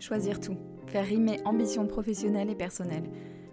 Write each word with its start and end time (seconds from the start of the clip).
Choisir 0.00 0.40
tout, 0.40 0.56
faire 0.86 1.06
rimer 1.06 1.40
ambition 1.44 1.86
professionnelle 1.86 2.50
et 2.50 2.54
personnelle, 2.54 3.04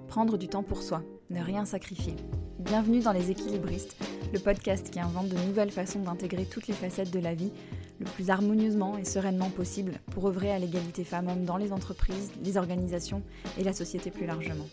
prendre 0.07 0.37
du 0.37 0.47
temps 0.47 0.63
pour 0.63 0.81
soi, 0.81 1.03
ne 1.29 1.41
rien 1.41 1.65
sacrifier. 1.65 2.15
Bienvenue 2.59 2.99
dans 2.99 3.13
Les 3.13 3.31
Équilibristes, 3.31 3.95
le 4.33 4.39
podcast 4.39 4.89
qui 4.89 4.99
invente 4.99 5.29
de 5.29 5.37
nouvelles 5.47 5.71
façons 5.71 6.01
d'intégrer 6.01 6.45
toutes 6.45 6.67
les 6.67 6.73
facettes 6.73 7.11
de 7.11 7.19
la 7.19 7.35
vie 7.35 7.51
le 7.99 8.05
plus 8.05 8.29
harmonieusement 8.29 8.97
et 8.97 9.05
sereinement 9.05 9.49
possible 9.49 9.93
pour 10.11 10.27
œuvrer 10.27 10.51
à 10.51 10.59
l'égalité 10.59 11.03
femmes-hommes 11.03 11.45
dans 11.45 11.57
les 11.57 11.71
entreprises, 11.71 12.31
les 12.43 12.57
organisations 12.57 13.21
et 13.59 13.63
la 13.63 13.73
société 13.73 14.09
plus 14.09 14.25
largement. 14.25 14.67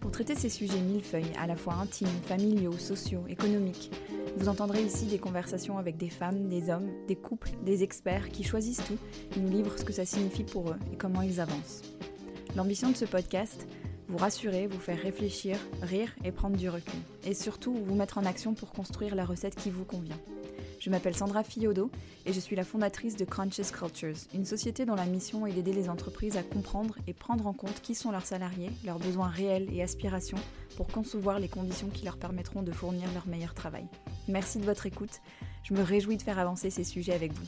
Pour 0.00 0.10
traiter 0.10 0.34
ces 0.34 0.48
sujets 0.48 0.80
millefeuilles, 0.80 1.32
à 1.38 1.46
la 1.46 1.56
fois 1.56 1.74
intimes, 1.74 2.08
familiaux, 2.26 2.78
sociaux, 2.78 3.24
économiques, 3.28 3.90
vous 4.36 4.48
entendrez 4.48 4.82
ici 4.82 5.06
des 5.06 5.18
conversations 5.18 5.78
avec 5.78 5.96
des 5.96 6.10
femmes, 6.10 6.48
des 6.48 6.70
hommes, 6.70 6.90
des 7.08 7.16
couples, 7.16 7.50
des 7.64 7.82
experts 7.82 8.28
qui 8.28 8.44
choisissent 8.44 8.84
tout 8.84 8.98
et 9.34 9.40
nous 9.40 9.50
livrent 9.50 9.78
ce 9.78 9.84
que 9.84 9.92
ça 9.92 10.04
signifie 10.04 10.44
pour 10.44 10.70
eux 10.70 10.76
et 10.92 10.96
comment 10.96 11.22
ils 11.22 11.40
avancent. 11.40 11.82
L'ambition 12.54 12.90
de 12.90 12.96
ce 12.96 13.06
podcast, 13.06 13.66
vous 14.08 14.18
rassurer, 14.18 14.66
vous 14.66 14.78
faire 14.78 15.00
réfléchir, 15.00 15.58
rire 15.82 16.14
et 16.24 16.32
prendre 16.32 16.56
du 16.56 16.68
recul. 16.68 17.00
Et 17.24 17.34
surtout, 17.34 17.74
vous 17.74 17.94
mettre 17.94 18.18
en 18.18 18.24
action 18.24 18.54
pour 18.54 18.72
construire 18.72 19.14
la 19.14 19.24
recette 19.24 19.56
qui 19.56 19.70
vous 19.70 19.84
convient. 19.84 20.18
Je 20.86 20.90
m'appelle 20.92 21.16
Sandra 21.16 21.42
Fiodo 21.42 21.90
et 22.26 22.32
je 22.32 22.38
suis 22.38 22.54
la 22.54 22.62
fondatrice 22.62 23.16
de 23.16 23.24
Crunches 23.24 23.72
Cultures, 23.72 24.14
une 24.32 24.44
société 24.44 24.86
dont 24.86 24.94
la 24.94 25.06
mission 25.06 25.44
est 25.44 25.52
d'aider 25.52 25.72
les 25.72 25.88
entreprises 25.88 26.36
à 26.36 26.44
comprendre 26.44 26.96
et 27.08 27.12
prendre 27.12 27.48
en 27.48 27.52
compte 27.52 27.82
qui 27.82 27.96
sont 27.96 28.12
leurs 28.12 28.24
salariés, 28.24 28.70
leurs 28.84 29.00
besoins 29.00 29.26
réels 29.26 29.66
et 29.74 29.82
aspirations 29.82 30.38
pour 30.76 30.86
concevoir 30.86 31.40
les 31.40 31.48
conditions 31.48 31.88
qui 31.88 32.04
leur 32.04 32.18
permettront 32.18 32.62
de 32.62 32.70
fournir 32.70 33.12
leur 33.14 33.26
meilleur 33.26 33.52
travail. 33.52 33.84
Merci 34.28 34.60
de 34.60 34.64
votre 34.64 34.86
écoute. 34.86 35.20
Je 35.64 35.74
me 35.74 35.82
réjouis 35.82 36.18
de 36.18 36.22
faire 36.22 36.38
avancer 36.38 36.70
ces 36.70 36.84
sujets 36.84 37.14
avec 37.14 37.32
vous. 37.32 37.46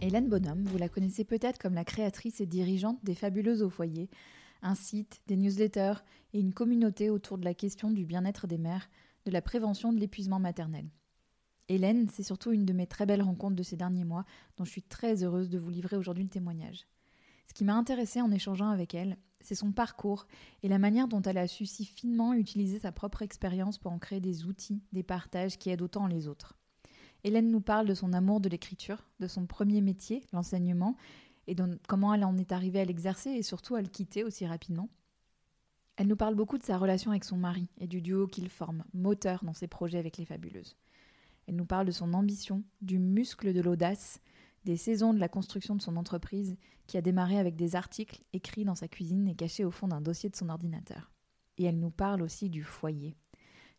Hélène 0.00 0.28
Bonhomme, 0.28 0.62
vous 0.66 0.78
la 0.78 0.88
connaissez 0.88 1.24
peut-être 1.24 1.58
comme 1.58 1.74
la 1.74 1.84
créatrice 1.84 2.40
et 2.40 2.46
dirigeante 2.46 3.04
des 3.04 3.16
Fabuleuses 3.16 3.64
au 3.64 3.70
foyer, 3.70 4.08
un 4.62 4.76
site, 4.76 5.20
des 5.26 5.36
newsletters 5.36 6.04
et 6.32 6.38
une 6.38 6.52
communauté 6.52 7.10
autour 7.10 7.38
de 7.38 7.44
la 7.44 7.54
question 7.54 7.90
du 7.90 8.04
bien-être 8.04 8.46
des 8.46 8.58
mères, 8.58 8.88
de 9.28 9.32
la 9.32 9.42
prévention 9.42 9.92
de 9.92 10.00
l'épuisement 10.00 10.38
maternel. 10.38 10.88
Hélène, 11.68 12.08
c'est 12.08 12.22
surtout 12.22 12.50
une 12.52 12.64
de 12.64 12.72
mes 12.72 12.86
très 12.86 13.04
belles 13.04 13.22
rencontres 13.22 13.56
de 13.56 13.62
ces 13.62 13.76
derniers 13.76 14.04
mois, 14.04 14.24
dont 14.56 14.64
je 14.64 14.70
suis 14.70 14.82
très 14.82 15.22
heureuse 15.22 15.50
de 15.50 15.58
vous 15.58 15.68
livrer 15.68 15.98
aujourd'hui 15.98 16.24
le 16.24 16.30
témoignage. 16.30 16.86
Ce 17.46 17.52
qui 17.52 17.64
m'a 17.64 17.74
intéressée 17.74 18.22
en 18.22 18.30
échangeant 18.30 18.70
avec 18.70 18.94
elle, 18.94 19.18
c'est 19.42 19.54
son 19.54 19.70
parcours 19.70 20.26
et 20.62 20.68
la 20.68 20.78
manière 20.78 21.08
dont 21.08 21.20
elle 21.20 21.36
a 21.36 21.46
su 21.46 21.66
si 21.66 21.84
finement 21.84 22.32
utiliser 22.32 22.78
sa 22.78 22.90
propre 22.90 23.20
expérience 23.20 23.76
pour 23.76 23.92
en 23.92 23.98
créer 23.98 24.20
des 24.20 24.46
outils, 24.46 24.80
des 24.92 25.02
partages 25.02 25.58
qui 25.58 25.68
aident 25.68 25.82
autant 25.82 26.06
les 26.06 26.26
autres. 26.26 26.56
Hélène 27.22 27.50
nous 27.50 27.60
parle 27.60 27.86
de 27.86 27.94
son 27.94 28.14
amour 28.14 28.40
de 28.40 28.48
l'écriture, 28.48 29.04
de 29.20 29.26
son 29.26 29.44
premier 29.44 29.82
métier, 29.82 30.24
l'enseignement, 30.32 30.96
et 31.46 31.54
de 31.54 31.78
comment 31.86 32.14
elle 32.14 32.24
en 32.24 32.38
est 32.38 32.52
arrivée 32.52 32.80
à 32.80 32.84
l'exercer 32.86 33.30
et 33.30 33.42
surtout 33.42 33.74
à 33.74 33.82
le 33.82 33.88
quitter 33.88 34.24
aussi 34.24 34.46
rapidement. 34.46 34.88
Elle 35.98 36.06
nous 36.06 36.16
parle 36.16 36.36
beaucoup 36.36 36.58
de 36.58 36.62
sa 36.62 36.78
relation 36.78 37.10
avec 37.10 37.24
son 37.24 37.36
mari 37.36 37.68
et 37.76 37.88
du 37.88 38.00
duo 38.00 38.28
qu'il 38.28 38.48
forme, 38.48 38.84
moteur 38.94 39.42
dans 39.42 39.52
ses 39.52 39.66
projets 39.66 39.98
avec 39.98 40.16
les 40.16 40.24
fabuleuses. 40.24 40.76
Elle 41.48 41.56
nous 41.56 41.64
parle 41.64 41.86
de 41.86 41.92
son 41.92 42.14
ambition, 42.14 42.62
du 42.80 43.00
muscle 43.00 43.52
de 43.52 43.60
l'audace, 43.60 44.20
des 44.64 44.76
saisons 44.76 45.12
de 45.12 45.18
la 45.18 45.28
construction 45.28 45.74
de 45.74 45.82
son 45.82 45.96
entreprise 45.96 46.56
qui 46.86 46.98
a 46.98 47.02
démarré 47.02 47.36
avec 47.36 47.56
des 47.56 47.74
articles 47.74 48.22
écrits 48.32 48.64
dans 48.64 48.76
sa 48.76 48.86
cuisine 48.86 49.26
et 49.26 49.34
cachés 49.34 49.64
au 49.64 49.72
fond 49.72 49.88
d'un 49.88 50.00
dossier 50.00 50.30
de 50.30 50.36
son 50.36 50.50
ordinateur. 50.50 51.10
Et 51.56 51.64
elle 51.64 51.80
nous 51.80 51.90
parle 51.90 52.22
aussi 52.22 52.48
du 52.48 52.62
foyer, 52.62 53.16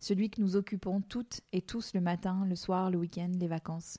celui 0.01 0.29
que 0.29 0.41
nous 0.41 0.57
occupons 0.57 0.99
toutes 0.99 1.39
et 1.53 1.61
tous 1.61 1.93
le 1.93 2.01
matin, 2.01 2.45
le 2.45 2.55
soir, 2.57 2.91
le 2.91 2.97
week-end, 2.97 3.31
les 3.39 3.47
vacances. 3.47 3.97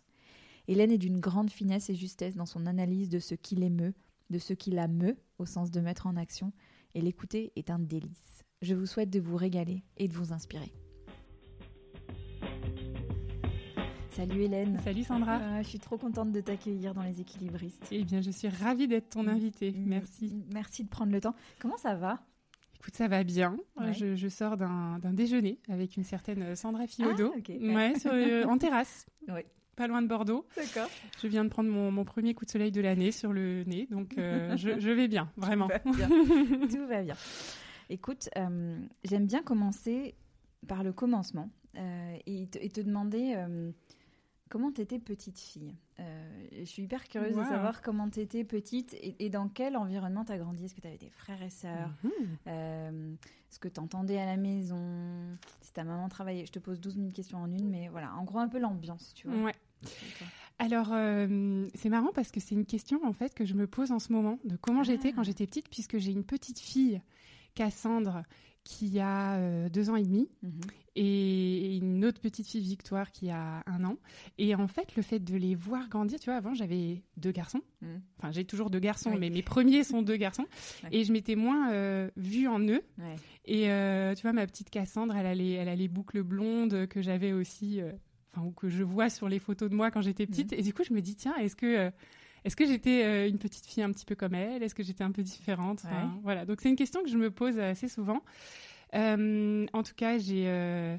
Hélène 0.69 0.93
est 0.93 0.99
d'une 0.99 1.21
grande 1.21 1.51
finesse 1.51 1.89
et 1.89 1.95
justesse 1.95 2.37
dans 2.37 2.45
son 2.45 2.67
analyse 2.67 3.09
de 3.09 3.19
ce 3.19 3.35
qui 3.35 3.57
l'émeut, 3.57 3.95
de 4.29 4.39
ce 4.39 4.53
qui 4.53 4.73
la 4.73 4.89
meut, 4.89 5.17
au 5.39 5.47
sens 5.47 5.71
de 5.71 5.81
mettre 5.81 6.07
en 6.07 6.17
action, 6.17 6.53
et 6.95 7.01
l'écouter 7.01 7.53
est 7.57 7.71
un 7.71 7.79
délice. 7.79 8.45
Je 8.63 8.75
vous 8.75 8.87
souhaite 8.87 9.11
de 9.11 9.21
vous 9.21 9.37
régaler 9.37 9.83
et 9.97 10.09
de 10.09 10.13
vous 10.13 10.33
inspirer. 10.33 10.73
Salut 14.11 14.43
Hélène. 14.43 14.79
Salut 14.85 15.05
Sandra. 15.05 15.39
Euh, 15.39 15.63
je 15.63 15.69
suis 15.69 15.79
trop 15.79 15.97
contente 15.97 16.31
de 16.33 16.41
t'accueillir 16.41 16.93
dans 16.93 17.03
les 17.03 17.21
équilibristes. 17.21 17.87
Eh 17.91 18.05
bien, 18.05 18.21
je 18.21 18.31
suis 18.31 18.49
ravie 18.49 18.87
d'être 18.87 19.11
ton 19.11 19.27
invitée. 19.27 19.73
Merci. 19.75 20.45
Merci 20.53 20.85
de 20.85 20.89
prendre 20.91 21.13
le 21.13 21.21
temps. 21.21 21.35
Comment 21.59 21.79
ça 21.79 21.95
va? 21.95 22.21
Écoute, 22.75 22.97
ça 22.97 23.09
va 23.09 23.25
bien. 23.25 23.57
Je, 23.93 24.29
sors 24.29 24.57
d'un 24.57 24.99
déjeuner 25.13 25.59
avec 25.69 25.97
une 25.97 26.05
certaine 26.05 26.57
Sandra 26.57 26.87
Fiodo. 26.87 27.33
Ah, 27.35 27.51
ouais, 27.51 27.93
euh, 28.07 28.45
en 28.45 28.59
terrasse. 28.59 29.07
Pas 29.81 29.87
loin 29.87 30.03
de 30.03 30.09
Bordeaux. 30.09 30.47
D'accord. 30.57 30.91
Je 31.23 31.27
viens 31.27 31.43
de 31.43 31.49
prendre 31.49 31.71
mon, 31.71 32.05
premier 32.05 32.35
coup 32.35 32.45
de 32.45 32.51
soleil 32.51 32.71
de 32.71 32.83
l'année 32.83 33.13
sur 33.13 33.33
le 33.33 33.65
nez, 33.65 33.87
donc 33.91 34.19
euh, 34.19 34.55
je, 34.59 34.91
vais 34.91 35.09
bien, 35.09 35.33
vraiment. 35.39 35.69
Tout 35.69 35.93
va 35.93 36.07
bien. 36.07 36.69
Tout 36.69 36.87
va 36.87 37.03
bien. 37.03 37.17
Écoute, 37.89 38.29
j'aime 39.05 39.27
bien 39.27 39.43
commencer 39.43 40.15
par 40.69 40.85
le 40.85 40.93
commencement 40.93 41.49
et, 42.27 42.47
te, 42.49 42.59
et, 42.59 42.69
te, 42.69 42.83
demander 42.83 43.35
Comment 44.51 44.73
t'étais 44.73 44.99
petite 44.99 45.39
fille 45.39 45.77
euh, 46.01 46.47
Je 46.59 46.65
suis 46.65 46.83
hyper 46.83 47.05
curieuse 47.09 47.37
de 47.37 47.45
savoir 47.45 47.83
comment 47.83 48.11
t'étais 48.11 48.43
petite 48.43 48.97
et, 49.01 49.31
dans 49.31 49.49
quel 49.49 49.77
environnement 49.77 50.25
t'as 50.25 50.39
grandi. 50.39 50.65
Est-ce 50.65 50.75
que 50.75 50.81
t'avais 50.81 50.99
des 50.99 51.09
frères 51.09 51.41
et 51.41 51.51
sœurs 51.51 51.95
euh, 52.49 53.15
Est-ce 53.49 53.61
que 53.61 53.69
t'entendais 53.69 54.19
à 54.19 54.27
la 54.27 54.37
maison? 54.37 55.39
Si 55.61 55.73
ta 55.73 55.85
maman 55.85 56.09
travaillait 56.09 56.47
Je 56.47 56.53
te 56.53 56.59
pose 56.59 56.81
12 56.81 56.97
000 56.97 57.11
questions 57.13 57.39
en 57.39 57.53
une, 57.53 57.71
mais 57.71 57.89
voilà, 57.89 58.13
en 58.17 58.25
gros 58.25 58.41
un 58.41 58.49
peu 58.49 58.59
l'ambiance, 58.59 59.15
tu 59.15 59.29
vois. 59.29 59.41
Ouais. 59.41 59.55
Alors, 60.61 60.91
euh, 60.93 61.67
c'est 61.75 61.89
marrant 61.89 62.11
parce 62.15 62.31
que 62.31 62.39
c'est 62.39 62.55
une 62.55 62.67
question 62.67 63.01
en 63.07 63.15
fait 63.15 63.33
que 63.33 63.47
je 63.47 63.55
me 63.55 63.67
pose 63.67 63.93
en 63.93 63.99
ce 63.99 64.13
moment 64.13 64.39
de 64.45 64.57
comment 64.57 64.85
j'étais 64.85 65.13
quand 65.13 65.23
ah. 65.23 65.25
j'étais 65.25 65.47
petite, 65.47 65.71
puisque 65.71 65.97
j'ai 65.97 66.13
une 66.13 66.23
petite 66.23 66.59
fille, 66.59 67.01
Cassandre, 67.55 68.25
qui 68.63 69.01
a 69.01 69.39
euh, 69.39 69.71
deux 69.71 69.89
ans 69.89 69.97
et 69.97 70.03
demi 70.03 70.29
mhm. 70.43 70.61
et 70.97 71.79
une 71.79 72.05
autre 72.05 72.21
petite 72.21 72.47
fille 72.47 72.61
Victoire 72.61 73.11
qui 73.11 73.31
a 73.31 73.63
un 73.65 73.85
an. 73.85 73.97
Et 74.37 74.55
en 74.55 74.69
fait, 74.69 74.95
le 74.97 75.03
fait 75.03 75.19
de 75.19 75.35
les 75.35 75.55
voir 75.55 75.89
grandir, 75.89 76.21
tu 76.21 76.27
vois, 76.27 76.37
avant 76.37 76.53
j'avais 76.53 77.03
deux 77.17 77.33
garçons. 77.33 77.63
Mhm. 77.81 78.03
Enfin, 78.19 78.31
j'ai 78.31 78.45
toujours 78.45 78.69
deux 78.69 78.81
garçons, 78.81 79.17
mais 79.19 79.31
mes 79.31 79.43
premiers 79.43 79.83
sont 79.83 80.03
deux 80.03 80.17
garçons. 80.17 80.47
Et 80.93 81.05
je 81.05 81.13
m'étais 81.15 81.37
moins 81.37 81.73
euh, 81.73 82.11
vue 82.19 82.49
en 82.49 82.61
eux. 82.61 82.83
Et 83.47 83.63
tu 84.15 84.23
vois, 84.23 84.35
ma 84.35 84.47
petite 84.47 84.69
Cassandre, 84.69 85.17
elle 85.17 85.27
a 85.27 85.35
les, 85.35 85.53
elle 85.53 85.71
a 85.71 85.75
les 85.75 85.89
boucles 85.89 86.23
blondes 86.23 86.87
que 86.87 87.01
j'avais 87.01 87.33
aussi, 87.33 87.81
enfin, 88.33 88.47
ou 88.47 88.53
que 88.53 88.69
je 88.69 88.85
vois 88.85 89.11
sur 89.11 89.29
les 89.29 89.39
photos 89.39 89.71
de 89.71 89.75
moi 89.75 89.91
quand 89.91 90.03
j'étais 90.03 90.27
petite. 90.27 90.53
Et 90.53 90.63
du 90.63 90.73
coup, 90.75 90.85
je 90.85 90.93
me 90.93 91.01
dis, 91.01 91.15
tiens, 91.15 91.37
est-ce 91.37 91.57
que 91.57 91.93
est-ce 92.45 92.57
que 92.57 92.67
j'étais 92.67 93.05
euh, 93.05 93.29
une 93.29 93.39
petite 93.39 93.67
fille 93.67 93.83
un 93.83 93.91
petit 93.91 94.07
peu 94.07 94.15
comme 94.15 94.35
elle? 94.35 94.63
Est-ce 94.63 94.75
que 94.75 94.83
j'étais 94.83 95.05
un 95.05 95.13
peu 95.13 95.23
différente? 95.23 95.83
Voilà, 96.23 96.45
donc 96.47 96.61
c'est 96.61 96.71
une 96.71 96.77
question 96.77 97.03
que 97.03 97.09
je 97.09 97.19
me 97.19 97.31
pose 97.31 97.59
assez 97.59 97.89
souvent. 97.89 98.23
Euh, 98.95 99.67
en 99.73 99.83
tout 99.83 99.95
cas, 99.95 100.19
j'ai 100.19 100.45
euh, 100.47 100.97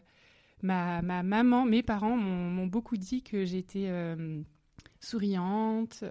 ma, 0.62 1.02
ma, 1.02 1.24
maman, 1.24 1.66
mes 1.66 1.84
parents 1.84 2.16
m'ont 2.16 2.68
beaucoup 2.68 2.98
dit 2.98 3.24
que 3.24 3.46
j'étais 3.46 3.90
souriante. 5.00 6.04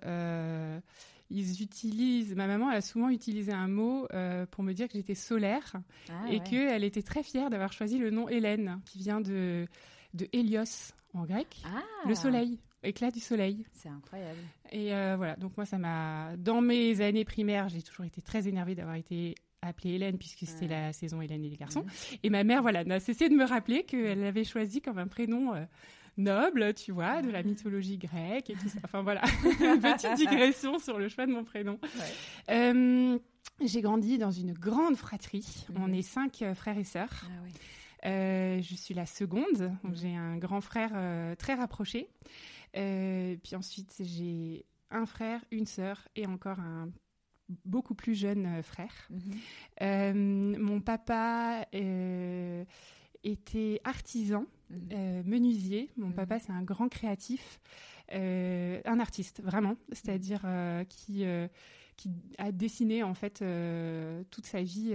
ils 1.30 1.62
utilisent, 1.62 2.34
ma 2.34 2.48
maman 2.48 2.68
a 2.68 2.80
souvent 2.80 3.08
utilisé 3.08 3.52
un 3.52 3.68
mot 3.68 4.08
pour 4.50 4.64
me 4.64 4.72
dire 4.72 4.88
que 4.88 4.94
j'étais 4.94 5.14
solaire 5.14 5.74
ah, 6.08 6.24
et 6.28 6.40
qu'elle 6.40 6.82
était 6.82 7.02
très 7.02 7.22
fière 7.22 7.50
d'avoir 7.50 7.72
choisi 7.72 7.98
le 7.98 8.10
nom 8.10 8.28
Hélène, 8.28 8.80
qui 8.84 8.98
vient 8.98 9.20
de, 9.20 9.68
de 10.14 10.28
Hélios 10.32 10.92
en 11.14 11.24
grec, 11.24 11.62
ah. 11.64 11.82
le 12.06 12.14
soleil 12.14 12.58
éclat 12.82 13.10
du 13.10 13.20
soleil. 13.20 13.64
C'est 13.72 13.88
incroyable. 13.88 14.38
Et 14.72 14.94
euh, 14.94 15.16
voilà, 15.16 15.36
donc 15.36 15.56
moi, 15.56 15.66
ça 15.66 15.78
m'a. 15.78 16.36
Dans 16.36 16.60
mes 16.60 17.00
années 17.00 17.24
primaires, 17.24 17.68
j'ai 17.68 17.82
toujours 17.82 18.04
été 18.04 18.22
très 18.22 18.48
énervée 18.48 18.74
d'avoir 18.74 18.96
été 18.96 19.34
appelée 19.62 19.94
Hélène, 19.94 20.16
puisque 20.16 20.46
c'était 20.46 20.68
la 20.68 20.92
saison 20.92 21.20
Hélène 21.20 21.44
et 21.44 21.50
les 21.50 21.56
garçons. 21.56 21.84
Et 22.22 22.30
ma 22.30 22.44
mère, 22.44 22.62
voilà, 22.62 22.84
n'a 22.84 23.00
cessé 23.00 23.28
de 23.28 23.34
me 23.34 23.44
rappeler 23.44 23.82
qu'elle 23.84 24.20
l'avait 24.20 24.44
choisi 24.44 24.80
comme 24.80 24.98
un 24.98 25.08
prénom. 25.08 25.54
Euh, 25.54 25.64
noble, 26.16 26.74
tu 26.74 26.92
vois, 26.92 27.22
de 27.22 27.30
la 27.30 27.42
mythologie 27.42 27.96
grecque 27.96 28.50
et 28.50 28.54
tout 28.54 28.68
ça. 28.68 28.80
Enfin 28.84 29.00
voilà, 29.00 29.22
une 29.44 29.80
petite 29.80 30.14
digression 30.14 30.78
sur 30.78 30.98
le 30.98 31.08
choix 31.08 31.24
de 31.24 31.32
mon 31.32 31.44
prénom. 31.44 31.78
Euh, 32.50 33.18
j'ai 33.64 33.80
grandi 33.80 34.18
dans 34.18 34.32
une 34.32 34.52
grande 34.52 34.96
fratrie. 34.96 35.64
On 35.76 35.86
mhm. 35.86 35.94
est 35.94 36.02
cinq 36.02 36.44
frères 36.54 36.76
et 36.76 36.84
sœurs. 36.84 37.24
Ah, 37.24 37.46
je 38.04 38.74
suis 38.76 38.94
la 38.94 39.06
seconde. 39.06 39.72
Mhm. 39.82 39.94
J'ai 39.94 40.16
un 40.16 40.36
grand 40.36 40.60
frère 40.60 40.92
très 41.36 41.54
rapproché. 41.54 42.08
Euh, 42.76 43.36
puis 43.42 43.56
ensuite, 43.56 43.94
j'ai 44.00 44.64
un 44.90 45.06
frère, 45.06 45.44
une 45.50 45.66
sœur 45.66 46.08
et 46.16 46.26
encore 46.26 46.60
un 46.60 46.90
beaucoup 47.64 47.94
plus 47.94 48.14
jeune 48.14 48.46
euh, 48.46 48.62
frère. 48.62 49.08
Mhm. 49.10 49.20
Euh, 49.82 50.14
mon 50.58 50.80
papa 50.80 51.66
était 53.22 53.80
artisan, 53.84 54.46
mhm. 54.70 55.22
menuisier. 55.24 55.90
Mon 55.96 56.12
papa, 56.12 56.38
c'est 56.38 56.52
un 56.52 56.62
grand 56.62 56.88
créatif, 56.88 57.60
un 58.12 59.00
artiste, 59.00 59.42
vraiment. 59.42 59.76
C'est-à-dire 59.92 60.44
qui, 60.88 61.24
qui 61.96 62.10
a 62.38 62.50
dessiné, 62.50 63.02
en 63.02 63.14
fait, 63.14 63.44
toute 64.30 64.46
sa 64.46 64.62
vie 64.62 64.94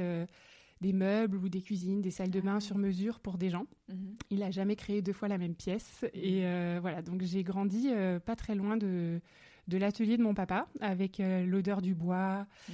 des 0.81 0.93
meubles 0.93 1.37
ou 1.37 1.49
des 1.49 1.61
cuisines, 1.61 2.01
des 2.01 2.11
salles 2.11 2.31
de 2.31 2.41
bain 2.41 2.55
ah. 2.57 2.59
sur 2.59 2.77
mesure 2.77 3.19
pour 3.19 3.37
des 3.37 3.49
gens. 3.49 3.65
Mhm. 3.89 4.15
Il 4.29 4.39
n'a 4.39 4.51
jamais 4.51 4.75
créé 4.75 5.01
deux 5.01 5.13
fois 5.13 5.27
la 5.27 5.37
même 5.37 5.55
pièce. 5.55 6.05
Et 6.13 6.45
euh, 6.45 6.79
voilà, 6.81 7.01
donc 7.01 7.21
j'ai 7.23 7.43
grandi 7.43 7.89
euh, 7.91 8.19
pas 8.19 8.35
très 8.35 8.55
loin 8.55 8.77
de, 8.77 9.19
de 9.67 9.77
l'atelier 9.77 10.17
de 10.17 10.23
mon 10.23 10.33
papa, 10.33 10.67
avec 10.79 11.19
l'odeur 11.19 11.81
du 11.81 11.95
bois. 11.95 12.45
Mmh. 12.69 12.73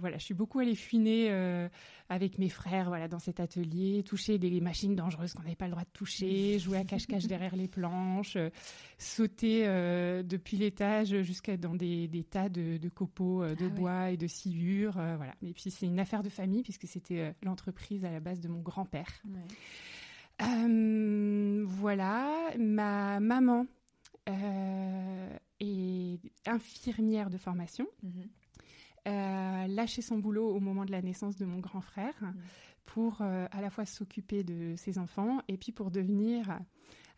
voilà, 0.00 0.18
je 0.18 0.24
suis 0.24 0.34
beaucoup 0.34 0.58
allée 0.58 0.74
fuiner 0.74 1.30
avec 2.08 2.38
mes 2.38 2.50
frères 2.50 2.88
voilà, 2.88 3.08
dans 3.08 3.18
cet 3.18 3.40
atelier, 3.40 4.02
toucher 4.02 4.38
des 4.38 4.60
machines 4.60 4.94
dangereuses 4.94 5.32
qu'on 5.32 5.42
n'avait 5.42 5.56
pas 5.56 5.64
le 5.64 5.70
droit 5.70 5.84
de 5.84 5.90
toucher, 5.92 6.58
jouer 6.58 6.78
à 6.78 6.84
cache-cache 6.84 7.26
derrière 7.26 7.56
les 7.56 7.68
planches, 7.68 8.36
sauter 8.98 9.64
depuis 10.24 10.56
l'étage 10.56 11.22
jusqu'à 11.22 11.56
dans 11.56 11.74
des, 11.74 12.26
tas 12.30 12.48
de, 12.48 12.88
copeaux 12.88 13.46
de 13.46 13.66
ah 13.66 13.68
bois 13.68 14.10
et 14.10 14.16
de 14.16 14.26
sciures. 14.26 14.92
voilà. 14.92 15.34
Et 15.42 15.52
puis 15.52 15.70
c'est 15.70 15.86
une 15.86 16.00
affaire 16.00 16.22
de 16.22 16.28
famille 16.28 16.62
puisque 16.62 16.86
c'était 16.86 17.34
l'entreprise 17.42 18.04
à 18.04 18.10
la 18.10 18.20
base 18.20 18.40
de 18.40 18.48
mon 18.48 18.60
grand-père. 18.60 19.08
Euh, 20.40 21.64
voilà, 21.66 22.50
ma 22.58 23.20
maman 23.20 23.60
euh, 23.60 23.81
est 24.26 26.20
infirmière 26.46 27.30
de 27.30 27.38
formation. 27.38 27.86
Mhm. 28.02 28.28
Euh, 29.08 29.66
lâché 29.66 30.00
son 30.00 30.18
boulot 30.18 30.48
au 30.48 30.60
moment 30.60 30.84
de 30.84 30.92
la 30.92 31.02
naissance 31.02 31.36
de 31.36 31.44
mon 31.44 31.58
grand 31.58 31.80
frère 31.80 32.14
mhm. 32.20 32.34
pour 32.84 33.20
à 33.20 33.60
la 33.60 33.68
fois 33.68 33.84
s'occuper 33.84 34.44
de 34.44 34.74
ses 34.76 34.98
enfants 34.98 35.40
et 35.48 35.56
puis 35.56 35.72
pour 35.72 35.90
devenir 35.90 36.60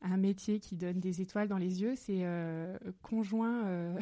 un 0.00 0.16
métier 0.16 0.60
qui 0.60 0.76
donne 0.76 1.00
des 1.00 1.20
étoiles 1.20 1.48
dans 1.48 1.58
les 1.58 1.82
yeux, 1.82 1.94
c'est 1.96 2.24
conjoint 3.02 3.96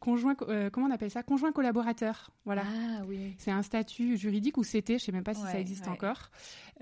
conjoint, 0.00 0.34
euh, 0.48 0.70
comment 0.70 0.86
on 0.86 0.90
appelle 0.90 1.10
ça? 1.10 1.22
Conjoint 1.22 1.52
collaborateur. 1.52 2.30
Voilà. 2.44 2.62
Ah, 2.66 3.02
oui. 3.06 3.34
C'est 3.38 3.50
un 3.50 3.62
statut 3.62 4.16
juridique 4.16 4.56
ou 4.56 4.64
c'était, 4.64 4.98
je 4.98 5.04
sais 5.04 5.12
même 5.12 5.22
pas 5.22 5.34
si 5.34 5.42
ça 5.42 5.60
existe 5.60 5.86
encore. 5.86 6.30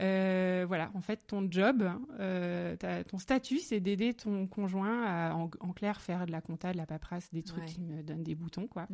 Euh, 0.00 0.64
voilà, 0.66 0.90
en 0.94 1.00
fait, 1.00 1.26
ton 1.26 1.46
job, 1.50 1.90
euh, 2.20 2.76
ton 3.08 3.18
statut, 3.18 3.58
c'est 3.58 3.80
d'aider 3.80 4.14
ton 4.14 4.46
conjoint 4.46 5.04
à, 5.04 5.34
en, 5.34 5.72
clair, 5.72 6.00
faire 6.00 6.24
de 6.26 6.32
la 6.32 6.40
compta, 6.40 6.72
de 6.72 6.78
la 6.78 6.86
paperasse, 6.86 7.30
des 7.32 7.42
trucs 7.42 7.66
qui 7.66 7.80
me 7.80 8.02
donnent 8.02 8.22
des 8.22 8.34
boutons, 8.36 8.68
quoi. 8.68 8.86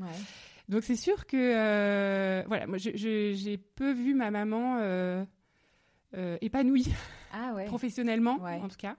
Donc 0.69 0.83
c'est 0.83 0.97
sûr 0.97 1.27
que, 1.27 2.43
voilà, 2.47 2.67
moi 2.67 2.79
j'ai 2.79 3.59
peu 3.77 3.93
vu 3.93 4.15
ma 4.15 4.31
maman. 4.31 4.79
épanouie 6.41 6.93
ah, 7.33 7.53
professionnellement 7.67 8.39
en 8.43 8.69
tout 8.69 8.79
cas. 8.79 8.97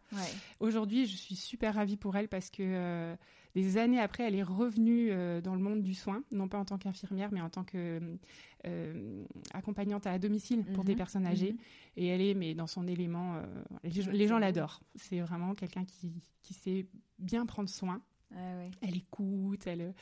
Aujourd'hui, 0.59 1.07
je 1.07 1.17
suis 1.17 1.35
super 1.35 1.73
ravie 1.73 1.97
pour 1.97 2.15
elle 2.15 2.27
parce 2.27 2.51
que 2.51 3.15
des 3.55 3.77
années 3.77 4.01
après, 4.01 4.23
elle 4.23 4.35
est 4.35 4.43
revenue 4.43 5.11
euh, 5.11 5.39
dans 5.39 5.55
le 5.55 5.61
monde 5.61 5.81
du 5.81 5.93
soin, 5.93 6.21
non 6.31 6.49
pas 6.49 6.59
en 6.59 6.65
tant 6.65 6.77
qu'infirmière, 6.77 7.29
mais 7.31 7.39
en 7.39 7.49
tant 7.49 7.63
qu'accompagnante 7.63 10.07
euh, 10.07 10.13
à 10.13 10.19
domicile 10.19 10.65
pour 10.65 10.83
des 10.83 10.91
mhm. 10.91 10.97
personnes 10.97 11.25
âgées. 11.25 11.53
Mhm. 11.53 11.59
Et 11.95 12.07
elle 12.07 12.19
est, 12.21 12.33
mais 12.33 12.53
dans 12.53 12.67
son 12.67 12.85
élément, 12.85 13.37
euh, 13.37 13.45
les, 13.83 14.27
gens 14.27 14.39
l'adorent. 14.39 14.81
C'est 14.95 15.21
vraiment 15.21 15.55
quelqu'un 15.55 15.85
qui, 15.85 16.21
qui, 16.41 16.53
sait 16.53 16.85
bien 17.17 17.45
prendre 17.45 17.69
soin. 17.69 18.01
Ah 18.35 18.65
elle 18.81 18.97
écoute, 18.97 19.65
elle, 19.67 19.93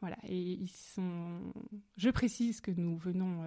voilà. 0.00 0.16
Et 0.26 0.40
ils 0.40 0.70
sont. 0.70 1.52
Je 1.98 2.08
précise 2.08 2.62
que 2.62 2.70
nous 2.70 2.96
venons 2.96 3.42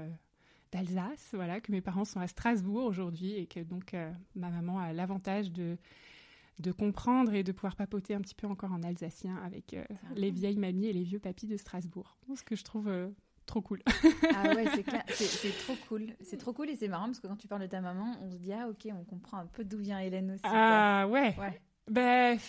d'Alsace, 0.71 1.29
voilà, 1.33 1.61
que 1.61 1.71
mes 1.71 1.81
parents 1.81 2.05
sont 2.05 2.19
à 2.19 2.27
Strasbourg 2.27 2.83
aujourd'hui 2.83 3.33
et 3.33 3.47
que 3.47 3.61
donc 3.61 3.95
ma 4.35 4.51
maman 4.51 4.77
a 4.79 4.93
l'avantage 4.93 5.51
de 5.51 5.79
de 6.59 6.71
comprendre 6.71 7.33
et 7.33 7.43
de 7.43 7.51
pouvoir 7.51 7.75
papoter 7.75 8.15
un 8.15 8.21
petit 8.21 8.35
peu 8.35 8.47
encore 8.47 8.71
en 8.71 8.81
alsacien 8.81 9.35
avec 9.37 9.73
euh, 9.73 9.83
les 10.15 10.31
vieilles 10.31 10.57
mamies 10.57 10.87
et 10.87 10.93
les 10.93 11.03
vieux 11.03 11.19
papis 11.19 11.47
de 11.47 11.57
Strasbourg. 11.57 12.17
Ce 12.35 12.43
que 12.43 12.55
je 12.55 12.63
trouve 12.63 12.87
euh, 12.87 13.09
trop 13.45 13.61
cool. 13.61 13.83
ah 14.33 14.55
ouais, 14.55 14.65
c'est 15.09 15.57
trop 15.59 15.75
cool. 15.87 16.15
C'est 16.21 16.37
trop 16.37 16.53
cool 16.53 16.69
et 16.69 16.75
c'est 16.75 16.87
marrant 16.87 17.05
parce 17.05 17.19
que 17.19 17.27
quand 17.27 17.35
tu 17.35 17.47
parles 17.47 17.61
de 17.61 17.67
ta 17.67 17.81
maman, 17.81 18.17
on 18.21 18.31
se 18.31 18.37
dit 18.37 18.53
ah 18.53 18.67
ok, 18.69 18.87
on 18.91 19.03
comprend 19.03 19.37
un 19.37 19.45
peu 19.45 19.63
d'où 19.63 19.77
vient 19.77 19.99
Hélène 19.99 20.31
aussi. 20.31 20.41
Ah 20.43 21.07
ouais. 21.07 21.35
ouais. 21.37 21.61
Ben, 21.89 22.39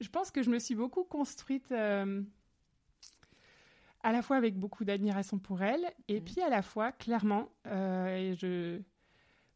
je 0.00 0.08
pense 0.08 0.30
que 0.30 0.42
je 0.42 0.50
me 0.50 0.58
suis 0.58 0.74
beaucoup 0.74 1.04
construite 1.04 1.70
euh, 1.70 2.22
à 4.02 4.12
la 4.12 4.22
fois 4.22 4.36
avec 4.36 4.58
beaucoup 4.58 4.84
d'admiration 4.84 5.38
pour 5.38 5.62
elle 5.62 5.84
et 6.08 6.20
mm. 6.20 6.24
puis 6.24 6.40
à 6.40 6.48
la 6.48 6.62
fois 6.62 6.92
clairement, 6.92 7.50
et 7.66 8.34
je 8.38 8.80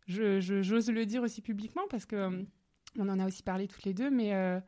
j'ose 0.06 0.90
le 0.90 1.06
dire 1.06 1.22
aussi 1.22 1.40
publiquement 1.40 1.84
parce 1.88 2.04
que 2.04 2.44
on 2.98 3.08
en 3.08 3.18
a 3.18 3.26
aussi 3.26 3.42
parlé 3.42 3.68
toutes 3.68 3.84
les 3.84 3.94
deux, 3.94 4.10
mais 4.10 4.34
euh, 4.34 4.60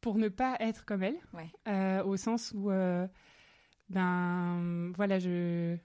pour 0.00 0.16
ne 0.16 0.28
pas 0.28 0.56
être 0.60 0.84
comme 0.84 1.02
elle, 1.02 1.18
euh, 1.68 2.02
au 2.04 2.16
sens 2.16 2.52
où, 2.54 2.70
euh, 2.70 3.06
ben, 3.88 4.92
voilà, 4.96 5.18
je, 5.18 5.76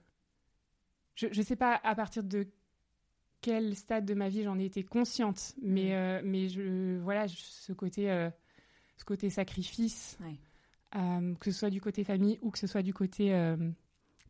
je, 1.15 1.41
sais 1.41 1.55
pas 1.55 1.79
à 1.83 1.95
partir 1.95 2.23
de 2.23 2.47
quel 3.41 3.75
stade 3.75 4.05
de 4.05 4.13
ma 4.13 4.29
vie 4.29 4.43
j'en 4.43 4.59
ai 4.59 4.65
été 4.65 4.83
consciente, 4.83 5.55
mais, 5.61 6.21
mais 6.23 6.49
je, 6.49 6.97
voilà, 6.99 7.27
ce 7.27 7.73
côté, 7.73 8.07
ce 8.97 9.05
côté 9.05 9.29
sacrifice, 9.29 10.17
que 10.91 11.45
ce 11.45 11.51
soit 11.51 11.69
du 11.69 11.81
côté 11.81 12.03
famille 12.03 12.39
ou 12.41 12.51
que 12.51 12.59
ce 12.59 12.67
soit 12.67 12.83
du 12.83 12.93
côté 12.93 13.55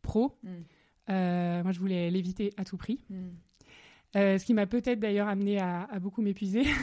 pro, 0.02 0.38
mm. 0.42 1.62
moi 1.62 1.72
je 1.72 1.78
voulais 1.80 2.10
l'éviter 2.10 2.52
à 2.56 2.64
tout 2.64 2.76
prix. 2.76 3.04
Mm. 3.10 3.30
Euh, 4.16 4.38
ce 4.38 4.44
qui 4.44 4.54
m'a 4.54 4.66
peut-être 4.66 4.98
d'ailleurs 4.98 5.28
amené 5.28 5.60
à, 5.60 5.86
beaucoup 6.00 6.22
m'épuiser. 6.22 6.64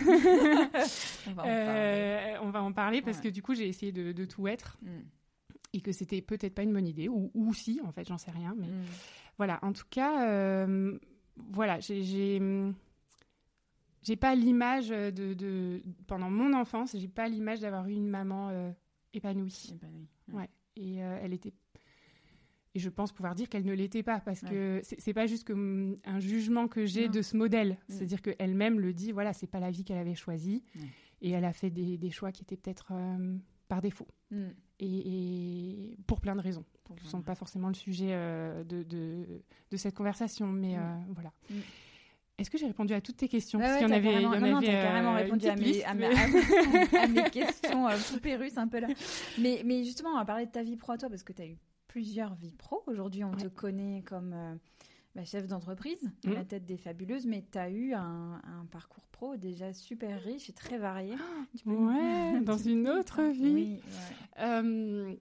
Euh, 1.45 2.37
on, 2.41 2.49
va 2.49 2.63
en 2.63 2.71
parler 2.71 3.01
parce 3.01 3.19
que 3.19 3.27
du 3.27 3.41
coup, 3.41 3.53
j'ai 3.53 3.67
essayé 3.67 3.91
de, 3.91 4.25
tout 4.25 4.47
être 4.47 4.77
mm. 4.81 4.99
et 5.73 5.81
que 5.81 5.91
c'était 5.91 6.21
peut-être 6.21 6.55
pas 6.55 6.63
une 6.63 6.71
bonne 6.71 6.87
idée, 6.87 7.09
ou, 7.09 7.29
ou 7.33 7.53
si, 7.53 7.81
en 7.83 7.91
fait, 7.91 8.07
j'en 8.07 8.17
sais 8.17 8.31
rien. 8.31 8.55
Mais 8.57 8.67
mm. 8.67 8.85
voilà, 9.37 9.59
en 9.61 9.73
tout 9.73 9.85
cas, 9.89 10.29
euh, 10.29 10.97
voilà, 11.51 11.79
j'ai. 11.79 12.41
J'ai 14.03 14.15
pas 14.15 14.35
l'image 14.35 14.87
de, 14.87 15.81
Pendant 16.07 16.29
mon 16.29 16.53
enfance, 16.53 16.95
j'ai 16.97 17.09
pas 17.09 17.27
l'image 17.27 17.59
d'avoir 17.59 17.87
eu 17.87 17.93
une 17.93 18.07
maman 18.07 18.73
épanouie. 19.13 19.73
épanouie. 19.73 20.07
Ouais. 20.31 20.49
Et 20.77 20.97
elle 20.97 21.33
était 21.33 21.53
et 22.75 22.79
je 22.79 22.89
pense 22.89 23.11
pouvoir 23.11 23.35
dire 23.35 23.49
qu'elle 23.49 23.65
ne 23.65 23.73
l'était 23.73 24.03
pas, 24.03 24.19
parce 24.19 24.41
que 24.41 24.81
c'est 24.83 25.13
pas 25.13 25.25
juste 25.25 25.45
que, 25.45 25.97
un 26.05 26.19
jugement 26.19 26.67
que 26.67 26.85
j'ai 26.85 27.09
de 27.09 27.21
ce 27.21 27.35
modèle. 27.35 27.71
Mm. 27.71 27.93
C'est-à-dire 27.93 28.21
qu'elle-même 28.21 28.79
le 28.79 28.93
dit, 28.93 29.11
voilà, 29.11 29.33
c'est 29.33 29.47
pas 29.47 29.59
la 29.59 29.71
vie 29.71 29.83
qu'elle 29.83 29.97
avait 29.97 30.15
choisie. 30.15 30.63
Et 31.21 31.31
elle 31.31 31.45
a 31.45 31.53
fait 31.53 31.71
des, 31.71 31.97
des 31.97 32.11
choix 32.11 32.31
qui 32.31 32.43
étaient 32.43 32.57
peut-être 32.57 32.89
euh, 32.91 33.35
par 33.67 33.81
défaut. 33.81 34.07
Mm. 34.31 34.47
Et, 34.79 35.97
pour 36.05 36.21
plein 36.21 36.35
de 36.35 36.41
raisons. 36.41 36.65
Ce 36.99 37.03
ne 37.03 37.09
sont 37.09 37.21
pas 37.21 37.35
forcément 37.35 37.67
le 37.67 37.73
sujet 37.73 38.09
euh, 38.11 38.63
de, 38.63 38.83
de, 38.83 39.41
de, 39.71 39.77
cette 39.77 39.95
conversation, 39.95 40.47
mais 40.47 40.77
mm. 40.77 40.79
euh, 40.79 41.13
voilà. 41.15 41.33
Est-ce 42.37 42.51
que 42.51 42.57
j'ai 42.59 42.67
répondu 42.67 42.93
à 42.93 43.01
toutes 43.01 43.17
tes 43.17 43.27
questions? 43.27 43.57
Parce 43.57 43.79
qu'il 43.79 43.87
y 43.87 43.91
en 43.91 43.95
avait, 43.95 44.11
carrément, 44.21 44.51
non, 44.51 44.57
avait 44.57 44.67
carrément 44.67 45.13
répondu 45.13 45.47
à 45.47 45.55
mes, 45.55 45.83
à, 45.85 47.07
mes, 47.07 47.23
questions 47.31 47.87
euh, 47.87 47.95
russes 48.37 48.57
un 48.57 48.67
peu 48.67 48.79
là. 48.79 48.87
Mais, 49.39 49.63
mais 49.65 49.83
justement, 49.83 50.11
on 50.11 50.17
va 50.17 50.25
parler 50.25 50.45
de 50.45 50.51
ta 50.51 50.61
vie 50.61 50.75
pro 50.75 50.91
à 50.91 50.97
toi 50.97 51.09
parce 51.09 51.23
que 51.23 51.33
tu 51.33 51.41
as 51.41 51.47
eu 51.47 51.57
plusieurs 51.97 52.35
vies 52.35 52.53
pro. 52.53 52.83
Aujourd'hui, 52.85 53.23
on 53.23 53.31
te 53.31 53.47
connaît 53.47 54.03
comme 54.03 54.31
euh, 54.31 54.53
bah, 55.15 55.25
chef 55.25 55.47
d'entreprise, 55.47 56.11
à 56.27 56.29
la 56.29 56.43
mmh. 56.43 56.45
tête 56.45 56.65
des 56.65 56.77
fabuleuses, 56.77 57.25
mais 57.25 57.43
tu 57.51 57.57
as 57.57 57.71
eu 57.71 57.93
un, 57.93 58.39
parcours 58.69 59.07
pro 59.11 59.35
déjà 59.35 59.73
super 59.73 60.21
riche 60.21 60.47
et 60.47 60.53
très 60.53 60.77
varié. 60.77 61.15
ouais, 61.65 62.39
dans 62.41 62.59
une 62.59 62.87
autre 62.87 63.23
vie. 63.23 63.79
Euh, 64.39 65.11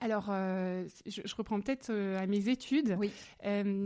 alors, 0.00 0.26
euh, 0.28 0.86
je, 1.06 1.34
reprends 1.34 1.58
peut-être 1.62 1.90
à 1.90 2.26
mes 2.26 2.50
études. 2.50 2.98
Oui. 2.98 3.10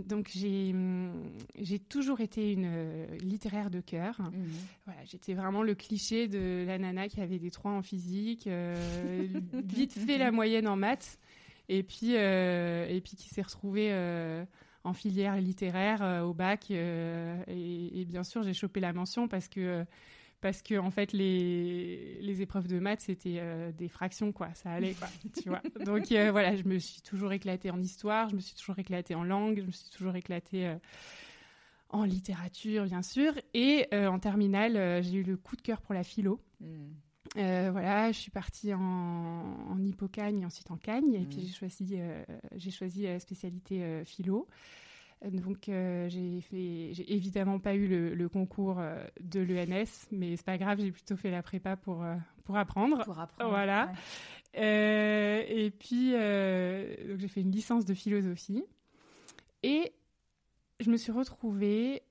donc, 0.05 0.31
j'ai 0.33 1.79
toujours 1.79 2.21
été 2.21 2.51
une 2.51 3.07
littéraire 3.21 3.71
de 3.71 3.81
cœur. 3.81 4.21
Mmh. 4.21 4.33
Voilà, 4.85 5.05
J'étais 5.05 5.35
vraiment 5.35 5.63
le 5.63 5.77
cliché 5.77 6.27
de 6.27 6.65
la 6.67 6.77
nana 6.77 7.07
qui 7.07 7.21
avait 7.21 7.39
des 7.39 7.53
trois 7.53 7.71
en 7.71 7.83
physique, 7.83 8.49
vite 9.53 9.93
fait 9.93 10.19
la 10.19 10.33
moyenne 10.33 10.67
en 10.67 10.75
maths 10.75 11.21
et 11.73 11.85
puis, 11.85 12.17
euh, 12.17 12.85
et 12.89 13.01
puis 13.01 13.17
qui 13.17 13.29
s'est 13.29 13.43
retrouvé 13.43 13.91
euh, 13.93 14.45
en 14.83 14.93
filière 14.93 15.37
littéraire 15.37 16.03
euh, 16.03 16.23
au 16.23 16.35
bac. 16.35 16.69
Et, 16.73 18.05
bien 18.09 18.25
sûr, 18.25 18.43
j'ai 18.43 18.53
chopé 18.53 18.81
la 18.81 18.93
mention 18.93 19.29
parce 19.29 19.49
que 19.49 19.87
parce 20.41 20.63
que 20.63 20.79
en 20.79 20.91
fait 20.91 21.13
les, 21.13 22.19
les 22.23 22.41
épreuves 22.41 22.67
de 22.67 22.79
maths 22.79 23.03
c'était 23.03 23.43
des 23.77 23.89
fractions 23.89 24.33
quoi 24.33 24.49
ça 24.55 24.71
allait 24.71 24.95
quoi 24.95 25.09
tu 25.43 25.51
vois 25.51 25.61
donc 25.85 26.07
voilà 26.11 26.57
je 26.57 26.63
me 26.65 26.79
suis 26.79 27.03
toujours 27.03 27.35
éclatée 27.35 27.71
en 27.71 27.79
histoire 27.79 28.31
je 28.31 28.37
me 28.37 28.41
suis 28.41 28.55
toujours 28.55 28.79
éclatée 28.79 29.15
en 29.15 29.23
langue 29.23 29.61
je 29.61 29.67
me 29.67 29.71
suis 29.71 29.91
toujours 29.91 30.17
éclatée 30.17 30.75
en 31.91 32.05
littérature 32.05 32.87
bien 32.87 33.03
sûr 33.03 33.35
et 33.53 33.87
en 33.93 34.19
terminale 34.19 35.03
j'ai 35.03 35.19
eu 35.19 35.25
le 35.25 35.37
coup 35.37 35.57
de 35.57 35.61
cœur 35.61 35.83
pour 35.83 35.93
la 35.93 36.05
philo 36.05 36.41
mmh. 36.61 36.87
Euh, 37.37 37.69
voilà, 37.71 38.11
je 38.13 38.19
suis 38.19 38.31
partie 38.31 38.75
en, 38.75 38.81
en 38.81 39.79
hippocagne, 39.83 40.45
ensuite 40.45 40.71
en 40.71 40.77
cagne, 40.77 41.15
et 41.15 41.27
puis 41.27 41.39
mmh. 41.39 41.47
j'ai 41.47 41.53
choisi, 41.53 41.95
euh, 41.95 42.25
j'ai 42.57 42.71
choisi 42.71 43.03
la 43.05 43.21
spécialité 43.21 44.03
philo. 44.05 44.49
Donc 45.31 45.65
j'ai 45.67 46.41
fait, 46.41 46.95
j'ai 46.95 47.13
évidemment 47.13 47.59
pas 47.59 47.75
eu 47.75 48.15
le, 48.15 48.29
concours 48.31 48.81
de 49.21 49.41
l'ENS, 49.41 50.09
mais 50.13 50.35
c'est 50.37 50.47
pas 50.47 50.57
grave, 50.57 50.81
j'ai 50.81 50.91
plutôt 50.91 51.17
fait 51.17 51.31
la 51.31 51.43
prépa 51.43 51.77
pour 51.77 52.03
pour 52.45 52.57
apprendre. 52.57 53.05
Pour 53.05 53.19
apprendre. 53.19 53.51
Voilà. 53.51 53.93
et 54.55 55.71
puis 55.79 56.13
donc 56.13 57.19
j'ai 57.19 57.29
fait 57.29 57.43
une 57.43 57.53
licence 57.53 57.85
de 57.85 57.93
philosophie 57.93 58.65
et 59.63 59.93
je 60.81 60.91
me 60.91 60.97
suis 60.97 61.13
retrouvée 61.13 62.03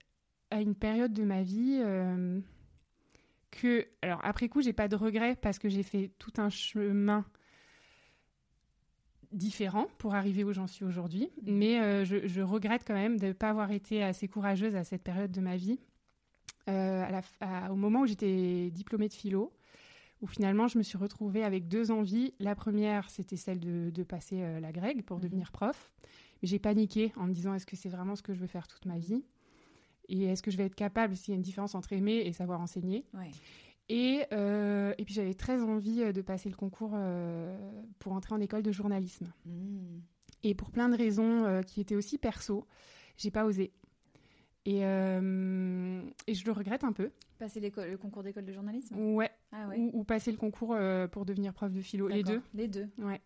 à 0.51 0.61
une 0.61 0.75
période 0.75 1.11
de 1.11 1.23
ma 1.23 1.41
vie 1.41 1.81
que, 3.51 3.87
alors 4.01 4.19
après 4.23 4.49
coup, 4.49 4.61
j'ai 4.61 4.73
pas 4.73 4.87
de 4.87 4.95
regrets 4.95 5.35
parce 5.35 5.59
que 5.59 5.69
j'ai 5.69 5.83
fait 5.83 6.11
tout 6.19 6.33
un 6.37 6.49
chemin 6.49 7.25
différent 9.31 9.87
pour 9.97 10.15
arriver 10.15 10.43
où 10.43 10.53
j'en 10.53 10.67
suis 10.67 10.85
aujourd'hui. 10.85 11.29
Mais 11.43 12.05
je, 12.05 12.41
regrette 12.41 12.83
quand 12.85 12.93
même 12.93 13.19
de 13.19 13.27
ne 13.27 13.33
pas 13.33 13.49
avoir 13.49 13.71
été 13.71 14.03
assez 14.03 14.27
courageuse 14.27 14.75
à 14.75 14.83
cette 14.83 15.03
période 15.03 15.31
de 15.31 15.41
ma 15.41 15.55
vie. 15.55 15.79
À 16.67 17.09
la, 17.09 17.71
au 17.71 17.75
moment 17.75 18.01
où 18.01 18.05
j'étais 18.05 18.69
diplômée 18.69 19.07
de 19.07 19.13
philo, 19.13 19.51
où 20.21 20.27
finalement 20.27 20.67
je 20.67 20.77
me 20.77 20.83
suis 20.83 20.97
retrouvée 20.97 21.43
avec 21.43 21.67
deux 21.67 21.91
envies. 21.91 22.33
La 22.39 22.55
première, 22.55 23.09
c'était 23.09 23.37
celle 23.37 23.59
de, 23.59 24.03
passer 24.03 24.59
la 24.59 24.71
grecque 24.71 25.05
pour 25.05 25.17
mm. 25.17 25.21
devenir 25.21 25.51
prof. 25.51 25.91
Mais 26.41 26.47
j'ai 26.47 26.59
paniqué 26.59 27.11
en 27.17 27.27
me 27.27 27.33
disant 27.33 27.53
est-ce 27.53 27.65
que 27.65 27.75
c'est 27.75 27.89
vraiment 27.89 28.15
ce 28.15 28.21
que 28.21 28.33
je 28.33 28.39
veux 28.39 28.47
faire 28.47 28.67
toute 28.67 28.85
ma 28.85 28.97
vie? 28.97 29.23
Et 30.09 30.23
est-ce 30.23 30.41
que 30.41 30.51
je 30.51 30.57
vais 30.57 30.65
être 30.65 30.75
capable, 30.75 31.15
s'il 31.15 31.31
y 31.31 31.33
a 31.33 31.35
une 31.35 31.43
différence 31.43 31.75
entre 31.75 31.93
aimer 31.93 32.23
et 32.25 32.33
savoir 32.33 32.59
enseigner 32.59 33.05
et, 33.91 34.23
euh, 34.33 34.93
et, 34.99 35.05
puis 35.05 35.15
j'avais 35.15 35.33
très 35.33 35.63
envie 35.63 36.03
euh, 36.03 36.11
de 36.11 36.21
passer 36.21 36.47
le 36.47 36.55
concours 36.55 36.91
euh, 36.93 37.57
pour 37.97 38.13
entrer 38.13 38.35
en 38.35 38.39
école 38.39 38.61
de 38.61 38.71
journalisme. 38.71 39.31
Hmm. 39.45 40.01
Et 40.43 40.53
pour 40.53 40.69
plein 40.69 40.89
de 40.89 40.95
raisons 40.95 41.61
qui 41.67 41.81
étaient 41.81 41.95
aussi 41.95 42.17
perso, 42.17 42.65
j'ai 43.17 43.29
pas 43.29 43.45
osé. 43.45 43.73
Et, 44.65 44.77
et, 44.77 44.83
je 46.33 46.45
le 46.45 46.51
regrette 46.53 46.85
un 46.85 46.93
peu. 46.93 47.11
Passer 47.39 47.59
le 47.59 47.97
concours 47.97 48.23
d'école 48.23 48.45
de 48.45 48.53
journalisme? 48.53 48.95
Ouais. 48.95 49.29
Ah 49.51 49.67
ou, 49.75 50.05
passer 50.05 50.31
le 50.31 50.37
concours 50.37 50.77
pour 51.11 51.25
devenir 51.25 51.53
prof 51.53 51.73
de 51.73 51.81
philo. 51.81 52.07
Les 52.07 52.23
deux. 52.23 52.41
Les 52.53 52.69
deux. 52.69 52.87
Ouais. 52.99 53.19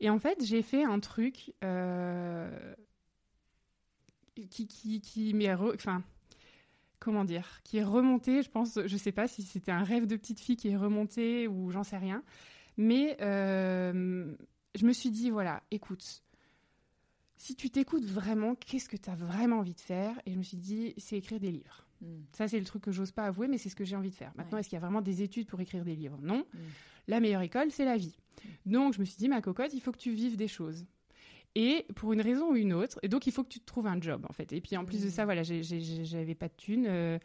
Et 0.00 0.10
en 0.10 0.18
fait, 0.18 0.44
j'ai 0.44 0.62
fait 0.62 0.82
un 0.82 0.98
truc 0.98 1.52
qui, 4.48 4.66
qui, 4.66 5.00
qui 5.00 5.34
m'est. 5.34 5.52
Enfin 5.52 6.02
comment 7.00 7.24
dire, 7.24 7.60
qui 7.64 7.78
est 7.78 7.84
remonté. 7.84 8.42
Je 8.42 8.50
pense, 8.50 8.78
je 8.84 8.96
sais 8.96 9.10
pas 9.10 9.26
si 9.26 9.42
c'était 9.42 9.72
un 9.72 9.82
rêve 9.82 10.06
de 10.06 10.16
petite 10.16 10.38
fille 10.38 10.56
qui 10.56 10.68
est 10.68 10.76
remonté 10.76 11.48
ou 11.48 11.70
j'en 11.70 11.82
sais 11.82 11.96
rien. 11.96 12.22
Mais 12.76 13.16
euh, 13.20 14.32
je 14.74 14.86
me 14.86 14.92
suis 14.92 15.10
dit, 15.10 15.30
voilà, 15.30 15.62
écoute, 15.70 16.22
si 17.36 17.56
tu 17.56 17.70
t'écoutes 17.70 18.04
vraiment, 18.04 18.54
qu'est-ce 18.54 18.88
que 18.88 18.96
tu 18.96 19.10
as 19.10 19.14
vraiment 19.16 19.58
envie 19.58 19.74
de 19.74 19.80
faire? 19.80 20.20
Et 20.26 20.32
je 20.32 20.38
me 20.38 20.42
suis 20.42 20.58
dit, 20.58 20.94
c'est 20.98 21.16
écrire 21.16 21.40
des 21.40 21.50
livres. 21.50 21.86
Hmm. 22.02 22.20
Ça, 22.32 22.46
c'est 22.46 22.58
le 22.58 22.64
truc 22.64 22.82
que 22.82 22.92
j'ose 22.92 23.10
pas 23.10 23.24
avouer, 23.24 23.48
mais 23.48 23.58
c'est 23.58 23.70
ce 23.70 23.76
que 23.76 23.84
j'ai 23.84 23.96
envie 23.96 24.10
de 24.10 24.14
faire. 24.14 24.32
Maintenant, 24.36 24.58
est-ce 24.58 24.68
qu'il 24.68 24.76
y 24.76 24.80
a 24.82 24.84
vraiment 24.84 25.02
des 25.02 25.22
études 25.22 25.48
pour 25.48 25.60
écrire 25.60 25.84
des 25.84 25.96
livres? 25.96 26.18
Non. 26.22 26.44
Hmm. 26.52 26.58
La 27.08 27.18
meilleure 27.18 27.42
école, 27.42 27.70
c'est 27.70 27.86
la 27.86 27.96
vie. 27.96 28.14
Hmm. 28.44 28.72
Donc, 28.72 28.94
je 28.94 29.00
me 29.00 29.04
suis 29.04 29.16
dit, 29.16 29.28
ma 29.28 29.40
cocotte, 29.40 29.72
il 29.72 29.80
faut 29.80 29.90
que 29.90 29.98
tu 29.98 30.12
vives 30.12 30.36
des 30.36 30.48
choses. 30.48 30.84
Et 31.56 31.84
pour 31.96 32.12
une 32.12 32.20
raison 32.20 32.52
ou 32.52 32.56
une 32.56 32.72
autre, 32.72 33.00
et 33.02 33.08
donc 33.08 33.26
il 33.26 33.32
faut 33.32 33.42
que 33.42 33.48
tu 33.48 33.58
te 33.58 33.66
trouves 33.66 33.88
un 33.88 34.00
job 34.00 34.24
en 34.28 34.32
fait. 34.32 34.52
Et 34.52 34.60
puis 34.60 34.76
en 34.76 34.84
plus 34.84 35.02
de 35.02 35.08
ça, 35.08 35.22
mmh. 35.22 35.24
voilà, 35.24 35.42
j'avais 35.42 36.34
pas 36.36 36.46
de 36.46 36.54
thunes. 36.56 36.86
Euh, 36.88 37.18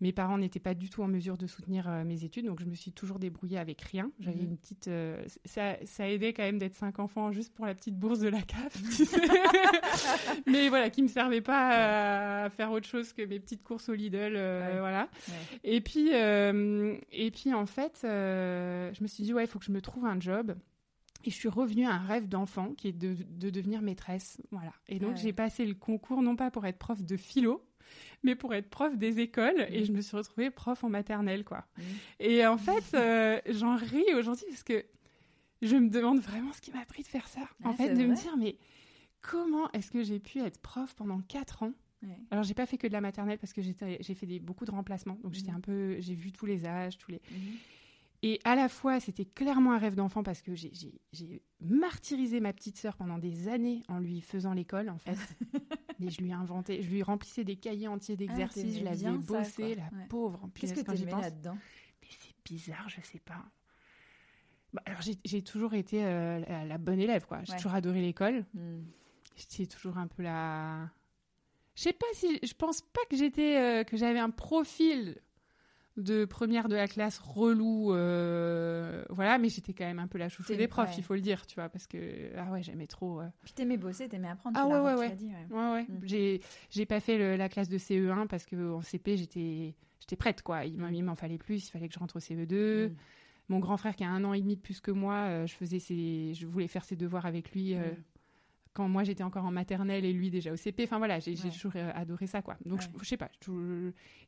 mes 0.00 0.12
parents 0.12 0.38
n'étaient 0.38 0.60
pas 0.60 0.74
du 0.74 0.88
tout 0.88 1.02
en 1.02 1.08
mesure 1.08 1.36
de 1.36 1.46
soutenir 1.46 1.88
euh, 1.88 2.04
mes 2.04 2.24
études, 2.24 2.46
donc 2.46 2.60
je 2.60 2.64
me 2.64 2.74
suis 2.74 2.92
toujours 2.92 3.18
débrouillée 3.18 3.58
avec 3.58 3.80
rien. 3.82 4.10
J'avais 4.20 4.42
mmh. 4.42 4.50
une 4.50 4.56
petite, 4.56 4.88
euh, 4.88 5.20
ça, 5.44 5.76
ça 5.84 6.08
aidait 6.08 6.32
quand 6.32 6.44
même 6.44 6.58
d'être 6.58 6.76
cinq 6.76 7.00
enfants 7.00 7.32
juste 7.32 7.52
pour 7.54 7.66
la 7.66 7.74
petite 7.74 7.96
bourse 7.96 8.20
de 8.20 8.28
la 8.28 8.42
CAF, 8.42 8.72
mais 10.46 10.68
voilà, 10.68 10.88
qui 10.88 11.02
me 11.02 11.08
servait 11.08 11.40
pas 11.40 12.44
à, 12.44 12.50
faire 12.50 12.70
autre 12.70 12.86
chose 12.86 13.12
que 13.12 13.22
mes 13.22 13.40
petites 13.40 13.64
courses 13.64 13.88
au 13.88 13.94
Lidl, 13.94 14.32
voilà. 14.78 15.08
Et 15.64 15.80
puis, 15.80 16.10
et 16.10 17.30
puis 17.32 17.52
en 17.52 17.66
fait, 17.66 17.98
je 18.02 19.02
me 19.02 19.08
suis 19.08 19.24
dit 19.24 19.34
ouais, 19.34 19.44
il 19.44 19.48
faut 19.48 19.58
que 19.58 19.64
je 19.64 19.72
me 19.72 19.80
trouve 19.80 20.04
un 20.04 20.20
job. 20.20 20.54
Et 21.24 21.30
je 21.30 21.36
suis 21.36 21.48
revenue 21.48 21.86
à 21.86 21.92
un 21.94 22.04
rêve 22.06 22.28
d'enfant 22.28 22.74
qui 22.74 22.88
est 22.88 22.92
de, 22.92 23.16
devenir 23.50 23.82
maîtresse. 23.82 24.38
Voilà. 24.50 24.72
Et 24.88 24.98
donc, 24.98 25.16
j'ai 25.16 25.32
passé 25.32 25.64
le 25.64 25.74
concours 25.74 26.22
non 26.22 26.36
pas 26.36 26.50
pour 26.50 26.66
être 26.66 26.78
prof 26.78 27.02
de 27.02 27.16
philo, 27.16 27.64
mais 28.22 28.34
pour 28.34 28.54
être 28.54 28.68
prof 28.68 28.96
des 28.96 29.20
écoles. 29.20 29.66
Et 29.70 29.82
mmh. 29.82 29.84
je 29.86 29.92
me 29.92 30.00
suis 30.00 30.16
retrouvée 30.16 30.50
prof 30.50 30.82
en 30.84 30.88
maternelle, 30.88 31.44
quoi. 31.44 31.64
Mmh. 31.76 31.82
Et 32.20 32.46
en 32.46 32.58
fait, 32.58 32.94
euh, 32.94 33.40
j'en 33.50 33.76
ris 33.76 34.14
aujourd'hui 34.16 34.46
parce 34.48 34.64
que 34.64 34.84
je 35.60 35.76
me 35.76 35.88
demande 35.88 36.20
vraiment 36.20 36.52
ce 36.52 36.60
qui 36.60 36.72
m'a 36.72 36.84
pris 36.84 37.02
de 37.02 37.08
faire 37.08 37.28
ça. 37.28 37.42
en 37.64 37.72
fait, 37.72 37.94
de 37.94 38.04
me 38.04 38.16
dire, 38.16 38.36
mais 38.36 38.56
comment 39.20 39.70
est-ce 39.72 39.90
que 39.90 40.02
j'ai 40.02 40.18
pu 40.18 40.40
être 40.40 40.60
prof 40.60 40.94
pendant 40.94 41.20
quatre 41.20 41.62
ans? 41.62 41.72
Alors, 42.02 42.16
Alors, 42.32 42.44
j'ai 42.44 42.54
pas 42.54 42.66
fait 42.66 42.78
que 42.78 42.88
de 42.88 42.92
la 42.92 43.00
maternelle 43.00 43.38
parce 43.38 43.52
que 43.52 43.62
j'ai 43.62 43.74
fait 43.74 44.26
des, 44.26 44.40
beaucoup 44.40 44.64
de 44.64 44.72
remplacements. 44.72 45.18
Donc, 45.22 45.34
j'étais 45.34 45.52
mmh. 45.52 45.56
un 45.56 45.60
peu, 45.60 45.96
j'ai 46.00 46.14
vu 46.14 46.32
tous 46.32 46.46
les 46.46 46.66
âges, 46.66 46.98
tous 46.98 47.12
les. 47.12 47.20
Et 48.24 48.40
à 48.44 48.54
la 48.54 48.68
fois, 48.68 49.00
c'était 49.00 49.24
clairement 49.24 49.72
un 49.72 49.78
rêve 49.78 49.96
d'enfant 49.96 50.22
parce 50.22 50.42
que 50.42 50.54
j'ai 50.54 51.42
martyrisé 51.60 52.38
ma 52.38 52.52
petite 52.52 52.78
sœur 52.78 52.96
pendant 52.96 53.18
des 53.18 53.48
années 53.48 53.82
en 53.88 53.98
lui 53.98 54.20
faisant 54.20 54.52
l'école, 54.52 54.88
en 54.88 54.98
fait. 54.98 55.18
Et 56.00 56.08
je 56.08 56.20
lui 56.20 56.30
ai 56.30 56.32
inventé, 56.32 56.82
je 56.82 56.90
lui 56.90 57.02
remplissais 57.02 57.44
des 57.44 57.56
cahiers 57.56 57.88
entiers 57.88 58.16
d'exercices, 58.16 58.76
ah, 58.76 58.78
je 58.78 58.84
l'avais 58.84 59.18
bossé, 59.18 59.74
la 59.74 59.90
pauvre. 60.08 60.48
Qu'est-ce 60.54 60.74
que 60.74 60.80
tu 60.80 61.04
là-dedans? 61.04 61.58
Mais 62.00 62.08
c'est 62.10 62.34
bizarre, 62.44 62.88
je 62.88 63.00
sais 63.02 63.20
pas. 63.20 63.44
Bah, 64.72 64.82
alors 64.86 65.00
j'ai 65.02 65.42
toujours 65.42 65.74
été 65.74 66.04
euh, 66.04 66.64
la, 66.64 66.78
bonne 66.78 67.00
élève, 67.00 67.26
quoi. 67.26 67.42
J'ai 67.44 67.56
toujours 67.56 67.74
adoré 67.74 68.00
l'école. 68.00 68.46
Hmm. 68.54 68.82
J'étais 69.36 69.66
toujours 69.66 69.98
un 69.98 70.06
peu 70.06 70.22
la. 70.22 70.88
Je 71.74 71.82
sais 71.82 71.92
pas 71.92 72.06
si, 72.14 72.38
je 72.42 72.54
pense 72.54 72.82
pas 72.82 73.00
que 73.10 73.16
j'étais, 73.16 73.56
euh, 73.56 73.84
que 73.84 73.96
j'avais 73.96 74.18
un 74.18 74.30
profil 74.30 75.20
de 75.96 76.24
première 76.24 76.68
de 76.68 76.74
la 76.74 76.88
classe 76.88 77.18
relou 77.18 77.92
euh, 77.92 79.04
voilà 79.10 79.36
mais 79.38 79.48
j'étais 79.48 79.74
quand 79.74 79.84
même 79.84 79.98
un 79.98 80.06
peu 80.06 80.18
la 80.18 80.28
chouchou 80.28 80.54
des 80.54 80.68
profs 80.68 80.96
il 80.96 81.04
faut 81.04 81.14
le 81.14 81.20
dire 81.20 81.46
tu 81.46 81.56
vois 81.56 81.68
parce 81.68 81.86
que 81.86 82.30
ah 82.36 82.50
ouais 82.50 82.62
j'aimais 82.62 82.86
trop 82.86 83.20
euh. 83.20 83.26
puis 83.44 83.52
t'aimais 83.52 83.76
bosser 83.76 84.08
t'aimais 84.08 84.28
apprendre 84.28 84.58
ah 84.58 84.66
ouais 84.66 84.80
ouais 84.80 84.94
ouais. 84.94 85.14
ouais. 85.50 85.82
Mm. 85.82 86.00
j'ai 86.04 86.40
j'ai 86.70 86.86
pas 86.86 87.00
fait 87.00 87.36
la 87.36 87.48
classe 87.48 87.68
de 87.68 87.76
CE1 87.76 88.26
parce 88.26 88.46
que 88.46 88.72
en 88.72 88.80
CP 88.80 89.18
j'étais 89.18 89.74
j'étais 90.00 90.16
prête 90.16 90.42
quoi 90.42 90.64
il 90.64 90.78
m'en 90.78 91.14
fallait 91.14 91.38
plus 91.38 91.66
il 91.68 91.70
fallait 91.70 91.88
que 91.88 91.94
je 91.94 91.98
rentre 91.98 92.16
au 92.16 92.20
CE2 92.20 92.88
mm. 92.88 92.94
mon 93.50 93.58
grand 93.58 93.76
frère 93.76 93.94
qui 93.94 94.04
a 94.04 94.10
un 94.10 94.24
an 94.24 94.32
et 94.32 94.40
demi 94.40 94.56
de 94.56 94.62
plus 94.62 94.80
que 94.80 94.90
moi 94.90 95.14
euh, 95.14 95.46
je 95.46 95.54
faisais 95.54 95.78
ses 95.78 96.32
je 96.32 96.46
voulais 96.46 96.68
faire 96.68 96.84
ses 96.84 96.96
devoirs 96.96 97.26
avec 97.26 97.52
lui 97.52 97.74
mm 97.74 97.80
quand 98.72 98.88
moi 98.88 99.04
j'étais 99.04 99.22
encore 99.22 99.44
en 99.44 99.50
maternelle 99.50 100.04
et 100.04 100.12
lui 100.12 100.30
déjà 100.30 100.52
au 100.52 100.56
CP. 100.56 100.84
Enfin 100.84 100.98
voilà, 100.98 101.20
j'ai 101.20 101.34
toujours 101.34 101.72
euh, 101.76 101.90
adoré 101.94 102.26
ça 102.26 102.42
quoi. 102.42 102.56
Donc 102.64 102.80
je, 102.80 103.04
sais 103.04 103.16
pas, 103.16 103.30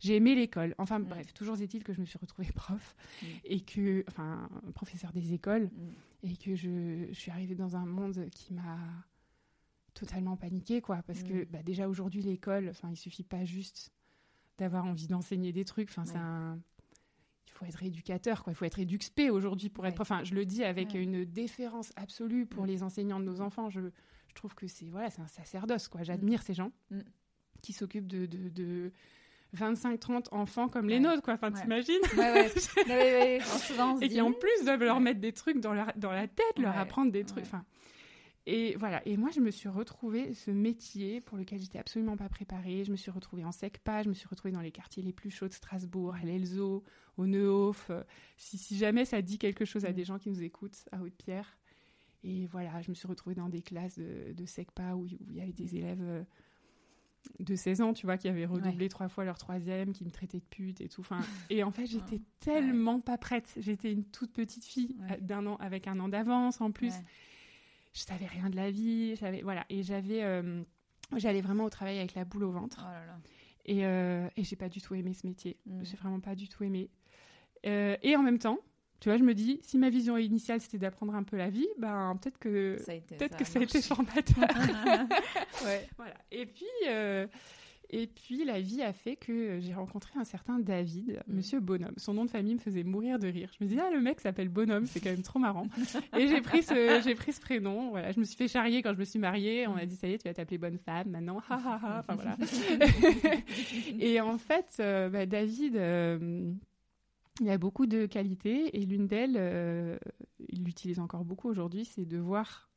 j'ai 0.00 0.16
aimé 0.16 0.34
l'école. 0.34 0.74
Enfin 0.78 0.98
mm. 0.98 1.04
bref, 1.04 1.34
toujours 1.34 1.60
est-il 1.60 1.82
que 1.82 1.92
je 1.92 2.00
me 2.00 2.04
suis 2.04 2.18
retrouvée 2.18 2.50
prof 2.54 2.94
mm. 3.22 3.26
et 3.44 3.60
que, 3.60 4.04
enfin, 4.08 4.48
professeur 4.74 5.12
des 5.12 5.32
écoles 5.32 5.64
mm. 5.64 6.30
et 6.30 6.36
que 6.36 6.54
je, 6.54 7.12
suis 7.12 7.30
arrivée 7.30 7.54
dans 7.54 7.76
un 7.76 7.86
monde 7.86 8.28
qui 8.30 8.52
m'a 8.52 8.78
totalement 9.94 10.36
paniquée 10.36 10.80
quoi. 10.80 11.02
Parce 11.06 11.22
que 11.22 11.44
bah, 11.44 11.62
déjà 11.62 11.88
aujourd'hui 11.88 12.22
l'école, 12.22 12.68
enfin 12.68 12.90
il 12.90 12.96
suffit 12.96 13.24
pas 13.24 13.44
juste 13.44 13.92
d'avoir 14.58 14.84
envie 14.84 15.06
d'enseigner 15.06 15.52
des 15.52 15.64
trucs. 15.64 15.90
Enfin 15.90 16.04
c'est 16.04 16.16
un 16.16 16.58
il 17.46 17.58
faut 17.58 17.66
être 17.66 17.82
éducateur, 17.84 18.42
quoi. 18.42 18.52
Il 18.52 18.56
faut 18.56 18.64
être 18.64 18.80
éduxpé 18.80 19.30
aujourd'hui 19.30 19.68
pour 19.68 19.86
être 19.86 19.94
prof. 19.94 20.10
Enfin, 20.10 20.24
je 20.24 20.34
le 20.34 20.44
dis 20.44 20.64
avec 20.64 20.94
une 20.94 21.24
déférence 21.24 21.92
absolue 21.94 22.46
pour 22.46 22.66
les 22.66 22.82
enseignants 22.82 23.20
de 23.20 23.24
nos 23.24 23.40
enfants. 23.40 23.70
Je, 23.70 23.80
je 24.34 24.40
trouve 24.40 24.54
que 24.54 24.66
c'est 24.66 24.86
voilà, 24.86 25.10
c'est 25.10 25.22
un 25.22 25.28
sacerdoce 25.28 25.86
quoi. 25.86 26.02
J'admire 26.02 26.40
mm. 26.40 26.42
ces 26.42 26.54
gens 26.54 26.72
mm. 26.90 27.00
qui 27.62 27.72
s'occupent 27.72 28.08
de, 28.08 28.26
de, 28.26 28.92
25-30 29.56 30.26
enfants 30.32 30.68
comme 30.68 30.88
les 30.88 30.98
nôtres, 30.98 31.22
quoi. 31.22 31.34
Enfin, 31.34 31.52
t'imagines 31.52 32.00
ouais, 32.16 32.50
ouais. 32.88 33.38
Et 34.02 34.08
qui 34.08 34.20
en 34.20 34.32
plus 34.32 34.64
doivent 34.64 34.82
leur 34.82 34.98
mettre 34.98 35.20
des 35.20 35.32
trucs 35.32 35.60
dans, 35.60 35.72
leur, 35.72 35.92
dans 35.94 36.10
la 36.10 36.26
tête, 36.26 36.58
leur 36.58 36.76
apprendre 36.76 37.12
des 37.12 37.24
trucs. 37.24 37.44
Enfin, 37.44 37.64
et 38.46 38.74
voilà. 38.76 39.00
Et 39.06 39.16
moi, 39.16 39.30
je 39.32 39.38
me 39.38 39.52
suis 39.52 39.68
retrouvée 39.68 40.34
ce 40.34 40.50
métier 40.50 41.20
pour 41.20 41.38
lequel 41.38 41.60
j'étais 41.60 41.78
absolument 41.78 42.16
pas 42.16 42.28
préparée. 42.28 42.82
Je 42.84 42.90
me 42.90 42.96
suis 42.96 43.12
retrouvée 43.12 43.44
en 43.44 43.52
SECPA, 43.52 44.02
je 44.02 44.08
me 44.08 44.14
suis 44.14 44.26
retrouvée 44.26 44.52
dans 44.52 44.60
les 44.60 44.72
quartiers 44.72 45.04
les 45.04 45.12
plus 45.12 45.30
chauds 45.30 45.46
de 45.46 45.54
Strasbourg, 45.54 46.16
à 46.20 46.24
l'Elzo, 46.24 46.82
au 47.16 47.26
Neuhof. 47.26 47.92
Si, 48.36 48.58
si 48.58 48.76
jamais 48.76 49.04
ça 49.04 49.22
dit 49.22 49.38
quelque 49.38 49.64
chose 49.64 49.84
à 49.84 49.90
mm. 49.90 49.94
des 49.94 50.04
gens 50.04 50.18
qui 50.18 50.30
nous 50.30 50.42
écoutent, 50.42 50.88
à 50.90 51.00
Haute-Pierre, 51.00 51.56
et 52.24 52.46
voilà, 52.46 52.80
je 52.80 52.88
me 52.88 52.94
suis 52.94 53.06
retrouvée 53.06 53.34
dans 53.34 53.50
des 53.50 53.60
classes 53.60 53.98
de, 53.98 54.32
de 54.32 54.46
SECPA 54.46 54.96
où, 54.96 55.06
il 55.06 55.36
y 55.36 55.42
avait 55.42 55.52
des 55.52 55.76
élèves 55.76 56.00
euh, 56.00 56.22
de 57.38 57.54
16 57.54 57.82
ans, 57.82 57.92
tu 57.92 58.06
vois, 58.06 58.16
qui 58.16 58.28
avaient 58.28 58.46
redoublé 58.46 58.88
trois 58.88 59.08
fois 59.08 59.24
leur 59.24 59.36
troisième, 59.36 59.92
qui 59.92 60.04
me 60.04 60.10
traitaient 60.10 60.38
de 60.38 60.44
pute 60.44 60.80
et 60.80 60.88
tout. 60.88 61.02
Enfin, 61.02 61.20
et 61.50 61.62
en 61.62 61.70
fait, 61.70 61.84
j'étais 61.84 62.22
tellement 62.40 62.98
pas 63.00 63.18
prête. 63.18 63.52
J'étais 63.58 63.92
une 63.92 64.04
toute 64.04 64.32
petite 64.32 64.64
fille 64.64 64.96
euh, 65.02 65.16
d'un 65.20 65.46
an, 65.46 65.56
avec 65.56 65.86
un 65.86 66.00
an 66.00 66.08
d'avance 66.08 66.62
en 66.62 66.70
plus. 66.70 66.94
Je 67.92 68.00
savais 68.00 68.26
rien 68.26 68.48
de 68.48 68.56
la 68.56 68.70
vie. 68.70 69.16
J'avais, 69.16 69.42
voilà. 69.42 69.66
Et 69.68 69.82
j'avais, 69.82 70.24
euh, 70.24 70.62
j'allais 71.16 71.42
vraiment 71.42 71.64
au 71.64 71.70
travail 71.70 71.98
avec 71.98 72.14
la 72.14 72.24
boule 72.24 72.44
au 72.44 72.52
ventre. 72.52 72.86
Oh 72.88 73.28
et, 73.66 73.80
et 73.80 74.44
j'ai 74.44 74.56
pas 74.56 74.68
du 74.70 74.80
tout 74.80 74.94
aimé 74.94 75.12
ce 75.12 75.26
métier. 75.26 75.58
Mm. 75.66 75.84
J'ai 75.84 75.96
vraiment 75.96 76.20
pas 76.20 76.34
du 76.34 76.48
tout 76.48 76.64
aimé. 76.64 76.90
et 77.64 78.16
en 78.16 78.22
même 78.22 78.38
temps, 78.38 78.58
tu 79.00 79.08
vois, 79.08 79.18
je 79.18 79.22
me 79.24 79.34
dis, 79.34 79.60
si 79.62 79.78
ma 79.78 79.90
vision 79.90 80.16
initiale 80.16 80.60
c'était 80.60 80.78
d'apprendre 80.78 81.14
un 81.14 81.22
peu 81.22 81.36
la 81.36 81.50
vie, 81.50 81.68
ben 81.78 82.16
peut-être 82.20 82.38
que 82.38 82.76
ça 82.78 82.92
peut-être 82.94 83.36
que 83.36 83.44
ça 83.44 83.58
a 83.58 83.62
été 83.62 83.82
formateur. 83.82 84.36
ouais. 85.64 85.88
Voilà. 85.96 86.14
Et 86.30 86.46
puis. 86.46 86.66
Euh, 86.88 87.26
et 87.90 88.08
puis 88.08 88.44
la 88.44 88.60
vie 88.60 88.82
a 88.82 88.92
fait 88.92 89.14
que 89.14 89.60
j'ai 89.60 89.72
rencontré 89.72 90.18
un 90.18 90.24
certain 90.24 90.58
David, 90.58 91.22
mm. 91.28 91.34
Monsieur 91.34 91.60
Bonhomme. 91.60 91.94
Son 91.96 92.14
nom 92.14 92.24
de 92.24 92.30
famille 92.30 92.54
me 92.54 92.58
faisait 92.58 92.82
mourir 92.82 93.20
de 93.20 93.28
rire. 93.28 93.50
Je 93.58 93.64
me 93.64 93.68
disais 93.68 93.82
ah 93.84 93.90
le 93.90 94.00
mec 94.00 94.20
s'appelle 94.20 94.48
Bonhomme, 94.48 94.86
c'est 94.86 94.98
quand 94.98 95.10
même 95.10 95.22
trop 95.22 95.38
marrant. 95.38 95.68
et 96.18 96.26
j'ai 96.26 96.40
pris 96.40 96.62
ce 96.62 97.00
j'ai 97.04 97.14
pris 97.14 97.32
ce 97.32 97.40
prénom. 97.40 97.90
Voilà, 97.90 98.10
je 98.10 98.18
me 98.18 98.24
suis 98.24 98.36
fait 98.36 98.48
charrier 98.48 98.82
quand 98.82 98.92
je 98.94 98.98
me 98.98 99.04
suis 99.04 99.18
mariée. 99.18 99.68
On 99.68 99.74
m'a 99.74 99.86
dit 99.86 99.96
ça 99.96 100.08
y 100.08 100.14
est, 100.14 100.18
tu 100.18 100.26
vas 100.26 100.34
t'appeler 100.34 100.58
Bonne 100.58 100.78
Femme 100.78 101.10
maintenant. 101.10 101.36
Enfin 101.36 102.02
voilà. 102.08 102.36
et 104.00 104.20
en 104.20 104.38
fait, 104.38 104.76
euh, 104.80 105.08
bah, 105.08 105.26
David. 105.26 105.76
Euh, 105.76 106.52
il 107.40 107.46
y 107.46 107.50
a 107.50 107.58
beaucoup 107.58 107.86
de 107.86 108.06
qualités 108.06 108.76
et 108.80 108.86
l'une 108.86 109.06
d'elles, 109.06 109.36
euh, 109.36 109.98
il 110.48 110.64
l'utilise 110.64 110.98
encore 111.00 111.24
beaucoup 111.24 111.48
aujourd'hui, 111.48 111.84
c'est 111.84 112.04
de 112.04 112.18
voir 112.18 112.70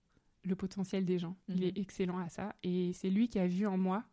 le 0.43 0.55
potentiel 0.55 1.05
des 1.05 1.19
gens. 1.19 1.35
Il 1.49 1.57
Mhm. 1.57 1.63
est 1.63 1.77
excellent 1.77 2.17
à 2.19 2.29
ça. 2.29 2.55
Et 2.63 2.91
c'est 2.93 3.09
lui 3.09 3.27
qui 3.29 3.37
a 3.39 3.47
vu 3.47 3.67
en 3.67 3.77
moi 3.77 4.03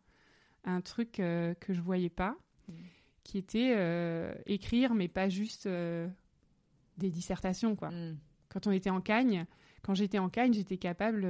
un 0.63 0.81
truc 0.81 1.19
euh, 1.19 1.53
que 1.55 1.73
je 1.73 1.81
voyais 1.81 2.09
pas, 2.09 2.35
Mhm. 2.67 2.75
qui 3.23 3.37
était 3.37 3.73
euh, 3.75 4.33
écrire, 4.45 4.93
mais 4.93 5.07
pas 5.07 5.29
juste 5.29 5.67
des 5.67 7.09
dissertations, 7.09 7.75
quoi. 7.75 7.89
Mm. 7.91 8.17
Quand 8.49 8.67
on 8.67 8.71
était 8.71 8.89
en 8.89 9.01
Cagne, 9.01 9.45
quand 9.81 9.95
j'étais 9.95 10.19
en 10.19 10.29
Cagne, 10.29 10.53
j'étais 10.53 10.77
capable 10.77 11.27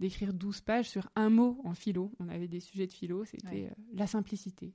d'écrire 0.00 0.32
12 0.34 0.60
pages 0.60 0.88
sur 0.90 1.08
un 1.16 1.30
mot 1.30 1.60
en 1.64 1.74
philo. 1.74 2.12
On 2.20 2.28
avait 2.28 2.48
des 2.48 2.60
sujets 2.60 2.86
de 2.86 2.92
philo, 2.92 3.24
c'était 3.24 3.46
Ouais. 3.48 3.72
la 3.94 4.06
simplicité, 4.06 4.72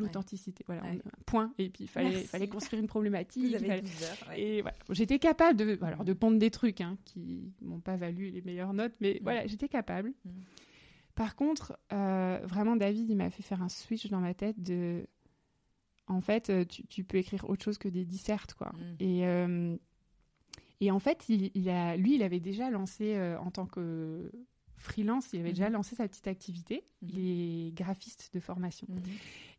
l'authenticité. 0.00 0.64
Voilà, 0.66 0.82
Ouais. 0.82 1.00
on- 1.04 1.22
point. 1.26 1.52
Et 1.58 1.68
puis, 1.70 1.84
il 1.84 1.88
fallait, 1.88 2.10
Merci. 2.10 2.26
fallait 2.26 2.48
construire 2.48 2.80
une 2.82 2.88
problématique. 2.88 3.42
Vous 3.44 3.48
il 3.50 3.56
avez 3.56 3.66
fallait- 3.66 3.80
12 3.82 4.02
heures. 4.04 4.28
ouais. 4.30 4.40
Et 4.40 4.62
voilà, 4.62 4.76
j'étais 4.90 5.18
capable 5.18 5.56
de, 5.58 5.78
alors, 5.82 6.04
de 6.04 6.12
pondre 6.12 6.38
des 6.38 6.50
trucs 6.50 6.80
hein, 6.80 6.96
qui 7.04 7.52
m'ont 7.62 7.80
pas 7.80 7.96
valu 7.96 8.30
les 8.30 8.42
meilleures 8.42 8.72
notes, 8.74 8.94
mais 9.00 9.14
Mm. 9.14 9.22
voilà, 9.22 9.46
j'étais 9.46 9.68
capable. 9.68 10.12
Mm. 10.24 10.30
Par 11.14 11.36
contre, 11.36 11.78
euh, 11.92 12.38
vraiment, 12.44 12.76
David, 12.76 13.10
il 13.10 13.16
m'a 13.16 13.30
fait 13.30 13.42
faire 13.42 13.62
un 13.62 13.68
switch 13.68 14.08
dans 14.08 14.20
ma 14.20 14.34
tête 14.34 14.62
de. 14.62 15.06
En 16.06 16.20
fait, 16.20 16.50
euh, 16.50 16.64
tu, 16.64 16.86
tu 16.86 17.04
peux 17.04 17.18
écrire 17.18 17.48
autre 17.48 17.62
chose 17.64 17.78
que 17.78 17.88
des 17.88 18.04
dissertes, 18.04 18.54
quoi. 18.54 18.72
Mm. 18.72 18.96
Et, 19.00 19.26
euh, 19.26 19.76
et 20.80 20.90
en 20.90 20.98
fait, 20.98 21.24
il, 21.28 21.50
il 21.54 21.68
a, 21.68 21.96
lui, 21.96 22.14
il 22.14 22.22
avait 22.22 22.40
déjà 22.40 22.70
lancé 22.70 23.14
euh, 23.16 23.38
en 23.38 23.50
tant 23.50 23.66
que 23.66 24.32
freelance, 24.76 25.34
il 25.34 25.40
avait 25.40 25.50
déjà 25.50 25.68
lancé 25.68 25.94
sa 25.94 26.08
petite 26.08 26.26
activité. 26.26 26.84
Mhm. 27.02 27.08
Il 27.12 27.18
est 27.18 27.72
graphiste 27.74 28.30
de 28.32 28.40
formation. 28.40 28.86
Mhm. 28.88 29.02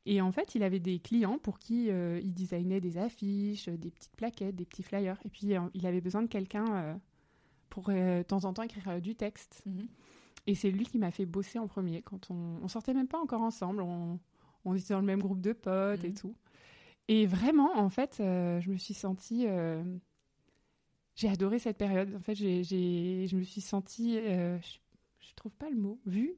Et 0.05 0.19
en 0.21 0.31
fait, 0.31 0.55
il 0.55 0.63
avait 0.63 0.79
des 0.79 0.99
clients 0.99 1.37
pour 1.37 1.59
qui 1.59 1.89
euh, 1.91 2.19
il 2.23 2.33
designait 2.33 2.81
des 2.81 2.97
affiches, 2.97 3.69
des 3.69 3.91
petites 3.91 4.15
plaquettes, 4.15 4.55
des 4.55 4.65
petits 4.65 4.83
flyers. 4.83 5.19
Et 5.25 5.29
puis, 5.29 5.55
euh, 5.55 5.61
il 5.73 5.85
avait 5.85 6.01
besoin 6.01 6.23
de 6.23 6.27
quelqu'un 6.27 6.65
euh, 6.75 6.95
pour 7.69 7.89
de 7.89 8.23
temps 8.23 8.45
en 8.45 8.53
temps 8.53 8.63
écrire 8.63 8.99
du 8.99 9.15
texte. 9.15 9.61
Mhm. 9.65 9.87
Et 10.47 10.55
c'est 10.55 10.71
lui 10.71 10.85
qui 10.85 10.97
m'a 10.97 11.11
fait 11.11 11.27
bosser 11.27 11.59
en 11.59 11.67
premier. 11.67 12.01
Quand 12.01 12.31
on, 12.31 12.59
on 12.63 12.67
sortait 12.67 12.95
même 12.95 13.07
pas 13.07 13.19
encore 13.19 13.41
ensemble, 13.41 13.83
on, 13.83 14.19
on 14.65 14.73
était 14.73 14.93
dans 14.93 14.99
le 14.99 15.05
même 15.05 15.21
groupe 15.21 15.41
de 15.41 15.53
potes 15.53 16.03
et 16.03 16.09
Mhm. 16.09 16.15
tout. 16.15 16.35
Et 17.07 17.25
vraiment, 17.27 17.77
en 17.77 17.89
fait, 17.89 18.15
je 18.17 18.69
me 18.71 18.77
suis 18.77 18.93
sentie. 18.93 19.45
j'ai 21.15 21.29
adoré 21.29 21.59
cette 21.59 21.77
période. 21.77 22.15
En 22.15 22.21
fait, 22.21 22.33
j'ai, 22.35 22.63
je 22.63 23.35
me 23.35 23.43
suis 23.43 23.61
sentie. 23.61 24.15
je, 24.15 24.77
je 25.19 25.33
trouve 25.35 25.51
pas 25.53 25.69
le 25.69 25.75
mot. 25.75 25.99
Vue 26.05 26.35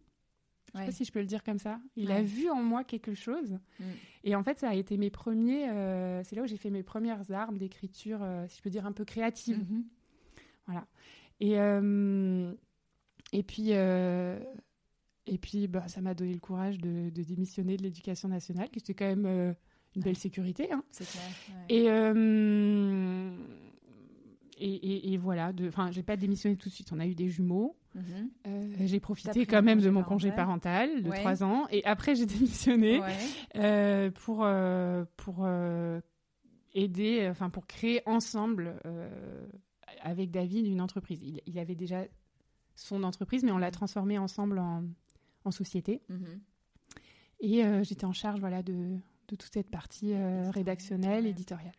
je 0.74 0.80
sais 0.80 0.84
Ouais. 0.84 0.86
pas 0.88 0.92
si 0.92 1.06
je 1.06 1.12
peux 1.12 1.20
le 1.20 1.26
dire 1.28 1.44
comme 1.44 1.60
ça. 1.60 1.80
Il 1.96 2.08
Ouais. 2.10 2.16
a 2.16 2.22
vu 2.24 2.50
en 2.50 2.64
moi 2.64 2.84
quelque 2.84 3.14
chose. 3.14 3.60
Mm. 3.80 3.84
Et 4.26 4.36
en 4.36 4.44
fait, 4.44 4.58
ça 4.60 4.70
a 4.70 4.74
été 4.76 4.98
mes 4.98 5.10
premiers. 5.12 5.70
euh, 5.70 6.22
c'est 6.24 6.36
là 6.36 6.42
où 6.44 6.48
j'ai 6.48 6.58
fait 6.58 6.70
mes 6.72 6.84
premières 6.84 7.30
armes 7.32 7.58
d'écriture, 7.58 8.20
euh, 8.24 8.46
si 8.48 8.58
je 8.58 8.62
peux 8.64 8.70
dire, 8.70 8.86
un 8.86 8.92
peu 8.92 9.06
créative. 9.06 9.60
Mhm. 9.60 9.84
Et, 11.40 11.60
euh, 11.60 12.54
et 13.34 13.44
puis, 13.44 13.72
et 13.72 15.38
puis 15.38 15.68
bah, 15.68 15.88
ça 15.88 16.00
m'a 16.02 16.14
donné 16.14 16.34
le 16.34 16.40
courage 16.40 16.78
de, 16.78 17.10
de 17.10 17.24
démissionner 17.24 17.76
de 17.78 17.84
l'éducation 17.84 18.30
nationale, 18.30 18.70
qui 18.70 18.80
était 18.80 18.94
quand 18.94 19.06
même 19.16 19.56
une 19.96 20.02
belle 20.02 20.18
sécurité. 20.18 20.72
hein. 20.72 20.84
C'est 20.92 21.06
clair. 21.08 21.24
Et, 21.70 21.88
et, 24.60 24.74
et- 24.76 25.14
et 25.14 25.18
voilà, 25.18 25.52
enfin, 25.68 25.92
j'ai 25.92 26.04
pas 26.04 26.16
démissionné 26.16 26.56
tout 26.56 26.70
de 26.70 26.74
suite. 26.74 26.92
On 26.94 27.00
a 27.00 27.08
eu 27.08 27.16
des 27.16 27.30
jumeaux. 27.30 27.76
Mhm. 27.96 28.30
Euh, 28.48 28.74
j'ai 28.82 29.00
profité 29.00 29.46
quand 29.46 29.62
même 29.62 29.80
de 29.80 29.90
mon 29.90 30.04
congé 30.04 30.32
parental. 30.32 30.88
parental 30.90 31.04
de 31.04 31.10
Ouais. 31.10 31.20
trois 31.20 31.44
ans. 31.44 31.68
Et 31.70 31.84
après, 31.86 32.16
j'ai 32.16 32.26
démissionné 32.26 33.00
Ouais. 33.00 33.16
euh, 33.56 34.12
pour, 34.12 34.42
euh, 34.44 35.06
pour 35.18 35.40
euh, 35.42 36.00
aider, 36.74 37.28
enfin 37.30 37.50
pour 37.50 37.68
créer 37.68 38.02
ensemble 38.08 38.76
euh, 38.86 39.46
avec 40.02 40.32
David 40.32 40.66
une 40.66 40.82
entreprise. 40.82 41.20
Il, 41.22 41.42
il 41.46 41.60
avait 41.60 41.76
déjà 41.76 42.04
son 42.76 43.04
entreprise, 43.04 43.44
mais 43.44 43.52
on 43.52 43.60
l'a 43.60 43.70
transformée 43.72 44.18
ensemble 44.18 44.58
en, 44.60 44.84
en 45.46 45.52
société. 45.52 46.02
Mhm. 46.10 46.40
Et 47.42 47.64
euh, 47.64 47.84
j'étais 47.84 48.06
en 48.06 48.14
charge 48.14 48.40
voilà, 48.40 48.64
de, 48.64 48.74
de 49.28 49.36
toute 49.36 49.52
cette 49.54 49.70
partie 49.70 50.14
euh, 50.14 50.50
rédactionnelle, 50.50 51.28
éditoriale. 51.28 51.76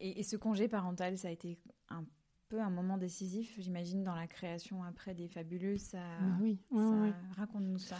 Et, 0.00 0.20
et 0.20 0.22
ce 0.22 0.36
congé 0.36 0.66
parental, 0.68 1.18
ça 1.18 1.28
a 1.28 1.30
été 1.30 1.58
un 1.90 2.04
peu 2.48 2.60
un 2.60 2.70
moment 2.70 2.96
décisif, 2.98 3.54
j'imagine, 3.58 4.02
dans 4.04 4.14
la 4.14 4.26
création 4.26 4.82
après 4.82 5.14
des 5.14 5.28
Fabuleuses. 5.28 5.80
Ça, 5.80 5.98
oui, 6.40 6.58
ça- 6.72 7.14
Raconte-nous 7.36 7.78
ça. 7.78 7.96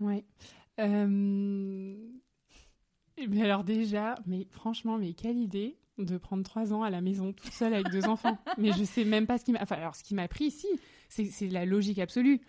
ouais. 0.00 0.24
Euh, 0.80 1.96
Mais 3.28 3.42
alors 3.42 3.64
déjà, 3.64 4.14
mais 4.26 4.46
franchement, 4.50 4.96
mais 4.98 5.12
quelle 5.14 5.36
idée 5.38 5.76
de 5.98 6.16
prendre 6.16 6.44
trois 6.44 6.72
ans 6.72 6.82
à 6.84 6.90
la 6.90 7.00
maison 7.00 7.32
toute 7.32 7.50
seule 7.52 7.74
avec 7.74 7.88
deux 7.90 8.04
enfants. 8.04 8.38
Mais 8.58 8.70
je 8.70 8.84
sais 8.84 9.04
même 9.04 9.26
pas 9.26 9.36
ce 9.36 9.44
qui 9.44 9.50
m'a. 9.50 9.60
Enfin, 9.60 9.74
alors 9.74 9.96
ce 9.96 10.04
qui 10.04 10.14
m'a 10.14 10.28
pris 10.28 10.44
ici, 10.44 10.68
c'est 11.08 11.48
la 11.48 11.64
logique 11.66 11.98
absolue. 11.98 12.40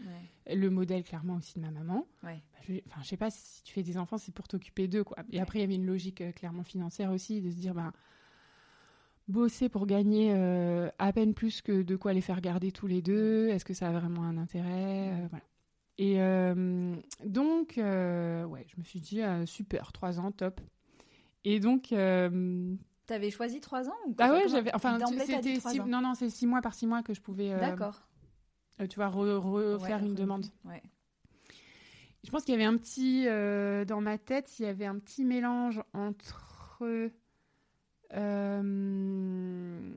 Ouais. 0.46 0.56
Le 0.56 0.70
modèle 0.70 1.04
clairement 1.04 1.38
aussi 1.38 1.56
de 1.56 1.62
ma 1.62 1.72
maman. 1.72 2.06
Ouais. 2.22 2.44
Bah, 2.54 2.60
je, 2.68 2.74
enfin, 2.86 3.02
je 3.02 3.08
sais 3.08 3.18
pas 3.18 3.32
si 3.32 3.64
tu 3.64 3.74
fais 3.74 3.82
des 3.82 3.98
enfants, 3.98 4.20
c'est 4.20 4.32
pour 4.36 4.48
t'occuper 4.48 4.88
d'eux, 4.88 5.04
quoi. 5.04 5.18
Et 5.32 5.38
Ouais. 5.38 5.42
après, 5.42 5.58
il 5.58 5.62
y 5.62 5.66
avait 5.66 5.74
une 5.76 5.88
logique 5.88 6.22
euh, 6.22 6.32
clairement 6.32 6.62
financière 6.64 7.12
aussi, 7.12 7.42
de 7.42 7.50
se 7.50 7.56
dire, 7.56 7.74
ben, 7.74 7.92
bosser 9.30 9.70
pour 9.70 9.86
gagner 9.86 10.34
euh, 10.36 10.90
à 11.00 11.14
peine 11.14 11.34
plus 11.34 11.62
que 11.62 11.84
de 11.84 11.96
quoi 11.96 12.12
les 12.14 12.20
faire 12.22 12.42
garder 12.42 12.72
tous 12.72 12.88
les 12.88 13.02
deux, 13.02 13.48
est-ce 13.48 13.64
que 13.64 13.74
ça 13.74 13.88
a 13.88 13.92
vraiment 13.92 14.24
un 14.24 14.38
intérêt? 14.38 15.10
Euh, 15.14 15.28
Voilà. 15.30 15.44
Et 15.98 16.22
euh, 16.22 16.96
donc, 17.26 17.74
ouais, 17.78 18.66
je 18.68 18.76
me 18.78 18.84
suis 18.84 19.00
dit, 19.00 19.22
super, 19.46 19.92
trois 19.92 20.20
ans, 20.20 20.32
top. 20.32 20.60
Et 21.46 21.60
donc, 21.60 21.94
T'avais 23.06 23.32
choisi 23.32 23.60
trois 23.60 23.90
ans 23.90 23.96
ou 24.08 24.14
ah 24.20 24.32
ouais, 24.32 24.48
j'avais, 24.48 24.74
enfin, 24.76 25.00
c'était 25.18 25.60
six, 25.60 25.80
non, 25.80 26.02
non, 26.02 26.14
c'est 26.14 26.30
six 26.30 26.46
mois 26.48 26.62
par 26.62 26.74
six 26.74 26.86
mois 26.88 27.02
que 27.04 27.14
je 27.14 27.22
pouvais, 27.22 27.50
D'accord. 27.60 28.02
tu 28.90 28.96
vois, 28.98 29.08
re- 29.10 29.38
refaire 29.38 30.02
Ouais, 30.02 30.08
une 30.08 30.14
demande. 30.16 30.46
Ouais. 30.66 30.82
Je 32.24 32.30
pense 32.30 32.44
qu'il 32.44 32.54
y 32.54 32.56
avait 32.56 32.66
un 32.66 32.78
petit. 32.78 33.26
dans 33.88 34.02
ma 34.02 34.18
tête, 34.18 34.60
il 34.60 34.64
y 34.64 34.68
avait 34.68 34.86
un 34.86 35.00
petit 35.00 35.26
mélange 35.26 35.82
entre. 35.94 37.10
Euh, 38.14 39.92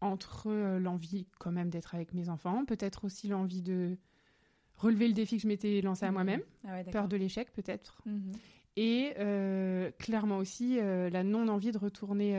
entre 0.00 0.48
euh, 0.50 0.78
l'envie, 0.78 1.26
quand 1.38 1.50
même, 1.52 1.70
d'être 1.70 1.94
avec 1.94 2.12
mes 2.14 2.28
enfants, 2.28 2.64
peut-être 2.64 3.04
aussi 3.04 3.28
l'envie 3.28 3.62
de 3.62 3.96
relever 4.76 5.06
le 5.08 5.14
défi 5.14 5.36
que 5.36 5.42
je 5.42 5.48
m'étais 5.48 5.80
lancé 5.80 6.04
à 6.04 6.08
Mhm. 6.08 6.14
moi-même, 6.14 6.42
Ah 6.64 6.72
ouais, 6.72 6.84
peur 6.84 7.08
de 7.08 7.16
l'échec, 7.16 7.52
peut-être, 7.52 8.02
Mhm. 8.06 8.32
et 8.76 9.14
euh, 9.18 9.90
clairement 9.98 10.38
aussi 10.38 10.78
euh, 10.80 11.08
la 11.10 11.22
non-envie 11.22 11.72
de 11.72 11.78
retourner 11.78 12.36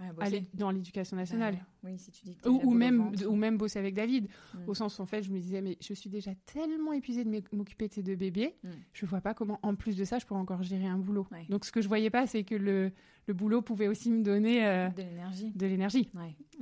Ouais, 0.00 0.30
l'é- 0.30 0.46
dans 0.54 0.70
l'éducation 0.70 1.16
nationale. 1.16 1.54
Ouais. 1.82 1.92
Oui, 1.92 1.98
si 1.98 2.10
tu 2.10 2.24
dis 2.24 2.34
que 2.36 2.42
t'es 2.42 2.48
Ou, 2.48 2.70
même, 2.70 3.12
ou 3.28 3.34
même 3.36 3.56
bosser 3.58 3.78
avec 3.78 3.94
David, 3.94 4.28
Mm. 4.54 4.58
au 4.68 4.74
sens 4.74 4.98
où 4.98 5.02
en 5.02 5.06
fait 5.06 5.22
je 5.22 5.30
me 5.30 5.38
disais 5.38 5.60
mais 5.60 5.76
je 5.80 5.92
suis 5.94 6.08
déjà 6.10 6.32
tellement 6.46 6.92
épuisée 6.92 7.24
de 7.24 7.30
m'oc- 7.30 7.52
m'occuper 7.52 7.88
de 7.88 7.92
ces 7.94 8.02
deux 8.02 8.16
bébés, 8.16 8.54
Mm. 8.64 8.68
je 8.92 9.06
vois 9.06 9.20
pas 9.20 9.34
comment 9.34 9.58
en 9.62 9.74
plus 9.74 9.96
de 9.96 10.04
ça 10.04 10.18
je 10.18 10.26
pourrais 10.26 10.40
encore 10.40 10.62
gérer 10.62 10.86
un 10.86 10.98
boulot. 10.98 11.26
Ouais. 11.32 11.44
Donc 11.48 11.64
ce 11.64 11.72
que 11.72 11.80
je 11.82 11.88
voyais 11.88 12.10
pas 12.10 12.26
c'est 12.26 12.44
que 12.44 12.54
le, 12.54 12.92
le 13.26 13.34
boulot 13.34 13.62
pouvait 13.62 13.88
aussi 13.88 14.10
me 14.10 14.22
donner 14.22 14.66
euh, 14.66 14.88
De 14.90 15.02
l'énergie. 15.02 15.52
de 15.54 15.66
l'énergie. 15.66 16.10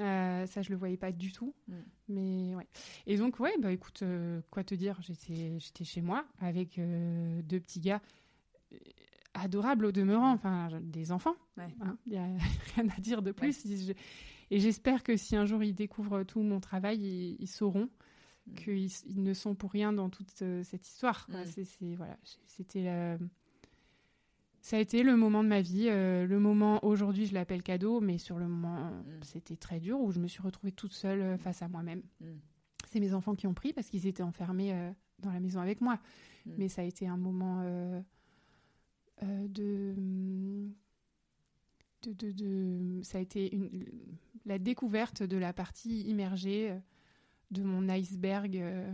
Euh, 0.01 0.47
ça 0.47 0.63
je 0.63 0.71
le 0.71 0.77
voyais 0.77 0.97
pas 0.97 1.13
du 1.13 1.33
tout. 1.33 1.55
Mm. 1.69 1.73
Mais 2.11 2.55
ouais. 2.57 2.67
Et 3.07 3.17
donc 3.17 3.39
ouais 3.41 3.53
bah 3.61 3.71
écoute 3.73 4.01
euh, 4.03 4.41
quoi 4.51 4.65
te 4.65 4.75
dire? 4.75 4.99
J'étais 5.03 5.59
j'étais 5.59 5.85
chez 5.85 6.01
moi 6.03 6.25
avec 6.41 6.79
deux 6.79 7.61
petits 7.61 7.81
gars 7.81 8.01
adorables 9.41 9.85
au 9.87 9.93
demeurant, 9.93 10.33
enfin 10.33 10.69
des 10.83 11.13
enfants. 11.13 11.35
Ouais. 11.57 11.75
Hein, 11.81 11.97
Il 12.07 12.13
y 12.15 12.17
a 12.19 12.25
rien 12.77 12.89
à 12.97 13.01
dire 13.01 13.23
de 13.23 13.33
plus. 13.33 13.67
Je- 13.67 13.93
Et 14.51 14.59
j'espère 14.61 15.03
que 15.03 15.17
si 15.17 15.37
un 15.37 15.45
jour 15.45 15.63
ils 15.63 15.75
découvrent 15.75 16.23
tout 16.25 16.41
mon 16.43 16.61
travail, 16.61 16.99
ils, 17.01 17.37
ils 17.41 17.49
sauront 17.49 17.89
Mm. 18.47 18.55
qu'ils 18.55 18.91
ils 19.07 19.23
ne 19.23 19.35
sont 19.35 19.55
pour 19.55 19.71
rien 19.73 19.93
dans 19.93 20.09
toute 20.09 20.41
euh, 20.41 20.63
cette 20.65 20.87
histoire. 20.87 21.27
Mm. 21.29 21.45
C'est- 21.45 21.95
voilà, 21.97 22.17
c'était 22.47 23.19
ça 24.61 24.77
a 24.77 24.81
été 24.81 25.03
le 25.03 25.17
moment 25.17 25.43
de 25.45 25.49
ma 25.49 25.61
vie. 25.61 25.87
euh, 25.89 26.27
le 26.27 26.39
moment 26.41 26.85
aujourd'hui, 26.85 27.27
je 27.27 27.35
l'appelle 27.35 27.63
cadeau, 27.63 28.01
mais 28.01 28.19
sur 28.19 28.39
le 28.39 28.47
moment, 28.49 28.91
Mm. 28.91 29.03
c'était 29.23 29.57
très 29.57 29.81
dur 29.81 30.01
où 30.01 30.11
je 30.13 30.19
me 30.19 30.27
suis 30.29 30.43
retrouvée 30.43 30.73
toute 30.73 30.93
seule 30.93 31.21
euh, 31.21 31.37
face 31.39 31.63
à 31.63 31.69
moi-même. 31.69 32.03
C'est 32.87 33.01
mes 33.01 33.13
enfants 33.15 33.35
qui 33.35 33.47
ont 33.47 33.55
pris 33.55 33.73
parce 33.75 33.89
qu'ils 33.89 34.07
étaient 34.07 34.23
enfermés 34.23 34.73
dans 35.19 35.31
la 35.31 35.41
maison 35.41 35.61
avec 35.61 35.83
moi. 35.83 35.99
Mais 36.47 36.69
ça 36.71 36.81
a 36.81 36.85
été 36.87 37.07
un 37.07 37.19
moment 37.19 37.61
de, 39.27 39.95
de, 42.03 42.13
de, 42.13 42.31
de- 42.33 43.01
Ça 43.03 43.19
a 43.19 43.21
été 43.21 43.55
une, 43.55 43.87
la 44.47 44.59
découverte 44.59 45.23
de 45.23 45.37
la 45.37 45.53
partie 45.53 46.03
immergée 46.03 46.71
euh, 46.71 46.79
de 47.51 47.63
mon 47.63 47.89
iceberg 47.89 48.57
euh, 48.57 48.93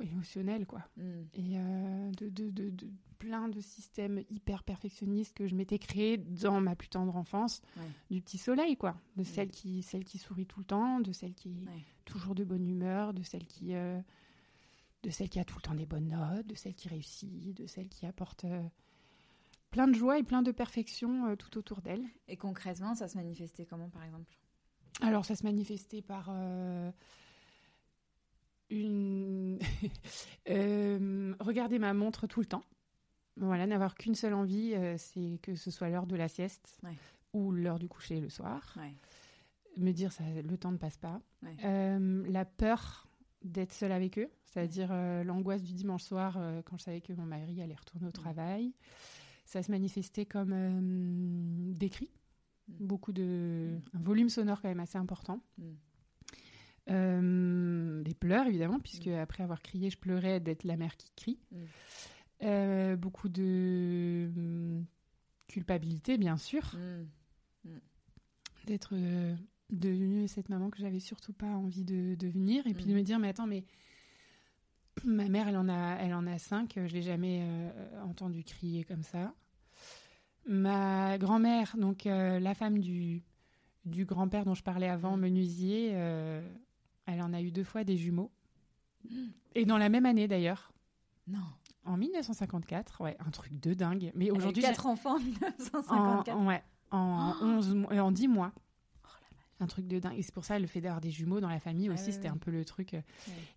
émotionnel, 0.00 0.66
quoi. 0.66 0.82
Mm. 0.96 1.02
Et 1.34 1.58
euh, 1.58 2.10
de, 2.18 2.28
de, 2.28 2.50
de, 2.50 2.70
de 2.70 2.88
plein 3.18 3.48
de 3.48 3.60
systèmes 3.60 4.22
hyper 4.30 4.62
perfectionnistes 4.62 5.34
que 5.34 5.46
je 5.46 5.54
m'étais 5.54 5.78
créé 5.78 6.18
dans 6.18 6.60
ma 6.60 6.76
plus 6.76 6.88
tendre 6.88 7.16
enfance, 7.16 7.62
Ouais. 7.78 7.84
du 8.10 8.20
petit 8.20 8.38
soleil, 8.38 8.76
quoi. 8.76 9.00
De 9.16 9.24
celle 9.24 9.50
qui, 9.50 9.82
celle 9.82 10.04
qui 10.04 10.18
sourit 10.18 10.46
tout 10.46 10.60
le 10.60 10.66
temps, 10.66 11.00
de 11.00 11.12
celle 11.12 11.32
qui 11.34 11.48
est 11.48 11.66
Ouais. 11.66 11.82
toujours 12.04 12.34
de 12.34 12.44
bonne 12.44 12.66
humeur, 12.66 13.14
de 13.14 13.22
celle 13.22 13.46
qui, 13.46 13.74
euh, 13.74 13.98
de 15.06 15.10
celle 15.12 15.28
qui 15.28 15.38
a 15.38 15.44
tout 15.44 15.54
le 15.56 15.62
temps 15.62 15.74
des 15.76 15.86
bonnes 15.86 16.08
notes, 16.08 16.48
de 16.48 16.56
celle 16.56 16.74
qui 16.74 16.88
réussit, 16.88 17.56
de 17.56 17.66
celle 17.68 17.88
qui 17.88 18.06
apporte 18.06 18.44
euh, 18.44 18.60
plein 19.70 19.86
de 19.86 19.94
joie 19.94 20.18
et 20.18 20.24
plein 20.24 20.42
de 20.42 20.50
perfection 20.50 21.26
euh, 21.28 21.36
tout 21.36 21.56
autour 21.56 21.80
d'elle. 21.80 22.04
Et 22.26 22.36
concrètement, 22.36 22.96
ça 22.96 23.06
se 23.06 23.16
manifestait 23.16 23.66
comment, 23.66 23.88
par 23.88 24.02
exemple? 24.02 24.36
Alors, 25.00 25.24
ça 25.24 25.36
se 25.36 25.44
manifestait 25.44 26.02
par. 26.02 26.26
euh, 26.32 26.90
une... 28.70 29.60
regarder 31.40 31.78
ma 31.78 31.94
montre 31.94 32.26
tout 32.26 32.40
le 32.40 32.46
temps. 32.46 32.64
Voilà, 33.36 33.66
n'avoir 33.68 33.94
qu'une 33.94 34.16
seule 34.16 34.34
envie, 34.34 34.74
c'est 34.98 35.38
que 35.42 35.54
ce 35.54 35.70
soit 35.70 35.88
l'heure 35.88 36.06
de 36.08 36.16
la 36.16 36.26
sieste 36.26 36.78
Ouais. 36.82 36.96
ou 37.32 37.52
l'heure 37.52 37.78
du 37.78 37.86
coucher 37.88 38.18
le 38.20 38.28
soir. 38.30 38.74
Ouais. 38.76 38.94
Me 39.76 39.92
dire 39.92 40.10
ça, 40.10 40.24
le 40.24 40.56
temps 40.58 40.72
ne 40.72 40.78
passe 40.78 40.96
pas. 40.96 41.20
Ouais. 41.44 41.56
La 42.28 42.44
peur 42.44 43.06
d'être 43.42 43.72
seule 43.72 43.92
avec 43.92 44.18
eux, 44.18 44.28
c'est-à-dire 44.44 44.88
euh, 44.90 45.22
l'angoisse 45.24 45.62
du 45.62 45.72
dimanche 45.72 46.02
soir 46.02 46.36
euh, 46.38 46.62
quand 46.64 46.76
je 46.78 46.84
savais 46.84 47.00
que 47.00 47.12
mon 47.12 47.26
mari 47.26 47.62
allait 47.62 47.74
retourner 47.74 48.06
au 48.06 48.12
travail. 48.12 48.72
Ça 49.44 49.62
se 49.62 49.70
manifestait 49.70 50.26
comme 50.26 50.52
euh, 50.52 51.72
des 51.74 51.88
cris, 51.90 52.10
Mm. 52.68 52.86
beaucoup 52.86 53.12
de 53.12 53.78
un 53.94 54.00
volume 54.00 54.28
sonore 54.28 54.60
quand 54.60 54.68
même 54.68 54.80
assez 54.80 54.98
important. 54.98 55.40
Mm. 55.58 55.62
Des 58.02 58.14
pleurs 58.14 58.46
évidemment, 58.46 58.78
puisque 58.78 59.08
après 59.08 59.42
avoir 59.42 59.60
crié, 59.60 59.90
je 59.90 59.98
pleurais 59.98 60.38
d'être 60.38 60.62
la 60.64 60.76
mère 60.76 60.96
qui 60.96 61.10
crie. 61.16 61.38
Mm. 62.40 62.94
Beaucoup 62.96 63.28
de 63.28 64.30
culpabilité, 65.48 66.18
bien 66.18 66.36
sûr, 66.36 66.76
Mm. 67.64 67.70
d'être 68.66 68.94
devenue 69.70 70.28
cette 70.28 70.48
maman 70.48 70.70
que 70.70 70.78
j'avais 70.78 71.00
surtout 71.00 71.32
pas 71.32 71.46
envie 71.46 71.84
de 71.84 72.14
devenir, 72.14 72.66
et 72.66 72.74
puis 72.74 72.84
Mm. 72.84 72.88
de 72.88 72.94
me 72.94 73.02
dire, 73.02 73.18
mais 73.18 73.28
attends, 73.28 73.46
mais 73.46 73.64
ma 75.04 75.28
mère, 75.28 75.48
elle 75.48 75.56
en 75.56 75.68
a, 75.68 75.96
elle 76.00 76.14
en 76.14 76.26
a 76.26 76.38
cinq, 76.38 76.74
je 76.76 76.92
l'ai 76.92 77.02
jamais 77.02 77.40
euh, 77.42 78.02
entendu 78.04 78.42
crier 78.44 78.84
comme 78.84 79.02
ça. 79.02 79.34
Ma 80.48 81.18
grand-mère, 81.18 81.74
donc 81.76 82.06
euh, 82.06 82.38
la 82.38 82.54
femme 82.54 82.78
du, 82.78 83.22
du 83.84 84.04
grand-père 84.04 84.44
dont 84.44 84.54
je 84.54 84.62
parlais 84.62 84.88
avant, 84.88 85.16
Mm. 85.16 85.20
menuisier, 85.20 85.90
euh, 85.94 86.40
elle 87.06 87.20
en 87.22 87.32
a 87.32 87.40
eu 87.42 87.50
deux 87.50 87.64
fois 87.64 87.84
des 87.84 87.96
jumeaux. 87.96 88.30
Et 89.54 89.64
dans 89.64 89.78
la 89.78 89.88
même 89.88 90.06
année 90.06 90.26
d'ailleurs, 90.28 90.72
Non. 91.28 91.38
en 91.84 91.96
1954, 91.96 93.00
ouais, 93.00 93.16
un 93.24 93.30
truc 93.30 93.58
de 93.60 93.72
dingue. 93.74 94.10
Mais 94.14 94.30
Aujourd'hui, 94.30 94.62
quatre 94.62 94.86
enfants 94.86 95.16
en 95.16 95.18
j'ai- 95.18 95.24
en, 95.24 95.28
1954. 95.30 96.36
en- 96.36 96.46
ouais, 96.46 96.62
en, 96.90 97.34
11 97.40 97.74
mois- 97.74 97.92
euh, 97.92 98.00
en 98.00 98.10
10 98.12 98.26
mois. 98.28 98.52
Un 99.58 99.66
truc 99.66 99.86
de 99.86 99.98
dingue. 99.98 100.18
Et 100.18 100.22
c'est 100.22 100.34
pour 100.34 100.44
ça 100.44 100.58
le 100.58 100.66
fait 100.66 100.80
d'avoir 100.82 101.00
des 101.00 101.10
jumeaux 101.10 101.40
dans 101.40 101.48
la 101.48 101.60
famille 101.60 101.88
Ah 101.90 101.94
aussi, 101.94 102.12
c'était 102.12 102.28
un 102.28 102.36
peu 102.36 102.50
le 102.50 102.64
truc. 102.64 102.92
euh. 102.94 103.00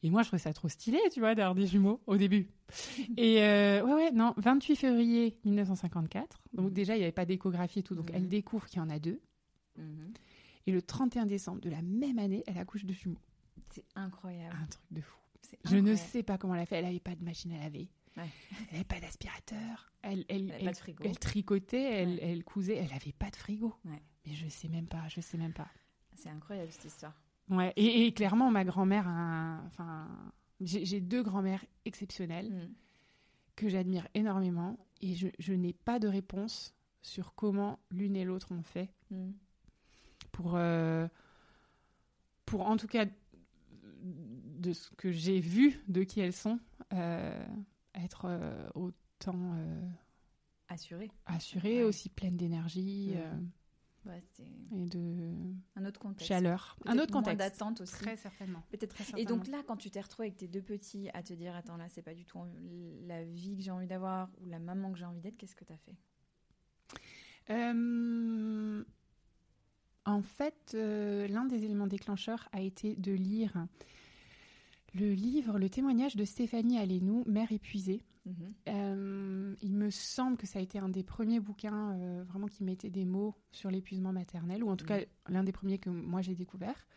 Et 0.01 0.09
moi, 0.09 0.21
je 0.23 0.27
trouvais 0.29 0.41
ça 0.41 0.53
trop 0.53 0.69
stylé, 0.69 0.97
tu 1.11 1.19
vois, 1.19 1.35
d'avoir 1.35 1.55
des 1.55 1.67
jumeaux 1.67 1.99
au 2.07 2.15
début. 2.15 2.47
et 3.17 3.43
euh, 3.43 3.83
ouais, 3.83 3.93
ouais, 3.93 4.11
non, 4.11 4.33
28 4.37 4.75
février 4.77 5.37
1954. 5.43 6.41
Donc 6.53 6.67
Mhm. 6.67 6.73
déjà, 6.73 6.95
il 6.95 6.99
n'y 6.99 7.03
avait 7.03 7.11
pas 7.11 7.25
d'échographie 7.25 7.79
et 7.79 7.83
tout. 7.83 7.95
Donc 7.95 8.09
Mhm. 8.09 8.15
elle 8.15 8.27
découvre 8.29 8.65
qu'il 8.67 8.77
y 8.77 8.81
en 8.81 8.89
a 8.89 8.97
deux. 8.99 9.19
Mhm. 9.77 10.13
Et 10.67 10.71
le 10.71 10.81
31 10.81 11.25
décembre 11.25 11.59
de 11.61 11.69
la 11.69 11.81
même 11.81 12.17
année, 12.19 12.43
elle 12.47 12.57
accouche 12.57 12.85
de 12.85 12.93
jumeaux. 12.93 13.19
C'est 13.71 13.85
incroyable. 13.95 14.55
Un 14.61 14.65
truc 14.67 14.85
de 14.91 15.01
fou. 15.01 15.17
Je 15.65 15.77
ne 15.77 15.95
sais 15.95 16.23
pas 16.23 16.37
comment 16.37 16.55
elle 16.55 16.61
a 16.61 16.65
fait. 16.65 16.77
Elle 16.77 16.85
n'avait 16.85 16.99
pas 16.99 17.15
de 17.15 17.23
machine 17.23 17.51
à 17.53 17.57
laver. 17.59 17.89
Ouais. 18.17 18.27
Elle 18.67 18.73
n'avait 18.73 18.83
pas 18.83 18.99
d'aspirateur. 18.99 19.91
Elle, 20.01 20.25
tricotait, 21.19 21.81
elle, 21.81 22.09
Ouais. 22.09 22.19
elle 22.21 22.43
cousait. 22.43 22.75
Elle 22.77 22.89
n'avait 22.89 23.11
pas 23.13 23.29
de 23.29 23.35
frigo. 23.35 23.73
Ouais. 23.85 24.01
Mais 24.25 24.33
je 24.33 24.47
sais 24.47 24.67
même 24.67 24.87
pas. 24.87 25.07
Je 25.07 25.21
sais 25.21 25.37
même 25.37 25.53
pas. 25.53 25.67
C'est 26.21 26.29
incroyable 26.29 26.71
cette 26.71 26.85
histoire. 26.85 27.13
Ouais. 27.49 27.73
Et, 27.75 28.05
et 28.05 28.13
clairement, 28.13 28.51
ma 28.51 28.63
grand-mère, 28.63 29.07
enfin, 29.67 30.07
j'ai 30.61 30.99
deux 31.01 31.23
grand-mères 31.23 31.63
exceptionnelles 31.85 32.51
Mm. 32.51 32.73
que 33.55 33.69
j'admire 33.69 34.07
énormément. 34.13 34.77
Et 35.01 35.15
je, 35.15 35.27
je 35.39 35.53
n'ai 35.53 35.73
pas 35.73 35.99
de 35.99 36.07
réponse 36.07 36.75
sur 37.01 37.33
comment 37.35 37.79
l'une 37.91 38.15
et 38.15 38.25
l'autre 38.25 38.51
ont 38.51 38.63
fait 38.63 38.89
Mm. 39.11 39.31
pour, 40.31 40.51
euh, 40.55 41.07
pour 42.45 42.67
en 42.67 42.77
tout 42.77 42.87
cas 42.87 43.05
de 44.03 44.73
ce 44.73 44.89
que 44.91 45.11
j'ai 45.11 45.39
vu 45.39 45.79
de 45.87 46.03
qui 46.03 46.19
elles 46.19 46.33
sont, 46.33 46.59
euh, 46.93 47.45
être 47.95 48.25
euh, 48.25 48.69
autant 48.75 49.55
Assuré. 50.67 51.09
assurées, 51.25 51.77
Ouais. 51.79 51.83
aussi 51.83 52.09
pleines 52.09 52.37
d'énergie. 52.37 53.13
Ouais, 54.09 54.23
et 54.75 54.85
de 54.85 55.33
un 55.75 55.85
autre 55.85 55.99
contexte. 55.99 56.27
chaleur. 56.27 56.77
Un 56.85 56.97
autre 56.97 57.11
contexte. 57.11 57.37
d'attente 57.37 57.81
aussi. 57.81 57.93
Très 57.93 58.15
certainement. 58.15 58.63
Peut-être. 58.71 58.95
Et 59.17 59.25
donc 59.25 59.47
là, 59.47 59.61
quand 59.67 59.77
tu 59.77 59.89
t'es 59.91 60.01
retrouvée 60.01 60.27
avec 60.27 60.37
tes 60.37 60.47
deux 60.47 60.61
petits 60.61 61.09
à 61.13 61.21
te 61.21 61.33
dire, 61.33 61.55
attends 61.55 61.77
là, 61.77 61.87
c'est 61.89 62.01
pas 62.01 62.13
du 62.13 62.25
tout 62.25 62.39
la 63.05 63.23
vie 63.23 63.55
que 63.55 63.61
j'ai 63.61 63.71
envie 63.71 63.87
d'avoir 63.87 64.29
ou 64.41 64.45
la 64.45 64.59
maman 64.59 64.91
que 64.91 64.97
j'ai 64.97 65.05
envie 65.05 65.21
d'être, 65.21 65.37
qu'est-ce 65.37 65.55
que 65.55 65.65
t'as 65.65 65.77
fait? 65.77 65.95
Euh, 67.51 68.83
en 70.05 70.21
fait, 70.21 70.71
euh, 70.73 71.27
l'un 71.27 71.45
des 71.45 71.63
éléments 71.65 71.87
déclencheurs 71.87 72.47
a 72.51 72.61
été 72.61 72.95
de 72.95 73.11
lire 73.11 73.67
le 74.95 75.13
livre, 75.13 75.59
le 75.59 75.69
témoignage 75.69 76.15
de 76.15 76.25
Stéphanie 76.25 76.79
Alénou, 76.79 77.23
Mère 77.27 77.51
épuisée. 77.51 78.01
Mhm. 78.29 78.53
Euh, 78.67 79.55
il 79.61 79.73
me 79.73 79.89
semble 79.89 80.37
que 80.37 80.45
ça 80.47 80.59
a 80.59 80.61
été 80.61 80.77
un 80.79 80.89
des 80.89 81.03
premiers 81.03 81.39
bouquins 81.39 81.91
euh, 81.93 82.23
vraiment 82.27 82.47
qui 82.47 82.63
mettait 82.63 82.89
des 82.89 83.05
mots 83.05 83.35
sur 83.51 83.71
l'épuisement 83.71 84.13
maternel, 84.13 84.63
ou 84.63 84.69
en 84.69 84.75
tout 84.77 84.85
Mhm. 84.85 84.99
cas 84.99 85.05
l'un 85.27 85.43
des 85.43 85.51
premiers 85.51 85.79
que 85.79 85.89
moi 85.89 86.21
j'ai 86.21 86.35
découvert. 86.35 86.87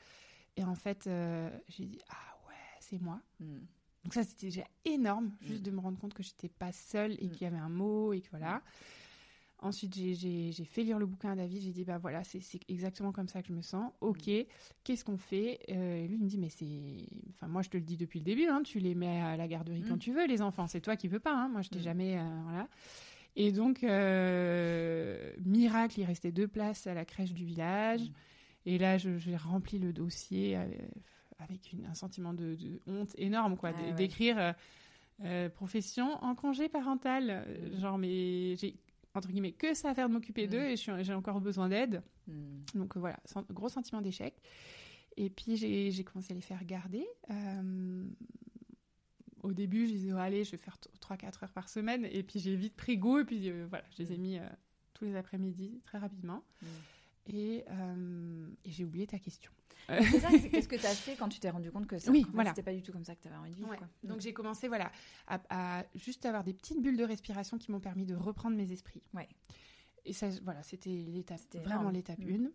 Et 0.57 0.65
en 0.65 0.75
fait, 0.75 1.07
euh, 1.07 1.51
j'ai 1.69 1.87
dit 1.87 1.99
ah 2.11 2.37
ouais, 2.49 2.55
c'est 2.81 3.01
moi. 3.01 3.21
Mm. 3.41 3.59
Donc 4.05 4.15
ça 4.15 4.25
c'était 4.25 4.47
déjà 4.49 4.65
énorme, 4.85 5.33
juste 5.41 5.61
Mhm. 5.61 5.67
de 5.67 5.71
me 5.71 5.81
rendre 5.81 5.99
compte 5.99 6.13
que 6.15 6.23
j'étais 6.23 6.49
pas 6.49 6.73
seule 6.73 7.13
et 7.21 7.27
Mhm. 7.27 7.31
qu'il 7.33 7.43
y 7.43 7.47
avait 7.47 7.57
un 7.57 7.69
mot 7.69 8.13
et 8.13 8.21
que 8.21 8.31
voilà. 8.31 8.63
Ensuite, 9.65 9.95
j'ai- 9.95 10.53
fait 10.65 10.83
lire 10.83 10.99
le 10.99 11.07
bouquin 11.07 11.31
à 11.31 11.37
David. 11.37 11.63
J'ai 11.63 11.71
dit, 11.71 11.85
bah 11.85 11.97
voilà, 11.99 12.25
c'est 12.25 12.41
exactement 12.69 13.13
comme 13.13 13.29
ça 13.29 13.43
que 13.43 13.49
je 13.49 13.53
me 13.53 13.63
sens. 13.63 13.93
Ok, 14.01 14.29
qu'est-ce 14.83 15.05
qu'on 15.05 15.17
fait? 15.17 15.61
Euh, 15.71 16.05
et 16.05 16.09
Lui, 16.09 16.17
il 16.17 16.23
me 16.25 16.29
dit, 16.29 16.37
mais 16.39 16.49
c'est. 16.49 17.07
Enfin, 17.31 17.47
moi, 17.47 17.63
je 17.63 17.71
te 17.71 17.77
le 17.77 17.83
dis 17.85 17.97
depuis 17.97 18.19
le 18.19 18.25
début, 18.25 18.47
hein, 18.47 18.63
tu 18.65 18.81
les 18.81 18.95
mets 18.97 19.21
à 19.21 19.37
la 19.37 19.47
garderie 19.47 19.83
Mm. 19.83 19.89
quand 19.89 19.99
tu 19.99 20.13
veux, 20.13 20.27
les 20.27 20.43
enfants. 20.43 20.67
C'est 20.67 20.81
toi 20.81 20.97
qui 20.97 21.07
veux 21.07 21.21
pas. 21.21 21.33
hein. 21.35 21.49
Moi, 21.49 21.63
je 21.63 21.69
t'ai 21.71 21.79
Mm. 21.79 21.83
jamais. 21.83 22.19
euh, 22.19 22.23
voilà. 22.45 22.69
Et 23.37 23.53
donc, 23.53 23.83
euh, 23.85 25.33
miracle, 25.45 26.01
il 26.01 26.05
restait 26.05 26.33
deux 26.33 26.49
places 26.49 26.87
à 26.87 26.95
la 26.95 27.05
crèche 27.05 27.33
du 27.33 27.45
village. 27.45 28.03
Mm. 28.03 28.13
Et 28.67 28.79
là, 28.79 28.99
je- 28.99 29.17
j'ai 29.19 29.37
rempli 29.37 29.79
le 29.79 29.93
dossier 29.93 30.57
avec 31.39 31.73
une- 31.73 31.87
un 31.87 31.95
sentiment 31.95 32.35
de, 32.35 32.55
de 32.57 32.81
honte 32.87 33.15
énorme, 33.19 33.57
quoi, 33.57 33.73
Ah 33.77 33.83
ouais. 33.83 33.93
d'écrire 33.95 34.55
euh, 35.25 35.49
profession 35.51 36.13
en 36.25 36.35
congé 36.35 36.69
parental. 36.69 37.47
Mm. 37.75 37.81
Genre, 37.81 37.99
mais 37.99 38.57
j'ai 38.57 38.75
entre 39.15 39.29
guillemets 39.29 39.53
que 39.53 39.75
ça 39.75 39.91
à 39.91 39.95
faire 39.95 40.09
de 40.09 40.15
m'occuper 40.15 40.47
Mm. 40.47 40.51
d'eux 40.51 40.63
et 40.65 40.71
je 40.77 40.81
suis- 40.83 41.05
j'ai 41.05 41.15
encore 41.15 41.41
besoin 41.41 41.69
d'aide. 41.69 42.03
Mm. 42.29 42.33
Donc 42.77 42.97
voilà, 42.97 43.19
gros 43.51 43.69
sentiment 43.69 44.01
d'échec. 44.03 44.35
Et 45.17 45.29
puis 45.29 45.57
j'ai 45.57 45.91
j'ai 45.91 46.05
commencé 46.05 46.33
à 46.33 46.35
les 46.35 46.41
faire 46.41 46.65
garder. 46.65 47.07
Euh, 47.31 48.05
au 49.43 49.53
début, 49.53 49.87
je 49.87 49.93
disais, 49.93 50.13
oh, 50.13 50.17
allez, 50.19 50.45
je 50.45 50.53
vais 50.53 50.57
faire 50.57 50.79
3-4 51.01 51.43
heures 51.43 51.53
par 51.53 51.69
semaine. 51.69 52.07
Et 52.11 52.23
puis 52.23 52.39
j'ai 52.41 52.55
vite 52.57 52.77
pris 52.77 52.97
goût. 52.97 53.19
Et 53.19 53.25
puis 53.25 53.51
euh, 53.51 53.67
voilà, 53.69 53.85
je 53.97 54.03
les 54.03 54.13
ai 54.13 54.17
mis 54.19 54.39
euh, 54.39 54.47
tous 54.95 55.05
les 55.05 55.17
après-midi 55.17 55.81
très 55.85 55.99
rapidement. 55.99 56.43
Mm. 57.27 57.35
Et, 57.35 57.65
euh, 57.71 58.49
et 58.65 58.71
j'ai 58.71 58.85
oublié 58.85 59.07
ta 59.07 59.19
question. 59.19 59.51
C'est 59.89 60.21
ça, 60.21 60.29
c'est 60.31 60.49
qu'est-ce 60.51 60.69
que 60.69 60.77
t'as 60.77 60.95
fait 60.95 61.17
quand 61.17 61.29
tu 61.29 61.41
t'es 61.41 61.51
rendu 61.51 61.71
compte 61.73 61.87
que 61.87 61.99
ça, 61.99 62.11
Oui, 62.11 62.25
voilà. 62.33 62.51
c'était 62.51 62.63
pas 62.63 62.73
du 62.75 62.83
tout 62.83 62.93
comme 62.93 63.05
ça 63.05 63.15
que 63.17 63.23
t'avais 63.23 63.37
envie 63.37 63.51
de 63.51 63.57
vivre. 63.57 63.69
Ouais. 63.71 63.77
quoi. 63.79 63.89
Donc 64.05 64.21
j'ai 64.21 64.33
commencé 64.33 64.69
voilà, 64.69 64.91
à, 65.27 65.41
à 65.81 65.85
juste 65.97 66.25
avoir 66.27 66.45
des 66.45 66.55
petites 66.55 66.81
bulles 66.81 66.97
de 66.97 67.05
respiration 67.05 67.59
qui 67.59 67.73
m'ont 67.73 67.81
permis 67.81 68.07
de 68.07 68.15
reprendre 68.15 68.57
mes 68.57 68.71
esprits. 68.73 69.03
Ouais. 69.13 69.29
Et 70.05 70.13
ça, 70.13 70.29
voilà, 70.43 70.63
c'était 70.63 70.91
l'étape, 70.91 71.41
vraiment 71.65 71.91
l'étape 71.91 72.19
Mm. 72.21 72.49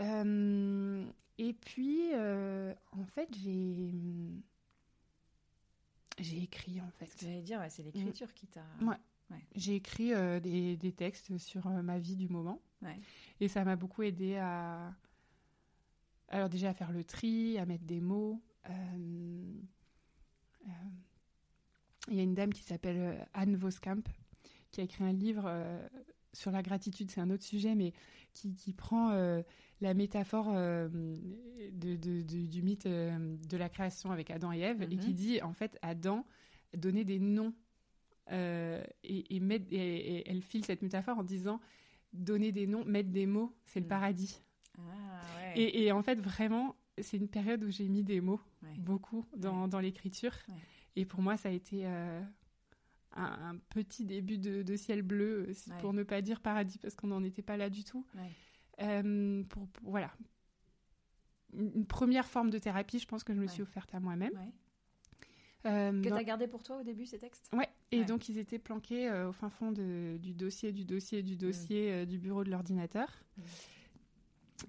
1. 0.00 1.06
et 1.38 1.52
puis, 1.54 2.10
euh, 2.14 2.74
en 2.92 3.04
fait, 3.04 3.28
j'ai 3.42 3.90
j'ai 6.18 6.42
écrit 6.42 6.80
en 6.80 6.90
fait. 6.98 7.06
Ce 7.06 7.14
que 7.16 7.26
j'allais 7.26 7.42
dire, 7.42 7.60
ouais, 7.60 7.70
c'est 7.70 7.82
l'écriture 7.82 8.32
qui 8.34 8.46
t'a. 8.46 8.64
Ouais. 8.82 8.96
J'ai 9.54 9.74
écrit 9.76 10.14
euh, 10.14 10.40
des, 10.40 10.76
des 10.76 10.92
textes 10.92 11.36
sur 11.38 11.66
euh, 11.66 11.82
ma 11.82 11.98
vie 11.98 12.16
du 12.16 12.28
moment. 12.28 12.60
Ouais. 12.82 12.98
Et 13.40 13.48
ça 13.48 13.64
m'a 13.64 13.76
beaucoup 13.76 14.02
aidé 14.02 14.36
à. 14.36 14.94
Alors, 16.28 16.48
déjà 16.48 16.70
à 16.70 16.74
faire 16.74 16.92
le 16.92 17.04
tri, 17.04 17.58
à 17.58 17.64
mettre 17.66 17.84
des 17.84 18.00
mots. 18.00 18.40
Euh, 18.68 19.52
euh, 20.66 20.70
Il 22.08 22.16
y 22.16 22.20
a 22.20 22.22
une 22.22 22.34
dame 22.34 22.52
qui 22.52 22.62
s'appelle 22.62 22.98
euh, 22.98 23.24
Anne 23.34 23.56
Voskamp 23.56 24.02
qui 24.70 24.80
a 24.82 24.84
écrit 24.84 25.04
un 25.04 25.12
livre 25.12 25.44
euh, 25.46 25.88
sur 26.34 26.50
la 26.50 26.62
gratitude. 26.62 27.10
C'est 27.10 27.20
un 27.22 27.30
autre 27.30 27.44
sujet, 27.44 27.74
mais 27.74 27.94
qui, 28.34 28.54
qui 28.54 28.74
prend 28.74 29.10
euh, 29.12 29.42
la 29.80 29.94
métaphore 29.94 30.48
euh, 30.50 30.88
de, 31.72 31.96
de- 31.96 32.22
de- 32.22 32.46
du 32.46 32.62
mythe 32.62 32.86
de 32.86 33.56
la 33.56 33.68
création 33.70 34.10
avec 34.12 34.30
Adam 34.30 34.52
et 34.52 34.58
Ève 34.60 34.82
et 34.82 34.86
Mhm. 34.96 34.98
qui 34.98 35.14
dit 35.14 35.42
en 35.42 35.52
fait 35.54 35.78
Adam 35.82 36.26
donnait 36.76 37.04
des 37.04 37.18
noms 37.18 37.54
et, 38.30 38.82
et, 39.04 39.40
mettre- 39.40 39.66
et- 39.72 40.18
et 40.18 40.30
elle 40.30 40.42
file 40.42 40.64
cette 40.66 40.82
métaphore 40.82 41.16
en 41.18 41.22
disant 41.22 41.60
donner 42.12 42.52
des 42.52 42.66
noms, 42.66 42.84
mettre 42.84 43.10
des 43.10 43.26
mots, 43.26 43.54
c'est 43.64 43.80
le 43.80 43.86
Mm. 43.86 43.88
paradis. 43.88 44.42
Ah 44.78 44.80
ouais. 45.36 45.60
Et, 45.60 45.84
et 45.84 45.92
en 45.92 46.02
fait, 46.02 46.20
vraiment, 46.20 46.76
c'est 47.00 47.16
une 47.16 47.28
période 47.28 47.62
où 47.64 47.70
j'ai 47.70 47.88
mis 47.88 48.02
des 48.02 48.20
mots, 48.20 48.40
Ouais. 48.62 48.74
beaucoup, 48.78 49.24
dans, 49.36 49.68
dans 49.68 49.80
l'écriture. 49.80 50.32
Et 50.96 51.04
pour 51.04 51.20
moi, 51.22 51.36
ça 51.36 51.48
a 51.48 51.52
été 51.52 51.86
euh, 51.86 52.20
un, 53.14 53.50
un 53.50 53.56
petit 53.70 54.04
début 54.04 54.38
de, 54.38 54.62
de 54.62 54.76
ciel 54.76 55.02
bleu, 55.02 55.48
euh, 55.48 55.78
pour 55.80 55.92
ne 55.92 56.02
pas 56.02 56.22
dire 56.22 56.40
paradis, 56.40 56.78
parce 56.78 56.94
qu'on 56.94 57.08
n'en 57.08 57.22
était 57.24 57.42
pas 57.42 57.56
là 57.56 57.70
du 57.70 57.84
tout. 57.84 58.04
Euh, 58.80 59.42
pour, 59.44 59.68
pour- 59.68 59.90
voilà. 59.90 60.12
Une, 61.54 61.86
première 61.86 62.26
forme 62.28 62.50
de 62.50 62.58
thérapie, 62.58 62.98
je 62.98 63.06
pense 63.06 63.24
que 63.24 63.34
je 63.34 63.40
me 63.40 63.46
suis 63.46 63.62
offerte 63.62 63.94
à 63.94 64.00
moi-même. 64.00 64.32
Euh, 65.66 65.90
que 66.02 66.08
dans- 66.08 66.16
tu 66.16 66.20
as 66.20 66.24
gardé 66.24 66.46
pour 66.46 66.62
toi 66.62 66.78
au 66.78 66.82
début 66.82 67.06
ces 67.06 67.18
textes? 67.18 67.50
Ouais, 67.52 67.67
et 67.90 68.00
Ouais. 68.00 68.04
donc 68.04 68.28
ils 68.28 68.38
étaient 68.38 68.58
planqués 68.58 69.08
euh, 69.08 69.28
au 69.28 69.32
fin 69.32 69.48
fond 69.50 69.72
de- 69.72 70.18
du 70.18 70.34
dossier, 70.34 70.72
du 70.72 70.84
dossier, 70.84 71.20
Mm. 71.22 71.24
du 71.26 71.36
dossier 71.36 71.92
euh, 71.92 72.04
du 72.04 72.18
bureau 72.18 72.44
de 72.44 72.50
l'ordinateur. 72.50 73.08
Mm. 73.36 73.42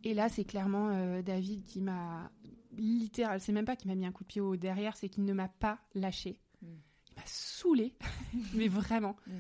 Et 0.04 0.14
là, 0.14 0.30
c'est 0.30 0.44
clairement 0.46 0.90
euh, 0.92 1.22
David 1.22 1.64
qui 1.66 1.82
m'a 1.82 2.32
littéral, 2.78 3.42
c'est 3.42 3.52
même 3.52 3.66
pas 3.66 3.76
qu'il 3.76 3.90
m'a 3.90 3.96
mis 3.96 4.06
un 4.06 4.12
coup 4.12 4.24
de 4.24 4.28
pied 4.30 4.40
au 4.42 4.56
derrière, 4.56 4.96
c'est 4.96 5.10
qu'il 5.10 5.26
ne 5.26 5.34
m'a 5.34 5.48
pas 5.50 5.80
lâché. 5.96 6.40
Mm. 6.62 6.68
Il 7.10 7.16
m'a 7.16 7.24
saoulé, 7.26 7.94
mais 8.54 8.68
vraiment, 8.68 9.16
Mm. 9.28 9.32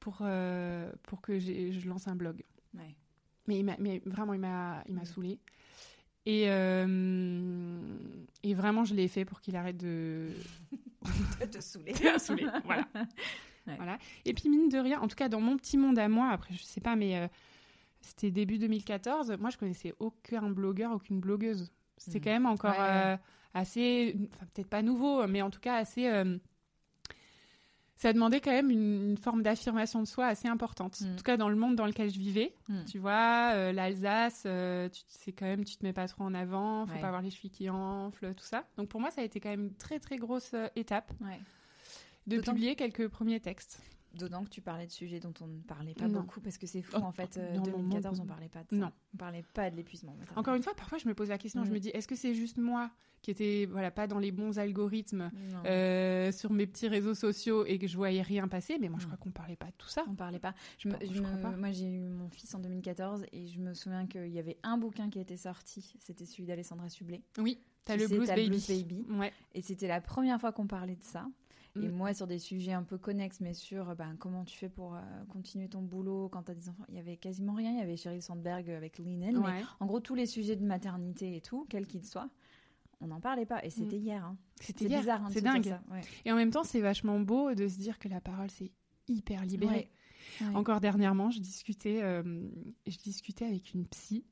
pour, 0.00 0.16
pour 1.04 1.20
que 1.20 1.38
je 1.38 1.88
lance 1.88 2.08
un 2.08 2.16
blog. 2.16 2.42
Mais, 2.74 3.58
il 3.60 3.64
mais 3.78 4.02
vraiment, 4.04 4.34
il 4.34 4.40
m'a, 4.40 4.82
Mm. 4.88 5.04
saoulé. 5.04 5.38
Et, 6.26 6.44
euh, 6.50 7.98
et 8.42 8.52
vraiment, 8.54 8.84
je 8.84 8.94
l'ai 8.94 9.08
fait 9.08 9.24
pour 9.24 9.40
qu'il 9.40 9.56
arrête 9.56 9.76
de, 9.78 10.28
te 11.50 11.60
saouler. 11.60 11.94
saouler. 12.18 12.46
Voilà. 12.64 12.86
Ouais. 13.66 13.76
voilà. 13.76 13.98
Et 14.24 14.32
puis, 14.32 14.48
mine 14.48 14.70
de 14.70 14.78
rien, 14.78 14.98
en 14.98 15.08
tout 15.08 15.14
cas, 15.16 15.28
dans 15.28 15.42
mon 15.42 15.58
petit 15.58 15.76
monde 15.76 15.98
à 15.98 16.08
moi, 16.08 16.30
après, 16.30 16.54
je 16.54 16.62
sais 16.62 16.80
pas, 16.80 16.96
mais 16.96 17.18
euh, 17.18 17.28
c'était 18.00 18.30
début 18.30 18.56
2014, 18.56 19.36
moi, 19.38 19.50
je 19.50 19.58
connaissais 19.58 19.92
aucun 19.98 20.48
blogueur, 20.48 20.90
aucune 20.92 21.20
blogueuse. 21.20 21.70
C'était 21.98 22.18
Mhm. 22.18 22.24
quand 22.24 22.30
même 22.30 22.46
encore 22.46 22.70
ouais. 22.70 22.78
euh, 22.80 23.16
assez, 23.52 24.16
enfin, 24.32 24.46
peut-être 24.54 24.70
pas 24.70 24.80
nouveau, 24.80 25.26
mais 25.26 25.42
en 25.42 25.50
tout 25.50 25.60
cas, 25.60 25.74
assez. 25.74 26.06
euh, 26.08 26.38
ça 27.98 28.12
demandait 28.12 28.40
quand 28.40 28.52
même 28.52 28.70
une, 28.70 29.10
une 29.10 29.16
forme 29.18 29.42
d'affirmation 29.42 30.00
de 30.00 30.06
soi 30.06 30.26
assez 30.26 30.46
importante. 30.48 31.00
Mhm. 31.00 31.12
En 31.12 31.16
tout 31.16 31.24
cas, 31.24 31.36
dans 31.36 31.48
le 31.48 31.56
monde 31.56 31.74
dans 31.76 31.84
lequel 31.84 32.08
je 32.10 32.18
vivais. 32.18 32.54
Mhm. 32.68 32.84
Tu 32.86 32.98
vois, 32.98 33.50
euh, 33.54 33.72
l'Alsace, 33.72 34.44
euh, 34.46 34.88
c'est 35.08 35.32
quand 35.32 35.44
même, 35.46 35.64
tu 35.64 35.76
te 35.76 35.84
mets 35.84 35.92
pas 35.92 36.06
trop 36.08 36.22
en 36.24 36.32
avant, 36.32 36.86
faut 36.86 36.92
Ouais. 36.94 37.00
pas 37.00 37.08
avoir 37.08 37.22
les 37.22 37.30
chevilles 37.30 37.50
qui 37.50 37.68
enflent, 37.68 38.34
tout 38.34 38.44
ça. 38.44 38.64
Donc 38.76 38.88
pour 38.88 39.00
moi, 39.00 39.10
ça 39.10 39.20
a 39.20 39.24
été 39.24 39.40
quand 39.40 39.50
même 39.50 39.64
une 39.64 39.74
très 39.74 39.98
très 39.98 40.16
grosse 40.16 40.52
euh, 40.54 40.68
étape 40.76 41.12
Ouais. 41.20 41.40
de 42.28 42.40
publier 42.40 42.76
quelques 42.76 43.08
premiers 43.08 43.40
textes. 43.40 43.80
D'autant 44.18 44.44
que 44.44 44.50
tu 44.50 44.60
parlais 44.60 44.86
de 44.86 44.90
sujets 44.90 45.20
dont 45.20 45.32
on 45.40 45.46
ne 45.46 45.60
parlait 45.60 45.94
pas 45.94 46.08
Non. 46.08 46.20
beaucoup 46.20 46.40
parce 46.40 46.58
que 46.58 46.66
c'est 46.66 46.82
fou 46.82 46.96
Oh, 46.98 47.02
en 47.04 47.12
fait. 47.12 47.36
euh, 47.38 47.54
dans 47.54 47.60
mon 47.60 47.78
2014, 47.78 48.18
monde, 48.18 48.26
on 48.26 48.28
parlait 48.32 48.48
pas 48.48 48.62
de 48.64 48.70
ça. 48.70 48.76
non. 48.76 48.92
On 49.14 49.16
parlait 49.16 49.44
pas 49.54 49.70
de 49.70 49.76
l'épuisement. 49.76 50.16
Encore 50.36 50.54
une 50.54 50.62
fois, 50.62 50.74
parfois 50.74 50.98
je 50.98 51.08
me 51.08 51.14
pose 51.14 51.28
la 51.28 51.38
question, 51.38 51.64
je 51.64 51.70
me 51.70 51.78
dis, 51.78 51.88
est-ce 51.90 52.06
que 52.08 52.16
c'est 52.16 52.34
juste 52.34 52.56
moi 52.58 52.90
qui 53.20 53.32
était 53.32 53.66
voilà 53.70 53.90
pas 53.90 54.06
dans 54.06 54.18
les 54.20 54.30
bons 54.30 54.58
algorithmes 54.60 55.30
euh, 55.66 56.30
sur 56.32 56.52
mes 56.52 56.66
petits 56.66 56.88
réseaux 56.88 57.14
sociaux 57.14 57.64
et 57.66 57.78
que 57.78 57.86
je 57.86 57.96
voyais 57.96 58.22
rien 58.22 58.48
passer? 58.48 58.78
Mais 58.80 58.88
moi, 58.88 58.98
je 59.00 59.06
crois 59.06 59.18
qu'on 59.18 59.30
parlait 59.30 59.56
pas 59.56 59.66
de 59.66 59.74
tout 59.78 59.88
ça. 59.88 60.04
On 60.08 60.14
parlait 60.14 60.38
pas. 60.38 60.54
Je 60.78 60.88
me- 60.88 60.94
Je 61.00 61.14
je 61.14 61.20
crois 61.22 61.32
me- 61.36 61.42
pas. 61.42 61.50
moi, 61.56 61.70
j'ai 61.72 61.90
eu 61.90 62.00
mon 62.08 62.28
fils 62.28 62.54
en 62.54 62.60
2014 62.60 63.24
et 63.32 63.46
je 63.48 63.58
me 63.60 63.74
souviens 63.74 64.06
qu'il 64.06 64.28
y 64.28 64.38
avait 64.38 64.58
un 64.62 64.78
bouquin 64.78 65.10
qui 65.10 65.18
était 65.20 65.36
sorti. 65.36 65.94
C'était 66.00 66.26
celui 66.26 66.44
d'Alessandra 66.44 66.88
Sublet. 66.88 67.22
Oui, 67.38 67.58
t'as 67.84 67.96
le 67.96 68.06
blues 68.06 68.28
baby. 68.28 68.48
Blues 68.48 68.68
Baby. 68.68 69.06
Ouais. 69.10 69.32
Et 69.54 69.62
c'était 69.62 69.88
la 69.88 70.00
première 70.00 70.40
fois 70.40 70.52
qu'on 70.52 70.66
parlait 70.66 70.96
de 70.96 71.02
ça. 71.04 71.26
Et 71.82 71.88
Mm. 71.88 71.92
moi, 71.92 72.14
sur 72.14 72.26
des 72.26 72.38
sujets 72.38 72.72
un 72.72 72.82
peu 72.82 72.98
connexes, 72.98 73.40
mais 73.40 73.54
sur 73.54 73.90
euh, 73.90 73.94
ben, 73.94 74.16
comment 74.18 74.44
tu 74.44 74.56
fais 74.58 74.68
pour 74.68 74.94
euh, 74.94 75.00
continuer 75.28 75.68
ton 75.68 75.82
boulot 75.82 76.28
quand 76.28 76.42
tu 76.44 76.50
as 76.50 76.54
des 76.54 76.68
enfants, 76.68 76.84
il 76.88 76.94
y 76.94 76.98
avait 76.98 77.16
quasiment 77.16 77.54
rien. 77.54 77.72
Il 77.72 77.78
y 77.78 77.82
avait 77.82 77.96
Sheryl 77.96 78.22
Sandberg 78.22 78.68
avec 78.70 78.98
Lean 78.98 79.22
In, 79.22 79.32
mais 79.32 79.38
Ouais. 79.38 79.62
en 79.80 79.86
gros, 79.86 80.00
tous 80.00 80.14
les 80.14 80.26
sujets 80.26 80.56
de 80.56 80.64
maternité 80.64 81.36
et 81.36 81.40
tout, 81.40 81.66
quels 81.68 81.86
qu'ils 81.86 82.06
soient, 82.06 82.28
on 83.00 83.06
n'en 83.08 83.20
parlait 83.20 83.46
pas. 83.46 83.64
Et 83.64 83.70
c'était 83.70 83.98
hier. 83.98 84.24
hein. 84.24 84.36
C'était 84.60 84.86
bizarre 84.88 85.24
hein, 85.24 85.28
c'est 85.30 85.40
dingue. 85.40 85.64
ça. 85.64 85.80
Ouais. 85.90 86.00
Et 86.24 86.32
en 86.32 86.36
même 86.36 86.50
temps, 86.50 86.64
c'est 86.64 86.80
vachement 86.80 87.20
beau 87.20 87.54
de 87.54 87.68
se 87.68 87.78
dire 87.78 87.98
que 87.98 88.08
la 88.08 88.20
parole, 88.20 88.50
c'est 88.50 88.72
hyper 89.08 89.44
libéré. 89.44 89.74
Ouais. 90.40 90.46
Ouais. 90.48 90.54
Encore 90.56 90.80
dernièrement, 90.80 91.30
je 91.30 91.40
discutais, 91.40 92.02
euh, 92.02 92.22
je 92.86 92.98
discutais 92.98 93.44
avec 93.46 93.72
une 93.72 93.86
psy 93.86 94.24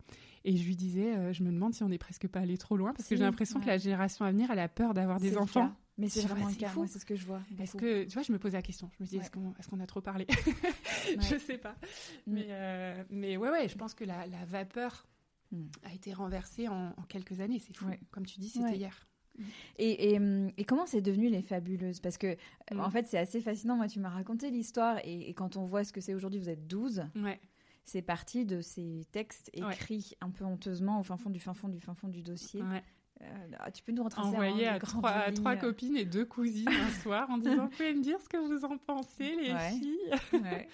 et 0.44 0.56
je 0.56 0.64
lui 0.66 0.76
disais, 0.76 1.16
euh, 1.16 1.32
je 1.32 1.42
me 1.42 1.50
demande 1.50 1.74
si 1.74 1.82
on 1.84 1.88
n'est 1.88 1.96
presque 1.98 2.28
pas 2.28 2.40
allé 2.40 2.58
trop 2.58 2.76
loin 2.76 2.92
parce 2.92 3.08
que 3.08 3.16
j'ai 3.16 3.22
l'impression 3.22 3.58
que 3.60 3.64
ouais. 3.64 3.70
la 3.72 3.78
génération 3.78 4.24
à 4.24 4.30
venir, 4.30 4.50
elle 4.50 4.58
a 4.58 4.68
peur 4.68 4.94
d'avoir 4.94 5.18
des 5.20 5.38
enfants. 5.38 5.72
Mais 5.98 6.08
c'est 6.08 6.20
vraiment 6.22 6.46
le 6.46 6.52
c'est 6.52 6.58
cas. 6.58 6.68
fou. 6.68 6.80
Moi, 6.80 6.88
c'est 6.88 6.98
ce 6.98 7.06
que 7.06 7.16
je 7.16 7.24
vois. 7.24 7.40
Est-ce 7.58 7.76
que, 7.76 8.04
tu 8.04 8.12
vois, 8.12 8.22
je 8.22 8.30
me 8.32 8.38
pose 8.38 8.52
la 8.52 8.62
question. 8.62 8.90
Je 8.98 9.02
me 9.04 9.08
dis, 9.08 9.16
Ouais. 9.16 9.22
est-ce 9.22 9.68
qu'on 9.68 9.80
est 9.80 9.82
a 9.82 9.86
trop 9.86 10.00
parlé? 10.02 10.26
Ouais. 11.06 11.16
Je 11.20 11.38
sais 11.38 11.58
pas. 11.58 11.76
Mm. 12.26 12.32
Mais, 12.34 12.46
euh, 12.50 13.04
mais 13.10 13.36
ouais, 13.36 13.48
ouais, 13.50 13.68
je 13.68 13.76
pense 13.76 13.94
que 13.94 14.04
la, 14.04 14.26
la 14.26 14.44
vapeur 14.44 15.06
Mm. 15.52 15.62
a 15.84 15.92
été 15.94 16.12
renversée 16.12 16.66
en, 16.68 16.88
en 16.96 17.02
quelques 17.08 17.38
années. 17.40 17.60
C'est 17.60 17.74
fou. 17.76 17.86
Ouais. 17.86 18.00
Comme 18.10 18.26
tu 18.26 18.40
dis, 18.40 18.48
c'était 18.48 18.64
Ouais. 18.64 18.76
hier. 18.76 19.06
Et, 19.78 20.14
et, 20.14 20.20
et 20.56 20.64
comment 20.64 20.86
c'est 20.86 21.00
devenu 21.02 21.28
les 21.28 21.40
fabuleuses? 21.42 22.00
Parce 22.00 22.18
que, 22.18 22.26
euh, 22.26 22.36
Mm. 22.74 22.80
en 22.80 22.90
fait, 22.90 23.06
c'est 23.06 23.18
assez 23.18 23.40
fascinant. 23.40 23.76
Moi, 23.76 23.86
tu 23.86 24.00
m'as 24.00 24.08
raconté 24.10 24.50
l'histoire. 24.50 24.98
Et, 25.04 25.30
et 25.30 25.34
quand 25.34 25.56
on 25.56 25.62
voit 25.64 25.84
ce 25.84 25.92
que 25.92 26.00
c'est 26.00 26.14
aujourd'hui, 26.14 26.40
vous 26.40 26.48
êtes 26.48 26.66
12. 26.66 27.04
Ouais. 27.14 27.40
C'est 27.84 28.02
parti 28.02 28.44
de 28.44 28.60
ces 28.60 29.06
textes 29.12 29.50
Ouais. 29.56 29.72
écrits 29.72 30.14
un 30.20 30.30
peu 30.30 30.44
honteusement 30.44 30.98
au 30.98 31.04
fin 31.04 31.16
fond 31.16 31.30
du 31.30 31.38
fin 31.38 31.54
fond 31.54 31.68
du 31.68 31.78
fin 31.78 31.94
fond 31.94 32.08
du 32.08 32.22
dossier. 32.22 32.60
ouais. 32.62 32.82
Euh, 33.22 33.26
ah, 33.60 33.70
tu 33.70 33.82
peux 33.82 33.92
nous 33.92 34.04
retracer 34.04 34.28
Envoyé 34.28 34.68
hein, 34.68 34.74
à 34.74 34.78
trois, 34.78 35.10
à 35.10 35.32
trois 35.32 35.56
copines 35.56 35.96
et 35.96 36.04
deux 36.04 36.24
cousines 36.26 36.68
un 36.68 36.90
soir 37.02 37.30
en 37.30 37.38
disant, 37.38 37.64
vous 37.64 37.70
pouvez 37.70 37.94
me 37.94 38.02
dire 38.02 38.20
ce 38.20 38.28
que 38.28 38.36
vous 38.36 38.64
en 38.64 38.76
pensez, 38.76 39.36
les 39.36 39.52
Ouais. 39.52 39.70
filles 39.70 40.10
Ouais, 40.42 40.68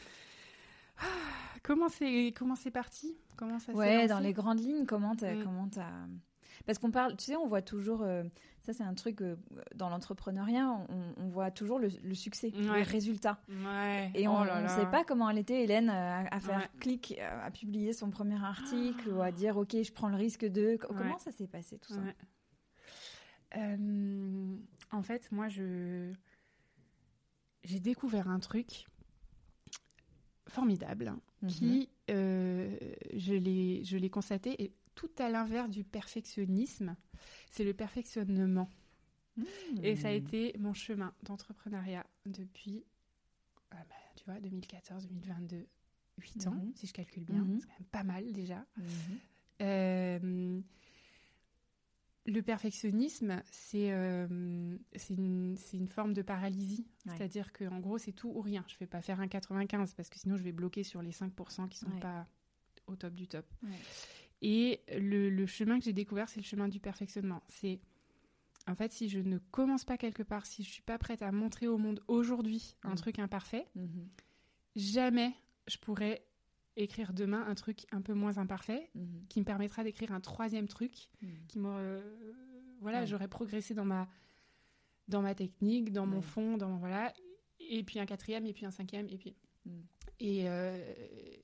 Comment 1.63 1.89
c'est 1.89 2.35
comment 2.37 2.57
c'est 2.57 2.71
parti? 2.73 3.17
Comment 3.37 3.59
ça 3.61 3.73
Ouais, 3.73 4.07
dans 4.09 4.19
les 4.19 4.33
grandes 4.33 4.59
lignes, 4.61 4.85
comment 4.87 5.15
t'as... 5.15 5.35
Mm. 5.35 5.45
comment 5.45 5.69
t'as- 5.69 6.07
Parce 6.67 6.79
qu'on 6.79 6.91
parle, 6.91 7.17
tu 7.17 7.25
sais, 7.25 7.37
on 7.37 7.47
voit 7.49 7.63
toujours... 7.63 8.03
euh, 8.03 8.23
ça, 8.61 8.73
c'est 8.73 8.85
un 8.85 8.95
truc, 8.95 9.21
euh, 9.23 9.37
dans 9.75 9.89
l'entrepreneuriat, 9.89 10.69
on, 10.89 11.15
on 11.17 11.29
voit 11.29 11.51
toujours 11.51 11.79
le, 11.81 11.89
le 12.03 12.15
succès, 12.15 12.53
Ouais. 12.55 12.79
le 12.85 12.89
résultat. 12.89 13.41
Ouais. 13.49 14.11
Et 14.15 14.29
Oh 14.29 14.33
on 14.33 14.45
ne 14.63 14.69
sait 14.69 14.87
pas 14.87 15.03
comment 15.05 15.29
elle 15.31 15.39
était, 15.39 15.65
Hélène, 15.65 15.89
euh, 15.91 15.93
à, 15.93 16.37
à 16.37 16.41
faire 16.41 16.59
Ouais. 16.61 16.69
clic, 16.79 17.19
à 17.21 17.51
publier 17.51 17.93
son 17.93 18.11
premier 18.11 18.43
article 18.43 19.09
ou 19.11 19.21
à 19.23 19.33
dire, 19.33 19.57
OK, 19.57 19.75
je 19.83 19.93
prends 19.93 20.09
le 20.09 20.17
risque 20.17 20.45
de... 20.45 20.77
Comment 20.77 21.19
ça 21.19 21.33
s'est 21.33 21.49
passé, 21.49 21.79
tout 21.79 21.93
ça? 21.93 22.01
Euh, 23.57 24.57
en 24.93 25.03
fait, 25.03 25.31
moi, 25.33 25.49
je 25.49 26.13
j'ai 27.65 27.79
découvert 27.81 28.29
un 28.29 28.41
truc 28.41 28.87
formidable 30.49 31.15
Mhm. 31.43 31.49
qui, 31.49 31.89
euh, 32.11 32.77
je 33.15 33.35
l'ai 33.35 33.85
je 33.85 33.97
l'ai 33.97 34.11
constaté, 34.11 34.63
et 34.63 34.73
tout 34.95 35.11
à 35.19 35.29
l'inverse 35.29 35.71
du 35.71 35.85
perfectionnisme, 35.85 36.97
c'est 37.51 37.65
le 37.65 37.75
perfectionnement. 37.75 38.69
Et 39.83 39.97
ça 39.97 40.09
a 40.09 40.11
Mhm. 40.13 40.17
été 40.19 40.55
mon 40.59 40.75
chemin 40.75 41.15
d'entrepreneuriat 41.23 42.07
depuis, 42.27 42.85
ah 43.71 43.77
bah, 43.89 43.95
tu 44.17 44.25
vois, 44.27 44.39
2014, 44.41 45.07
2022, 45.09 45.67
8 46.19 46.47
ans, 46.47 46.53
Mhm. 46.53 46.73
si 46.75 46.87
je 46.87 46.93
calcule 46.93 47.25
bien. 47.25 47.43
Mhm. 47.43 47.61
C'est 47.61 47.67
quand 47.67 47.73
même 47.79 47.89
pas 47.91 48.05
mal 48.05 48.33
déjà. 48.33 48.65
Mhm. 48.77 49.19
Euh, 49.63 50.61
le 52.27 52.41
perfectionnisme, 52.43 53.43
c'est 53.51 53.91
euh, 53.93 54.77
c'est 54.97 55.15
une, 55.15 55.57
forme 55.89 56.13
de 56.13 56.23
paralysie. 56.23 56.87
Ouais. 57.07 57.15
C'est-à-dire 57.17 57.53
qu'en 57.53 57.81
gros, 57.81 57.99
c'est 57.99 58.13
tout 58.13 58.29
ou 58.29 58.41
rien. 58.43 58.65
Je 58.69 58.75
ne 58.75 58.79
vais 58.81 58.87
pas 58.87 59.01
faire 59.03 59.21
un 59.21 59.29
95 59.29 59.95
parce 59.95 60.09
que 60.09 60.19
sinon, 60.19 60.37
je 60.37 60.43
vais 60.43 60.53
bloquer 60.53 60.85
sur 60.85 61.03
les 61.03 61.11
5% 61.13 61.69
qui 61.69 61.85
ne 61.85 61.91
sont 61.91 61.95
Ouais. 61.95 62.01
pas 62.01 62.27
au 62.87 62.97
top 62.97 63.15
du 63.15 63.27
top. 63.27 63.47
Ouais. 63.63 63.71
Et 64.43 64.81
le, 64.99 65.31
le 65.31 65.47
chemin 65.47 65.79
que 65.79 65.85
j'ai 65.85 65.93
découvert, 65.93 66.29
c'est 66.29 66.41
le 66.41 66.45
chemin 66.47 66.69
du 66.69 66.81
perfectionnement. 66.81 67.43
C'est 67.49 67.81
en 68.69 68.75
fait, 68.75 68.93
si 68.93 69.09
je 69.09 69.19
ne 69.21 69.39
commence 69.39 69.85
pas 69.85 69.97
quelque 69.97 70.23
part, 70.23 70.47
si 70.47 70.63
je 70.65 70.71
suis 70.71 70.83
pas 70.83 70.99
prête 70.99 71.23
à 71.23 71.31
montrer 71.33 71.67
au 71.69 71.79
monde 71.79 72.03
aujourd'hui 72.09 72.75
un 72.83 72.93
Mm. 72.93 72.97
truc 72.97 73.19
imparfait, 73.19 73.67
Mhm. 73.77 74.09
jamais 74.77 75.33
je 75.69 75.79
pourrais 75.79 76.25
écrire 76.77 77.13
demain 77.13 77.45
un 77.47 77.55
truc 77.55 77.87
un 77.93 78.01
peu 78.01 78.15
moins 78.15 78.39
imparfait 78.39 78.91
Mhm. 78.95 79.27
qui 79.29 79.41
me 79.41 79.45
permettra 79.45 79.85
d'écrire 79.85 80.13
un 80.13 80.21
troisième 80.21 80.67
truc 80.69 81.09
qui 81.49 81.59
me 81.59 81.69
euh, 81.69 82.33
voilà 82.81 83.05
j'aurais 83.05 83.29
progressé 83.29 83.75
dans 83.75 83.85
ma 83.85 84.09
dans 85.07 85.21
ma 85.23 85.35
technique 85.35 85.93
dans 85.93 86.07
mon 86.07 86.23
fond 86.23 86.57
dans 86.57 86.69
mon- 86.71 86.79
voilà 86.79 87.13
et 87.61 87.83
puis 87.85 88.01
un 88.01 88.07
quatrième 88.07 88.47
et 88.47 88.53
puis 88.55 88.65
un 88.65 88.71
cinquième 88.71 89.07
et 89.09 89.19
puis. 89.19 89.37
Et, 90.21 90.49
euh, 90.49 90.77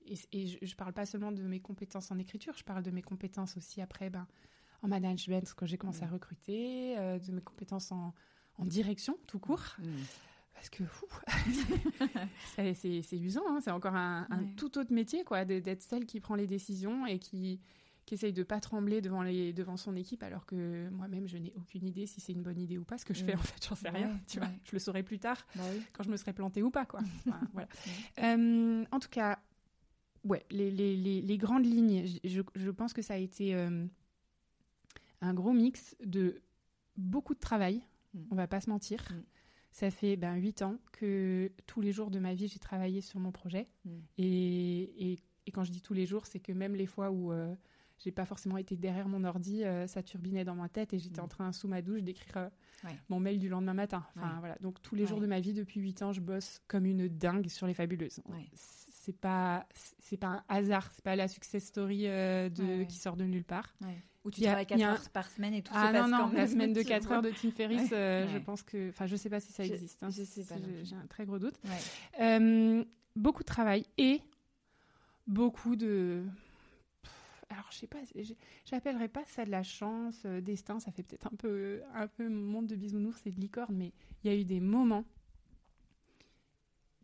et, 0.07 0.19
et 0.33 0.47
je, 0.47 0.59
je 0.63 0.75
parle 0.77 0.93
pas 0.93 1.07
seulement 1.07 1.33
de 1.33 1.43
mes 1.43 1.61
compétences 1.61 2.11
en 2.11 2.19
écriture 2.19 2.55
je 2.57 2.65
parle 2.65 2.83
de 2.83 2.91
mes 2.91 3.03
compétences 3.03 3.57
aussi 3.57 3.81
après 3.81 4.11
ben 4.11 4.27
en 4.83 4.89
management 4.89 5.53
quand 5.57 5.67
j'ai 5.67 5.79
commencé 5.79 6.03
à 6.05 6.07
Mm. 6.09 6.13
recruter 6.13 6.99
euh, 6.99 7.19
de 7.19 7.33
mes 7.33 7.41
compétences 7.43 7.91
en, 7.93 8.15
en 8.59 8.65
direction 8.65 9.17
tout 9.27 9.39
court 9.39 9.77
Mhm. 9.79 10.05
parce 10.55 10.71
que 10.71 10.83
c'est- 12.57 13.17
usant, 13.19 13.43
hein. 13.49 13.61
c'est 13.63 13.71
encore 13.71 13.95
un, 13.95 14.27
un 14.31 14.43
Ouais. 14.43 14.55
tout 14.57 14.77
autre 14.79 14.93
métier, 14.93 15.23
quoi, 15.25 15.45
d'être 15.45 15.83
celle 15.83 16.05
qui 16.07 16.19
prend 16.21 16.35
les 16.35 16.47
décisions 16.49 17.07
et 17.07 17.19
qui, 17.21 17.61
qui 18.09 18.15
essaye 18.15 18.33
de 18.33 18.43
pas 18.43 18.59
trembler 18.59 19.01
devant, 19.03 19.23
les, 19.23 19.53
devant 19.53 19.77
son 19.77 19.95
équipe, 19.95 20.23
alors 20.23 20.47
que 20.47 20.89
moi-même, 20.89 21.29
je 21.29 21.37
n'ai 21.37 21.53
aucune 21.57 21.87
idée 21.87 22.07
si 22.07 22.21
c'est 22.21 22.33
une 22.33 22.43
bonne 22.43 22.59
idée 22.59 22.79
ou 22.79 22.85
pas, 22.85 22.97
ce 22.97 23.05
que 23.05 23.13
je 23.15 23.23
fais, 23.25 23.35
Mm. 23.35 23.39
en 23.39 23.43
fait, 23.43 23.67
j'en 23.69 23.75
sais 23.75 23.91
Ouais, 23.91 23.97
rien, 23.99 24.21
tu 24.27 24.39
vois, 24.39 24.49
ouais. 24.49 24.55
je 24.65 24.73
le 24.73 24.79
saurai 24.79 25.03
plus 25.03 25.19
tard, 25.19 25.47
Bah 25.55 25.63
oui. 25.73 25.83
quand 25.93 26.03
je 26.05 26.11
me 26.11 26.17
serai 26.17 26.33
plantée 26.33 26.63
ou 26.63 26.71
pas, 26.71 26.87
quoi. 26.87 27.01
Voilà. 27.53 27.69
Euh, 28.23 28.85
en 28.91 28.99
tout 28.99 29.11
cas, 29.11 29.39
ouais, 30.25 30.45
les, 30.51 30.71
les, 30.71 30.97
les, 30.97 31.21
les 31.21 31.37
grandes 31.39 31.67
lignes, 31.67 32.05
je, 32.25 32.41
je- 32.55 32.71
pense 32.71 32.93
que 32.95 33.03
ça 33.03 33.15
a 33.15 33.19
été 33.19 33.55
euh, 33.55 33.87
un 35.21 35.35
gros 35.35 35.53
mix 35.53 35.97
de 36.05 36.41
beaucoup 36.97 37.35
de 37.35 37.41
travail, 37.41 37.83
Mm. 38.15 38.21
on 38.31 38.35
va 38.37 38.47
pas 38.47 38.61
se 38.63 38.71
mentir. 38.71 39.01
Mm. 39.11 39.23
Ça 39.71 39.91
fait 39.91 40.17
ben, 40.17 40.35
8 40.37 40.63
ans 40.63 40.79
que 40.93 41.53
tous 41.67 41.83
les 41.83 41.93
jours 41.93 42.11
de 42.11 42.19
ma 42.19 42.33
vie, 42.33 42.49
j'ai 42.49 42.59
travaillé 42.59 43.03
sur 43.03 43.21
mon 43.21 43.33
projet. 43.33 43.67
Mm. 43.85 43.91
Et, 44.17 45.13
et, 45.13 45.19
et 45.47 45.51
quand 45.51 45.63
je 45.65 45.71
dis 45.73 45.83
tous 45.83 45.93
les 45.95 46.07
jours, 46.07 46.25
c'est 46.27 46.41
que 46.41 46.53
même 46.53 46.75
les 46.75 46.87
fois 46.87 47.11
où 47.11 47.33
euh, 47.33 47.55
j'ai 47.99 48.13
pas 48.13 48.25
forcément 48.25 48.57
été 48.57 48.77
derrière 48.77 49.09
mon 49.09 49.25
ordi, 49.25 49.63
ça 49.87 50.03
turbinait 50.03 50.45
dans 50.45 50.55
ma 50.55 50.69
tête 50.69 50.93
et 50.95 50.99
j'étais 50.99 51.21
mm. 51.21 51.25
en 51.25 51.29
train, 51.29 51.53
sous 51.53 51.69
ma 51.69 51.83
douche, 51.83 52.03
d'écrire 52.03 52.51
mon 53.09 53.21
mail 53.21 53.39
du 53.39 53.49
lendemain 53.49 53.75
matin. 53.75 54.05
Enfin, 54.17 54.37
voilà. 54.39 54.57
Donc, 54.61 54.81
tous 54.83 54.95
les 54.95 55.07
jours 55.07 55.21
de 55.21 55.27
ma 55.27 55.41
vie, 55.41 55.53
depuis 55.53 55.81
8 55.81 56.03
ans, 56.03 56.13
je 56.13 56.21
bosse 56.21 56.61
comme 56.69 56.87
une 56.87 57.09
dingue 57.09 57.49
sur 57.49 57.67
les 57.67 57.75
fabuleuses. 57.75 58.21
C'est 58.55 59.17
pas, 59.17 59.67
c'est 60.01 60.19
pas 60.19 60.27
un 60.27 60.45
hasard, 60.49 60.91
c'est 60.95 61.05
pas 61.05 61.17
la 61.17 61.29
success 61.29 61.65
story 61.65 62.03
de, 62.03 62.85
qui 62.85 62.97
sort 62.97 63.17
de 63.17 63.25
nulle 63.25 63.45
part. 63.45 63.75
Où 64.25 64.31
tu 64.31 64.43
travailles 64.43 64.67
4 64.67 64.83
heures 64.83 65.11
par 65.11 65.31
semaine 65.31 65.55
et 65.55 65.63
tout 65.63 65.73
Ah 65.75 65.93
non, 65.93 66.09
non, 66.09 66.31
la 66.33 66.47
semaine 66.47 66.73
de 66.73 66.83
4 66.85 67.13
heures 67.13 67.23
de 67.23 67.31
Tim 67.31 67.51
Ferriss, 67.51 67.91
je 67.91 68.39
pense 68.39 68.63
que. 68.63 68.91
Enfin, 68.91 69.07
je 69.07 69.17
sais 69.17 69.31
pas 69.31 69.41
si 69.41 69.53
ça 69.53 69.65
existe. 69.65 70.03
Hein, 70.03 70.11
je 70.11 70.23
sais 70.23 70.45
pas. 70.45 70.57
J'ai 70.85 70.97
un 70.97 71.07
très 71.07 71.27
gros 71.27 71.39
doute. 71.39 71.59
beaucoup 73.17 73.43
de 73.43 73.49
travail 73.49 73.85
et 73.97 74.21
beaucoup 75.27 75.77
de 75.77 76.25
alors 77.51 77.67
je 77.71 77.79
sais 77.79 77.87
pas, 77.87 77.99
j'appellerais 78.67 79.09
pas 79.09 79.25
ça 79.27 79.45
de 79.45 79.51
la 79.51 79.63
chance, 79.63 80.23
euh, 80.27 80.41
destin, 80.41 80.81
ça 80.81 80.91
fait 80.91 81.03
peut-être 81.03 81.27
un 81.27 81.37
peu, 81.37 81.81
un 81.95 82.07
peu 82.07 82.29
monde 82.29 82.67
de 82.67 82.77
bisounours 82.77 83.21
et 83.27 83.33
de 83.33 83.41
licorne, 83.41 83.75
mais 83.75 83.93
il 84.23 84.31
y 84.31 84.35
a 84.35 84.37
eu 84.37 84.45
des 84.45 84.61
moments 84.61 85.05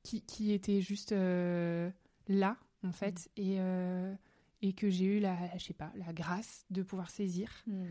qui, 0.02 0.20
qui 0.22 0.52
étaient 0.52 0.83
juste 0.83 1.12
euh, 1.12 1.90
là, 2.28 2.59
en 2.83 2.92
fait, 2.92 3.30
mm. 3.37 3.40
et, 3.40 3.57
euh, 3.59 4.14
et 4.61 4.72
que 4.74 4.90
j'ai 4.90 5.07
eu 5.07 5.20
la, 5.20 5.57
je 5.57 5.64
sais 5.64 5.74
pas, 5.74 5.92
la 5.96 6.12
grâce 6.12 6.66
de 6.70 6.83
pouvoir 6.83 7.11
saisir. 7.11 7.50
Mm. 7.66 7.85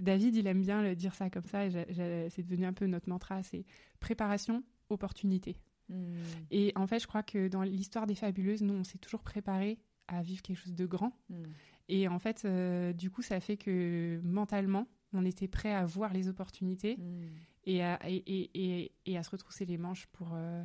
David, 0.00 0.36
il 0.36 0.46
aime 0.46 0.62
bien 0.62 0.82
le 0.82 0.96
dire 0.96 1.14
ça 1.14 1.28
comme 1.28 1.44
ça, 1.44 1.70
c'est 1.70 2.42
devenu 2.42 2.64
un 2.64 2.72
peu 2.72 2.86
notre 2.86 3.10
mantra, 3.10 3.42
c'est 3.42 3.64
préparation, 4.00 4.64
opportunité. 4.88 5.56
Mm. 5.88 6.22
Et 6.50 6.72
en 6.76 6.86
fait, 6.86 6.98
je 6.98 7.06
crois 7.06 7.22
que 7.22 7.48
dans 7.48 7.62
l'histoire 7.62 8.06
des 8.06 8.14
fabuleuses, 8.14 8.62
nous, 8.62 8.74
on 8.74 8.84
s'est 8.84 8.98
toujours 8.98 9.22
préparé 9.22 9.78
à 10.08 10.22
vivre 10.22 10.42
quelque 10.42 10.58
chose 10.58 10.74
de 10.74 10.86
grand. 10.86 11.12
Hmm. 11.30 11.44
Et 11.88 12.08
en 12.08 12.18
fait, 12.18 12.42
euh, 12.44 12.92
du 12.92 13.10
coup, 13.10 13.22
ça 13.22 13.40
fait 13.40 13.56
que 13.56 14.20
mentalement, 14.24 14.86
on 15.12 15.24
était 15.24 15.48
prêt 15.48 15.72
à 15.72 15.84
voir 15.84 16.12
les 16.12 16.28
opportunités 16.28 16.96
hmm. 16.96 17.26
et, 17.64 17.82
à, 17.82 17.98
et, 18.06 18.22
et, 18.26 18.92
et, 19.06 19.18
à 19.18 19.22
se 19.22 19.30
retrousser 19.30 19.64
les 19.64 19.78
manches 19.78 20.06
pour, 20.12 20.32
euh, 20.34 20.62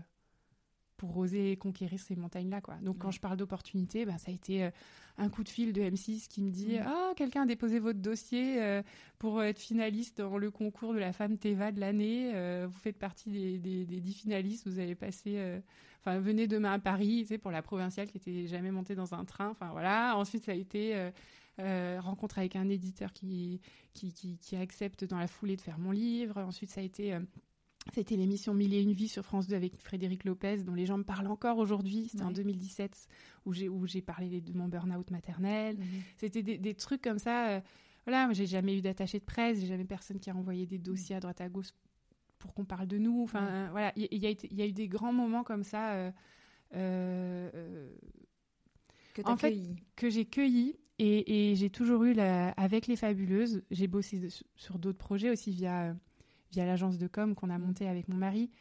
pour 0.97 1.15
oser 1.17 1.55
conquérir 1.55 1.99
ces 1.99 2.17
montagnes-là. 2.17 2.59
Quoi. 2.59 2.75
Donc, 2.81 2.97
quand 2.97 3.11
je 3.11 3.21
parle 3.21 3.37
d'opportunités, 3.37 4.05
ben, 4.05 4.17
ça 4.17 4.31
a 4.31 4.33
été 4.33 4.65
euh, 4.65 4.71
un 5.17 5.29
coup 5.29 5.43
de 5.45 5.49
fil 5.49 5.71
de 5.71 5.81
M6 5.81 6.27
qui 6.27 6.41
me 6.41 6.51
dit 6.51 6.77
mm. 6.77 6.83
Ah, 6.85 7.13
quelqu'un 7.15 7.43
a 7.43 7.45
déposé 7.45 7.79
votre 7.79 7.99
dossier 7.99 8.81
pour 9.17 9.43
être 9.43 9.59
finaliste 9.59 10.17
dans 10.17 10.37
le 10.37 10.51
concours 10.51 10.93
de 10.93 10.99
la 10.99 11.13
femme 11.13 11.37
Teva 11.37 11.71
de 11.71 11.79
l'année. 11.79 12.65
Vous 12.65 12.79
faites 12.79 12.97
partie 12.97 13.31
des, 13.31 13.59
des, 13.59 13.85
des, 13.85 14.01
10 14.01 14.13
finalistes. 14.13 14.67
Vous 14.67 14.79
allez 14.79 14.95
passer. 14.95 15.61
Enfin, 16.05 16.19
venez 16.19 16.47
demain 16.47 16.73
à 16.73 16.79
Paris, 16.79 17.19
tu 17.21 17.29
sais, 17.29 17.37
pour 17.37 17.51
la 17.51 17.61
provinciale 17.61 18.07
qui 18.07 18.17
était 18.17 18.47
jamais 18.47 18.71
montée 18.71 18.95
dans 18.95 19.13
un 19.13 19.25
train. 19.25 19.49
Enfin, 19.49 19.69
voilà. 19.71 20.17
Ensuite, 20.17 20.43
ça 20.43 20.51
a 20.51 20.55
été. 20.55 21.11
rencontre 21.57 22.39
avec 22.39 22.55
un 22.55 22.69
éditeur 22.69 23.13
qui 23.13 23.61
qui, 23.93 24.13
qui, 24.13 24.37
qui, 24.37 24.55
accepte 24.55 25.05
dans 25.05 25.17
la 25.17 25.27
foulée 25.27 25.55
de 25.55 25.61
faire 25.61 25.79
mon 25.79 25.91
livre. 25.91 26.39
Ensuite, 26.39 26.71
ça 26.71 26.81
a 26.81 26.83
été 26.83 27.17
c'était 27.91 28.15
l'émission 28.15 28.53
Mille 28.53 28.73
et 28.73 28.81
une 28.81 28.93
vies 28.93 29.09
sur 29.09 29.25
France 29.25 29.47
2 29.47 29.55
avec 29.55 29.75
Frédéric 29.81 30.23
Lopez, 30.23 30.57
dont 30.63 30.73
les 30.73 30.85
gens 30.85 30.97
me 30.97 31.03
parlent 31.03 31.27
encore 31.27 31.57
aujourd'hui. 31.57 32.07
C'était 32.09 32.23
en 32.23 32.31
2017 32.31 33.07
où 33.45 33.53
j'ai 33.53 33.67
où 33.67 33.85
j'ai 33.85 34.01
parlé 34.01 34.39
de 34.41 34.53
mon 34.53 34.67
burn-out 34.67 35.11
maternel. 35.11 35.77
Mhm. 35.77 35.85
C'était 36.17 36.43
des, 36.43 36.73
trucs 36.75 37.01
comme 37.01 37.19
ça. 37.19 37.49
Euh, 37.49 37.61
voilà, 38.05 38.31
j'ai 38.33 38.45
jamais 38.45 38.77
eu 38.77 38.81
d'attaché 38.81 39.19
de 39.19 39.23
presse, 39.23 39.59
j'ai 39.59 39.67
jamais 39.67 39.85
personne 39.85 40.19
qui 40.19 40.29
a 40.29 40.35
envoyé 40.35 40.65
des 40.65 40.77
dossiers 40.77 41.15
à 41.15 41.19
droite 41.19 41.39
à 41.41 41.49
gauche 41.49 41.69
pour 42.43 42.53
qu'on 42.53 42.65
parle 42.65 42.87
de 42.87 42.97
nous. 42.97 43.23
Enfin, 43.23 43.69
voilà, 43.71 43.93
il 43.95 44.13
y, 44.13 44.17
y, 44.51 44.61
a 44.61 44.67
eu 44.67 44.73
des 44.73 44.89
grands 44.89 45.13
moments 45.13 45.45
comme 45.45 45.63
ça. 45.63 45.93
Euh, 45.93 46.11
euh, 46.75 47.89
que 49.13 49.21
en 49.23 49.37
fait, 49.37 49.57
que 49.95 50.09
j'ai 50.09 50.25
cueilli 50.25 50.75
et, 50.99 51.51
et 51.51 51.55
j'ai 51.55 51.69
toujours 51.69 52.03
eu 52.03 52.11
la, 52.11 52.49
avec 52.51 52.87
les 52.87 52.97
fabuleuses. 52.97 53.63
J'ai 53.71 53.87
bossé 53.87 54.27
sur 54.57 54.77
d'autres 54.77 54.97
projets 54.97 55.29
aussi 55.29 55.51
via 55.51 55.95
via 56.51 56.65
l'agence 56.65 56.97
de 56.97 57.07
com 57.07 57.33
qu'on 57.33 57.49
a 57.49 57.57
mm. 57.57 57.61
monté 57.61 57.87
avec 57.87 58.09
mon 58.09 58.17
mari. 58.17 58.51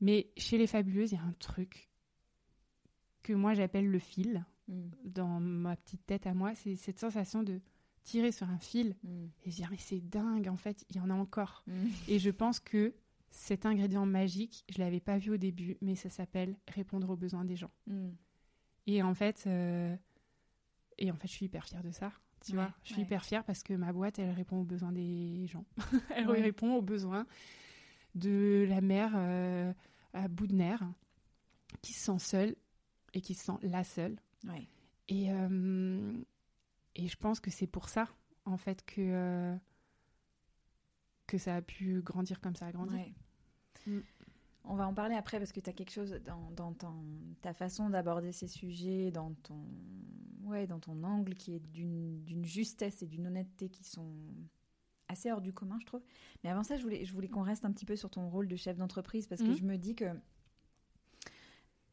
Mais 0.00 0.30
chez 0.38 0.56
les 0.56 0.66
Fabuleuses, 0.66 1.12
il 1.12 1.16
y 1.16 1.18
a 1.18 1.24
un 1.24 1.34
truc 1.38 1.90
que 3.22 3.34
moi 3.34 3.52
j'appelle 3.52 3.90
le 3.90 3.98
fil 3.98 4.46
mm. 4.68 4.88
dans 5.04 5.38
ma 5.38 5.76
petite 5.76 6.06
tête 6.06 6.26
à 6.26 6.32
moi. 6.32 6.54
C'est 6.54 6.76
cette 6.76 6.98
sensation 6.98 7.42
de 7.42 7.60
tirer 8.04 8.32
sur 8.32 8.48
un 8.48 8.58
fil 8.58 8.96
mm. 9.02 9.26
et 9.44 9.50
dire 9.50 9.68
mais 9.70 9.76
c'est 9.76 10.00
dingue 10.00 10.48
en 10.48 10.56
fait, 10.56 10.86
il 10.88 10.96
y 10.96 11.00
en 11.00 11.10
a 11.10 11.14
encore. 11.14 11.62
Et 12.08 12.18
je 12.18 12.30
pense 12.30 12.58
que 12.58 12.94
cet 13.30 13.66
ingrédient 13.66 14.06
magique, 14.06 14.64
je 14.68 14.78
l'avais 14.78 15.00
pas 15.00 15.18
vu 15.18 15.30
au 15.30 15.36
début, 15.36 15.76
mais 15.80 15.94
ça 15.94 16.08
s'appelle 16.08 16.56
répondre 16.68 17.10
aux 17.10 17.16
besoins 17.16 17.44
des 17.44 17.56
gens. 17.56 17.70
Et 18.86 19.02
en 19.02 19.14
fait, 19.14 19.44
euh, 19.46 19.94
et 20.98 21.10
en 21.10 21.16
fait, 21.16 21.28
je 21.28 21.32
suis 21.32 21.46
hyper 21.46 21.64
fière 21.64 21.82
de 21.82 21.90
ça. 21.90 22.12
Tu 22.44 22.54
vois, 22.54 22.72
je 22.84 22.92
suis 22.92 23.02
hyper 23.02 23.24
fière 23.24 23.44
parce 23.44 23.62
que 23.62 23.74
ma 23.74 23.92
boîte, 23.92 24.18
elle 24.18 24.30
répond 24.30 24.60
aux 24.60 24.64
besoins 24.64 24.92
des 24.92 25.46
gens. 25.46 25.64
elle 26.14 26.30
répond 26.30 26.74
aux 26.74 26.82
besoins 26.82 27.26
de 28.14 28.64
la 28.68 28.80
mère 28.80 29.12
euh, 29.16 29.72
à 30.12 30.28
bout 30.28 30.46
de 30.46 30.54
nerfs 30.54 30.88
qui 31.82 31.92
se 31.92 32.12
sent 32.12 32.18
seule 32.18 32.56
et 33.12 33.20
qui 33.20 33.34
se 33.34 33.44
sent 33.44 33.58
la 33.62 33.84
seule. 33.84 34.16
Et, 35.08 35.32
euh, 35.32 36.12
et 36.94 37.08
je 37.08 37.16
pense 37.16 37.40
que 37.40 37.50
c'est 37.50 37.66
pour 37.66 37.88
ça, 37.88 38.08
en 38.44 38.56
fait, 38.56 38.84
que, 38.84 39.56
que 41.28 41.38
ça 41.38 41.54
a 41.54 41.62
pu 41.62 42.02
grandir 42.02 42.40
comme 42.40 42.56
ça 42.56 42.66
a 42.66 42.72
grandi. 42.72 42.96
Mm. 43.86 43.98
On 44.64 44.74
va 44.74 44.86
en 44.86 44.92
parler 44.92 45.14
après 45.14 45.38
parce 45.38 45.52
que 45.52 45.60
tu 45.60 45.70
as 45.70 45.72
quelque 45.72 45.92
chose 45.92 46.20
dans, 46.24 46.74
ta 47.40 47.54
façon 47.54 47.88
d'aborder 47.88 48.32
ces 48.32 48.48
sujets, 48.48 49.10
dans 49.10 49.32
ton, 49.34 49.64
ouais, 50.42 50.66
dans 50.66 50.80
ton 50.80 51.04
angle 51.04 51.34
qui 51.34 51.54
est 51.54 51.60
d'une 51.60 52.44
justesse 52.44 53.02
et 53.02 53.06
d'une 53.06 53.26
honnêteté 53.26 53.68
qui 53.68 53.84
sont 53.84 54.16
assez 55.08 55.32
hors 55.32 55.40
du 55.40 55.52
commun, 55.52 55.78
je 55.80 55.86
trouve. 55.86 56.02
Mais 56.44 56.50
avant 56.50 56.64
ça, 56.64 56.76
je 56.76 56.82
voulais, 56.82 57.04
je 57.04 57.14
voulais 57.14 57.28
qu'on 57.28 57.42
reste 57.42 57.64
un 57.64 57.72
petit 57.72 57.86
peu 57.86 57.96
sur 57.96 58.10
ton 58.10 58.28
rôle 58.28 58.46
de 58.46 58.56
chef 58.56 58.76
d'entreprise 58.76 59.26
parce 59.26 59.40
que 59.40 59.48
mhm. 59.48 59.56
je 59.56 59.64
me 59.64 59.78
dis 59.78 59.94
que 59.94 60.04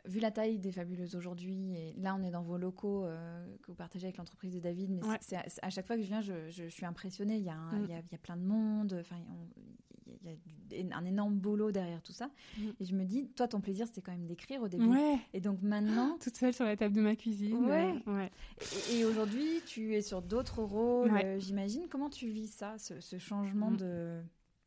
vu 0.08 0.20
la 0.20 0.32
taille 0.32 0.60
des 0.60 0.72
fabuleuses 0.72 1.16
aujourd'hui, 1.16 1.76
et 1.76 1.94
là 1.98 2.16
on 2.20 2.24
est 2.24 2.32
dans 2.32 2.44
vos 2.44 2.58
locaux 2.58 3.06
euh, 3.06 3.46
que 3.62 3.68
vous 3.68 3.76
partagez 3.76 4.06
avec 4.06 4.18
l'entreprise 4.18 4.54
de 4.54 4.60
David, 4.60 4.92
mais 4.92 5.02
c'est 5.22 5.38
à, 5.62 5.70
chaque 5.70 5.86
fois 5.86 5.96
que 5.96 6.02
je 6.02 6.08
viens, 6.08 6.22
je, 6.22 6.68
suis 6.70 6.86
impressionnée. 6.86 7.38
Il 7.38 7.44
y, 7.44 7.50
a 7.50 7.56
mm. 7.56 7.84
il, 7.84 7.90
y 7.90 8.16
a, 8.16 8.18
plein 8.18 8.38
de 8.38 8.44
monde, 8.44 8.98
enfin, 9.00 9.18
il 10.24 10.88
y 10.88 10.92
a 10.92 10.98
un 10.98 11.06
énorme 11.06 11.36
boulot 11.36 11.72
derrière 11.72 12.02
tout 12.02 12.12
ça. 12.12 12.30
Mm. 12.58 12.70
Et 12.80 12.86
je 12.86 12.96
me 12.96 13.06
dis, 13.06 13.28
toi, 13.30 13.48
ton 13.48 13.62
plaisir, 13.62 13.88
c'était 13.88 14.02
quand 14.02 14.12
même 14.12 14.26
d'écrire 14.26 14.62
au 14.62 14.68
début. 14.68 14.98
Et 15.34 15.42
donc 15.42 15.62
maintenant. 15.62 16.18
Toute 16.22 16.38
seule 16.38 16.54
sur 16.54 16.66
la 16.66 16.76
table 16.76 16.96
de 16.96 17.02
ma 17.02 17.16
cuisine. 17.16 17.66
Ouais. 17.66 18.32
Et, 18.92 19.06
aujourd'hui, 19.06 19.62
tu 19.66 19.96
es 19.96 20.02
sur 20.02 20.22
d'autres 20.22 20.62
rôles, 20.62 21.16
euh, 21.16 21.40
j'imagine. 21.40 21.88
Comment 21.90 22.10
tu 22.10 22.28
vis 22.28 22.48
ça, 22.48 22.76
ce, 22.78 23.18
changement 23.18 23.72
mm. 23.72 23.78
de, 23.78 24.22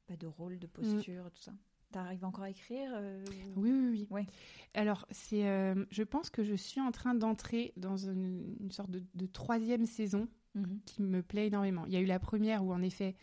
bah, 0.09 0.17
de 0.17 0.27
rôle, 0.27 0.59
de 0.59 0.67
posture, 0.67 1.31
tout 1.35 1.43
ça? 1.43 1.53
T'arrives 1.91 2.25
encore 2.25 2.45
à 2.45 2.51
écrire 2.51 2.91
euh, 2.95 3.25
Oui, 3.57 3.71
oui, 3.71 3.89
oui. 3.91 4.07
Ouais. 4.11 4.27
Alors, 4.75 5.07
c'est, 5.11 5.49
euh, 5.49 5.87
je 5.91 6.03
pense 6.03 6.29
que 6.29 6.45
je 6.45 6.55
suis 6.55 6.81
en 6.81 6.91
train 6.91 7.15
d'entrer 7.15 7.73
dans 7.77 7.97
une, 7.97 8.71
sorte 8.71 8.91
de, 8.91 9.27
troisième 9.27 9.87
saison 9.87 10.29
mhm. 10.55 10.81
qui 10.85 11.03
me 11.03 11.23
plaît 11.23 11.47
énormément. 11.47 11.87
Il 11.87 11.93
y 11.93 11.97
a 11.97 12.01
eu 12.01 12.07
la 12.07 12.19
première 12.19 12.65
où, 12.65 12.73
en 12.73 12.83
effet, 12.83 13.17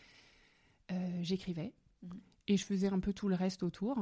j'écrivais. 1.22 1.72
Mhm 2.02 2.20
et 2.48 2.56
je 2.56 2.64
faisais 2.64 2.88
un 2.88 3.00
peu 3.00 3.12
tout 3.12 3.28
le 3.28 3.34
reste 3.34 3.62
autour. 3.62 3.96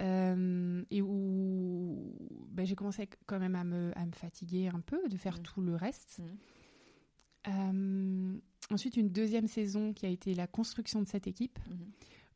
Euh, 0.00 0.84
et 0.92 1.02
où 1.02 2.14
ben, 2.50 2.64
j'ai 2.64 2.76
commencé 2.76 3.08
quand 3.26 3.40
même 3.40 3.56
à 3.56 3.64
me, 3.64 3.90
à 3.96 4.06
me, 4.06 4.12
fatiguer 4.12 4.68
un 4.68 4.78
peu 4.78 5.08
de 5.08 5.16
faire 5.16 5.38
mmh. 5.38 5.42
tout 5.42 5.60
le 5.60 5.74
reste. 5.74 6.20
Euh, 7.48 8.38
ensuite, 8.70 8.96
une 8.96 9.08
deuxième 9.08 9.48
saison 9.48 9.92
qui 9.92 10.06
a 10.06 10.08
été 10.08 10.34
la 10.34 10.46
construction 10.46 11.02
de 11.02 11.08
cette 11.08 11.26
équipe. 11.26 11.58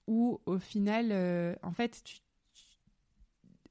Où 0.07 0.41
au 0.47 0.59
final, 0.59 1.09
euh, 1.11 1.55
en 1.62 1.73
fait, 1.73 2.03
tu, 2.05 2.16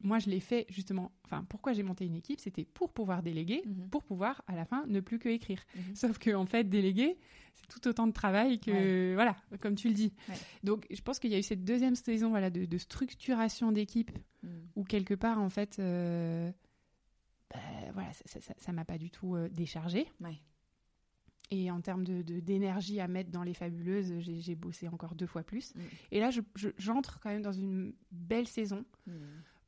moi, 0.04 0.20
je 0.20 0.30
l'ai 0.30 0.40
fait 0.40 0.66
justement. 0.70 1.12
Enfin, 1.26 1.46
pourquoi 1.50 1.74
j'ai 1.74 1.84
monté 1.84 2.06
une 2.06 2.16
équipe 2.16 2.40
C'était 2.40 2.66
pour 2.66 2.92
pouvoir 2.92 3.24
déléguer, 3.24 3.64
mhm. 3.66 3.90
pour 3.90 4.04
pouvoir 4.04 4.42
à 4.48 4.56
la 4.56 4.66
fin 4.66 4.86
ne 4.88 5.00
plus 5.00 5.20
que 5.20 5.30
écrire. 5.30 5.64
Mhm. 5.76 5.96
Sauf 5.96 6.18
que 6.18 6.34
en 6.34 6.46
fait, 6.46 6.66
déléguer, 6.66 7.18
c'est 7.54 7.68
tout 7.68 7.88
autant 7.88 8.08
de 8.08 8.12
travail 8.12 8.60
que 8.60 9.14
voilà, 9.14 9.36
comme 9.60 9.76
tu 9.76 9.88
le 9.88 9.94
dis. 9.94 10.14
Donc, 10.64 10.86
je 10.90 11.02
pense 11.02 11.20
qu'il 11.20 11.32
y 11.32 11.36
a 11.36 11.40
eu 11.40 11.44
cette 11.44 11.64
deuxième 11.64 11.96
saison, 11.96 12.30
voilà, 12.30 12.50
de, 12.50 12.78
structuration 12.78 13.72
d'équipe, 13.72 14.12
mhm. 14.44 14.50
où 14.76 14.84
quelque 14.84 15.14
part, 15.14 15.40
en 15.40 15.50
fait, 15.50 15.78
euh, 15.80 16.52
bah, 17.50 17.60
voilà, 17.94 18.12
ça 18.58 18.72
m'a 18.72 18.86
pas 18.86 18.98
du 18.98 19.10
tout 19.10 19.36
euh, 19.36 19.50
déchargé. 19.50 20.08
Et 21.52 21.70
en 21.70 21.82
termes 21.82 22.06
de, 22.06 22.22
d'énergie 22.22 23.02
à 23.02 23.08
mettre 23.08 23.30
dans 23.30 23.44
les 23.44 23.54
fabuleuses, 23.54 24.14
j'ai, 24.20 24.56
bossé 24.56 24.88
encore 24.88 25.16
deux 25.16 25.28
fois 25.28 25.44
plus. 25.44 25.74
Et 26.12 26.20
là, 26.20 26.30
j'entre 26.78 27.20
quand 27.20 27.30
même 27.30 27.42
dans 27.42 27.52
une 27.52 27.94
belle 28.12 28.48
saison 28.48 28.86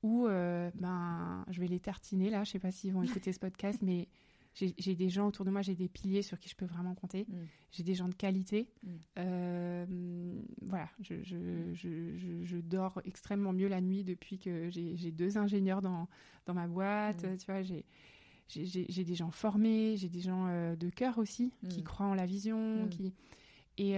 où 0.04 0.28
euh, 0.28 0.70
ben, 0.76 1.46
je 1.50 1.60
vais 1.60 1.68
les 1.68 1.80
tartiner 1.80 2.30
là. 2.30 2.44
Je 2.44 2.52
sais 2.52 2.60
pas 2.60 2.72
s'ils 2.72 2.94
vont 2.94 3.04
écouter 3.04 3.34
ce 3.34 3.40
podcast, 3.40 3.80
mais 3.82 4.08
j'ai 4.54 4.96
des 4.96 5.10
gens 5.10 5.28
autour 5.28 5.46
de 5.46 5.50
moi, 5.50 5.64
j'ai 5.64 5.74
des 5.74 5.88
piliers 5.88 6.22
sur 6.22 6.38
qui 6.38 6.48
je 6.48 6.56
peux 6.56 6.66
vraiment 6.66 6.94
compter. 6.94 7.26
Mm. 7.28 7.36
J'ai 7.72 7.84
des 7.84 7.96
gens 7.96 8.08
de 8.08 8.14
qualité. 8.14 8.70
Mm. 8.84 8.90
Euh, 9.18 9.86
voilà, 10.62 10.90
je, 11.00 11.24
je, 11.24 11.74
je, 11.74 12.44
je, 12.44 12.58
dors 12.58 13.02
extrêmement 13.04 13.52
mieux 13.52 13.68
la 13.68 13.82
nuit 13.82 14.04
depuis 14.04 14.38
que 14.38 14.70
j'ai 14.70 15.12
deux 15.12 15.38
ingénieurs 15.40 15.82
dans, 15.82 16.08
dans 16.46 16.54
ma 16.54 16.68
boîte. 16.68 17.24
Mm. 17.24 17.38
Tu 17.38 17.46
vois, 17.48 17.64
j'ai 17.64 17.84
j'ai 18.54 19.04
des 19.04 19.16
gens 19.16 19.32
formés, 19.32 19.96
j'ai 19.98 20.10
des 20.10 20.22
gens 20.22 20.76
de 20.76 20.90
cœur 20.90 21.18
aussi 21.18 21.52
qui 21.70 21.82
mm. 21.82 21.84
croient 21.84 22.06
en 22.08 22.14
la 22.14 22.26
vision, 22.26 22.86
mm. 22.86 22.90
qui 22.90 23.14
et 23.78 23.96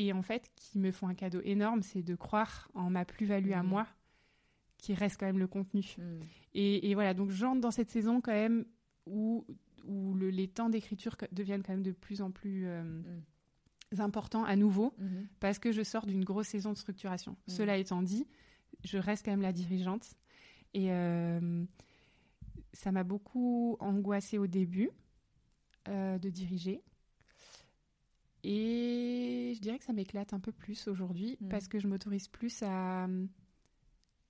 et 0.00 0.12
en 0.12 0.22
fait 0.22 0.50
qui 0.54 0.78
me 0.78 0.92
font 0.92 1.08
un 1.08 1.14
cadeau 1.14 1.40
énorme, 1.44 1.82
c'est 1.82 2.02
de 2.02 2.14
croire 2.14 2.70
en 2.74 2.88
ma 2.88 3.04
plus-value 3.04 3.52
à 3.52 3.62
moi, 3.62 3.86
qui 4.78 4.94
reste 4.94 5.18
quand 5.18 5.26
même 5.26 5.40
le 5.40 5.48
contenu. 5.48 5.96
Et, 6.54 6.88
et, 6.88 6.94
voilà, 6.94 7.14
donc 7.14 7.30
j'entre 7.30 7.60
dans 7.60 7.72
cette 7.72 7.90
saison 7.90 8.20
quand 8.20 8.32
même 8.32 8.64
où 9.06 9.44
où 9.86 10.14
le, 10.14 10.30
les 10.30 10.48
temps 10.48 10.68
d'écriture 10.68 11.16
deviennent 11.32 11.62
quand 11.62 11.72
même 11.72 11.82
de 11.82 11.92
plus 11.92 12.22
en 12.22 12.30
plus 12.30 12.66
importants 13.98 14.44
à 14.44 14.56
nouveau, 14.56 14.94
mm-hmm. 15.00 15.26
parce 15.40 15.58
que 15.58 15.72
je 15.72 15.82
sors 15.82 16.06
d'une 16.06 16.24
grosse 16.24 16.48
saison 16.48 16.72
de 16.72 16.78
structuration. 16.78 17.36
Cela 17.46 17.76
étant 17.78 18.02
dit, 18.02 18.26
je 18.84 18.98
reste 18.98 19.24
quand 19.24 19.30
même 19.30 19.42
la 19.42 19.52
dirigeante. 19.52 20.14
Et 20.74 20.92
euh, 20.92 21.64
ça 22.78 22.92
m'a 22.92 23.02
beaucoup 23.02 23.76
angoissée 23.80 24.38
au 24.38 24.46
début 24.46 24.90
euh, 25.88 26.16
de 26.18 26.30
diriger. 26.30 26.80
Et 28.44 29.52
je 29.56 29.60
dirais 29.60 29.80
que 29.80 29.84
ça 29.84 29.92
m'éclate 29.92 30.32
un 30.32 30.38
peu 30.38 30.52
plus 30.52 30.86
aujourd'hui 30.86 31.36
mm. 31.40 31.48
parce 31.48 31.66
que 31.66 31.80
je 31.80 31.88
m'autorise 31.88 32.28
plus 32.28 32.62
à, 32.62 33.08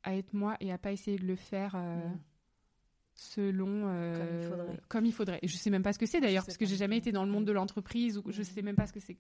à 0.03 0.15
être 0.15 0.33
moi 0.33 0.57
et 0.61 0.73
à 0.73 0.79
pas 0.79 0.93
essayer 0.93 1.19
de 1.19 1.27
le 1.27 1.37
faire 1.37 1.75
euh, 1.77 2.09
mm. 2.09 2.19
selon 3.13 3.83
comme, 3.83 4.25
il 4.33 4.49
faudrait. 4.49 4.81
comme 4.89 5.05
il 5.05 5.13
faudrait. 5.13 5.39
Et 5.43 5.49
je 5.49 5.57
sais 5.59 5.69
même 5.69 5.83
pas 5.83 5.93
ce 5.93 5.99
que 5.99 6.07
c'est 6.07 6.21
d'ailleurs 6.23 6.47
parce 6.47 6.57
que 6.57 6.65
j'ai 6.65 6.77
jamais 6.77 6.97
été 6.97 7.13
dans 7.13 7.27
le 7.27 7.31
monde 7.31 7.45
de 7.45 7.53
l'entreprise 7.53 8.17
ou 8.17 8.23
je 8.33 8.41
mm. 8.41 8.45
sais 8.45 8.63
même 8.63 8.77
pas 8.77 8.87
ce 8.87 8.95
que 8.95 9.01
c'est 9.01 9.19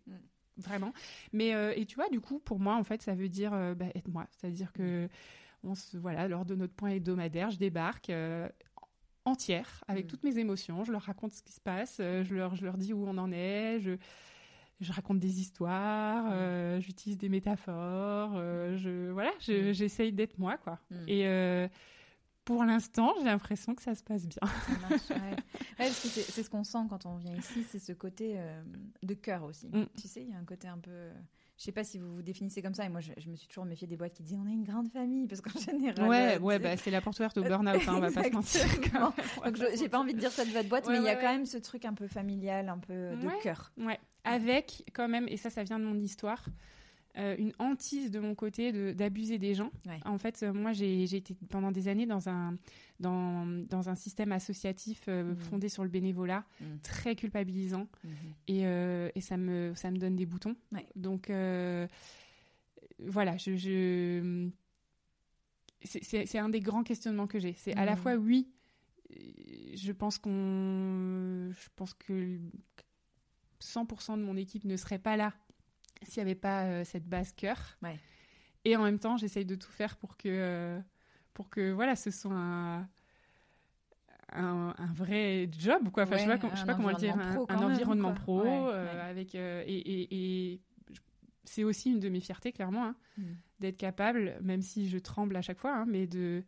vraiment. 0.57 0.95
Mais 1.35 1.51
et 1.79 1.85
tu 1.85 1.97
vois, 1.97 2.09
du 2.09 2.23
coup, 2.23 2.39
pour 2.39 2.61
moi, 2.61 2.77
en 2.77 2.83
fait, 2.83 3.03
ça 3.03 3.15
veut 3.15 3.29
dire 3.29 3.51
bah, 3.77 3.89
être 3.95 4.09
moi. 4.09 4.27
C'est-à-dire 4.31 4.73
que 4.73 5.07
on 5.65 5.75
se, 5.75 5.97
voilà, 5.97 6.29
lors 6.29 6.45
de 6.45 6.55
notre 6.55 6.75
point 6.75 6.91
hebdomadaire, 6.91 7.51
je 7.51 7.59
débarque 7.59 8.11
euh, 8.11 8.49
entière 9.29 9.85
avec 9.89 10.07
mm. 10.07 10.09
toutes 10.09 10.25
mes 10.25 10.39
émotions. 10.39 10.85
Je 10.85 10.93
leur 10.93 11.03
raconte 11.03 11.33
ce 11.33 11.43
qui 11.43 11.53
se 11.53 11.61
passe, 11.61 11.99
euh, 12.01 12.25
je, 12.25 12.35
leur, 12.35 12.55
je 12.55 12.65
leur 12.65 12.77
dis 12.77 12.93
où 12.93 13.07
on 13.07 13.17
en 13.19 13.31
est, 13.31 13.81
je, 13.81 13.93
je 14.81 14.93
raconte 14.93 15.21
des 15.21 15.41
histoires, 15.41 16.25
mm. 16.25 16.33
euh, 16.33 16.81
j'utilise 16.81 17.19
des 17.19 17.29
métaphores, 17.29 18.35
je, 18.77 19.11
voilà, 19.11 19.31
mm. 19.49 19.73
j'essaye 19.73 20.13
d'être 20.13 20.39
moi, 20.39 20.57
quoi. 20.59 20.79
Et 21.07 21.27
pour 22.45 22.65
l'instant, 22.65 23.15
j'ai 23.19 23.27
l'impression 23.27 23.75
que 23.75 23.83
ça 23.83 23.95
se 23.95 24.03
passe 24.03 24.27
bien. 24.27 24.41
c'est 25.91 26.43
ce 26.43 26.49
qu'on 26.49 26.65
sent 26.65 26.87
quand 26.89 27.05
on 27.05 27.17
vient 27.17 27.35
ici, 27.35 27.65
c'est 27.69 27.79
ce 27.79 27.93
côté 27.93 28.39
de 29.03 29.15
cœur 29.15 29.45
aussi. 29.45 29.71
Tu 30.01 30.09
sais, 30.09 30.23
il 30.23 30.31
y 30.31 30.35
a 30.35 30.39
un 30.39 30.45
côté 30.45 30.67
un 30.67 30.79
peu 30.79 31.11
je 31.59 31.65
sais 31.65 31.73
pas 31.73 31.83
si 31.83 31.99
vous 31.99 32.15
vous 32.15 32.23
définissez 32.23 32.63
comme 32.63 32.75
ça. 32.75 32.85
Et 32.85 32.89
moi, 32.89 33.01
je, 33.01 33.29
me 33.29 33.35
suis 33.35 33.49
toujours 33.49 33.65
méfié 33.65 33.89
des 33.89 33.97
boîtes 33.97 34.15
qui 34.15 34.23
disent 34.23 34.39
on 34.41 34.47
est 34.47 34.53
une 34.53 34.63
grande 34.63 34.89
famille, 34.89 35.27
parce 35.27 35.41
qu'en 35.41 35.59
général. 35.59 36.09
Ouais, 36.09 36.37
euh, 36.37 36.39
ouais, 36.39 36.59
bah, 36.61 36.77
c'est 36.77 36.93
la 36.93 37.01
porte 37.01 37.19
ouverte 37.19 37.37
au 37.37 37.43
burn-out, 37.45 37.83
hein, 37.89 37.95
on 37.97 38.01
va 38.01 38.13
pas 38.13 38.23
se 38.23 38.31
mentir. 38.31 38.65
Donc, 39.45 39.57
j'ai 39.77 39.89
pas 39.89 39.99
envie 39.99 40.15
de 40.15 40.21
dire 40.21 40.31
ça 40.31 40.45
de 40.45 40.51
votre 40.51 40.69
boîte, 40.69 40.89
mais 40.89 40.99
il 40.99 41.05
y 41.05 41.09
a 41.09 41.17
quand 41.17 41.33
même 41.33 41.47
ce 41.47 41.59
truc 41.59 41.85
un 41.85 41.95
peu 41.95 42.07
familial, 42.07 42.69
un 42.69 42.79
peu 42.79 43.17
de 43.17 43.43
cœur. 43.43 43.73
Ouais, 43.77 43.99
avec 44.25 44.85
quand 44.95 45.09
même, 45.09 45.27
et 45.29 45.37
ça, 45.37 45.51
ça 45.51 45.65
vient 45.65 45.81
de 45.81 45.85
mon 45.85 45.99
histoire. 45.99 46.45
Euh, 47.19 47.35
une 47.37 47.53
hantise 47.59 48.13
de 48.13 48.21
mon 48.21 48.35
côté 48.37 48.95
d'abuser 48.95 49.39
des 49.39 49.55
gens. 49.55 49.73
En 50.05 50.19
fait, 50.19 50.43
euh, 50.43 50.53
moi, 50.53 50.73
j'ai 50.73 51.03
été 51.03 51.35
pendant 51.49 51.73
des 51.73 51.89
années 51.89 52.07
dans 52.07 52.29
un, 52.29 52.57
dans, 53.01 53.45
dans 53.69 53.89
un 53.89 53.97
système 53.97 54.31
associatif 54.31 55.03
euh, 55.09 55.33
mmh. 55.33 55.37
fondé 55.37 55.69
sur 55.69 55.83
le 55.83 55.89
bénévolat, 55.89 56.45
mmh. 56.61 56.65
très 56.83 57.17
culpabilisant, 57.17 57.89
mmh. 58.05 58.09
et, 58.47 58.63
et, 59.17 59.21
ça, 59.21 59.37
me, 59.37 59.73
ça 59.75 59.91
me 59.91 59.99
donne 59.99 60.15
des 60.15 60.27
boutons. 60.27 60.55
Donc, 60.95 61.33
voilà, 63.01 63.37
je, 63.37 63.57
je... 63.57 64.49
c'est 65.83 66.39
un 66.39 66.49
des 66.49 66.61
grands 66.61 66.85
questionnements 66.85 67.27
que 67.27 67.41
j'ai. 67.41 67.55
C'est 67.55 67.75
à 67.75 67.85
la 67.85 67.97
fois, 67.97 68.15
oui, 68.15 68.49
je 69.75 69.91
pense 69.91 70.19
qu'on. 70.19 71.51
Je 71.51 71.69
pense 71.75 71.95
que 71.95 72.39
100% 73.61 74.19
de 74.19 74.23
mon 74.23 74.37
équipe 74.37 74.65
ne 74.65 74.77
serait 74.77 75.01
pas 75.01 75.17
là 75.17 75.33
s'il 76.03 76.23
n'y 76.23 76.31
avait 76.31 76.39
pas 76.39 76.65
euh, 76.65 76.85
cette 76.85 77.07
base 77.07 77.33
cœur. 77.33 77.79
Et 78.65 78.77
en 78.77 78.83
même 78.83 78.99
temps, 78.99 79.17
j'essaye 79.17 79.45
de 79.45 79.55
tout 79.55 79.71
faire 79.71 79.97
pour 79.97 80.17
que, 80.17 80.29
euh, 80.29 80.81
pour 81.35 81.49
que 81.49 81.71
voilà, 81.71 81.97
ce 81.97 82.11
soit 82.11 82.33
un, 82.35 82.89
un, 84.33 84.93
vrai 84.95 85.49
job. 85.51 85.91
Quoi. 85.91 86.05
Enfin, 86.05 86.17
je 86.17 86.23
sais 86.23 86.39
pas, 86.39 86.57
sais 86.57 86.67
pas 86.67 86.75
comment 86.75 86.91
le 86.91 86.97
dire, 86.97 87.17
un, 87.17 87.63
environnement 87.63 88.13
pro. 88.13 88.45
Euh, 88.45 89.11
avec, 89.11 89.35
et, 89.35 90.53
et, 90.55 90.61
c'est 91.45 91.65
aussi 91.65 91.93
une 91.93 92.01
de 92.01 92.11
mes 92.11 92.21
fiertés, 92.21 92.53
clairement, 92.53 92.85
hein, 92.85 92.97
mm. 93.17 93.23
d'être 93.61 93.79
capable, 93.79 94.37
même 94.43 94.61
si 94.61 94.89
je 94.89 94.99
tremble 94.99 95.35
à 95.35 95.41
chaque 95.41 95.59
fois, 95.59 95.75
hein, 95.75 95.87
mais 95.89 96.07
de, 96.07 96.45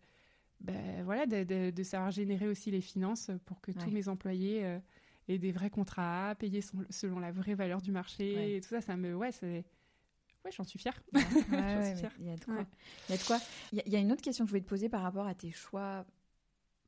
ben, 0.60 1.02
voilà, 1.04 1.24
de, 1.24 1.70
de, 1.70 1.82
savoir 1.82 2.10
générer 2.10 2.48
aussi 2.48 2.70
les 2.70 2.82
finances 2.82 3.30
pour 3.46 3.62
que 3.62 3.72
tous 3.72 3.90
mes 3.90 4.08
employés 4.08 4.78
et 5.30 5.38
des 5.38 5.52
vrais 5.52 5.70
contrats 5.70 6.34
payés 6.38 6.60
selon 6.90 7.20
la 7.20 7.30
vraie 7.30 7.54
valeur 7.54 7.80
du 7.80 7.92
marché 7.92 8.56
et 8.56 8.60
tout 8.60 8.68
ça, 8.68 8.80
ça 8.80 8.96
me. 8.96 9.14
Ouais, 9.14 9.30
c'est. 9.30 9.64
Ouais, 10.44 10.50
j'en 10.50 10.64
suis 10.64 10.78
fière. 10.78 11.00
Il 11.12 12.26
y 12.26 12.30
a 12.30 12.36
de 12.36 12.44
quoi. 12.44 12.66
Il 13.08 13.12
y 13.12 13.14
a 13.14 13.16
de 13.16 13.24
quoi. 13.24 13.38
Il 13.72 13.92
y, 13.92 13.96
a 13.96 13.98
une 14.00 14.10
autre 14.10 14.22
question 14.22 14.44
que 14.44 14.48
je 14.48 14.52
voulais 14.52 14.62
te 14.62 14.68
poser 14.68 14.88
par 14.88 15.02
rapport 15.02 15.26
à 15.26 15.34
tes 15.34 15.50
choix 15.50 16.04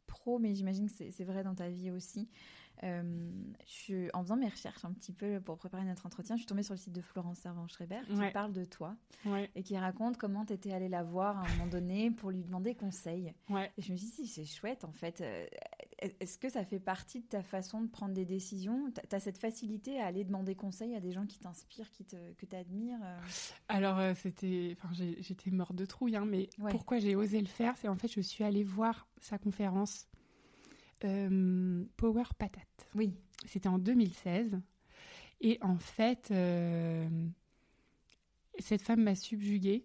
pro, 0.07 0.39
mais 0.39 0.55
j'imagine 0.55 0.91
que 0.91 1.11
c'est 1.11 1.25
vrai 1.25 1.45
dans 1.45 1.55
ta 1.55 1.69
vie 1.69 1.91
aussi. 1.91 2.29
Euh, 2.83 3.31
je, 3.67 4.09
en 4.13 4.23
faisant 4.23 4.37
mes 4.37 4.49
recherches 4.49 4.85
un 4.85 4.93
petit 4.93 5.13
peu 5.13 5.39
pour 5.41 5.57
préparer 5.57 5.85
notre 5.85 6.07
entretien, 6.07 6.35
je 6.35 6.41
suis 6.41 6.47
tombée 6.47 6.65
sur 6.65 6.75
le 6.75 6.79
site 6.79 6.93
de 6.93 7.03
Florence 7.03 7.39
Servan-Schreiber 7.39 8.01
qui 8.09 8.33
parle 8.33 8.53
de 8.53 8.65
toi 8.65 8.97
et 9.55 9.63
qui 9.63 9.79
raconte 9.79 10.17
comment 10.17 10.45
tu 10.45 10.55
étais 10.55 10.73
allée 10.73 10.89
la 10.89 11.05
voir 11.05 11.37
à 11.39 11.47
un 11.47 11.49
moment 11.53 11.67
donné 11.69 12.11
pour 12.11 12.31
lui 12.31 12.43
demander 12.43 12.75
conseil. 12.75 13.35
Et 13.77 13.83
je 13.83 13.93
me 13.93 13.97
suis 13.97 14.09
dit, 14.09 14.27
c'est 14.27 14.47
chouette 14.47 14.85
en 14.85 14.93
fait. 14.93 15.23
Euh, 16.03 16.09
est-ce 16.21 16.39
que 16.39 16.49
ça 16.49 16.65
fait 16.65 16.81
partie 16.81 17.21
de 17.21 17.27
ta 17.27 17.43
façon 17.43 17.81
de 17.83 17.89
prendre 17.89 18.15
des 18.15 18.25
décisions? 18.25 18.91
Tu 18.93 19.17
as 19.17 19.21
cette 19.21 19.39
facilité 19.39 20.01
à 20.01 20.07
aller 20.07 20.25
demander 20.25 20.55
conseil 20.55 20.95
à 20.95 21.01
des 21.01 21.13
gens 21.13 21.27
qui 21.27 21.39
t'inspirent, 21.39 21.91
qui 21.91 22.05
te, 22.05 22.33
que 22.35 22.47
tu 22.47 22.57
admires 22.57 23.01
euh? 23.03 23.19
Alors, 23.69 24.17
c'était, 24.17 24.77
enfin, 24.79 24.93
j'étais 24.93 25.51
morte 25.51 25.75
de 25.75 25.85
trouille, 25.85 26.17
hein, 26.17 26.27
mais 26.27 26.49
pourquoi 26.71 26.99
j'ai 26.99 27.17
osé 27.17 27.41
le 27.41 27.47
faire? 27.47 27.77
C'est 27.77 27.89
en 27.89 27.97
fait, 27.97 28.09
je 28.09 28.21
suis 28.21 28.45
allée 28.45 28.65
voir 28.65 29.07
sa 29.21 29.39
conférence 29.39 30.07
euh, 31.05 31.85
Power 31.97 32.25
Patate. 32.39 32.89
Oui. 32.95 33.15
C'était 33.47 33.69
en 33.69 33.79
2016. 33.79 34.61
Et 35.41 35.59
en 35.61 35.77
fait, 35.79 36.29
euh, 36.31 37.09
cette 38.59 38.83
femme 38.83 39.03
m'a 39.03 39.15
subjuguée. 39.15 39.85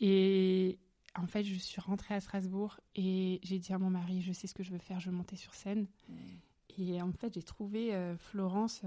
Et 0.00 0.78
en 1.18 1.26
fait, 1.26 1.42
je 1.42 1.54
suis 1.54 1.80
rentrée 1.80 2.14
à 2.14 2.20
Strasbourg 2.20 2.80
et 2.94 3.40
j'ai 3.42 3.58
dit 3.58 3.72
à 3.72 3.78
mon 3.78 3.90
mari, 3.90 4.22
je 4.22 4.32
sais 4.32 4.46
ce 4.46 4.54
que 4.54 4.62
je 4.62 4.70
veux 4.70 4.78
faire, 4.78 5.00
je 5.00 5.10
veux 5.10 5.16
monter 5.16 5.36
sur 5.36 5.54
scène. 5.54 5.86
Et 6.78 7.02
en 7.02 7.12
fait, 7.12 7.34
j'ai 7.34 7.42
trouvé 7.42 7.94
euh, 7.94 8.16
Florence 8.16 8.82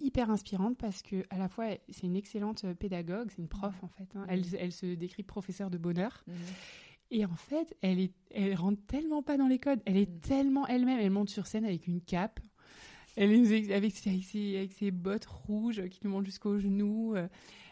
hyper 0.00 0.30
inspirante 0.30 0.78
parce 0.78 1.02
que 1.02 1.24
à 1.30 1.38
la 1.38 1.48
fois 1.48 1.66
c'est 1.88 2.04
une 2.04 2.16
excellente 2.16 2.72
pédagogue, 2.74 3.30
c'est 3.30 3.42
une 3.42 3.48
prof 3.48 3.74
en 3.82 3.88
fait. 3.88 4.08
Hein. 4.14 4.26
Elle, 4.28 4.44
elle, 4.56 4.72
se 4.72 4.86
décrit 4.94 5.22
professeur 5.22 5.70
de 5.70 5.78
bonheur. 5.78 6.22
Mm. 6.26 6.32
Et 7.10 7.24
en 7.24 7.34
fait, 7.34 7.74
elle, 7.80 8.00
est, 8.00 8.12
elle 8.30 8.54
rentre 8.54 8.84
tellement 8.86 9.22
pas 9.22 9.38
dans 9.38 9.46
les 9.46 9.58
codes. 9.58 9.80
Elle 9.86 9.96
est 9.96 10.10
mm. 10.10 10.20
tellement 10.20 10.66
elle-même. 10.66 11.00
Elle 11.00 11.10
monte 11.10 11.30
sur 11.30 11.46
scène 11.46 11.64
avec 11.64 11.86
une 11.86 12.00
cape. 12.00 12.40
Elle 13.16 13.32
est 13.32 13.72
avec 13.72 13.96
ses, 13.96 14.56
avec 14.56 14.72
ses, 14.72 14.90
bottes 14.90 15.26
rouges 15.26 15.88
qui 15.88 16.00
lui 16.02 16.08
montent 16.08 16.26
jusqu'aux 16.26 16.58
genoux. 16.58 17.14
Euh, 17.16 17.26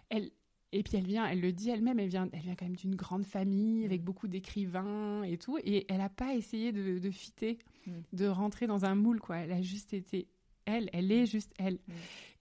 elle, 0.09 0.31
et 0.77 0.83
puis 0.83 0.99
elle 0.99 1.07
vient, 1.07 1.27
elle 1.27 1.41
le 1.41 1.53
dit 1.53 1.71
elle-même, 1.71 1.99
elle 1.99 2.09
vient, 2.09 2.29
elle 2.33 2.41
vient 2.41 2.55
quand 2.55 2.67
même 2.67 2.77
d'une 2.77 2.97
grande 2.97 3.25
famille 3.25 3.85
avec 3.85 4.03
mm. 4.03 4.05
beaucoup 4.05 4.29
d'écrivains 4.29 5.23
et 5.23 5.39
tout. 5.39 5.59
Et 5.65 5.87
elle 5.89 5.99
n'a 5.99 6.11
pas 6.11 6.35
essayé 6.35 6.71
de, 6.71 6.99
de 6.99 7.11
fitter, 7.11 7.59
mm. 7.87 7.93
de 8.13 8.27
rentrer 8.27 8.67
dans 8.67 8.85
un 8.85 8.95
moule, 8.95 9.21
quoi. 9.21 9.39
Elle 9.39 9.53
a 9.53 9.63
juste 9.63 9.95
été 9.95 10.29
elle, 10.67 10.91
elle 10.93 11.11
est 11.13 11.27
juste 11.27 11.55
elle. 11.59 11.79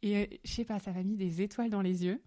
Et 0.02 0.18
euh, 0.18 0.26
je 0.44 0.52
sais 0.52 0.66
pas, 0.66 0.80
ça 0.80 0.92
m'a 0.92 1.04
mis 1.04 1.16
des 1.16 1.42
étoiles 1.42 1.70
dans 1.70 1.82
les 1.82 2.04
yeux. 2.06 2.22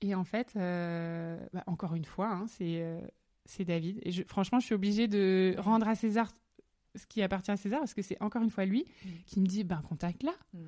Et 0.00 0.14
en 0.14 0.24
fait, 0.24 0.52
euh, 0.56 1.44
bah, 1.52 1.64
encore 1.66 1.94
une 1.94 2.04
fois, 2.04 2.30
hein, 2.30 2.46
c'est 2.46 2.82
c'est 3.44 3.64
David. 3.64 4.00
Et 4.04 4.12
franchement, 4.24 4.60
je 4.60 4.66
suis 4.66 4.74
obligée 4.74 5.08
de 5.08 5.56
rendre 5.58 5.86
à 5.88 5.94
César 5.94 6.32
ce 6.94 7.06
qui 7.06 7.20
appartient 7.22 7.50
à 7.50 7.56
César 7.56 7.80
parce 7.80 7.92
que 7.92 8.02
c'est 8.02 8.20
encore 8.22 8.42
une 8.42 8.50
fois 8.50 8.64
lui 8.64 8.84
mm. 9.04 9.08
qui 9.26 9.40
me 9.40 9.46
dit 9.46 9.64
ben 9.64 9.82
contacte 9.82 10.22
là. 10.22 10.34
Mm. 10.54 10.58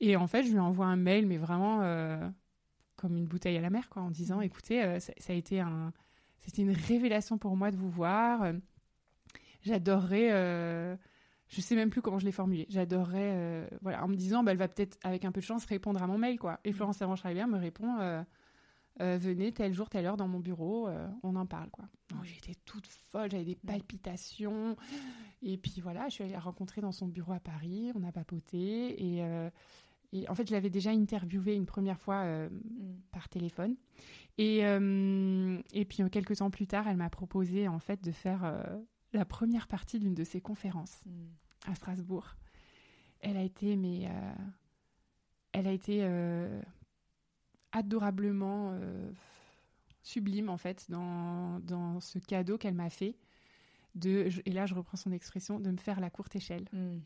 Et 0.00 0.16
en 0.16 0.26
fait, 0.26 0.42
je 0.42 0.50
lui 0.50 0.58
envoie 0.58 0.86
un 0.86 0.96
mail, 0.96 1.26
mais 1.26 1.38
vraiment 1.38 1.80
euh, 1.82 2.28
comme 3.04 3.16
une 3.16 3.26
bouteille 3.26 3.56
à 3.56 3.60
la 3.60 3.70
mer, 3.70 3.88
quoi, 3.88 4.02
en 4.02 4.10
disant 4.10 4.38
mm. 4.38 4.44
écoutez, 4.44 4.82
euh, 4.82 4.98
ça, 4.98 5.12
a 5.28 5.32
été 5.32 5.60
un, 5.60 5.92
c'était 6.40 6.62
une 6.62 6.72
révélation 6.72 7.38
pour 7.38 7.56
moi 7.56 7.70
de 7.70 7.76
vous 7.76 7.90
voir. 7.90 8.52
J'adorerais. 9.62 10.32
Euh, 10.32 10.96
je 11.48 11.60
sais 11.60 11.76
même 11.76 11.90
plus 11.90 12.02
comment 12.02 12.18
je 12.18 12.24
l'ai 12.24 12.32
formulé. 12.32 12.66
J'adorerais, 12.70 13.68
voilà, 13.82 14.02
en 14.02 14.08
me 14.08 14.16
disant, 14.16 14.42
bah, 14.42 14.52
elle 14.52 14.58
va 14.58 14.66
peut-être, 14.66 14.98
avec 15.04 15.24
un 15.24 15.30
peu 15.30 15.40
de 15.40 15.44
chance, 15.44 15.66
répondre 15.66 16.02
à 16.02 16.06
mon 16.06 16.18
mail, 16.18 16.38
quoi. 16.38 16.58
Et 16.64 16.72
Florence 16.72 16.96
Servan-Schreiber 16.96 17.46
me 17.46 17.58
répond, 17.58 18.24
euh, 19.00 19.18
venez 19.20 19.50
tel 19.50 19.72
jour, 19.72 19.88
telle 19.88 20.06
heure 20.06 20.16
dans 20.16 20.28
mon 20.28 20.38
bureau, 20.38 20.86
euh, 20.86 21.08
on 21.24 21.34
en 21.34 21.46
parle 21.46 21.68
quoi. 21.70 21.84
J'étais 22.22 22.54
toute 22.64 22.86
folle, 22.86 23.30
j'avais 23.30 23.44
des 23.44 23.56
palpitations. 23.56 24.76
Et 25.42 25.58
puis 25.58 25.80
voilà, 25.80 26.08
je 26.08 26.14
suis 26.14 26.24
allée 26.24 26.32
la 26.32 26.40
rencontrer 26.40 26.80
dans 26.80 26.92
son 26.92 27.08
bureau 27.08 27.32
à 27.32 27.40
Paris, 27.40 27.90
on 27.96 28.04
a 28.04 28.12
papoté. 28.12 29.02
Et, 29.02 29.24
euh, 29.24 29.50
et 30.14 30.28
en 30.30 30.34
fait, 30.34 30.48
je 30.48 30.52
l'avais 30.52 30.70
déjà 30.70 30.90
interviewée 30.90 31.54
une 31.54 31.66
première 31.66 32.00
fois 32.00 32.24
mm. 32.24 32.50
par 33.12 33.28
téléphone. 33.28 33.76
Et, 34.38 34.60
et 34.60 35.84
puis 35.84 36.10
quelques 36.10 36.36
temps 36.36 36.50
plus 36.50 36.66
tard, 36.66 36.88
elle 36.88 36.96
m'a 36.96 37.10
proposé 37.10 37.68
en 37.68 37.78
fait 37.78 38.02
de 38.02 38.10
faire 38.10 38.66
la 39.12 39.24
première 39.24 39.68
partie 39.68 40.00
d'une 40.00 40.14
de 40.14 40.24
ses 40.24 40.40
conférences 40.40 41.04
Mm. 41.66 41.70
à 41.70 41.74
Strasbourg. 41.74 42.36
Elle 43.20 43.36
a 43.36 43.42
été, 43.42 43.76
mais 43.76 44.06
euh, 44.06 44.34
elle 45.52 45.66
a 45.66 45.72
été 45.72 46.00
euh, 46.02 46.60
adorablement 47.72 48.72
euh, 48.72 49.10
sublime 50.02 50.50
en 50.50 50.58
fait 50.58 50.90
dans, 50.90 51.60
dans 51.60 52.00
ce 52.00 52.18
cadeau 52.18 52.58
qu'elle 52.58 52.74
m'a 52.74 52.90
fait. 52.90 53.16
De, 53.94 54.28
et 54.44 54.50
là, 54.50 54.66
je 54.66 54.74
reprends 54.74 54.96
son 54.96 55.12
expression, 55.12 55.60
de 55.60 55.70
me 55.70 55.76
faire 55.76 56.00
la 56.00 56.10
courte 56.10 56.34
échelle. 56.36 56.68
Mm. 56.72 56.98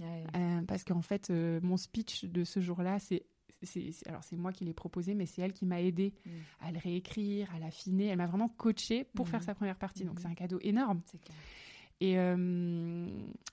Ouais. 0.00 0.24
Euh, 0.34 0.62
parce 0.62 0.82
qu'en 0.84 1.02
fait, 1.02 1.30
euh, 1.30 1.60
mon 1.62 1.76
speech 1.76 2.24
de 2.24 2.42
ce 2.44 2.60
jour-là, 2.60 2.98
c'est, 2.98 3.22
alors 4.06 4.24
c'est 4.24 4.36
moi 4.36 4.50
qui 4.52 4.64
l'ai 4.64 4.72
proposé, 4.72 5.14
mais 5.14 5.26
c'est 5.26 5.42
elle 5.42 5.52
qui 5.52 5.66
m'a 5.66 5.80
aidé 5.82 6.14
Mm. 6.24 6.30
à 6.60 6.72
le 6.72 6.78
réécrire, 6.78 7.54
à 7.54 7.58
l'affiner. 7.58 8.06
Elle 8.06 8.16
m'a 8.18 8.26
vraiment 8.26 8.48
coaché 8.48 9.04
pour 9.14 9.28
faire 9.28 9.42
sa 9.42 9.54
première 9.54 9.76
partie. 9.78 10.04
Donc 10.04 10.14
Mhm. 10.16 10.22
c'est 10.22 10.28
un 10.28 10.34
cadeau 10.34 10.58
énorme. 10.62 11.02
Clair. 11.22 11.36
Et 12.00 12.18
euh, 12.18 13.06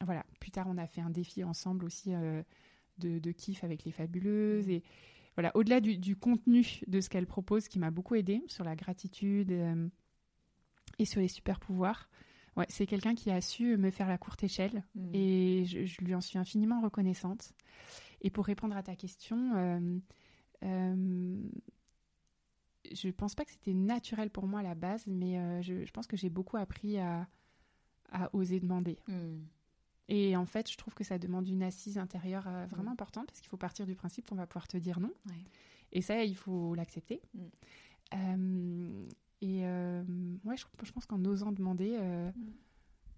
voilà, 0.06 0.26
plus 0.40 0.52
tard, 0.52 0.68
on 0.70 0.78
a 0.78 0.88
fait 0.88 1.02
un 1.02 1.10
défi 1.10 1.44
ensemble 1.44 1.84
aussi 1.84 2.12
de, 2.12 3.20
de 3.20 3.32
kiff 3.32 3.66
avec 3.66 3.84
les 3.84 3.92
fabuleuses. 3.92 4.70
Et 4.70 4.84
voilà, 5.36 5.52
au-delà 5.56 5.82
du, 5.82 5.98
du 5.98 6.16
contenu 6.16 6.80
de 6.88 7.02
ce 7.02 7.10
qu'elle 7.10 7.28
propose, 7.28 7.68
qui 7.68 7.78
m'a 7.78 7.92
beaucoup 7.92 8.16
aidé 8.16 8.42
sur 8.48 8.64
la 8.64 8.78
gratitude 8.78 9.52
et 10.98 11.06
sur 11.06 11.20
les 11.22 11.28
super 11.28 11.60
pouvoirs, 11.60 12.10
ouais, 12.58 12.66
c'est 12.70 12.86
quelqu'un 12.86 13.16
qui 13.16 13.32
a 13.32 13.40
su 13.42 13.78
me 13.78 13.92
faire 13.92 14.08
la 14.08 14.18
courte 14.18 14.44
échelle. 14.44 14.84
Mm. 14.96 15.10
Et 15.14 15.66
je, 15.66 15.86
je 15.86 16.02
lui 16.02 16.14
en 16.14 16.22
suis 16.22 16.38
infiniment 16.38 16.82
reconnaissante. 16.82 17.54
Et 18.22 18.30
pour 18.30 18.46
répondre 18.46 18.76
à 18.76 18.84
ta 18.84 18.96
question, 18.96 19.56
euh, 19.56 20.00
euh, 20.64 21.42
je 22.92 23.10
pense 23.10 23.36
pas 23.36 23.46
que 23.46 23.52
c'était 23.52 23.74
naturel 23.74 24.30
pour 24.30 24.48
moi 24.48 24.62
à 24.62 24.64
la 24.64 24.76
base, 24.76 25.06
mais 25.08 25.38
euh, 25.38 25.62
je, 25.62 25.86
je 25.86 25.92
pense 25.92 26.08
que 26.08 26.18
j'ai 26.18 26.30
beaucoup 26.30 26.58
appris 26.58 26.98
à, 26.98 27.28
à 28.12 28.30
oser 28.36 28.60
demander. 28.60 28.98
Mm. 29.08 29.38
Et 30.10 30.36
en 30.38 30.46
fait, 30.46 30.72
je 30.72 30.78
trouve 30.78 30.94
que 30.94 31.04
ça 31.04 31.20
demande 31.20 31.48
une 31.48 31.64
assise 31.64 31.98
intérieure 31.98 32.50
vraiment 32.70 32.92
importante 32.92 33.28
parce 33.28 33.42
qu'il 33.42 33.50
faut 33.50 33.58
partir 33.58 33.86
du 33.86 33.94
principe 33.94 34.26
qu'on 34.30 34.36
va 34.36 34.48
pouvoir 34.48 34.68
te 34.68 34.78
dire 34.78 35.02
non. 35.02 35.12
Ouais. 35.26 35.44
Et 35.92 36.02
ça, 36.02 36.24
il 36.24 36.36
faut 36.36 36.76
l'accepter. 36.76 37.22
Mm. 37.34 37.40
Euh, 38.14 39.08
et 39.42 39.62
euh, 39.66 40.04
ouais, 40.46 40.58
je, 40.58 40.66
je 40.84 40.92
pense 40.92 41.06
qu'en 41.06 41.24
osant 41.26 41.52
demander, 41.52 41.96
euh, 42.00 42.32
Mm. 42.36 42.52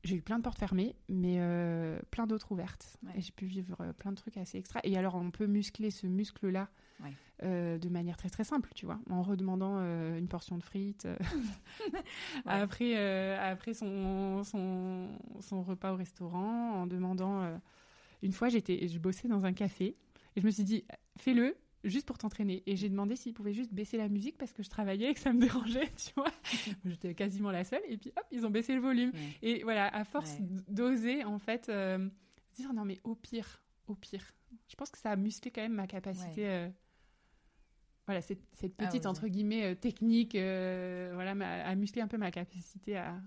j'ai 0.04 0.16
eu 0.18 0.22
plein 0.22 0.38
de 0.38 0.44
portes 0.44 0.58
fermées, 0.60 0.96
mais 1.10 1.36
euh, 1.40 2.00
plein 2.12 2.26
d'autres 2.28 2.52
ouvertes. 2.52 2.98
Ouais. 3.04 3.14
Et 3.18 3.22
j'ai 3.22 3.32
pu 3.32 3.46
vivre 3.46 3.78
euh, 3.82 3.94
plein 3.94 4.12
de 4.12 4.18
trucs 4.18 4.38
assez 4.38 4.58
extra. 4.58 4.80
Et 4.84 4.98
alors, 4.98 5.16
on 5.16 5.32
peut 5.32 5.48
muscler 5.48 5.92
ce 5.92 6.08
muscle-là 6.08 6.70
Ouais. 7.02 7.14
de 7.80 7.88
manière 7.90 8.18
très 8.18 8.30
très 8.30 8.44
simple, 8.44 8.70
tu 8.76 8.86
vois, 8.86 9.00
en 9.10 9.22
redemandant 9.22 9.78
une 10.18 10.28
portion 10.28 10.58
de 10.58 10.64
frites. 10.64 11.08
après, 12.46 13.38
après 13.38 13.74
son, 13.74 14.44
son, 14.44 15.08
son 15.40 15.64
repas 15.64 15.94
au 15.94 15.96
restaurant, 15.96 16.74
en 16.82 16.88
demandant. 16.88 17.58
une 18.22 18.34
fois, 18.34 18.50
j'étais, 18.50 18.88
je 18.90 19.00
bossais 19.00 19.28
dans 19.30 19.46
un 19.46 19.54
café 19.54 19.96
et 20.36 20.42
je 20.42 20.46
me 20.46 20.52
suis 20.52 20.64
dit, 20.66 20.84
fais-le 21.18 21.56
juste 21.84 22.06
pour 22.08 22.18
t'entraîner. 22.18 22.64
Et 22.66 22.76
j'ai 22.76 22.90
demandé 22.90 23.16
s'ils 23.16 23.34
pouvaient 23.34 23.54
juste 23.54 23.74
baisser 23.74 23.98
la 23.98 24.10
musique 24.10 24.38
parce 24.38 24.52
que 24.54 24.64
je 24.64 24.70
travaillais 24.70 25.12
et 25.12 25.14
que 25.14 25.20
ça 25.20 25.32
me 25.34 25.40
dérangeait, 25.48 25.90
tu 25.96 26.14
vois. 26.16 26.32
J'étais 26.86 27.14
quasiment 27.16 27.52
la 27.52 27.64
seule. 27.64 27.82
Et 27.88 27.98
puis, 27.98 28.12
hop, 28.18 28.26
ils 28.32 28.46
ont 28.46 28.50
baissé 28.50 28.74
le 28.76 28.82
volume. 28.82 29.12
Ouais. 29.12 29.38
Et 29.42 29.64
voilà, 29.64 29.88
à 29.96 30.04
force 30.04 30.32
Ouais. 30.40 30.48
d'oser, 30.68 31.24
en 31.24 31.40
fait, 31.40 31.70
euh, 31.70 32.10
se 32.52 32.62
dire 32.62 32.74
non, 32.74 32.86
mais 32.86 33.00
au 33.04 33.16
pire, 33.16 33.62
au 33.88 33.96
pire. 33.96 34.26
Je 34.68 34.76
pense 34.76 34.90
que 34.90 34.98
ça 34.98 35.12
a 35.12 35.16
musclé 35.16 35.52
quand 35.52 35.62
même 35.62 35.74
ma 35.74 35.88
capacité. 35.88 36.48
euh, 36.48 36.70
voilà, 38.06 38.22
cette, 38.22 38.42
cette 38.54 38.74
Ah, 38.80 38.88
petite, 38.88 39.06
entre 39.06 39.28
guillemets, 39.28 39.66
euh, 39.66 39.76
technique, 39.76 40.34
euh, 40.36 41.12
voilà, 41.14 41.36
m'a- 41.36 41.64
a 41.64 41.76
musclé 41.76 42.02
un 42.02 42.08
peu 42.08 42.18
ma 42.18 42.32
capacité 42.32 42.98
à, 42.98 43.22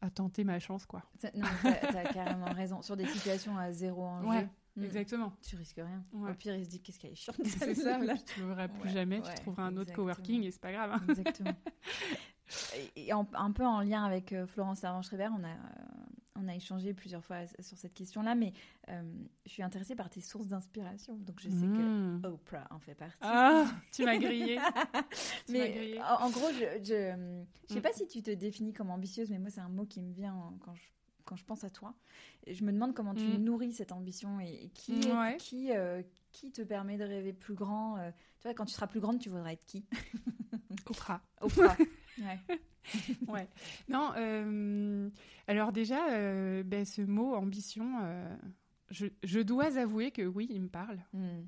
à 0.00 0.10
tenter 0.10 0.42
ma 0.42 0.58
chance, 0.58 0.84
quoi. 0.86 1.04
Non, 1.34 1.46
t'as 1.62 2.12
carrément 2.12 2.52
raison. 2.52 2.82
Sur 2.82 2.96
des 2.96 3.06
situations 3.06 3.56
à 3.56 3.70
zéro 3.72 4.02
enjeu, 4.04 4.28
Ouais, 4.28 4.44
mm, 4.44 4.50
Exactement. 4.84 5.32
tu 5.42 5.56
risques 5.56 5.76
rien. 5.76 6.04
Ouais. 6.12 6.30
Au 6.30 6.34
pire, 6.34 6.54
il 6.56 6.64
se 6.64 6.70
dit 6.70 6.80
qu'est-ce 6.80 6.98
qu'elle 6.98 7.12
est 7.12 7.14
chiante. 7.16 7.36
C'est 7.44 7.74
ça, 7.74 7.98
là. 7.98 8.14
tu 8.18 8.40
ne 8.42 8.46
verras 8.48 8.68
plus 8.68 8.82
Ouais, 8.82 8.88
jamais, 8.94 9.22
tu 9.22 9.34
trouveras 9.36 9.64
un 9.64 9.72
autre 9.76 9.80
exactement. 9.90 10.06
coworking 10.08 10.42
et 10.44 10.50
c'est 10.50 10.60
pas 10.60 10.72
grave. 10.72 10.92
hein. 10.92 11.02
Exactement. 11.08 11.52
Et, 12.94 13.12
en- 13.12 13.26
un 13.34 13.50
peu 13.50 13.66
en 13.66 13.80
lien 13.80 14.04
avec 14.04 14.32
euh, 14.32 14.46
Florence 14.46 14.78
Servan-Schreiber, 14.78 15.30
on 15.36 15.42
a, 15.42 15.48
euh, 15.48 15.54
on 16.36 16.46
a 16.46 16.54
échangé 16.54 16.94
plusieurs 16.94 17.24
fois 17.24 17.38
sur 17.58 17.76
cette 17.76 17.92
question-là, 17.92 18.36
mais 18.36 18.52
euh, 18.88 19.02
je 19.46 19.50
suis 19.50 19.64
intéressée 19.64 19.96
par 19.96 20.08
tes 20.10 20.20
sources 20.20 20.46
d'inspiration. 20.46 21.16
Donc 21.16 21.40
je 21.40 21.48
sais 21.48 21.66
Mmh. 21.66 22.20
que 22.22 22.28
Oprah 22.28 22.68
en 22.70 22.78
fait 22.78 22.94
partie. 22.94 23.16
Ah, 23.20 23.64
tu 23.92 24.04
m'as 24.04 24.16
grillé. 24.16 24.60
Tu 25.46 25.52
m'as 25.54 25.58
mais 25.58 25.72
grillé. 25.72 26.00
en, 26.02 26.26
en 26.26 26.30
gros, 26.30 26.48
je 26.52 26.78
je 26.84 27.72
sais 27.74 27.80
Mm. 27.80 27.82
pas 27.82 27.92
si 27.92 28.06
tu 28.06 28.22
te 28.22 28.30
définis 28.30 28.72
comme 28.72 28.90
ambitieuse, 28.90 29.28
mais 29.30 29.38
moi 29.40 29.50
c'est 29.50 29.60
un 29.60 29.68
mot 29.68 29.84
qui 29.84 30.00
me 30.00 30.12
vient 30.12 30.34
en- 30.34 30.56
quand 30.60 30.74
je 30.76 30.82
quand 31.26 31.36
je 31.36 31.44
pense 31.44 31.64
à 31.64 31.70
toi. 31.70 31.94
Je 32.46 32.64
me 32.64 32.72
demande 32.72 32.94
comment 32.94 33.14
tu 33.14 33.26
Mm. 33.28 33.44
nourris 33.44 33.72
cette 33.74 33.92
ambition 33.92 34.40
et, 34.40 34.64
et 34.64 34.68
qui 34.70 35.12
Ouais. 35.12 35.36
qui 35.38 35.72
euh, 35.72 36.02
qui 36.32 36.52
te 36.52 36.62
permet 36.62 36.96
de 36.96 37.04
rêver 37.04 37.34
plus 37.34 37.54
grand. 37.54 37.98
euh, 37.98 38.10
tu 38.40 38.48
vois, 38.48 38.54
quand 38.54 38.64
tu 38.64 38.72
seras 38.74 38.86
plus 38.86 39.00
grande, 39.00 39.18
tu 39.18 39.28
voudras 39.28 39.52
être 39.52 39.66
qui? 39.66 39.84
Oprah. 40.88 41.20
Oprah. 41.40 41.76
ouais. 42.18 42.38
Ouais. 43.26 43.48
Non, 43.88 44.12
euh, 44.16 45.10
alors 45.48 45.72
déjà, 45.72 46.62
ben, 46.62 46.84
ce 46.84 47.02
mot 47.02 47.34
ambition, 47.34 48.00
je, 48.90 49.06
je 49.24 49.40
dois 49.40 49.76
avouer 49.76 50.12
que 50.12 50.22
oui, 50.22 50.46
il 50.50 50.62
me 50.62 50.68
parle. 50.68 51.00
Mm. 51.12 51.40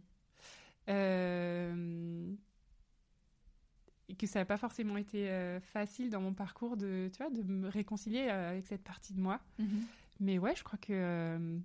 Et 4.10 4.14
que 4.14 4.26
ça 4.26 4.38
n'a 4.38 4.44
pas 4.46 4.56
forcément 4.56 4.96
été 4.96 5.28
euh, 5.30 5.60
facile 5.60 6.08
dans 6.10 6.20
mon 6.22 6.32
parcours 6.32 6.76
de, 6.76 7.10
tu 7.12 7.22
vois, 7.22 7.30
de 7.30 7.42
me 7.42 7.68
réconcilier 7.68 8.28
euh, 8.30 8.50
avec 8.52 8.66
cette 8.66 8.82
partie 8.82 9.12
de 9.12 9.20
moi. 9.20 9.40
Mhm. 9.58 9.82
Mais 10.20 10.38
ouais, 10.38 10.54
je 10.56 10.64
crois 10.64 10.78
que. 10.78 10.92
euh, 10.92 11.58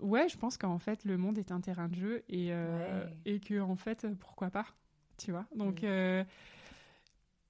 Ouais, 0.00 0.28
je 0.28 0.36
pense 0.36 0.58
qu'en 0.58 0.78
fait, 0.78 1.04
le 1.04 1.16
monde 1.16 1.38
est 1.38 1.52
un 1.52 1.60
terrain 1.60 1.88
de 1.88 1.94
jeu 1.94 2.24
et, 2.28 2.52
Ouais. 2.52 3.06
et 3.24 3.38
que, 3.40 3.60
en 3.60 3.76
fait, 3.76 4.06
pourquoi 4.18 4.50
pas 4.50 4.66
Tu 5.18 5.30
vois 5.30 5.46
Donc, 5.54 5.82
Mm. 5.82 6.24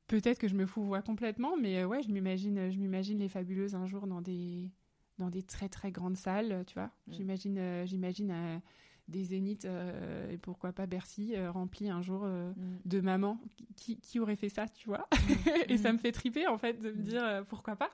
peut-être 0.08 0.38
que 0.38 0.46
je 0.48 0.54
me 0.54 0.66
fous 0.66 0.94
complètement, 1.06 1.56
mais 1.56 1.84
ouais, 1.84 2.02
je 2.02 2.10
m'imagine, 2.10 2.70
je 2.70 2.78
m'imagine 2.78 3.18
les 3.18 3.28
fabuleuses 3.30 3.74
un 3.74 3.86
jour 3.86 4.06
dans 4.06 4.20
des, 4.20 4.70
dans 5.18 5.30
des 5.30 5.42
très 5.42 5.68
très 5.70 5.90
grandes 5.90 6.16
salles, 6.18 6.64
tu 6.66 6.74
vois. 6.74 6.90
Mm. 7.06 7.12
J'imagine, 7.12 7.86
j'imagine 7.86 8.60
des 9.08 9.24
zéniths 9.24 9.64
euh, 9.66 10.30
et 10.30 10.38
pourquoi 10.38 10.72
pas 10.72 10.86
Bercy 10.86 11.34
euh, 11.36 11.50
remplis 11.50 11.90
un 11.90 12.00
jour 12.02 12.22
euh, 12.24 12.50
Mm. 12.52 12.78
de 12.86 13.00
mamans. 13.00 13.38
Qui, 13.76 13.98
qui 14.00 14.18
aurait 14.20 14.36
fait 14.36 14.48
ça, 14.48 14.66
tu 14.68 14.88
vois 14.88 15.06
Mm. 15.12 15.14
et 15.68 15.76
ça 15.78 15.92
me 15.92 15.98
fait 15.98 16.12
triper 16.12 16.46
en 16.46 16.56
fait 16.58 16.74
de 16.80 16.90
me 16.90 17.00
Mm. 17.00 17.02
dire 17.02 17.44
pourquoi 17.48 17.76
pas. 17.76 17.90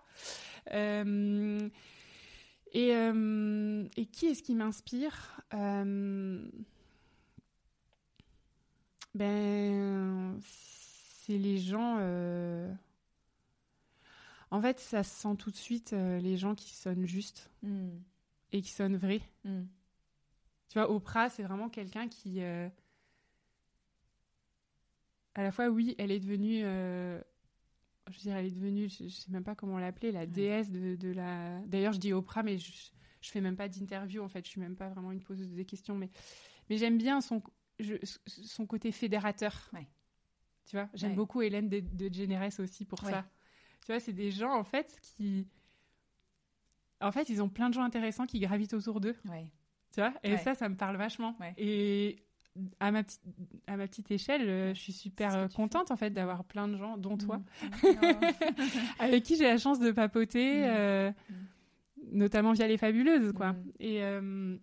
Et, 2.73 2.91
et 2.91 4.07
qui 4.07 4.27
est-ce 4.27 4.43
qui 4.43 4.55
m'inspire 4.55 5.41
Ben, 9.15 10.39
c'est 10.43 11.37
les 11.39 11.59
gens. 11.59 11.99
En 14.53 14.61
fait, 14.61 14.81
ça 14.81 15.03
se 15.03 15.11
sent 15.23 15.37
tout 15.39 15.51
de 15.51 15.57
suite 15.57 15.93
les 15.93 16.37
gens 16.37 16.55
qui 16.55 16.71
sonnent 16.75 17.07
juste 17.07 17.51
Mm. 17.63 17.89
et 18.53 18.63
qui 18.63 18.71
sonnent 18.71 18.97
vrais. 18.97 19.23
Tu 20.71 20.79
vois, 20.79 20.91
Oprah, 20.91 21.29
c'est 21.29 21.43
vraiment 21.43 21.69
quelqu'un 21.69 22.09
qui. 22.09 22.41
euh, 22.43 22.69
À 25.35 25.43
la 25.43 25.53
fois, 25.53 25.69
oui, 25.69 25.95
elle 25.99 26.11
est 26.11 26.21
devenue. 26.21 26.63
euh, 26.65 27.21
Je 28.09 28.13
veux 28.17 28.21
dire, 28.23 28.37
elle 28.37 28.47
est 28.47 28.51
devenue, 28.51 28.89
je, 28.89 29.05
je 29.05 29.09
sais 29.09 29.31
même 29.31 29.45
pas 29.45 29.55
comment 29.55 29.79
l'appeler, 29.79 30.11
la 30.13 30.27
déesse 30.27 30.71
de, 30.71 30.97
de 30.97 31.11
la. 31.13 31.61
D'ailleurs, 31.67 31.93
je 31.93 31.99
dis 31.99 32.13
Oprah, 32.13 32.43
mais 32.43 32.57
je, 32.59 32.73
je 33.21 33.31
fais 33.31 33.41
même 33.41 33.57
pas 33.57 33.69
d'interview, 33.69 34.23
en 34.23 34.29
fait. 34.29 34.45
Je 34.45 34.51
suis 34.51 34.61
même 34.61 34.77
pas 34.77 34.89
vraiment 34.89 35.13
une 35.13 35.23
poseuse 35.23 35.53
de 35.53 35.63
questions. 35.65 35.97
Mais, 35.97 36.11
mais 36.69 36.77
j'aime 36.79 36.99
bien 36.99 37.21
son, 37.21 37.43
je- 37.81 37.97
son 38.27 38.67
côté 38.67 38.93
fédérateur. 38.93 39.69
Ouais. 39.73 39.87
Tu 40.67 40.77
vois, 40.77 40.89
j'aime 40.95 41.11
Ouais. 41.11 41.17
beaucoup 41.17 41.43
Hélène 41.43 41.69
de, 41.69 41.81
de 41.81 42.15
Généresse 42.15 42.61
aussi 42.61 42.85
pour 42.85 43.01
ça. 43.01 43.25
Tu 43.85 43.93
vois, 43.93 43.99
c'est 43.99 44.13
des 44.13 44.31
gens, 44.31 44.53
en 44.55 44.65
fait, 44.65 44.99
qui. 45.03 45.49
En 47.01 47.11
fait, 47.13 47.29
ils 47.29 47.43
ont 47.43 47.49
plein 47.49 47.71
de 47.71 47.75
gens 47.75 47.83
intéressants 47.83 48.27
qui 48.27 48.39
gravitent 48.39 48.75
autour 48.75 49.01
d'eux. 49.01 49.17
Ouais. 49.29 49.51
Tu 49.93 50.01
vois 50.01 50.13
Et 50.23 50.33
Ouais. 50.33 50.39
ça, 50.39 50.55
ça 50.55 50.69
me 50.69 50.77
parle 50.77 50.97
vachement. 50.97 51.37
Ouais. 51.41 51.55
Et 51.59 52.17
à 52.81 52.91
ma, 52.91 53.03
petite, 53.05 53.21
à 53.67 53.77
ma 53.77 53.87
petite 53.87 54.11
échelle, 54.11 54.49
euh, 54.49 54.75
je 54.75 54.81
suis 54.81 54.93
super 54.93 55.35
euh, 55.37 55.49
contente 55.49 55.91
en 55.91 55.97
fait 55.97 56.11
d'avoir 56.11 56.45
plein 56.45 56.69
de 56.69 56.77
gens, 56.77 56.97
dont 56.97 57.17
toi, 57.17 57.39
Mm. 57.39 57.71
avec 58.99 59.23
qui 59.25 59.37
j'ai 59.37 59.45
la 59.45 59.59
chance 59.59 59.79
de 59.81 59.91
papoter, 59.93 60.61
Mm. 60.61 60.65
euh, 60.67 61.11
Mm. 61.29 61.35
notamment 62.19 62.53
via 62.53 62.67
les 62.67 62.77
fabuleuses, 62.79 63.33
quoi. 63.33 63.53
Mm. 63.53 63.65
Et, 63.81 64.03
euh, 64.05 64.57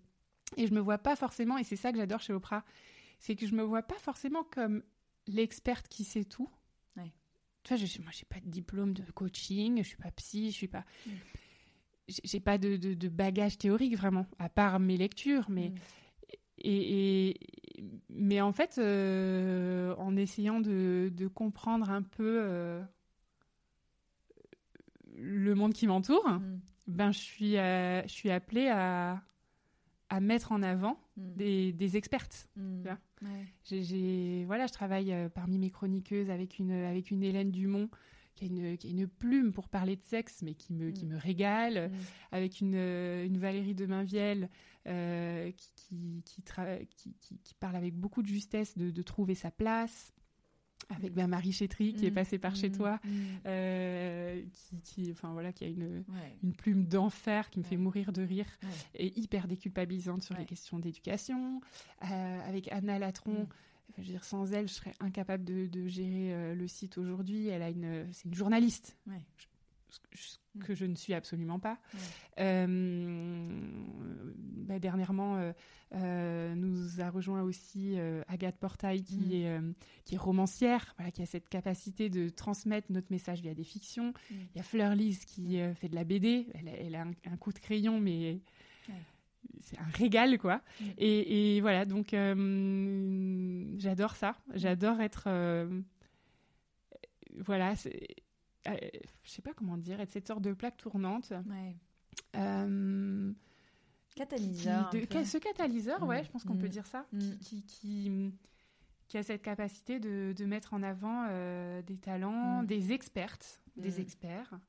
et 0.58 0.68
je 0.68 0.74
me 0.74 0.80
vois 0.80 0.98
pas 0.98 1.16
forcément, 1.16 1.58
et 1.58 1.64
c'est 1.64 1.76
ça 1.76 1.92
que 1.92 1.98
j'adore 1.98 2.20
chez 2.22 2.34
Oprah, 2.34 2.64
c'est 3.20 3.36
que 3.36 3.48
je 3.48 3.56
me 3.56 3.64
vois 3.64 3.84
pas 3.84 3.98
forcément 4.00 4.44
comme 4.44 4.84
l'experte 5.28 5.88
qui 5.88 6.04
sait 6.04 6.24
tout. 6.26 6.50
Ouais. 6.96 7.12
Tu 7.64 7.74
vois, 7.76 7.86
je, 7.86 8.02
moi, 8.02 8.12
j'ai 8.14 8.26
pas 8.26 8.40
de 8.40 8.50
diplôme 8.50 8.94
de 8.94 9.04
coaching, 9.14 9.78
je 9.80 9.88
suis 9.88 9.98
pas 9.98 10.12
psy, 10.12 10.52
je 10.52 10.56
suis 10.56 10.68
pas. 10.68 10.86
J'ai 12.08 12.40
pas 12.40 12.58
de, 12.58 12.78
de, 12.78 12.94
de 12.94 13.08
bagage 13.10 13.58
théorique 13.58 13.98
vraiment, 13.98 14.26
à 14.40 14.50
part 14.50 14.80
mes 14.80 14.98
lectures, 14.98 15.46
mais. 15.50 15.70
Mm. 15.70 15.76
Et, 16.60 17.30
et- 17.30 17.40
mais 18.10 18.42
en 18.42 18.52
fait, 18.52 18.80
euh, 18.80 19.94
en 19.98 20.16
essayant 20.16 20.60
de, 20.60 21.12
de 21.14 21.28
comprendre 21.28 21.92
un 21.92 22.02
peu 22.02 22.40
euh, 22.42 22.82
le 25.16 25.54
monde 25.54 25.74
qui 25.74 25.86
m'entoure, 25.86 26.28
mm. 26.28 26.60
ben, 26.88 27.12
je, 27.12 27.20
suis, 27.20 27.52
je 27.54 28.04
suis 28.08 28.32
appelée 28.32 28.68
à, 28.70 29.22
à 30.10 30.20
mettre 30.20 30.52
en 30.52 30.64
avant 30.64 31.00
mm. 31.18 31.34
des, 31.36 31.74
des, 31.74 31.98
expertes. 31.98 32.50
J'ai, 33.70 34.44
voilà, 34.46 34.66
je 34.66 34.74
travaille 34.74 35.14
parmi 35.36 35.60
mes 35.60 35.70
chroniqueuses 35.70 36.32
avec 36.32 36.58
une, 36.58 36.72
avec 36.72 37.12
une 37.12 37.24
Hélène 37.24 37.52
Dumont 37.52 37.90
qui 38.38 38.46
a, 38.46 38.48
une, 38.48 38.78
qui 38.78 38.88
a 38.88 38.90
une 38.90 39.08
plume 39.08 39.52
pour 39.52 39.68
parler 39.68 39.96
de 39.96 40.04
sexe, 40.04 40.42
mais 40.42 40.54
qui 40.54 40.74
me, 40.74 40.92
qui 40.92 41.06
me 41.06 41.18
régale, 41.18 41.92
avec 42.32 42.62
une, 42.62 42.76
une 42.76 43.38
Valérie 43.38 43.76
de 43.76 43.86
Mainvielle 43.86 44.50
qui, 44.86 46.24
qui, 46.24 46.44
qui, 46.96 47.14
qui, 47.44 47.54
parle 47.60 47.76
avec 47.76 47.94
beaucoup 47.94 48.22
de 48.22 48.28
justesse 48.28 48.78
de, 48.78 48.90
de 48.90 49.02
trouver 49.02 49.36
sa 49.36 49.52
place 49.52 50.14
avec 50.90 51.16
ma 51.16 51.28
Marie 51.28 51.52
Chétry 51.52 51.94
qui 51.94 52.06
est 52.06 52.12
mm. 52.12 52.16
passée 52.16 52.38
par 52.38 52.56
chez 52.56 52.70
mm. 52.70 52.74
toi, 52.74 53.00
mm. 53.04 53.10
euh, 53.46 54.42
qui, 54.84 55.12
enfin 55.12 55.32
voilà, 55.34 55.52
qui 55.52 55.66
a 55.66 55.68
une, 55.68 56.04
une 56.44 56.54
plume 56.54 56.86
d'enfer 56.86 57.50
qui 57.50 57.60
me 57.60 57.64
fait 57.64 57.78
mourir 57.78 58.12
de 58.14 58.22
rire 58.22 58.48
et 58.96 59.18
hyper 59.20 59.48
déculpabilisante 59.48 60.24
sur 60.24 60.36
les 60.36 60.46
questions 60.46 60.80
d'éducation. 60.80 61.62
Euh, 62.04 62.48
avec 62.48 62.72
Anna 62.72 63.00
Latron. 63.00 63.48
Je 63.96 64.02
veux 64.02 64.08
dire, 64.08 64.24
sans 64.24 64.54
elle, 64.54 64.68
je 64.68 64.74
serais 64.74 64.94
incapable 65.00 65.44
de, 65.44 65.66
de 65.66 65.88
gérer 65.88 66.34
euh, 66.34 66.56
le 66.56 66.68
site 66.68 66.98
aujourd'hui. 66.98 67.48
Elle 67.48 67.62
a 67.62 67.70
une, 67.70 68.08
c'est 68.12 68.26
une 68.26 68.36
journaliste 68.36 68.96
que 70.66 70.74
je 70.74 70.86
ne 70.86 70.96
suis 70.96 71.14
absolument 71.14 71.60
pas. 71.60 71.78
Euh, 72.40 73.48
bah, 74.68 74.80
dernièrement, 74.80 75.38
euh, 75.38 75.54
euh, 75.96 76.56
nous 76.56 77.00
a 77.00 77.10
rejoint 77.10 77.42
aussi 77.44 77.98
Agathe 78.28 78.58
Portail, 78.58 79.04
qui, 79.04 79.18
mm. 79.18 79.32
est, 79.32 79.60
qui 80.06 80.16
est 80.16 80.18
romancière, 80.18 80.94
voilà, 80.98 81.12
qui 81.12 81.22
a 81.22 81.26
cette 81.26 81.50
capacité 81.50 82.10
de 82.10 82.30
transmettre 82.30 82.92
notre 82.92 83.12
message 83.12 83.42
via 83.42 83.54
des 83.54 83.64
fictions. 83.64 84.14
Mm. 84.30 84.36
Il 84.56 84.58
y 84.58 84.60
a 84.60 84.64
Fleur 84.64 84.96
Lise 84.96 85.26
qui 85.26 85.60
fait 85.76 85.90
de 85.90 85.96
la 85.96 86.04
BD. 86.04 86.48
Elle, 86.54 86.96
a, 86.96 87.02
un, 87.02 87.38
coup 87.38 87.54
de 87.54 87.60
crayon, 87.60 88.00
mais 88.00 88.40
c'est 89.60 89.80
un 89.80 89.90
régal, 89.94 90.38
quoi. 90.38 90.62
Mm. 90.80 90.86
Et, 90.98 91.56
et, 91.56 91.62
voilà, 91.62 91.86
donc 91.86 92.16
j'adore 93.80 94.16
ça. 94.16 94.36
J'adore 94.54 95.02
être. 95.02 95.30
voilà, 97.46 97.76
euh, 98.68 98.76
je 99.24 99.30
sais 99.30 99.42
pas 99.42 99.54
comment 99.54 99.78
dire, 99.78 100.00
être 100.00 100.12
cette 100.12 100.28
sorte 100.28 100.42
de 100.42 100.54
plaque 100.54 100.78
tournante. 100.78 101.32
Ouais. 101.50 101.76
Euh, 102.36 103.32
catalyseur. 104.16 104.92
ce 104.92 105.38
catalyseur, 105.38 106.04
ouais, 106.04 106.24
je 106.24 106.32
pense 106.32 106.44
qu'on 106.44 106.58
peut 106.58 106.68
mm. 106.68 106.70
dire 106.70 106.88
ça, 106.88 107.06
mm. 107.12 107.38
qui, 107.42 107.64
qui, 107.64 108.32
qui, 109.08 109.18
a 109.18 109.24
cette 109.24 109.42
capacité 109.42 110.00
de, 110.00 110.34
de 110.36 110.46
mettre 110.46 110.74
en 110.74 110.84
avant 110.84 111.28
euh, 111.30 111.82
des 111.82 111.98
talents, 111.98 112.64
mm. 112.64 112.68
des 112.68 112.92
expertes, 112.92 113.62
des 113.76 114.02
experts, 114.02 114.60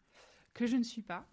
que 0.55 0.67
je 0.67 0.77
ne 0.77 0.85
suis 0.85 1.03
pas. 1.03 1.27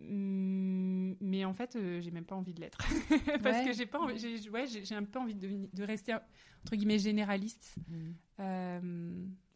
Mais 0.00 1.44
en 1.44 1.52
fait, 1.52 1.76
j'ai 2.00 2.10
même 2.10 2.24
pas 2.24 2.36
envie 2.36 2.54
de 2.54 2.60
l'être. 2.60 2.78
Parce 3.42 3.64
que 3.64 3.72
j'ai 3.72 3.86
pas 3.86 4.00
j'ai 4.14 4.48
ouais, 4.50 4.66
j'ai 4.66 4.94
un 4.94 5.04
peu 5.04 5.18
envie 5.18 5.34
de, 5.34 5.68
de, 5.72 5.82
rester, 5.82 6.14
entre 6.14 6.76
guillemets, 6.76 6.98
généraliste 6.98 7.76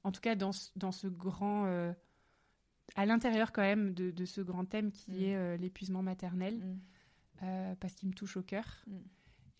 en 0.04 0.12
tout 0.12 0.20
cas 0.20 0.34
dans, 0.34 0.50
dans 0.76 0.92
ce 0.92 1.06
grand 1.06 1.66
euh, 1.66 1.92
à 2.94 3.06
l'intérieur 3.06 3.52
quand 3.52 3.62
même 3.62 3.94
de, 3.94 4.10
de, 4.10 4.24
ce 4.24 4.40
grand 4.40 4.64
thème 4.64 4.90
qui 4.90 5.12
mm. 5.12 5.22
est 5.22 5.36
euh, 5.36 5.56
l'épuisement 5.56 6.02
maternel 6.02 6.58
mm. 6.58 6.80
euh, 7.42 7.74
parce 7.76 7.94
qu'il 7.94 8.08
me 8.08 8.14
touche 8.14 8.36
au 8.36 8.42
cœur 8.42 8.84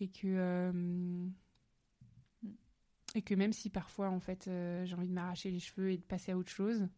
et 0.00 0.08
que 0.08 0.82
et 3.14 3.22
que 3.22 3.34
même 3.34 3.52
si 3.52 3.70
parfois 3.70 4.08
en 4.08 4.20
fait 4.20 4.44
j'ai 4.84 4.94
envie 4.94 5.08
de 5.08 5.12
m'arracher 5.12 5.50
les 5.50 5.60
cheveux 5.60 5.90
et 5.92 5.96
de 5.96 6.02
passer 6.02 6.32
à 6.32 6.36
autre 6.36 6.50
chose 6.50 6.88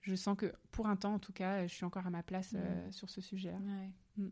je 0.00 0.14
sens 0.14 0.36
que 0.36 0.52
pour 0.70 0.86
un 0.86 0.96
temps 0.96 1.14
en 1.14 1.18
tout 1.18 1.32
cas 1.32 1.66
je 1.66 1.74
suis 1.74 1.84
encore 1.84 2.06
à 2.06 2.10
ma 2.10 2.22
place 2.22 2.54
sur 2.90 3.10
ce 3.10 3.20
sujet 3.20 3.52
là 3.52 4.28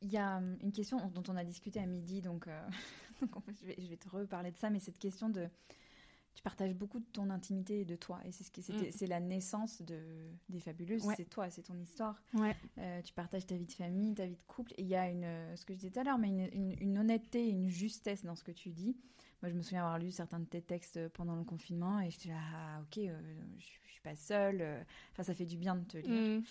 il 0.00 0.10
y 0.10 0.16
a 0.16 0.40
une 0.62 0.72
question 0.72 0.98
dont 1.08 1.24
on 1.28 1.36
a 1.36 1.44
discuté 1.44 1.80
à 1.80 1.86
midi 1.86 2.22
donc, 2.22 2.48
je, 3.20 3.66
vais, 3.66 3.74
je 3.78 3.88
vais 3.88 3.96
te 3.96 4.08
reparler 4.08 4.52
de 4.52 4.56
ça 4.56 4.70
mais 4.70 4.78
cette 4.78 4.98
question 4.98 5.28
de 5.28 5.48
tu 6.38 6.42
partages 6.44 6.72
beaucoup 6.72 7.00
de 7.00 7.04
ton 7.12 7.30
intimité 7.30 7.80
et 7.80 7.84
de 7.84 7.96
toi. 7.96 8.20
Et 8.24 8.30
c'est 8.30 8.44
ce 8.44 8.52
qui 8.52 8.60
mm. 8.72 9.08
la 9.08 9.18
naissance 9.18 9.82
de, 9.82 9.98
des 10.48 10.60
fabuleuses. 10.60 11.02
C'est 11.16 11.28
toi, 11.28 11.50
c'est 11.50 11.62
ton 11.62 11.76
histoire. 11.76 12.22
Ouais. 12.32 12.54
Euh, 12.78 13.02
tu 13.02 13.12
partages 13.12 13.44
ta 13.44 13.56
vie 13.56 13.66
de 13.66 13.72
famille, 13.72 14.14
ta 14.14 14.24
vie 14.24 14.36
de 14.36 14.46
couple. 14.46 14.72
Et 14.78 14.82
il 14.82 14.86
y 14.86 14.94
a 14.94 15.10
une, 15.10 15.26
ce 15.56 15.64
que 15.64 15.74
je 15.74 15.78
disais 15.80 15.90
tout 15.90 15.98
à 15.98 16.04
l'heure, 16.04 16.18
mais 16.18 16.28
une, 16.28 16.76
une, 16.80 16.96
honnêteté, 16.96 17.48
une 17.48 17.68
justesse 17.68 18.24
dans 18.24 18.36
ce 18.36 18.44
que 18.44 18.52
tu 18.52 18.70
dis. 18.70 18.96
Moi, 19.42 19.50
je 19.50 19.56
me 19.56 19.62
souviens 19.62 19.80
avoir 19.80 19.98
lu 19.98 20.12
certains 20.12 20.38
de 20.38 20.44
tes 20.44 20.62
textes 20.62 21.08
pendant 21.08 21.34
le 21.34 21.42
confinement 21.42 21.98
et 21.98 22.08
j'étais 22.08 22.28
là, 22.28 22.40
ah, 22.54 22.82
ok, 22.82 22.98
euh, 22.98 23.20
je, 23.58 23.66
je 23.66 23.87
suis 23.98 24.02
pas 24.02 24.16
seule. 24.16 24.64
Enfin, 25.12 25.22
ça 25.22 25.34
fait 25.34 25.46
du 25.46 25.56
bien 25.56 25.76
de 25.76 25.84
te 25.84 25.98
lire. 25.98 26.38
Mm. 26.38 26.42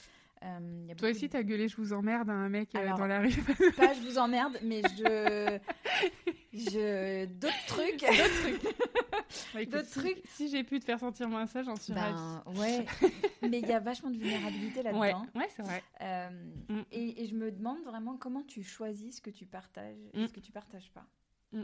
Euh, 0.44 0.94
Toi 0.98 1.10
aussi, 1.10 1.30
t'as 1.30 1.44
gueulé, 1.44 1.68
je 1.68 1.78
vous 1.78 1.94
emmerde 1.94 2.30
à 2.30 2.34
un 2.34 2.50
mec 2.50 2.76
euh, 2.76 2.96
dans 2.96 3.08
la 3.08 3.22
rue. 3.22 3.30
pas 3.78 3.94
je 3.94 4.02
vous 4.02 4.18
emmerde, 4.18 4.58
mais 4.64 4.82
je. 4.98 5.60
je... 6.54 7.26
D'autres 7.26 7.66
trucs. 7.68 8.02
D'autres 8.02 8.42
trucs. 9.54 9.70
D'autres 9.70 9.90
trucs. 9.90 10.22
Si 10.26 10.50
j'ai 10.50 10.64
pu 10.64 10.80
te 10.80 10.86
faire 10.86 11.00
sentir 11.00 11.28
moins 11.28 11.48
ça, 11.48 11.64
j'en 11.64 11.76
suis 11.76 11.94
ben, 11.94 12.44
Ouais. 12.56 12.86
mais 13.42 13.60
il 13.60 13.68
y 13.68 13.74
a 13.74 13.80
vachement 13.80 14.12
de 14.12 14.18
vulnérabilité 14.18 14.84
là-dedans. 14.84 15.26
Ouais, 15.36 15.48
c'est 15.50 15.64
vrai. 15.64 15.84
Euh, 16.02 16.30
mm. 16.70 16.82
et, 16.92 17.26
je 17.26 17.36
me 17.36 17.52
demande 17.52 17.82
vraiment 17.84 18.18
comment 18.18 18.44
tu 18.44 18.64
choisis 18.64 19.18
ce 19.18 19.22
que 19.22 19.32
tu 19.32 19.46
partages 19.46 19.98
et 20.14 20.24
mm. 20.24 20.28
ce 20.28 20.34
que 20.34 20.40
tu 20.40 20.52
partages 20.52 20.92
pas. 20.92 21.08
Mm. 21.52 21.64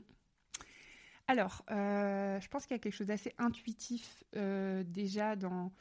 Alors, 1.27 1.63
je 1.69 2.47
pense 2.49 2.65
qu'il 2.65 2.75
y 2.75 2.79
a 2.79 2.79
quelque 2.79 2.93
chose 2.93 3.07
d'assez 3.07 3.33
intuitif 3.37 4.23
déjà 4.33 5.35
dans 5.35 5.71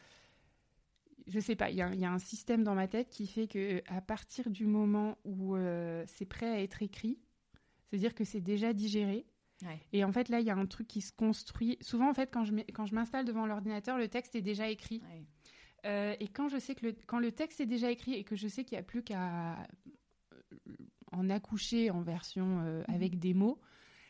je 1.26 1.40
sais 1.40 1.56
pas, 1.56 1.70
il 1.70 1.76
y, 1.76 2.04
a 2.04 2.12
un 2.12 2.18
système 2.18 2.64
dans 2.64 2.74
ma 2.74 2.88
tête 2.88 3.08
qui 3.08 3.26
fait 3.26 3.46
que 3.46 3.82
à 3.86 4.00
partir 4.00 4.50
du 4.50 4.66
moment 4.66 5.18
où 5.24 5.56
euh, 5.56 6.04
c'est 6.06 6.26
prêt 6.26 6.48
à 6.48 6.60
être 6.60 6.82
écrit, 6.82 7.18
c'est-à-dire 7.84 8.14
que 8.14 8.24
c'est 8.24 8.40
déjà 8.40 8.72
digéré. 8.72 9.26
Et 9.92 10.02
en 10.02 10.10
fait, 10.10 10.28
là, 10.28 10.40
il 10.40 10.46
y 10.46 10.50
a 10.50 10.56
un 10.56 10.66
truc 10.66 10.88
qui 10.88 11.00
se 11.00 11.12
construit. 11.12 11.78
Souvent, 11.80 12.10
en 12.10 12.14
fait, 12.14 12.32
quand 12.32 12.42
je, 12.42 12.52
quand 12.72 12.84
je 12.84 12.96
m'installe 12.96 13.24
devant 13.24 13.46
l'ordinateur, 13.46 13.96
le 13.96 14.08
texte 14.08 14.34
est 14.34 14.42
déjà 14.42 14.68
écrit. 14.68 15.00
Euh, 15.86 16.16
et 16.18 16.26
quand 16.26 16.48
je 16.48 16.58
sais 16.58 16.74
que 16.74 16.86
le, 16.86 16.96
quand 17.06 17.20
le 17.20 17.30
texte 17.30 17.60
est 17.60 17.66
déjà 17.66 17.88
écrit 17.88 18.14
et 18.14 18.24
que 18.24 18.34
je 18.34 18.48
sais 18.48 18.64
qu'il 18.64 18.74
n'y 18.74 18.80
a 18.80 18.82
plus 18.82 19.04
qu'à 19.04 19.52
euh, 19.52 19.64
en 21.12 21.30
accoucher 21.30 21.90
en 21.90 22.00
version 22.02 22.46
mhm. 22.46 22.84
avec 22.88 23.20
des 23.20 23.34
mots, 23.34 23.60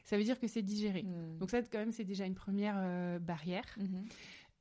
ça 0.04 0.16
veut 0.16 0.24
dire 0.24 0.38
que 0.38 0.46
c'est 0.46 0.62
digéré. 0.62 1.02
Mhm. 1.02 1.38
Donc 1.38 1.50
ça, 1.50 1.62
quand 1.62 1.78
même, 1.78 1.92
c'est 1.92 2.04
déjà 2.04 2.26
une 2.26 2.34
première 2.34 3.20
barrière. 3.20 3.66
Mhm. 3.78 4.04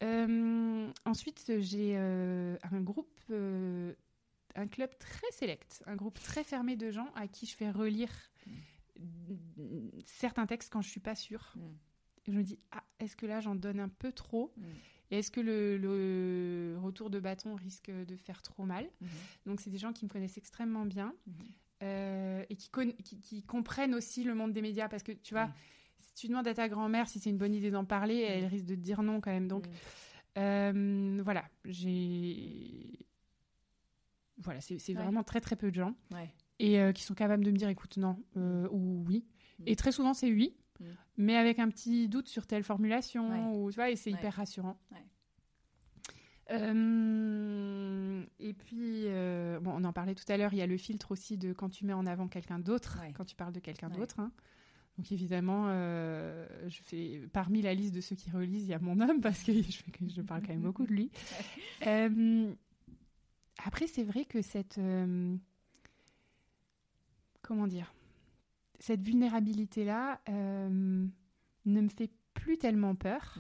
Euh, 0.03 0.91
ensuite, 1.05 1.51
j'ai 1.59 1.93
euh, 1.95 2.57
un 2.71 2.81
groupe, 2.81 3.19
euh, 3.29 3.93
un 4.55 4.67
club 4.67 4.89
très 4.97 5.31
sélect, 5.31 5.83
un 5.85 5.95
groupe 5.95 6.19
très 6.19 6.43
fermé 6.43 6.75
de 6.75 6.91
gens 6.91 7.07
à 7.15 7.27
qui 7.27 7.45
je 7.45 7.55
fais 7.55 7.69
relire 7.69 8.11
certains 10.05 10.45
textes 10.45 10.71
quand 10.71 10.81
je 10.81 10.89
suis 10.89 10.99
pas 10.99 11.15
sûre. 11.15 11.53
Mm. 11.55 11.61
je 12.27 12.31
me 12.31 12.43
dis, 12.43 12.59
ah, 12.71 12.83
est-ce 12.99 13.15
que 13.15 13.25
là 13.25 13.41
j'en 13.41 13.55
donne 13.55 13.79
un 13.79 13.89
peu 13.89 14.11
trop? 14.11 14.53
Est-ce 15.11 15.29
que 15.29 15.41
le, 15.41 16.77
retour 16.81 17.09
de 17.09 17.19
bâton 17.19 17.55
risque 17.55 17.91
de 17.91 18.15
faire 18.15 18.41
trop 18.41 18.63
mal? 18.63 18.89
Donc, 19.45 19.59
c'est 19.59 19.69
des 19.69 19.77
gens 19.77 19.91
qui 19.91 20.05
me 20.05 20.09
connaissent 20.09 20.37
extrêmement 20.37 20.85
bien 20.85 21.13
mm-hmm. 21.81 22.45
et 22.49 22.55
qui, 22.55 23.21
qui, 23.21 23.43
comprennent 23.43 23.95
aussi 23.95 24.23
le 24.23 24.35
monde 24.35 24.53
des 24.53 24.61
médias 24.61 24.87
parce 24.87 25.03
que 25.03 25.11
tu 25.11 25.33
vois, 25.33 25.49
si 25.99 26.13
tu 26.13 26.27
demandes 26.27 26.47
à 26.47 26.53
ta 26.53 26.69
grand-mère 26.69 27.07
si 27.07 27.19
c'est 27.19 27.29
une 27.29 27.37
bonne 27.37 27.53
idée 27.53 27.71
d'en 27.71 27.85
parler, 27.85 28.19
elle 28.19 28.45
risque 28.45 28.65
de 28.65 28.75
te 28.75 28.79
dire 28.79 29.01
non 29.03 29.21
quand 29.21 29.31
même. 29.31 29.47
Donc, 29.47 29.67
mm. 29.67 29.71
euh, 30.37 31.21
voilà, 31.23 31.45
j'ai. 31.65 32.99
Voilà, 34.37 34.59
c'est 34.59 34.93
vraiment 34.93 35.23
très 35.23 35.39
très 35.39 35.55
peu 35.55 35.69
de 35.69 35.75
gens. 35.75 35.95
Et 36.59 36.79
euh, 36.79 36.91
qui 36.91 37.03
sont 37.03 37.13
capables 37.13 37.43
de 37.43 37.51
me 37.51 37.57
dire 37.57 37.69
écoute, 37.69 37.97
non, 37.97 38.17
euh, 38.37 38.67
ou 38.71 39.03
oui. 39.07 39.25
Mm. 39.59 39.63
Et 39.67 39.75
très 39.75 39.91
souvent, 39.91 40.13
c'est 40.13 40.31
oui, 40.31 40.55
mm. 40.79 40.85
mais 41.17 41.35
avec 41.35 41.59
un 41.59 41.69
petit 41.69 42.07
doute 42.07 42.27
sur 42.27 42.47
telle 42.47 42.63
formulation, 42.63 43.55
ou, 43.55 43.71
tu 43.71 43.75
vois, 43.75 43.89
et 43.89 43.95
c'est 43.95 44.11
hyper 44.11 44.33
rassurant. 44.33 44.79
Et 48.39 48.53
puis, 48.53 49.05
bon, 49.61 49.71
on 49.75 49.83
en 49.83 49.93
parlait 49.93 50.15
tout 50.15 50.29
à 50.29 50.37
l'heure, 50.37 50.53
il 50.53 50.57
y 50.57 50.61
a 50.61 50.67
le 50.67 50.77
filtre 50.77 51.11
aussi 51.11 51.37
de 51.37 51.53
quand 51.53 51.69
tu 51.69 51.85
mets 51.85 51.93
en 51.93 52.05
avant 52.05 52.27
quelqu'un 52.27 52.59
d'autre, 52.59 52.99
quand 53.15 53.25
tu 53.25 53.35
parles 53.35 53.53
de 53.53 53.59
quelqu'un 53.59 53.89
d'autre. 53.89 54.19
Hein. 54.19 54.31
Donc 54.97 55.11
évidemment, 55.11 55.65
euh, 55.67 56.47
je 56.67 56.81
fais 56.83 57.21
parmi 57.33 57.61
la 57.61 57.73
liste 57.73 57.93
de 57.93 58.01
ceux 58.01 58.15
qui 58.15 58.29
relisent, 58.29 58.65
il 58.65 58.69
y 58.69 58.73
a 58.73 58.79
mon 58.79 58.99
homme 58.99 59.21
parce 59.21 59.43
que 59.43 59.51
je, 59.61 59.81
je 60.15 60.21
parle 60.21 60.41
quand 60.41 60.53
même 60.53 60.61
beaucoup 60.61 60.85
de 60.85 60.91
lui. 60.93 61.11
Euh, 61.87 62.53
après, 63.65 63.87
c'est 63.87 64.03
vrai 64.03 64.25
que 64.25 64.43
cette 64.43 64.77
euh, 64.77 65.35
comment 67.41 67.65
dire, 67.65 67.91
cette 68.79 69.01
vulnérabilité 69.01 69.83
là 69.83 70.21
ne 70.27 71.09
me 71.65 71.89
fait 71.89 72.11
plus 72.35 72.59
tellement 72.59 72.93
peur. 72.93 73.39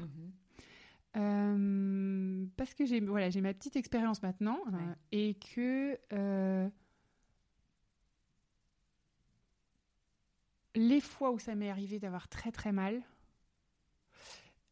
Mm-hmm. 1.15 2.47
parce 2.57 2.73
que 2.73 2.85
j'ai 2.85 2.99
voilà 3.01 3.29
j'ai 3.29 3.41
ma 3.41 3.53
petite 3.53 3.75
expérience 3.75 4.23
maintenant 4.23 4.59
et 5.11 5.35
que 5.35 5.99
les 10.75 11.01
fois 11.01 11.31
où 11.31 11.39
ça 11.39 11.55
m'est 11.55 11.69
arrivé 11.69 11.99
d'avoir 11.99 12.27
très 12.27 12.51
très 12.51 12.71
mal, 12.71 13.01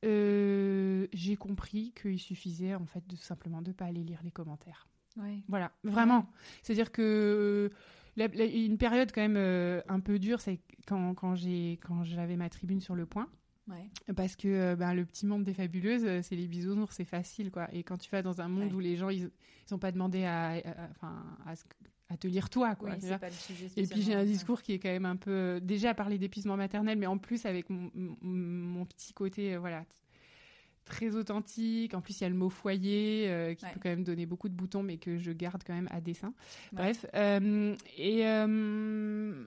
euh, 0.06 1.08
j'ai 1.14 1.36
compris 1.36 1.94
qu'il 2.00 2.20
suffisait 2.20 2.76
en 2.76 2.86
fait 2.86 3.06
de 3.08 3.16
simplement 3.16 3.62
de 3.62 3.72
pas 3.72 3.86
aller 3.86 4.04
lire 4.04 4.22
les 4.24 4.32
commentaires. 4.32 4.88
Ouais. 5.18 5.44
Voilà, 5.48 5.72
vraiment. 5.84 6.28
C'est-à-dire 6.64 6.92
que 6.92 7.70
la- 8.16 8.28
la- 8.28 8.46
une 8.46 8.78
période 8.78 9.12
quand 9.14 9.22
même 9.22 9.36
euh, 9.38 9.82
un 9.90 10.00
peu 10.00 10.20
dure, 10.20 10.40
c'est 10.40 10.62
quand, 10.88 11.14
quand 11.16 11.36
j'ai 11.36 11.80
quand 11.86 12.04
j'avais 12.04 12.38
ma 12.38 12.50
tribune 12.50 12.80
sur 12.80 12.96
le 12.96 13.06
point. 13.06 13.28
Ouais. 13.70 14.14
Parce 14.16 14.36
que 14.36 14.48
euh, 14.48 14.76
ben, 14.76 14.94
le 14.94 15.06
petit 15.06 15.26
monde 15.26 15.44
des 15.44 15.54
fabuleuses, 15.54 16.04
euh, 16.06 16.22
c'est 16.24 16.36
les 16.36 16.48
bisounours, 16.48 16.96
c'est 16.96 17.06
facile 17.06 17.52
quoi. 17.52 17.68
Et 17.74 17.84
quand 17.84 17.98
tu 17.98 18.10
vas 18.10 18.22
dans 18.22 18.42
un 18.42 18.48
monde 18.48 18.70
Ouais. 18.70 18.74
où 18.74 18.80
les 18.80 18.98
gens 18.98 19.10
ils, 19.10 19.30
ils 19.70 19.74
ont 19.74 19.78
pas 19.80 19.92
demandé 19.92 20.24
à, 20.26 20.54
à- 20.54 20.90
enfin, 20.92 21.24
à, 21.46 21.56
ce- 21.56 21.64
à 22.10 22.18
te 22.18 22.26
lire 22.28 22.50
toi 22.50 22.74
quoi. 22.76 22.90
Oui, 23.00 23.10
pas 23.20 23.28
le 23.28 23.34
sujet 23.34 23.68
Et 23.78 23.86
puis 23.86 24.02
j'ai 24.02 24.16
un 24.16 24.26
discours 24.26 24.64
qui 24.64 24.74
est 24.74 24.80
quand 24.80 24.90
même 24.90 25.06
un 25.06 25.16
peu 25.18 25.30
euh, 25.32 25.60
déjà 25.60 25.92
à 25.92 25.94
parler 25.94 26.18
d'épuisement 26.18 26.58
maternel, 26.58 26.98
mais 26.98 27.06
en 27.06 27.20
plus 27.20 27.46
avec 27.46 27.70
mon, 27.70 28.86
petit 28.86 29.14
côté 29.14 29.56
voilà 29.58 29.86
très 30.86 31.16
authentique. 31.16 31.94
En 31.94 32.02
plus 32.02 32.20
il 32.20 32.24
y 32.24 32.26
a 32.26 32.30
le 32.30 32.36
mot 32.36 32.50
foyer 32.50 33.30
euh, 33.30 33.54
qui 33.54 33.64
Ouais. 33.66 33.72
peut 33.74 33.80
quand 33.84 33.90
même 33.90 34.04
donner 34.04 34.26
beaucoup 34.26 34.50
de 34.50 34.56
boutons, 34.56 34.82
mais 34.82 34.98
que 34.98 35.20
je 35.20 35.32
garde 35.32 35.62
quand 35.64 35.74
même 35.76 35.88
à 35.92 36.02
dessein. 36.02 36.30
Ouais. 36.74 36.78
Bref, 36.94 37.06
euh, 37.14 37.76
et 37.96 38.26
euh, 38.26 39.44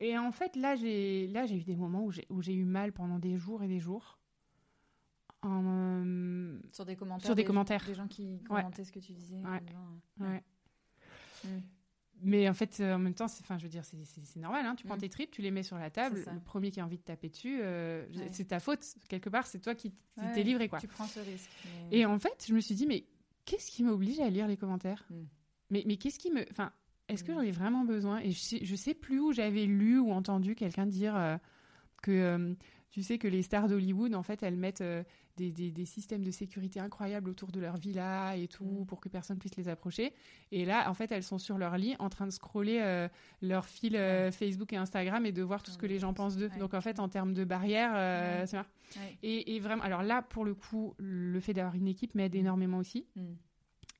et 0.00 0.18
en 0.18 0.30
fait 0.32 0.56
là 0.56 0.76
j'ai 0.76 1.26
là 1.28 1.46
j'ai 1.46 1.56
eu 1.56 1.64
des 1.64 1.76
moments 1.76 2.04
où 2.04 2.10
j'ai 2.10 2.26
où 2.30 2.42
j'ai 2.42 2.54
eu 2.54 2.64
mal 2.64 2.92
pendant 2.92 3.18
des 3.18 3.36
jours 3.36 3.62
et 3.62 3.68
des 3.68 3.80
jours. 3.80 4.18
En, 5.42 5.62
euh, 6.04 6.58
Sur 6.72 6.84
des 6.84 6.96
commentaires. 6.96 7.26
Sur 7.26 7.34
des 7.34 7.42
gens- 7.42 7.46
commentaires. 7.48 7.84
Des 7.86 7.94
gens 7.94 8.08
qui 8.08 8.40
commentaient 8.44 8.84
ce 8.84 8.90
que 8.92 8.98
tu 8.98 9.12
disais. 9.12 9.36
Ouais. 9.42 9.62
euh, 10.22 10.24
ouais. 10.32 10.42
Mm. 11.44 11.60
Mais 12.22 12.48
en 12.48 12.54
fait, 12.54 12.80
euh, 12.80 12.94
en 12.94 12.98
même 12.98 13.12
temps, 13.14 13.28
c'est, 13.28 13.42
enfin, 13.42 13.58
je 13.58 13.64
veux 13.64 13.68
dire, 13.68 13.84
c'est, 13.84 14.40
normal. 14.40 14.64
Hein. 14.64 14.74
Tu 14.74 14.86
prends 14.86 14.96
Mm. 14.96 15.00
tes 15.00 15.08
tripes, 15.10 15.30
tu 15.30 15.42
les 15.42 15.50
mets 15.50 15.62
sur 15.62 15.76
la 15.76 15.90
table. 15.90 16.24
Le 16.32 16.40
premier 16.40 16.70
qui 16.70 16.80
a 16.80 16.84
envie 16.84 16.96
de 16.96 17.02
taper 17.02 17.28
dessus, 17.28 17.58
euh, 17.60 18.06
c'est 18.32 18.46
ta 18.46 18.58
faute 18.58 18.82
quelque 19.08 19.28
part. 19.28 19.46
C'est 19.46 19.60
toi 19.60 19.74
qui 19.74 19.92
t'es 20.34 20.42
livré, 20.42 20.68
quoi. 20.68 20.80
Tu 20.80 20.88
prends 20.88 21.06
ce 21.06 21.20
risque. 21.20 21.50
mais- 21.90 21.98
Et 21.98 22.06
en 22.06 22.18
fait, 22.18 22.46
je 22.48 22.54
me 22.54 22.60
suis 22.60 22.74
dit, 22.74 22.86
mais 22.86 23.04
qu'est-ce 23.44 23.70
qui 23.70 23.84
m'oblige 23.84 24.18
à 24.20 24.30
lire 24.30 24.48
les 24.48 24.56
commentaires? 24.56 25.04
Mm. 25.10 25.14
Mais, 25.70 25.84
mais 25.86 25.96
qu'est-ce 25.98 26.18
qui 26.18 26.30
me, 26.30 26.44
enfin, 26.50 26.72
est-ce 27.08 27.24
que 27.24 27.32
j'en 27.32 27.40
ai 27.42 27.50
vraiment 27.52 27.84
besoin 27.84 28.18
Et 28.20 28.30
je 28.32 28.38
sais, 28.38 28.58
je 28.64 28.76
sais 28.76 28.94
plus 28.94 29.20
où 29.20 29.32
j'avais 29.32 29.64
lu 29.66 29.98
ou 29.98 30.10
entendu 30.12 30.54
quelqu'un 30.54 30.86
dire 30.86 31.16
euh, 31.16 31.36
que, 32.02 32.10
euh, 32.10 32.54
tu 32.90 33.02
sais, 33.02 33.18
que 33.18 33.28
les 33.28 33.42
stars 33.42 33.68
d'Hollywood, 33.68 34.14
en 34.14 34.22
fait, 34.22 34.42
elles 34.42 34.56
mettent 34.56 34.80
euh, 34.80 35.02
des, 35.36 35.52
des- 35.52 35.70
des 35.70 35.84
systèmes 35.84 36.24
de 36.24 36.30
sécurité 36.30 36.80
incroyables 36.80 37.28
autour 37.28 37.52
de 37.52 37.60
leur 37.60 37.76
villa 37.76 38.36
et 38.36 38.48
tout 38.48 38.64
Mm. 38.64 38.86
pour 38.86 39.00
que 39.00 39.08
personne 39.10 39.38
puisse 39.38 39.54
les 39.56 39.68
approcher. 39.68 40.14
Et 40.50 40.64
là, 40.64 40.88
en 40.90 40.94
fait, 40.94 41.12
elles 41.12 41.22
sont 41.22 41.38
sur 41.38 41.58
leur 41.58 41.76
lit 41.76 41.94
en 41.98 42.08
train 42.08 42.24
de 42.26 42.30
scroller 42.30 43.06
leur 43.42 43.66
fil 43.66 43.92
Facebook 44.32 44.72
et 44.72 44.76
Instagram 44.76 45.26
et 45.26 45.32
de 45.32 45.42
voir 45.42 45.62
tout 45.62 45.70
ce 45.70 45.76
que 45.78 45.84
les 45.86 45.98
gens 45.98 46.14
pensent 46.14 46.36
d'eux. 46.38 46.48
Donc, 46.58 46.72
en 46.74 46.80
fait, 46.80 46.98
en 47.00 47.08
termes 47.10 47.34
de 47.34 47.44
barrières, 47.44 48.46
c'est. 48.48 48.56
Ouais. 48.56 48.64
Et, 49.22 49.56
et 49.56 49.60
vraiment, 49.60 49.82
alors 49.82 50.02
là, 50.02 50.22
pour 50.22 50.44
le 50.44 50.54
coup, 50.54 50.94
le 50.98 51.38
fait 51.40 51.52
d'avoir 51.52 51.74
une 51.74 51.88
équipe 51.88 52.14
m'aide 52.14 52.34
Mm. 52.34 52.38
énormément 52.38 52.78
aussi. 52.78 53.04
Mm. 53.16 53.34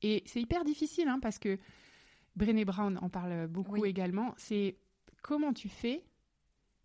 Et 0.02 0.22
c'est 0.26 0.40
hyper 0.40 0.64
difficile, 0.64 1.08
hein, 1.08 1.18
parce 1.20 1.38
que 1.38 1.58
Brené 2.36 2.64
Brown 2.64 2.98
en 3.02 3.08
parle 3.08 3.46
beaucoup 3.48 3.80
Oui. 3.80 3.88
également. 3.88 4.34
C'est 4.36 4.76
comment 5.22 5.52
tu 5.52 5.68
fais 5.68 6.04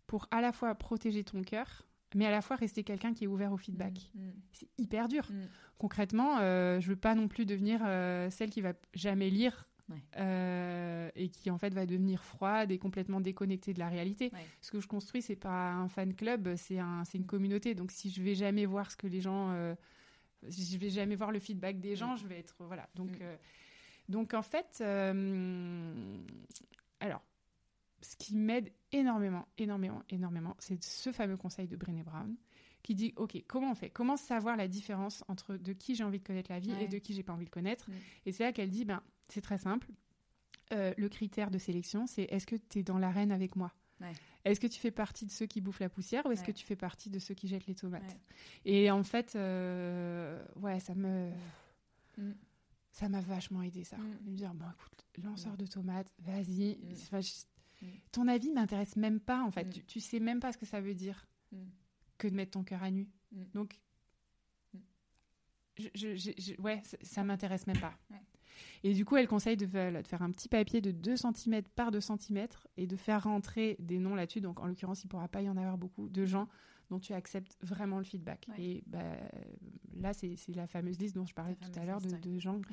pour 0.06 0.26
à 0.30 0.40
la 0.40 0.52
fois 0.52 0.74
protéger 0.74 1.24
ton 1.24 1.42
cœur, 1.42 1.86
mais 2.14 2.26
à 2.26 2.30
la 2.30 2.42
fois 2.42 2.56
rester 2.56 2.82
quelqu'un 2.84 3.14
qui 3.14 3.24
est 3.24 3.26
ouvert 3.28 3.52
au 3.52 3.56
feedback. 3.56 4.10
Mm. 4.14 4.30
C'est 4.52 4.68
hyper 4.78 5.08
dur. 5.08 5.26
Mm. 5.30 5.42
Concrètement, 5.78 6.38
euh, 6.40 6.80
je 6.80 6.88
veux 6.88 6.96
pas 6.96 7.14
non 7.14 7.28
plus 7.28 7.46
devenir 7.46 7.80
euh, 7.84 8.28
celle 8.30 8.50
qui 8.50 8.60
va 8.60 8.72
jamais 8.94 9.30
lire. 9.30 9.66
Ouais. 9.88 9.98
euh, 10.16 11.10
et 11.16 11.28
qui 11.28 11.50
en 11.50 11.58
fait 11.58 11.74
va 11.74 11.84
devenir 11.86 12.22
froide 12.24 12.70
et 12.70 12.78
complètement 12.78 13.20
déconnectée 13.20 13.74
de 13.74 13.80
la 13.80 13.88
réalité. 13.88 14.30
Ouais. 14.32 14.46
Ce 14.60 14.70
que 14.70 14.80
je 14.80 14.86
construis, 14.86 15.20
c'est 15.20 15.36
pas 15.36 15.72
un 15.72 15.88
fan 15.88 16.14
club, 16.14 16.54
c'est 16.56 16.78
un, 16.78 17.02
une 17.12 17.26
communauté. 17.26 17.74
Donc 17.74 17.90
si 17.90 18.08
je 18.10 18.22
vais 18.22 18.34
jamais 18.36 18.64
voir 18.64 18.90
ce 18.92 18.96
que 18.96 19.08
les 19.08 19.20
gens, 19.20 19.50
euh, 19.50 19.74
si 20.48 20.64
je 20.72 20.78
vais 20.78 20.88
jamais 20.88 21.16
voir 21.16 21.32
le 21.32 21.40
feedback 21.40 21.80
des 21.80 21.96
gens, 21.96 22.14
Mm. 22.14 22.18
je 22.18 22.26
vais 22.28 22.38
être 22.38 22.54
voilà. 22.60 22.88
Donc 22.94 23.10
Mm. 23.10 23.24
Donc 24.08 24.34
en 24.34 24.42
fait, 24.42 24.78
euh, 24.80 26.16
alors 27.00 27.22
ce 28.00 28.16
qui 28.16 28.34
m'aide 28.36 28.72
énormément, 28.90 29.46
énormément, 29.58 30.02
énormément, 30.10 30.56
c'est 30.58 30.82
ce 30.82 31.12
fameux 31.12 31.36
conseil 31.36 31.68
de 31.68 31.76
Brené 31.76 32.02
Brown 32.02 32.34
qui 32.82 32.94
dit 32.96 33.12
ok 33.16 33.40
comment 33.46 33.70
on 33.70 33.74
fait? 33.76 33.90
Comment 33.90 34.16
savoir 34.16 34.56
la 34.56 34.66
différence 34.66 35.22
entre 35.28 35.56
de 35.56 35.72
qui 35.72 35.94
j'ai 35.94 36.02
envie 36.02 36.18
de 36.18 36.24
connaître 36.24 36.50
la 36.50 36.58
vie 36.58 36.72
Ouais. 36.72 36.84
et 36.84 36.88
de 36.88 36.98
qui 36.98 37.14
j'ai 37.14 37.22
pas 37.22 37.32
envie 37.32 37.44
de 37.44 37.50
connaître? 37.50 37.86
Et 38.26 38.32
c'est 38.32 38.42
là 38.42 38.52
qu'elle 38.52 38.70
dit 38.70 38.84
ben 38.84 39.02
c'est 39.28 39.40
très 39.40 39.58
simple. 39.58 39.88
Euh, 40.72 40.92
le 40.96 41.08
critère 41.08 41.50
de 41.50 41.58
sélection 41.58 42.06
c'est 42.08 42.22
est-ce 42.24 42.46
que 42.46 42.56
tu 42.56 42.80
es 42.80 42.82
dans 42.82 42.98
l'arène 42.98 43.30
avec 43.30 43.54
moi? 43.56 43.72
Ouais. 44.00 44.10
est-ce 44.44 44.58
que 44.58 44.66
tu 44.66 44.80
fais 44.80 44.90
partie 44.90 45.26
de 45.26 45.30
ceux 45.30 45.46
qui 45.46 45.60
bouffent 45.60 45.78
la 45.78 45.88
poussière 45.88 46.26
ou 46.26 46.32
est-ce 46.32 46.42
que 46.42 46.50
tu 46.50 46.64
fais 46.66 46.74
partie 46.74 47.08
de 47.08 47.20
ceux 47.20 47.34
qui 47.34 47.46
jettent 47.46 47.66
les 47.68 47.76
tomates? 47.76 48.16
Et 48.64 48.90
en 48.90 49.04
fait 49.04 49.36
euh, 49.36 50.42
ouais 50.56 50.80
ça 50.80 50.94
me 50.96 51.30
Mm. 52.18 52.32
Ça 52.92 53.08
m'a 53.08 53.20
vachement 53.20 53.62
aidé 53.62 53.82
ça 53.84 53.96
Mm. 53.96 54.18
de 54.24 54.30
me 54.30 54.36
dire 54.36 54.54
bon 54.54 54.66
écoute 54.66 55.04
lanceur 55.24 55.56
de 55.56 55.66
tomates 55.66 56.12
vas-y 56.20 56.76
Mm. 56.76 56.92
Enfin, 56.92 57.20
je- 57.20 57.30
Mm. 57.82 57.86
ton 58.12 58.28
avis 58.28 58.52
m'intéresse 58.52 58.94
même 58.96 59.18
pas 59.18 59.42
en 59.42 59.50
fait 59.50 59.64
Mm. 59.64 59.70
tu, 59.72 59.84
tu 59.84 60.00
sais 60.00 60.20
même 60.20 60.38
pas 60.40 60.52
ce 60.52 60.58
que 60.58 60.66
ça 60.66 60.80
veut 60.80 60.94
dire 60.94 61.26
Mm. 61.52 61.56
que 62.18 62.28
de 62.28 62.34
mettre 62.34 62.52
ton 62.52 62.62
cœur 62.64 62.82
à 62.82 62.90
nu 62.90 63.08
Mm. 63.32 63.42
donc 63.54 63.80
Mm. 64.74 64.78
je, 65.94 66.60
ouais 66.60 66.80
ça, 66.84 66.96
ça 67.02 67.24
m'intéresse 67.24 67.66
même 67.66 67.78
pas 67.80 67.94
Ouais. 68.10 68.20
et 68.84 68.92
du 68.94 69.04
coup 69.04 69.16
elle 69.16 69.26
conseille 69.26 69.56
de 69.56 69.66
faire, 69.66 70.02
de 70.02 70.06
faire 70.06 70.22
un 70.22 70.30
petit 70.30 70.48
papier 70.48 70.80
de 70.80 70.90
2 70.90 71.16
cm 71.16 71.62
par 71.74 71.90
2 71.90 72.00
cm 72.00 72.46
et 72.76 72.86
de 72.86 72.96
faire 72.96 73.22
rentrer 73.24 73.76
des 73.78 73.98
noms 73.98 74.14
là-dessus 74.14 74.40
donc 74.42 74.60
en 74.60 74.66
l'occurrence 74.66 75.02
il 75.04 75.08
pourra 75.08 75.28
pas 75.28 75.40
y 75.42 75.48
en 75.48 75.56
avoir 75.56 75.78
beaucoup 75.78 76.08
de 76.10 76.24
gens 76.26 76.48
dont 76.92 77.00
tu 77.00 77.14
acceptes 77.14 77.56
vraiment 77.62 77.96
le 77.98 78.04
feedback 78.04 78.44
Ouais. 78.50 78.62
et 78.62 78.84
bah, 78.86 79.16
là 79.96 80.12
c'est 80.12 80.36
la 80.48 80.66
fameuse 80.66 80.98
liste 80.98 81.14
dont 81.14 81.24
je 81.24 81.32
parlais 81.34 81.56
La 81.60 81.68
tout 81.68 81.80
à 81.80 81.84
l'heure 81.86 82.00
de, 82.02 82.38
gens 82.38 82.58
Mm. 82.58 82.64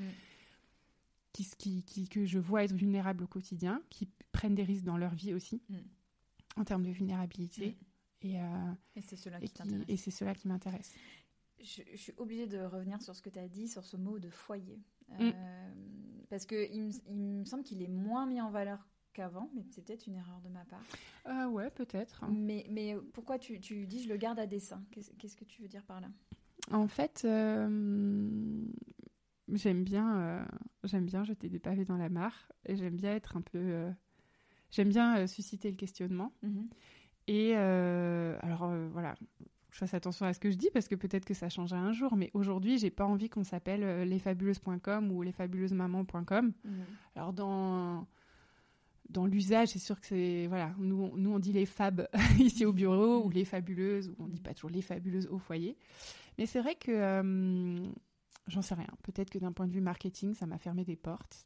qui, 1.34 1.46
qui, 1.58 1.84
qui- 1.84 2.08
que 2.10 2.26
je 2.26 2.38
vois 2.38 2.64
être 2.66 2.74
vulnérables 2.74 3.24
au 3.24 3.28
quotidien, 3.28 3.82
qui 3.90 4.10
prennent 4.34 4.56
des 4.56 4.64
risques 4.64 4.84
dans 4.84 4.98
leur 4.98 5.14
vie 5.16 5.34
aussi, 5.34 5.62
Mm. 5.70 5.76
en 6.58 6.64
termes 6.66 6.84
de 6.84 6.92
vulnérabilité. 6.92 7.78
Et, 8.22 8.38
euh, 8.42 8.72
Et 8.98 9.02
c'est 9.02 9.16
cela 9.16 9.40
qui 9.40 9.48
cela 10.12 10.34
m'intéresse. 10.46 10.94
Je, 11.62 11.82
je 11.92 11.98
suis 11.98 12.14
obligée 12.18 12.48
de 12.48 12.58
revenir 12.60 13.02
sur 13.02 13.16
ce 13.16 13.22
que 13.22 13.30
tu 13.30 13.40
as 13.40 13.48
dit, 13.48 13.68
sur 13.70 13.86
ce 13.86 13.96
mot 13.96 14.20
de 14.20 14.30
foyer. 14.30 14.82
Mm. 15.10 15.16
Euh, 15.34 15.72
parce 16.30 16.46
que 16.46 16.70
il, 16.74 16.84
me- 16.84 17.02
il 17.08 17.16
me 17.16 17.46
semble 17.46 17.64
qu'il 17.64 17.82
est 17.82 17.88
moins 17.88 18.26
mis 18.26 18.42
en 18.42 18.50
valeur 18.52 18.86
qu'avant, 19.20 19.50
mais 19.54 19.64
c'est 19.70 19.84
peut-être 19.84 20.08
une 20.08 20.16
erreur 20.16 20.40
de 20.42 20.50
ma 20.50 20.64
part. 20.64 20.84
Ah 21.26 21.50
ouais, 21.50 21.70
peut-être. 21.72 22.24
Mais, 22.32 22.66
mais 22.70 22.96
pourquoi 23.14 23.38
tu, 23.38 23.60
tu 23.60 23.86
dis 23.86 24.04
je 24.04 24.10
le 24.10 24.16
garde 24.16 24.40
à 24.40 24.48
dessein? 24.48 24.82
Qu'est-ce 24.92 25.36
que 25.36 25.44
tu 25.44 25.62
veux 25.62 25.68
dire 25.68 25.84
par 25.84 26.00
là? 26.00 26.08
En 26.72 26.88
fait, 26.88 27.24
euh, 27.26 28.64
j'aime 29.52 29.84
bien, 29.84 30.20
euh, 30.20 30.46
j'aime 30.86 31.06
bien 31.06 31.26
jeter 31.26 31.50
des 31.50 31.60
pavés 31.60 31.84
dans 31.84 31.98
la 31.98 32.08
mare, 32.08 32.50
et 32.66 32.78
j'aime 32.78 32.96
bien 32.96 33.14
être 33.14 33.36
un 33.36 33.42
peu, 33.42 33.58
euh, 33.58 33.92
j'aime 34.72 34.90
bien 34.90 35.28
susciter 35.28 35.70
le 35.70 35.76
questionnement. 35.76 36.32
Et 37.28 37.54
euh, 37.56 38.38
alors 38.42 38.72
voilà, 38.92 39.16
je 39.72 39.78
fasse 39.80 39.94
attention 39.94 40.26
à 40.26 40.34
ce 40.34 40.40
que 40.40 40.50
je 40.50 40.58
dis 40.58 40.70
parce 40.74 40.88
que 40.88 40.96
peut-être 40.96 41.26
que 41.26 41.34
ça 41.34 41.50
changera 41.50 41.80
un 41.80 41.92
jour, 41.92 42.16
mais 42.16 42.32
aujourd'hui, 42.34 42.78
j'ai 42.78 42.90
pas 42.90 43.06
envie 43.06 43.30
qu'on 43.30 43.44
s'appelle 43.44 44.08
lesfabuleuses.com 44.08 45.12
ou 45.12 45.22
lesfabuleusemamans.com. 45.24 46.54
Alors 47.16 47.34
dans 47.34 48.08
dans 49.10 49.26
l'usage, 49.26 49.70
c'est 49.70 49.80
sûr 49.80 50.00
que 50.00 50.08
c'est 50.08 50.48
voilà, 50.48 50.74
nous 50.80 51.04
on- 51.14 51.18
nous 51.18 51.32
on 51.32 51.40
dit 51.40 51.52
les 51.54 51.66
fab 51.66 52.08
ici 52.40 52.66
au 52.66 52.74
bureau 52.74 53.24
ou 53.26 53.30
les 53.30 53.46
fabuleuses 53.46 54.10
ou 54.10 54.16
on 54.20 54.28
dit 54.28 54.40
pas 54.42 54.54
toujours 54.54 54.70
les 54.70 54.82
fabuleuses 54.82 55.28
au 55.28 55.40
foyer. 55.40 55.78
Mais 56.38 56.46
c'est 56.46 56.62
vrai 56.62 56.76
que 56.76 56.92
euh, 56.92 57.88
j'en 58.48 58.62
sais 58.62 58.76
rien. 58.76 58.88
Peut-être 59.04 59.30
que 59.30 59.40
d'un 59.40 59.52
point 59.52 59.68
de 59.68 59.74
vue 59.74 59.82
marketing, 59.82 60.34
ça 60.36 60.46
m'a 60.46 60.58
fermé 60.58 60.86
des 60.86 60.96
portes. 60.96 61.46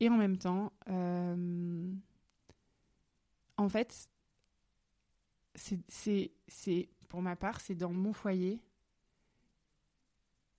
Et 0.00 0.08
en 0.08 0.16
même 0.16 0.36
temps, 0.36 0.72
euh, 0.90 1.92
en 3.56 3.68
fait, 3.68 4.08
c'est 5.54 6.88
pour 7.08 7.22
ma 7.22 7.36
part, 7.36 7.60
c'est 7.60 7.74
dans 7.74 7.92
mon 7.92 8.12
foyer 8.12 8.60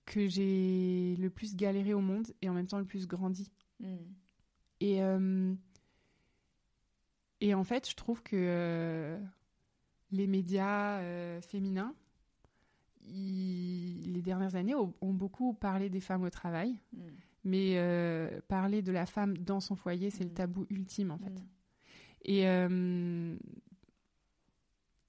que 0.06 0.26
j'ai 0.26 1.16
le 1.18 1.28
plus 1.30 1.54
galéré 1.54 1.92
au 1.94 2.00
monde 2.00 2.26
et 2.40 2.48
en 2.48 2.54
même 2.54 2.66
temps 2.66 2.78
le 2.78 2.84
plus 2.86 3.06
grandi. 3.06 3.50
Et, 4.80 5.02
euh, 5.02 5.54
et 7.40 7.54
en 7.54 7.64
fait, 7.64 7.88
je 7.88 7.94
trouve 7.94 8.22
que 8.22 8.36
euh, 8.36 9.18
les 10.10 10.26
médias 10.26 10.98
euh, 11.00 11.40
féminins, 11.40 11.94
ils- 13.06 14.12
les 14.12 14.22
dernières 14.22 14.54
années, 14.56 14.74
ont, 14.74 14.92
ont 15.00 15.12
beaucoup 15.14 15.54
parlé 15.54 15.88
des 15.88 16.00
femmes 16.00 16.22
au 16.24 16.30
travail. 16.30 16.78
Mais 17.44 17.74
euh, 17.78 18.40
parler 18.48 18.82
de 18.82 18.92
la 18.92 19.06
femme 19.06 19.38
dans 19.38 19.60
son 19.60 19.74
foyer, 19.76 20.10
c'est 20.10 20.24
le 20.24 20.30
Mm. 20.30 20.34
tabou 20.34 20.66
ultime, 20.70 21.10
en 21.12 21.18
fait. 21.18 21.32
Et, 22.24 22.46
euh, 22.48 23.36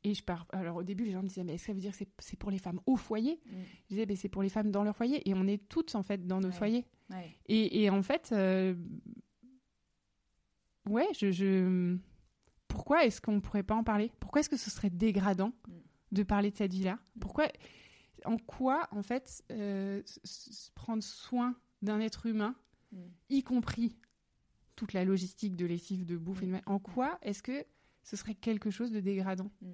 et 0.05 0.13
je 0.13 0.23
pars. 0.23 0.45
Alors, 0.53 0.77
au 0.77 0.83
début, 0.83 1.03
les 1.05 1.11
gens 1.11 1.23
me 1.23 1.27
disaient, 1.27 1.43
mais 1.43 1.55
est-ce 1.55 1.63
que 1.63 1.67
ça 1.67 1.73
veut 1.73 1.79
dire 1.81 1.91
que 1.97 2.05
c'est- 2.19 2.37
pour 2.37 2.51
les 2.51 2.59
femmes 2.59 2.79
au 2.85 2.95
foyer? 2.95 3.41
Je 3.83 3.87
disais, 3.89 4.05
mais 4.05 4.15
c'est 4.15 4.29
pour 4.29 4.43
les 4.43 4.49
femmes 4.49 4.71
dans 4.71 4.83
leur 4.83 4.95
foyer. 4.95 5.27
Et 5.27 5.33
on 5.33 5.45
est 5.47 5.67
toutes, 5.67 5.95
en 5.95 6.03
fait, 6.03 6.25
dans 6.27 6.39
nos 6.39 6.49
Ouais. 6.49 6.53
foyers. 6.53 6.85
Ouais. 7.09 7.35
Et, 7.47 7.83
et 7.83 7.89
en 7.89 8.03
fait, 8.03 8.31
ouais, 10.87 11.07
je, 11.19 11.31
je- 11.31 11.97
pourquoi 12.69 13.03
est-ce 13.03 13.19
qu'on 13.19 13.33
ne 13.33 13.39
pourrait 13.41 13.63
pas 13.63 13.75
en 13.75 13.83
parler? 13.83 14.13
Pourquoi 14.21 14.39
est-ce 14.39 14.49
que 14.49 14.55
ce 14.55 14.69
serait 14.69 14.89
dégradant 14.89 15.51
Mm. 15.67 15.73
de 16.13 16.23
parler 16.23 16.51
de 16.51 16.55
cette 16.55 16.71
vie-là? 16.71 16.95
Mm. 16.95 17.19
Pourquoi 17.19 17.47
en 18.25 18.37
quoi, 18.37 18.87
en 18.91 19.01
fait, 19.01 19.43
euh, 19.51 20.01
prendre 20.75 21.03
soin 21.03 21.55
d'un 21.81 21.99
être 21.99 22.25
humain, 22.25 22.55
mm. 22.91 22.97
y 23.29 23.43
compris 23.43 23.97
toute 24.75 24.93
la 24.93 25.03
logistique 25.03 25.55
de 25.55 25.65
lessive, 25.65 26.05
de 26.05 26.17
bouffe, 26.17 26.41
mm. 26.41 26.61
en 26.65 26.79
quoi 26.79 27.17
est-ce 27.21 27.43
que 27.43 27.65
ce 28.03 28.15
serait 28.15 28.35
quelque 28.35 28.71
chose 28.71 28.91
de 28.91 28.99
dégradant? 28.99 29.51
Mm, 29.61 29.73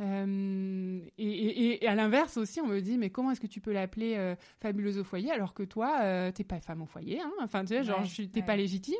euh, 0.00 1.00
et, 1.18 1.86
à 1.86 1.94
l'inverse 1.94 2.36
aussi, 2.36 2.60
on 2.60 2.66
me 2.66 2.80
dit, 2.80 2.98
mais 2.98 3.10
comment 3.10 3.30
est-ce 3.30 3.40
que 3.40 3.46
tu 3.46 3.60
peux 3.60 3.72
l'appeler 3.72 4.14
euh, 4.16 4.34
fabuleuse 4.60 4.98
au 4.98 5.04
foyer 5.04 5.30
alors 5.30 5.54
que 5.54 5.62
toi, 5.62 6.00
euh, 6.02 6.32
t'es 6.32 6.42
pas 6.42 6.60
femme 6.60 6.82
au 6.82 6.86
foyer 6.86 7.20
hein? 7.20 7.30
Enfin, 7.40 7.64
tu 7.64 7.68
sais, 7.68 7.84
genre, 7.84 8.02
t'es 8.32 8.42
pas 8.42 8.56
légitime. 8.56 8.94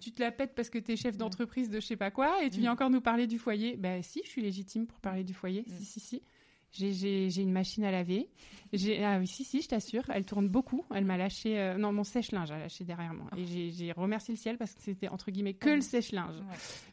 tu 0.00 0.12
te 0.12 0.20
la 0.20 0.32
pètes 0.32 0.54
parce 0.54 0.70
que 0.70 0.78
t'es 0.78 0.96
chef 0.96 1.16
d'entreprise 1.16 1.70
de 1.70 1.80
je 1.80 1.86
sais 1.86 1.96
pas 1.96 2.10
quoi 2.10 2.42
et 2.42 2.50
tu 2.50 2.60
viens 2.60 2.72
encore 2.72 2.90
nous 2.90 3.00
parler 3.00 3.26
du 3.26 3.38
foyer. 3.38 3.76
Ben 3.76 4.02
si, 4.02 4.20
je 4.24 4.28
suis 4.28 4.42
légitime 4.42 4.86
pour 4.86 4.98
parler 5.00 5.22
du 5.22 5.34
foyer. 5.34 5.64
Si, 5.68 5.84
si, 5.84 6.00
si. 6.00 6.22
J'ai 6.70 7.40
une 7.40 7.52
machine 7.52 7.84
à 7.84 7.90
laver. 7.90 8.28
Ah 9.02 9.18
oui, 9.18 9.26
si, 9.26 9.44
si, 9.44 9.62
je 9.62 9.68
t'assure. 9.68 10.02
Elle 10.12 10.24
tourne 10.24 10.48
beaucoup. 10.48 10.84
Elle 10.94 11.04
m'a 11.04 11.16
lâché. 11.16 11.74
non, 11.78 11.92
mon 11.92 12.04
sèche-linge 12.04 12.50
a 12.50 12.58
lâché 12.58 12.84
derrière 12.84 13.14
moi. 13.14 13.30
Et 13.36 13.70
j'ai 13.70 13.92
remercié 13.92 14.34
le 14.34 14.38
ciel 14.38 14.58
parce 14.58 14.74
que 14.74 14.82
c'était 14.82 15.08
entre 15.08 15.30
guillemets 15.30 15.54
que 15.54 15.70
le 15.70 15.80
sèche-linge. 15.80 16.36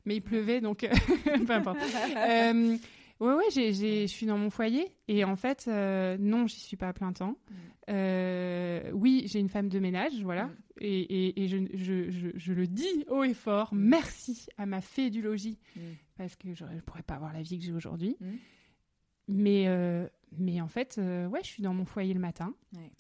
Mais 0.05 0.15
il 0.17 0.21
pleuvait 0.21 0.61
donc 0.61 0.88
peu 1.47 1.53
importe. 1.53 1.80
Ouais, 3.20 3.34
ouais, 3.34 3.49
je 3.49 4.05
suis 4.07 4.26
dans 4.26 4.38
mon 4.38 4.49
foyer 4.49 4.91
et 5.07 5.24
en 5.24 5.36
fait, 5.36 5.66
euh, 5.68 6.18
non, 6.20 6.47
j'y 6.47 6.59
suis 6.59 6.76
pas 6.76 6.89
à 6.89 6.93
plein 6.93 7.13
temps. 7.13 7.38
Mm. 7.49 7.53
Euh, 7.89 8.91
oui, 8.93 9.24
j'ai 9.28 9.39
une 9.39 9.47
femme 9.47 9.70
de 9.70 9.80
ménage, 9.80 10.22
voilà, 10.24 10.47
mm. 10.47 10.55
et, 10.82 11.43
et, 11.43 11.47
je, 11.47 11.57
je, 11.74 12.09
je, 12.09 12.28
je, 12.36 12.53
le 12.53 12.68
dis 12.68 13.05
haut 13.09 13.24
et 13.24 13.34
fort, 13.34 13.74
mm. 13.74 13.80
merci 13.80 14.47
à 14.57 14.66
ma 14.66 14.82
fée 14.82 15.09
du 15.09 15.22
logis, 15.22 15.59
parce 16.18 16.36
que 16.36 16.53
je 16.53 16.66
ne 16.66 16.82
pourrais 16.82 17.03
pas 17.03 17.16
avoir 17.16 17.32
la 17.32 17.41
vie 17.41 17.57
que 17.57 17.63
j'ai 17.63 17.74
aujourd'hui. 17.74 18.18
Mais, 19.28 19.68
euh, 19.68 20.07
mais 20.38 20.61
en 20.61 20.67
fait, 20.67 20.97
ouais, 20.97 21.39
je 21.41 21.47
suis 21.47 21.63
dans 21.63 21.73
mon 21.73 21.86
foyer 21.86 22.13
le 22.13 22.19
matin, 22.19 22.53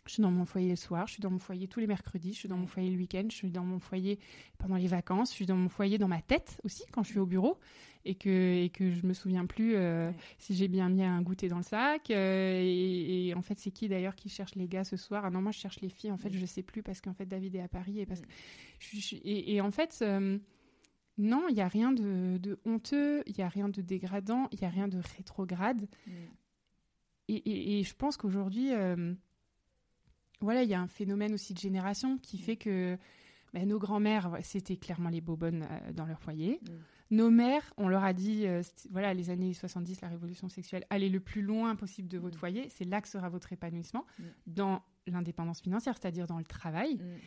je 0.05 0.13
suis 0.13 0.21
dans 0.21 0.31
mon 0.31 0.45
foyer 0.45 0.69
le 0.69 0.75
soir, 0.75 1.07
je 1.07 1.13
suis 1.13 1.21
dans 1.21 1.31
mon 1.31 1.39
foyer 1.39 1.67
tous 1.67 1.79
les 1.79 1.87
mercredis, 1.87 2.33
je 2.33 2.39
suis 2.39 2.49
dans 2.49 2.57
mon 2.57 2.67
foyer 2.67 2.89
le 2.89 2.97
week-end, 2.97 3.25
je 3.29 3.35
suis 3.35 3.51
dans 3.51 3.65
mon 3.65 3.79
foyer 3.79 4.19
pendant 4.57 4.75
les 4.75 4.87
vacances, 4.87 5.31
je 5.31 5.35
suis 5.35 5.45
dans 5.45 5.57
mon 5.57 5.69
foyer 5.69 5.97
dans 5.97 6.07
ma 6.07 6.21
tête 6.21 6.59
aussi 6.63 6.83
quand 6.91 7.03
je 7.03 7.09
suis 7.09 7.19
au 7.19 7.25
bureau 7.25 7.59
et 8.05 8.15
que, 8.15 8.63
et 8.63 8.69
que 8.69 8.91
je 8.91 9.05
me 9.05 9.13
souviens 9.13 9.45
plus 9.45 9.75
euh, 9.75 10.11
si 10.37 10.55
j'ai 10.55 10.67
bien 10.67 10.89
mis 10.89 11.03
un 11.03 11.21
goûter 11.21 11.49
dans 11.49 11.57
le 11.57 11.63
sac. 11.63 12.11
Euh, 12.11 12.61
et, 12.63 13.33
en 13.35 13.41
fait, 13.41 13.57
c'est 13.57 13.71
qui 13.71 13.89
d'ailleurs 13.89 14.15
qui 14.15 14.29
cherche 14.29 14.55
les 14.55 14.67
gars 14.67 14.83
ce 14.83 14.95
soir? 14.95 15.25
Ah 15.25 15.31
non, 15.31 15.41
moi 15.41 15.51
je 15.51 15.59
cherche 15.59 15.81
les 15.81 15.89
filles. 15.89 16.11
En 16.11 16.17
fait, 16.17 16.31
je 16.31 16.45
sais 16.45 16.63
plus 16.63 16.83
parce 16.83 17.01
qu'en 17.01 17.13
fait 17.13 17.25
David 17.25 17.55
est 17.55 17.61
à 17.61 17.67
Paris 17.67 17.99
et 17.99 18.05
parce 18.05 18.21
que 18.21 18.27
et, 19.23 19.59
en 19.61 19.71
fait. 19.71 19.99
Euh, 20.01 20.37
non, 21.17 21.45
il 21.47 21.55
n'y 21.55 21.61
a 21.61 21.69
rien 21.69 21.93
de, 21.93 22.59
honteux, 22.65 23.23
il 23.25 23.35
n'y 23.37 23.43
a 23.45 23.47
rien 23.47 23.69
de 23.69 23.81
dégradant, 23.81 24.49
il 24.51 24.59
n'y 24.59 24.67
a 24.67 24.69
rien 24.69 24.89
de 24.89 24.99
rétrograde. 25.15 25.87
Et, 27.27 27.83
je 27.83 27.95
pense 27.95 28.17
qu'aujourd'hui, 28.17 28.71
voilà, 30.41 30.63
il 30.63 30.69
y 30.69 30.73
a 30.73 30.81
un 30.81 30.87
phénomène 30.87 31.33
aussi 31.33 31.53
de 31.53 31.59
génération 31.59 32.17
qui 32.17 32.37
fait 32.37 32.57
que 32.57 32.97
bah, 33.53 33.65
nos 33.65 33.79
grands-mères, 33.79 34.37
c'était 34.41 34.77
clairement 34.77 35.09
les 35.09 35.21
bobonnes 35.21 35.67
dans 35.93 36.05
leur 36.05 36.21
foyer. 36.21 36.59
Nos 37.11 37.29
mères, 37.29 37.73
on 37.77 37.87
leur 37.87 38.03
a 38.03 38.13
dit, 38.13 38.47
euh, 38.47 38.63
voilà, 38.89 39.13
les 39.13 39.29
années 39.29 39.53
70, 39.53 40.01
la 40.01 40.09
révolution 40.09 40.49
sexuelle, 40.49 40.85
allez 40.89 41.09
le 41.09 41.19
plus 41.19 41.43
loin 41.43 41.75
possible 41.75 42.07
de 42.07 42.17
votre 42.17 42.37
mm. 42.37 42.39
foyer, 42.39 42.69
c'est 42.69 42.85
là 42.85 42.99
que 43.01 43.07
sera 43.07 43.29
votre 43.29 43.53
épanouissement, 43.53 44.05
mm. 44.17 44.23
dans 44.47 44.81
l'indépendance 45.05 45.61
financière, 45.61 45.95
c'est-à-dire 45.99 46.25
dans 46.25 46.39
le 46.39 46.45
travail. 46.45 46.95
Mm. 46.95 47.17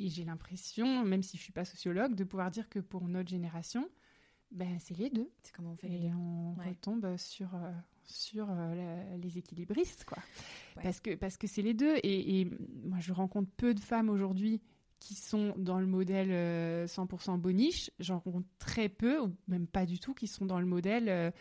Et 0.00 0.08
j'ai 0.08 0.24
l'impression, 0.24 1.04
même 1.04 1.22
si 1.22 1.36
je 1.36 1.42
suis 1.42 1.52
pas 1.52 1.64
sociologue, 1.64 2.14
de 2.14 2.24
pouvoir 2.24 2.50
dire 2.50 2.68
que 2.68 2.80
pour 2.80 3.06
notre 3.06 3.28
génération, 3.28 3.88
ben, 4.50 4.78
c'est 4.80 4.96
les 4.96 5.10
deux. 5.10 5.30
C'est 5.42 5.54
comment 5.54 5.72
on 5.72 5.76
fait 5.76 5.88
Et 5.88 6.12
on 6.12 6.54
retombe 6.54 7.16
sur, 7.16 7.54
euh, 7.54 7.70
sur 8.10 8.46
euh, 8.50 9.16
les 9.18 9.38
équilibristes, 9.38 10.04
quoi. 10.04 10.18
Parce 10.82 11.00
que 11.00 11.14
parce 11.14 11.36
que 11.36 11.46
c'est 11.46 11.62
les 11.62 11.74
deux. 11.74 11.96
Et, 12.02 12.40
et, 12.40 12.50
moi, 12.84 12.98
je 13.00 13.12
rencontre 13.12 13.50
peu 13.56 13.74
de 13.74 13.80
femmes 13.80 14.08
aujourd'hui 14.08 14.60
qui 15.00 15.14
sont 15.14 15.54
dans 15.56 15.78
le 15.78 15.86
modèle 15.86 16.28
100% 16.86 17.34
euh, 17.34 17.36
boniche, 17.36 17.90
j'en 17.98 18.18
rencontre 18.18 18.48
très 18.58 18.88
peu, 18.88 19.20
ou 19.20 19.34
même 19.46 19.66
pas 19.66 19.86
du 19.86 19.98
tout, 19.98 20.14
qui 20.14 20.26
sont 20.26 20.46
dans 20.46 20.60
le 20.60 20.66
modèle 20.66 21.32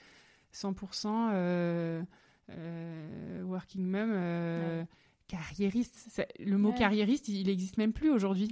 100% 0.54 1.32
euh, 1.34 2.04
euh, 2.50 3.44
working 3.44 3.84
mom, 3.84 4.86
carriériste. 5.28 6.24
le 6.40 6.58
mot 6.58 6.72
carriériste, 6.72 7.28
il 7.28 7.48
n'existe 7.48 7.78
même 7.78 7.94
plus 7.94 8.10
aujourd'hui. 8.10 8.50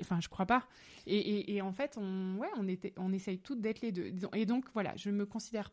Enfin, 0.00 0.20
je 0.20 0.28
crois 0.28 0.46
pas. 0.46 0.66
Et, 1.06 1.60
en 1.62 1.72
fait, 1.72 1.96
on, 1.96 2.36
ouais, 2.36 2.50
on, 2.56 2.68
était, 2.68 2.92
on 2.96 3.12
essaye 3.12 3.38
toutes 3.38 3.60
d'être 3.60 3.80
les 3.80 3.92
deux. 3.92 4.12
Et 4.34 4.46
donc, 4.46 4.64
voilà, 4.74 4.94
je 4.96 5.10
me 5.10 5.26
considère 5.26 5.70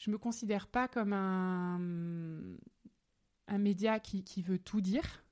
je 0.00 0.10
me 0.10 0.18
considère 0.18 0.66
pas 0.66 0.88
comme 0.88 1.12
un, 1.12 1.78
un 3.46 3.58
média 3.58 4.00
qui, 4.00 4.24
qui 4.24 4.42
veut 4.42 4.58
tout 4.58 4.80
dire. 4.80 5.24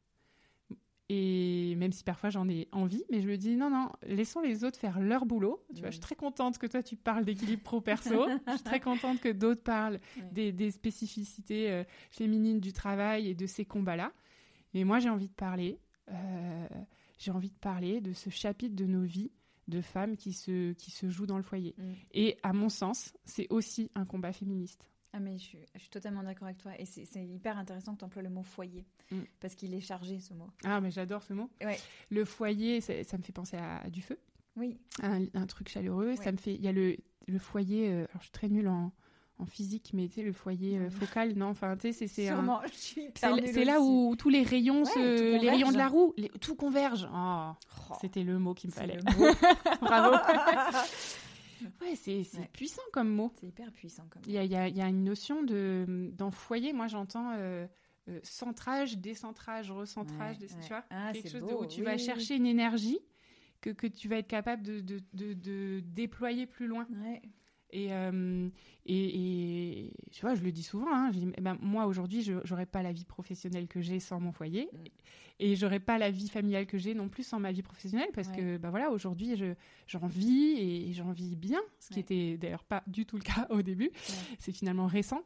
Et 1.10 1.74
même 1.76 1.90
si 1.90 2.04
parfois 2.04 2.28
j'en 2.28 2.46
ai 2.50 2.68
envie, 2.70 3.02
mais 3.10 3.22
je 3.22 3.28
me 3.28 3.38
dis 3.38 3.56
non, 3.56 3.70
non, 3.70 3.88
laissons 4.02 4.42
les 4.42 4.62
autres 4.62 4.78
faire 4.78 5.00
leur 5.00 5.24
boulot. 5.24 5.64
Tu 5.74 5.80
vois, 5.80 5.88
je 5.88 5.94
suis 5.94 6.02
très 6.02 6.16
contente 6.16 6.58
que 6.58 6.66
toi 6.66 6.82
tu 6.82 6.96
parles 6.96 7.24
d'équilibre 7.24 7.62
pro-perso. 7.62 8.26
je 8.46 8.52
suis 8.52 8.62
très 8.62 8.80
contente 8.80 9.18
que 9.18 9.32
d'autres 9.32 9.62
parlent 9.62 10.00
des, 10.32 10.70
spécificités 10.70 11.70
euh, 11.70 11.84
féminines 12.10 12.60
du 12.60 12.74
travail 12.74 13.28
et 13.28 13.34
de 13.34 13.46
ces 13.46 13.64
combats-là. 13.64 14.12
Et 14.74 14.84
moi, 14.84 14.98
j'ai 14.98 15.08
envie 15.08 15.28
de 15.28 15.34
parler. 15.34 15.80
Euh, 16.10 16.68
j'ai 17.16 17.30
envie 17.30 17.50
de 17.50 17.58
parler 17.58 18.02
de 18.02 18.12
ce 18.12 18.28
chapitre 18.28 18.76
de 18.76 18.84
nos 18.84 19.02
vies 19.02 19.32
de 19.68 19.80
femmes 19.80 20.16
qui 20.16 20.32
se, 20.32 20.72
qui 20.72 20.90
se 20.90 21.08
jouent 21.08 21.26
dans 21.26 21.36
le 21.36 21.42
foyer. 21.42 21.74
Mm. 21.78 21.92
Et 22.12 22.38
à 22.42 22.52
mon 22.52 22.68
sens, 22.68 23.12
c'est 23.24 23.46
aussi 23.50 23.90
un 23.94 24.04
combat 24.04 24.32
féministe. 24.32 24.90
Ah 25.12 25.20
mais 25.20 25.38
je 25.38 25.44
suis, 25.44 25.58
je 25.74 25.80
suis 25.80 25.88
totalement 25.88 26.22
d'accord 26.22 26.46
avec 26.48 26.58
toi 26.58 26.72
et 26.78 26.84
c'est 26.84 27.24
hyper 27.24 27.56
intéressant 27.56 27.94
que 27.94 28.00
tu 28.00 28.04
emploies 28.04 28.22
le 28.22 28.28
mot 28.28 28.42
foyer 28.42 28.84
mm. 29.10 29.20
parce 29.40 29.54
qu'il 29.54 29.72
est 29.74 29.80
chargé 29.80 30.20
ce 30.20 30.34
mot. 30.34 30.50
Ah 30.64 30.80
mais 30.80 30.90
j'adore 30.90 31.22
ce 31.22 31.32
mot. 31.32 31.50
Ouais. 31.62 31.78
Le 32.10 32.24
foyer, 32.24 32.80
ça 32.80 33.16
me 33.16 33.22
fait 33.22 33.32
penser 33.32 33.56
à, 33.56 33.88
du 33.90 34.02
feu. 34.02 34.18
Oui. 34.56 34.76
Un, 35.02 35.24
un 35.34 35.46
truc 35.46 35.68
chaleureux. 35.68 36.16
Ça 36.16 36.32
me 36.32 36.36
fait. 36.36 36.54
Il 36.54 36.62
y 36.62 36.68
a 36.68 36.72
le, 36.72 36.96
le 37.26 37.38
foyer. 37.38 37.90
Euh, 37.90 38.04
alors 38.10 38.18
je 38.18 38.24
suis 38.24 38.32
très 38.32 38.48
nulle 38.48 38.68
en, 38.68 38.92
en 39.38 39.46
physique, 39.46 39.90
mais 39.94 40.08
tu 40.08 40.16
sais 40.16 40.22
le 40.22 40.32
foyer 40.32 40.78
euh, 40.78 40.90
focal, 40.90 41.34
non 41.34 41.46
Enfin 41.46 41.76
tu 41.76 41.92
sais 41.92 42.06
c'est 42.06 42.08
C'est 42.08 42.30
là 43.64 43.80
où 43.80 44.16
tous 44.16 44.28
les 44.28 44.42
rayons, 44.42 44.84
se, 44.84 45.40
les 45.40 45.50
rayons 45.50 45.70
de 45.70 45.76
la 45.76 45.88
roue, 45.88 46.14
tout 46.40 46.56
converge. 46.56 47.08
Oh, 47.12 47.50
oh. 47.90 47.94
C'était 48.00 48.24
le 48.24 48.38
mot 48.38 48.54
qu'il 48.54 48.70
me 48.70 48.74
fallait. 48.74 48.98
Bravo. 49.80 50.16
Ouais, 51.80 51.96
c'est 51.96 52.22
puissant 52.52 52.82
comme 52.92 53.08
mot. 53.08 53.32
C'est 53.40 53.48
hyper 53.48 53.72
puissant 53.72 54.04
comme 54.08 54.22
mot. 54.22 54.28
Il 54.28 54.34
y 54.34 54.38
a, 54.38 54.68
y 54.68 54.80
a, 54.80 54.88
une 54.88 55.02
notion 55.02 55.42
de 55.42 56.08
dans 56.16 56.30
foyer, 56.30 56.72
moi 56.72 56.86
j'entends 56.86 57.32
euh, 57.36 57.66
euh, 58.08 58.20
centrage, 58.22 58.98
décentrage, 58.98 59.70
recentrage, 59.70 60.36
tu 60.38 60.68
vois, 60.68 60.84
ah, 60.90 61.10
quelque 61.12 61.28
chose 61.28 61.42
où 61.42 61.66
tu 61.66 61.82
vas 61.82 61.98
chercher 61.98 62.36
une 62.36 62.46
énergie 62.46 63.00
que, 63.60 63.70
que 63.70 63.86
tu 63.86 64.08
vas 64.08 64.18
être 64.18 64.28
capable 64.28 64.62
de, 64.62 64.80
de, 64.80 65.02
de, 65.34 65.80
déployer 65.80 66.46
plus 66.46 66.66
loin. 66.66 66.86
Et, 67.70 67.92
euh, 67.92 68.48
et, 68.86 69.84
et, 69.84 69.92
tu 70.10 70.22
vois, 70.22 70.34
je 70.34 70.42
le 70.42 70.52
dis 70.52 70.62
souvent, 70.62 70.92
hein, 70.92 71.10
je 71.12 71.18
dis, 71.18 71.28
eh 71.36 71.40
ben, 71.40 71.58
moi 71.60 71.86
aujourd'hui, 71.86 72.22
je 72.22 72.34
n'aurais 72.48 72.66
pas 72.66 72.82
la 72.82 72.92
vie 72.92 73.04
professionnelle 73.04 73.68
que 73.68 73.80
j'ai 73.80 74.00
sans 74.00 74.20
mon 74.20 74.32
foyer. 74.32 74.68
Mm. 74.72 74.78
Et 75.40 75.54
j'aurais 75.54 75.80
pas 75.80 75.98
la 75.98 76.10
vie 76.10 76.28
familiale 76.28 76.66
que 76.66 76.78
j'ai 76.78 76.94
non 76.94 77.08
plus 77.08 77.22
sans 77.22 77.38
ma 77.38 77.52
vie 77.52 77.62
professionnelle 77.62 78.08
parce 78.12 78.28
que 78.28 78.56
bah 78.56 78.70
voilà 78.70 78.90
aujourd'hui 78.90 79.40
j'en 79.86 80.06
vis 80.08 80.56
et 80.58 80.92
j'en 80.92 81.12
vis 81.12 81.36
bien 81.36 81.60
ce 81.78 81.90
qui 81.90 82.00
était 82.00 82.36
d'ailleurs 82.36 82.64
pas 82.64 82.82
du 82.88 83.06
tout 83.06 83.16
le 83.16 83.22
cas 83.22 83.46
au 83.50 83.62
début. 83.62 83.90
C'est 84.40 84.50
finalement 84.50 84.86
récent. 84.86 85.22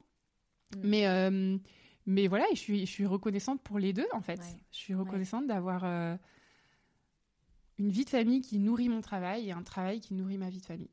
Mm. 0.77 0.81
mais 0.85 1.07
euh, 1.07 1.59
mais 2.05 2.29
voilà 2.29 2.45
je 2.53 2.59
suis 2.59 2.81
je 2.81 2.91
suis 2.91 3.07
reconnaissante 3.07 3.63
pour 3.63 3.79
les 3.79 3.95
deux 3.95 4.07
en 4.13 4.21
fait. 4.21 4.41
Je 4.71 4.77
suis 4.77 4.95
reconnaissante 4.95 5.47
d'avoir 5.47 5.83
euh, 5.85 6.15
une 7.79 7.91
vie 7.91 8.05
de 8.05 8.11
famille 8.11 8.43
qui 8.43 8.59
nourrit 8.59 8.91
mon 8.91 9.01
travail 9.01 9.49
et 9.49 9.53
un 9.53 9.63
travail 9.63 10.01
qui 10.01 10.13
nourrit 10.13 10.37
ma 10.37 10.51
vie 10.51 10.61
de 10.61 10.67
famille. 10.67 10.91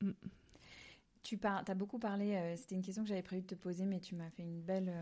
Mm. 0.00 0.10
Tu 1.22 1.38
as 1.42 1.74
beaucoup 1.74 1.98
parlé, 1.98 2.34
euh, 2.34 2.56
c'était 2.56 2.74
une 2.74 2.82
question 2.82 3.02
que 3.02 3.08
j'avais 3.08 3.22
prévu 3.22 3.42
de 3.42 3.46
te 3.46 3.54
poser, 3.54 3.86
mais 3.86 4.00
tu 4.00 4.14
m'as 4.14 4.30
fait 4.30 4.42
une 4.42 4.60
belle, 4.60 4.92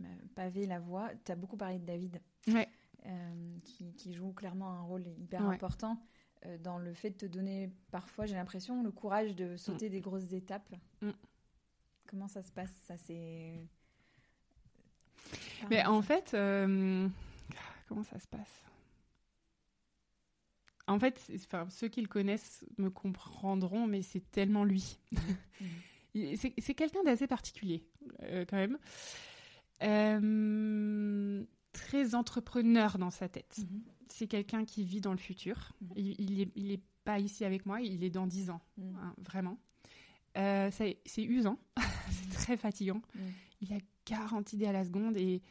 m'as 0.00 0.08
pavé 0.34 0.66
la 0.66 0.78
voix. 0.78 1.10
Tu 1.24 1.32
as 1.32 1.36
beaucoup 1.36 1.56
parlé 1.56 1.78
de 1.78 1.84
David, 1.84 2.20
euh, 2.48 3.58
qui, 3.96 4.12
joue 4.12 4.32
clairement 4.32 4.70
un 4.70 4.82
rôle 4.82 5.06
hyper 5.18 5.42
important 5.42 6.00
euh, 6.46 6.58
dans 6.58 6.78
le 6.78 6.94
fait 6.94 7.10
de 7.10 7.16
te 7.16 7.26
donner, 7.26 7.70
parfois, 7.90 8.26
j'ai 8.26 8.34
l'impression, 8.34 8.82
le 8.82 8.90
courage 8.90 9.34
de 9.34 9.56
sauter 9.56 9.88
mm. 9.88 9.92
des 9.92 10.00
grosses 10.00 10.32
étapes. 10.32 10.74
Mm. 11.00 11.10
Comment 12.06 12.28
ça 12.28 12.42
se 12.42 12.52
passe? 12.52 12.72
Ça, 12.86 12.96
c'est. 12.96 13.54
Mais 15.68 15.84
en 15.84 16.00
fait, 16.00 16.32
euh, 16.34 17.08
comment 17.88 18.04
ça 18.04 18.18
se 18.18 18.26
passe? 18.26 18.64
En 20.88 20.98
fait, 20.98 21.30
enfin, 21.36 21.66
ceux 21.70 21.88
qui 21.88 22.00
le 22.00 22.08
connaissent 22.08 22.64
me 22.78 22.90
comprendront, 22.90 23.86
mais 23.86 24.02
c'est 24.02 24.30
tellement 24.30 24.64
lui. 24.64 24.98
Mm. 26.14 26.36
c'est 26.36 26.74
quelqu'un 26.74 27.02
d'assez 27.04 27.26
particulier, 27.26 27.84
quand 28.48 28.56
même. 28.56 28.78
Euh, 29.82 31.44
très 31.72 32.14
entrepreneur 32.14 32.98
dans 32.98 33.10
sa 33.10 33.28
tête. 33.28 33.58
Mhm. 33.58 33.82
C'est 34.08 34.26
quelqu'un 34.26 34.64
qui 34.64 34.84
vit 34.84 35.00
dans 35.00 35.12
le 35.12 35.18
futur. 35.18 35.72
Mhm. 35.80 35.88
Il, 35.96 36.50
il, 36.56 36.72
est, 36.72 36.80
pas 37.04 37.18
ici 37.18 37.44
avec 37.44 37.66
moi, 37.66 37.80
il 37.80 38.04
est 38.04 38.10
dans 38.10 38.26
dix 38.26 38.50
ans, 38.50 38.60
mhm. 38.76 38.96
hein, 38.96 39.14
vraiment. 39.18 39.58
Euh, 40.36 40.70
c'est 40.70 41.22
usant, 41.22 41.58
c'est 42.10 42.34
très 42.34 42.56
fatigant. 42.56 43.00
il 43.60 43.72
a 43.72 43.78
40 44.04 44.52
idées 44.52 44.66
à 44.66 44.72
la 44.72 44.84
seconde 44.84 45.16
et 45.16 45.42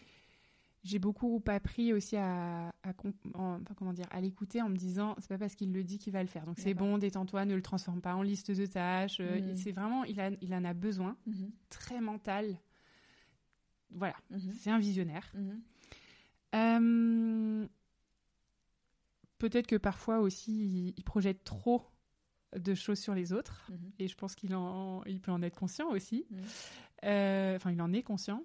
j'ai 0.88 0.99
beaucoup 0.99 1.43
appris 1.47 1.91
aussi 1.91 2.15
à, 2.15 2.71
comment 2.95 3.93
dire 3.93 4.07
à 4.09 4.21
l'écouter 4.21 4.61
en 4.61 4.69
me 4.69 4.75
disant 4.75 5.15
c'est 5.19 5.27
pas 5.27 5.38
parce 5.38 5.55
qu'il 5.55 5.73
le 5.73 5.83
dit 5.83 5.97
qu'il 5.99 6.13
va 6.13 6.21
le 6.21 6.29
faire. 6.29 6.45
Donc 6.45 6.57
c'est 6.59 6.73
bon 6.73 6.97
détends-toi 6.97 7.45
ne 7.45 7.55
le 7.55 7.61
transforme 7.61 8.01
pas 8.01 8.15
en 8.15 8.21
liste 8.21 8.51
de 8.51 8.65
tâches. 8.65 9.17
Euh, 9.19 9.41
mmh. 9.41 9.55
c'est 9.55 9.71
vraiment 9.71 10.05
il, 10.05 10.19
a, 10.19 10.31
il 10.41 10.53
en 10.53 10.63
a 10.63 10.73
besoin. 10.73 11.17
Mmh. 11.25 11.45
très 11.69 11.99
mental. 11.99 12.57
Voilà. 13.91 14.15
Mmh. 14.29 14.38
c'est 14.59 14.69
un 14.69 14.79
visionnaire. 14.79 15.29
Euh, 16.55 17.67
peut-être 19.39 19.67
que 19.67 19.75
parfois 19.75 20.19
aussi 20.19 20.93
il, 20.95 21.03
projette 21.03 21.43
trop 21.43 21.83
de 22.55 22.73
choses 22.73 22.99
sur 22.99 23.13
les 23.13 23.33
autres. 23.33 23.69
Et 23.99 24.07
je 24.07 24.15
pense 24.15 24.35
qu'il 24.35 24.55
en 24.55 25.03
il 25.03 25.19
peut 25.19 25.31
en 25.31 25.41
être 25.41 25.57
conscient 25.57 25.89
aussi. 25.89 26.25
Euh, 27.03 27.57
enfin 27.57 27.71
il 27.71 27.81
en 27.81 27.91
est 27.91 28.03
conscient 28.03 28.41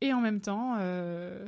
et 0.00 0.12
en 0.12 0.20
même 0.20 0.40
temps, 0.40 0.76
euh, 0.78 1.46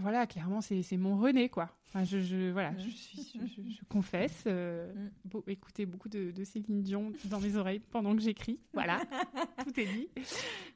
voilà, 0.00 0.26
clairement, 0.26 0.60
c'est 0.60 0.96
mon 0.96 1.16
René, 1.16 1.48
quoi. 1.48 1.70
Enfin, 1.88 2.04
je, 2.04 2.20
je 2.20 2.50
voilà, 2.50 2.74
je, 2.78 2.88
suis, 2.88 3.32
je, 3.34 3.84
confesse, 3.88 4.44
euh, 4.46 4.90
mm. 5.26 5.38
écouter 5.48 5.84
beaucoup 5.84 6.08
de, 6.08 6.30
de, 6.30 6.44
Céline 6.44 6.82
Dion 6.82 7.12
dans 7.26 7.40
mes 7.40 7.56
oreilles 7.56 7.80
pendant 7.90 8.16
que 8.16 8.22
j'écris. 8.22 8.58
Voilà, 8.72 9.02
tout 9.64 9.78
est 9.78 9.86
dit. 9.86 10.08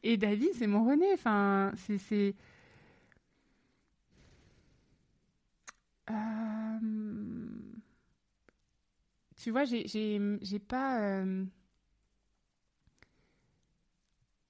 Et 0.03 0.19
David, 0.19 0.51
c'est 0.55 0.67
mon 0.67 0.85
René. 0.85 1.07
Enfin, 1.15 1.73
c'est. 1.77 2.35
Euh, 6.11 6.79
tu 9.37 9.51
vois, 9.51 9.65
j'ai 9.65 10.59
pas. 10.69 11.01
Euh, 11.01 11.45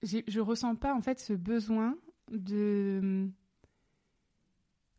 je 0.03 0.41
ressens 0.41 0.75
pas 0.75 0.95
en 0.95 1.01
fait 1.01 1.21
ce 1.21 1.33
besoin 1.33 1.97
de 2.31 3.31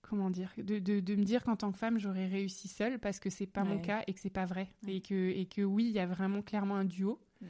comment 0.01 0.29
dire 0.29 0.51
de, 0.57 0.79
de, 0.79 1.15
me 1.15 1.23
dire 1.23 1.43
qu'en 1.43 1.55
tant 1.55 1.71
que 1.71 1.77
femme 1.77 1.99
j'aurais 1.99 2.27
réussi 2.27 2.67
seule 2.67 2.99
parce 2.99 3.19
que 3.19 3.29
c'est 3.29 3.45
pas 3.45 3.63
mon 3.63 3.79
cas 3.79 4.03
et 4.07 4.13
que 4.13 4.19
c'est 4.19 4.29
pas 4.29 4.45
vrai. 4.45 4.69
Et 4.87 5.01
que 5.01 5.29
et 5.29 5.45
que 5.45 5.61
oui 5.61 5.85
il 5.85 5.91
y 5.91 5.99
a 5.99 6.05
vraiment 6.05 6.41
clairement 6.41 6.75
un 6.75 6.85
duo 6.85 7.19
mm. 7.41 7.45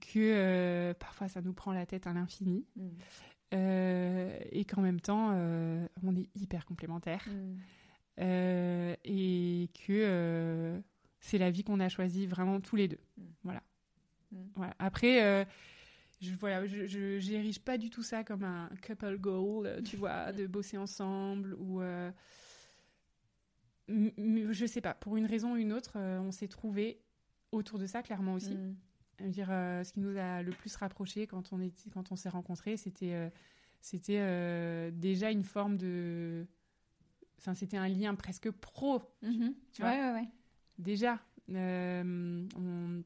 que 0.00 0.18
euh, 0.18 0.94
parfois 0.94 1.28
ça 1.28 1.42
nous 1.42 1.52
prend 1.52 1.72
la 1.72 1.86
tête 1.86 2.06
à 2.06 2.12
l'infini. 2.12 2.64
Mm. 2.76 2.88
euh, 3.54 4.38
et 4.50 4.64
qu'en 4.64 4.80
même 4.80 5.00
temps 5.00 5.30
euh, 5.32 5.86
on 6.02 6.16
est 6.16 6.28
hyper 6.34 6.64
complémentaires. 6.64 7.26
Mm. 7.28 8.94
et 9.04 9.70
que 9.86 10.80
c'est 11.20 11.38
la 11.38 11.50
vie 11.50 11.64
qu'on 11.64 11.80
a 11.80 11.88
choisie 11.88 12.26
vraiment 12.26 12.60
tous 12.60 12.76
les 12.76 12.88
deux. 12.88 13.00
Voilà. 13.44 13.62
Voilà. 14.54 14.74
Après 14.78 15.46
je 16.20 16.34
voilà, 16.34 16.66
je 16.66 17.18
j'érige 17.18 17.60
pas 17.60 17.78
du 17.78 17.88
tout 17.88 18.02
ça 18.02 18.24
comme 18.24 18.44
un 18.44 18.68
couple 18.86 19.16
goal, 19.18 19.66
euh, 19.66 19.82
tu 19.82 19.96
vois, 19.96 20.32
de 20.32 20.46
bosser 20.46 20.76
ensemble 20.76 21.54
ou 21.54 21.80
euh, 21.80 22.10
je 23.88 24.66
sais 24.66 24.82
pas, 24.82 24.94
pour 24.94 25.16
une 25.16 25.26
raison 25.26 25.54
ou 25.54 25.56
une 25.56 25.72
autre, 25.72 25.94
euh, 25.96 26.20
on 26.20 26.30
s'est 26.30 26.48
trouvé 26.48 27.00
autour 27.52 27.78
de 27.78 27.86
ça 27.86 28.02
clairement 28.02 28.34
aussi. 28.34 28.54
Mm. 28.54 29.30
dire, 29.30 29.46
ce 29.48 29.92
qui 29.92 30.00
nous 30.00 30.16
a 30.18 30.42
le 30.42 30.52
plus 30.52 30.76
rapproché 30.76 31.26
quand 31.26 31.52
on 31.52 31.60
était, 31.60 31.90
quand 31.90 32.12
on 32.12 32.16
s'est 32.16 32.28
rencontrés, 32.28 32.76
c'était 32.76 33.32
c'était 33.80 34.92
déjà 34.92 35.30
une 35.30 35.42
forme 35.42 35.78
de, 35.78 36.46
enfin 37.38 37.54
c'était 37.54 37.78
un 37.78 37.88
lien 37.88 38.14
presque 38.14 38.50
pro, 38.50 39.00
mm-hmm. 39.22 39.54
tu 39.72 39.82
vois. 39.82 39.90
Ouais, 39.90 40.00
ouais, 40.00 40.12
ouais. 40.12 40.28
Déjà, 40.78 41.18
on 41.48 43.02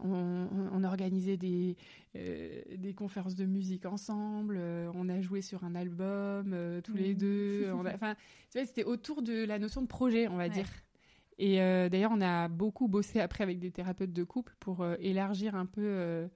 on, 0.00 0.84
organisait 0.84 1.36
des, 1.36 1.76
euh, 2.16 2.62
des 2.76 2.94
conférences 2.94 3.34
de 3.34 3.44
musique 3.44 3.86
ensemble, 3.86 4.56
euh, 4.58 4.90
on 4.94 5.08
a 5.08 5.20
joué 5.20 5.42
sur 5.42 5.64
un 5.64 5.74
album 5.74 6.52
euh, 6.52 6.80
tous 6.80 6.94
les 6.94 7.14
mmh. 7.14 7.18
deux. 7.18 7.72
Enfin, 7.94 8.14
c'était 8.50 8.84
autour 8.84 9.22
de 9.22 9.44
la 9.44 9.58
notion 9.58 9.82
de 9.82 9.86
projet, 9.86 10.28
on 10.28 10.36
va 10.36 10.48
dire. 10.48 10.68
Et 11.40 11.58
d'ailleurs, 11.58 12.10
on 12.12 12.20
a 12.20 12.48
beaucoup 12.48 12.88
bossé 12.88 13.20
après 13.20 13.44
avec 13.44 13.60
des 13.60 13.70
thérapeutes 13.70 14.12
de 14.12 14.24
couple 14.24 14.56
pour 14.58 14.84
élargir 14.98 15.54
un 15.54 15.66
peu 15.66 16.28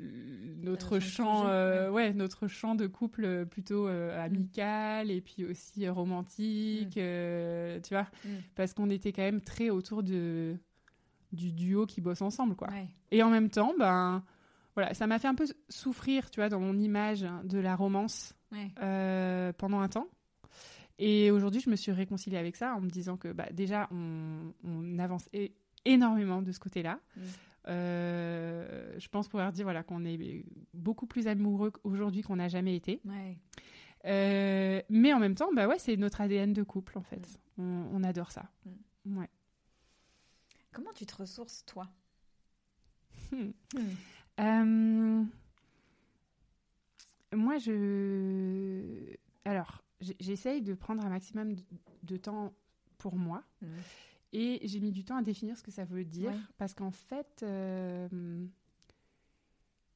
notre 0.00 1.00
champ, 1.00 1.44
ouais. 1.90 2.14
notre 2.14 2.46
champ 2.46 2.74
de 2.74 2.86
couple 2.86 3.44
plutôt 3.44 3.88
amical 3.88 5.10
et 5.10 5.20
puis 5.20 5.44
aussi 5.44 5.86
romantique, 5.86 6.96
mmh. 6.96 7.82
tu 7.82 7.90
vois, 7.90 8.06
parce 8.54 8.72
qu'on 8.72 8.88
était 8.88 9.12
quand 9.12 9.22
même 9.22 9.42
très 9.42 9.68
autour 9.68 10.02
de 10.02 10.56
du 11.32 11.52
duo 11.52 11.86
qui 11.86 12.00
bosse 12.00 12.22
ensemble, 12.22 12.54
quoi. 12.54 12.68
Et 13.10 13.22
en 13.22 13.30
même 13.30 13.50
temps, 13.50 13.74
ben, 13.78 14.22
voilà, 14.74 14.94
ça 14.94 15.06
m'a 15.06 15.18
fait 15.18 15.28
un 15.28 15.34
peu 15.34 15.46
souffrir, 15.68 16.30
tu 16.30 16.40
vois, 16.40 16.48
dans 16.48 16.60
mon 16.60 16.78
image 16.78 17.26
de 17.44 17.58
la 17.58 17.76
romance 17.76 18.34
euh, 18.82 19.52
pendant 19.54 19.80
un 19.80 19.88
temps. 19.88 20.08
Et 20.98 21.30
aujourd'hui, 21.30 21.60
je 21.60 21.70
me 21.70 21.76
suis 21.76 21.92
réconciliée 21.92 22.38
avec 22.38 22.56
ça 22.56 22.74
en 22.74 22.80
me 22.80 22.88
disant 22.88 23.16
que 23.16 23.32
bah, 23.32 23.48
déjà, 23.52 23.88
on, 23.90 24.98
avance 24.98 25.28
énormément 25.84 26.42
de 26.42 26.52
ce 26.52 26.60
côté-là. 26.60 27.00
Mm. 27.16 27.20
Euh, 27.68 28.98
je 28.98 29.08
pense 29.08 29.28
pouvoir 29.28 29.52
dire 29.52 29.64
voilà, 29.64 29.82
qu'on 29.82 30.04
est 30.04 30.44
beaucoup 30.74 31.06
plus 31.06 31.28
amoureux 31.28 31.72
aujourd'hui 31.84 32.22
qu'on 32.22 32.36
n'a 32.36 32.48
jamais 32.48 32.76
été. 32.76 33.00
Euh, 34.04 34.82
mais 34.88 35.12
en 35.12 35.18
même 35.18 35.34
temps, 35.34 35.50
bah 35.54 35.68
ouais, 35.68 35.78
c'est 35.78 35.96
notre 35.96 36.20
ADN 36.20 36.52
de 36.52 36.62
couple, 36.62 36.98
en 36.98 37.02
fait. 37.02 37.26
On, 37.58 38.02
adore 38.04 38.30
ça. 38.30 38.44
Mm. 39.04 39.18
Ouais. 39.18 39.28
Comment 40.72 40.92
tu 40.92 41.06
te 41.06 41.14
ressources, 41.16 41.64
toi 41.66 41.88
hmm. 43.30 43.50
euh, 44.40 45.24
Moi, 47.34 47.58
je. 47.58 49.14
Alors, 49.44 49.82
j'essaye 50.18 50.62
de 50.62 50.74
prendre 50.74 51.04
un 51.04 51.10
maximum 51.10 51.54
de, 52.02 52.16
temps 52.16 52.54
pour 52.98 53.16
moi. 53.16 53.44
Hmm. 53.60 53.66
Et 54.32 54.60
j'ai 54.66 54.80
mis 54.80 54.92
du 54.92 55.04
temps 55.04 55.16
à 55.16 55.22
définir 55.22 55.58
ce 55.58 55.62
que 55.62 55.70
ça 55.70 55.84
veut 55.84 56.04
dire. 56.04 56.32
Parce 56.56 56.74
qu'en 56.74 56.90
fait. 56.90 57.42
Euh, 57.42 58.08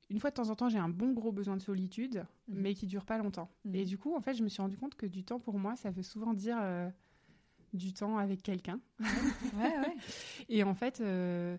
une 0.08 0.20
fois 0.20 0.30
de 0.30 0.36
temps 0.36 0.50
en 0.50 0.54
temps, 0.54 0.68
j'ai 0.68 0.78
un 0.78 0.88
bon 0.88 1.12
gros 1.12 1.32
besoin 1.32 1.56
de 1.56 1.62
solitude, 1.62 2.24
hmm. 2.48 2.54
mais 2.54 2.74
qui 2.74 2.86
dure 2.86 3.04
pas 3.04 3.18
longtemps. 3.18 3.50
Et 3.72 3.84
du 3.84 3.98
coup, 3.98 4.14
en 4.14 4.20
fait, 4.20 4.34
je 4.34 4.44
me 4.44 4.48
suis 4.48 4.62
rendu 4.62 4.76
compte 4.76 4.94
que 4.94 5.06
du 5.06 5.24
temps 5.24 5.40
pour 5.40 5.58
moi, 5.58 5.74
ça 5.74 5.90
veut 5.90 6.02
souvent 6.04 6.32
dire 6.32 6.58
euh, 6.60 6.88
du 7.76 7.92
temps 7.92 8.18
avec 8.18 8.42
quelqu'un. 8.42 8.80
Ouais, 9.00 9.78
ouais. 9.78 9.96
et 10.48 10.62
en 10.64 10.74
fait, 10.74 11.00
euh, 11.00 11.56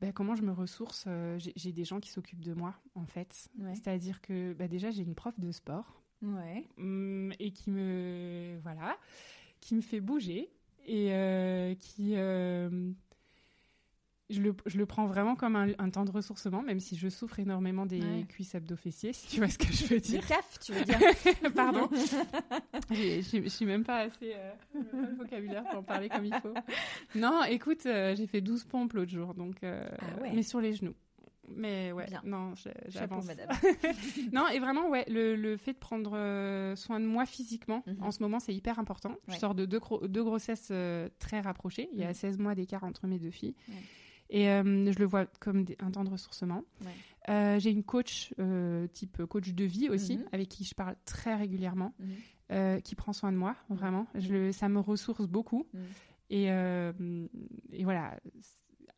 bah, 0.00 0.12
comment 0.12 0.36
je 0.36 0.42
me 0.42 0.52
ressource 0.52 1.04
euh, 1.06 1.38
J'ai 1.56 1.72
des 1.72 1.84
gens 1.84 2.00
qui 2.00 2.10
s'occupent 2.10 2.44
de 2.44 2.54
moi, 2.54 2.74
en 2.94 3.06
fait. 3.06 3.48
C'est-à-dire 3.74 4.20
que 4.20 4.52
bah, 4.52 4.68
déjà, 4.68 4.90
j'ai 4.90 5.02
une 5.02 5.14
prof 5.14 5.38
de 5.38 5.52
sport. 5.52 6.02
Hum, 6.78 7.32
et 7.38 7.50
qui 7.52 7.70
me. 7.70 8.58
Voilà. 8.62 8.96
Qui 9.60 9.74
me 9.74 9.80
fait 9.80 10.00
bouger. 10.00 10.50
Et 10.86 11.12
euh, 11.12 11.74
qui 11.74 12.14
je 14.28 14.40
le, 14.40 14.54
je 14.66 14.76
le, 14.78 14.86
prends 14.86 15.06
vraiment 15.06 15.36
comme 15.36 15.54
un, 15.56 15.90
temps 15.90 16.04
de 16.04 16.10
ressourcement, 16.10 16.62
même 16.62 16.80
si 16.80 16.96
je 16.96 17.08
souffre 17.08 17.38
énormément 17.38 17.86
des 17.86 18.00
cuisses 18.28 18.54
abdo-fessiers, 18.54 19.12
si 19.12 19.28
tu 19.28 19.38
vois 19.38 19.48
ce 19.48 19.58
que 19.58 19.72
je 19.72 19.86
veux 19.86 20.00
dire. 20.00 20.20
Des 20.20 20.26
CAF, 20.26 20.58
tu 20.58 20.72
veux 20.72 20.84
dire 20.84 20.98
Pardon. 21.54 21.88
Je 22.90 23.48
suis 23.48 23.66
même 23.66 23.84
pas 23.84 24.00
assez 24.00 24.34
euh, 24.34 24.52
le 24.74 25.16
vocabulaire 25.16 25.64
pour 25.64 25.78
en 25.78 25.82
parler 25.82 26.08
comme 26.08 26.24
il 26.24 26.34
faut. 26.34 26.54
Non, 27.14 27.44
écoute, 27.44 27.86
euh, 27.86 28.16
j'ai 28.16 28.26
fait 28.26 28.40
12 28.40 28.64
pompes 28.64 28.94
l'autre 28.94 29.12
jour, 29.12 29.34
donc, 29.34 29.62
euh, 29.62 29.86
ah 30.00 30.04
mais 30.34 30.42
sur 30.42 30.60
les 30.60 30.72
genoux. 30.72 30.94
Mais 31.48 31.92
ouais, 31.92 32.06
non, 32.24 32.54
j'avance. 32.88 33.28
non, 34.32 34.48
et 34.48 34.58
vraiment, 34.58 34.88
ouais, 34.88 35.04
le, 35.08 35.36
le 35.36 35.56
fait 35.56 35.74
de 35.74 35.78
prendre 35.78 36.74
soin 36.74 36.98
de 36.98 37.06
moi 37.06 37.24
physiquement, 37.24 37.84
mhm. 37.86 38.02
en 38.02 38.10
ce 38.10 38.20
moment, 38.20 38.40
c'est 38.40 38.52
hyper 38.52 38.80
important. 38.80 39.14
Je 39.28 39.36
sors 39.36 39.54
de 39.54 39.64
deux, 39.64 39.78
deux 40.08 40.24
grossesses 40.24 40.72
très 41.20 41.40
rapprochées. 41.40 41.88
Il 41.92 42.00
y 42.00 42.04
a 42.04 42.12
16 42.12 42.38
mhm. 42.38 42.42
mois 42.42 42.54
d'écart 42.56 42.82
entre 42.82 43.06
mes 43.06 43.20
deux 43.20 43.30
filles. 43.30 43.54
Et 44.30 44.48
euh, 44.50 44.92
je 44.92 44.98
le 44.98 45.04
vois 45.04 45.26
comme 45.40 45.64
un 45.80 45.90
temps 45.90 46.04
de 46.04 46.10
ressourcement. 46.10 46.64
Euh, 47.28 47.58
j'ai 47.58 47.70
une 47.70 47.84
coach, 47.84 48.34
euh, 48.38 48.86
type 48.88 49.24
coach 49.26 49.52
de 49.52 49.64
vie 49.64 49.88
aussi, 49.88 50.18
mhm. 50.18 50.24
avec 50.32 50.48
qui 50.48 50.64
je 50.64 50.74
parle 50.74 50.96
très 51.04 51.34
régulièrement, 51.34 51.94
mhm. 51.98 52.82
qui 52.82 52.94
prend 52.94 53.12
soin 53.12 53.32
de 53.32 53.36
moi, 53.36 53.56
vraiment. 53.68 54.06
Je 54.14 54.50
ça 54.52 54.68
me 54.68 54.80
ressource 54.80 55.26
beaucoup. 55.26 55.66
Mhm. 55.72 55.82
Et, 56.28 56.46
et, 57.72 57.84
voilà, 57.84 58.18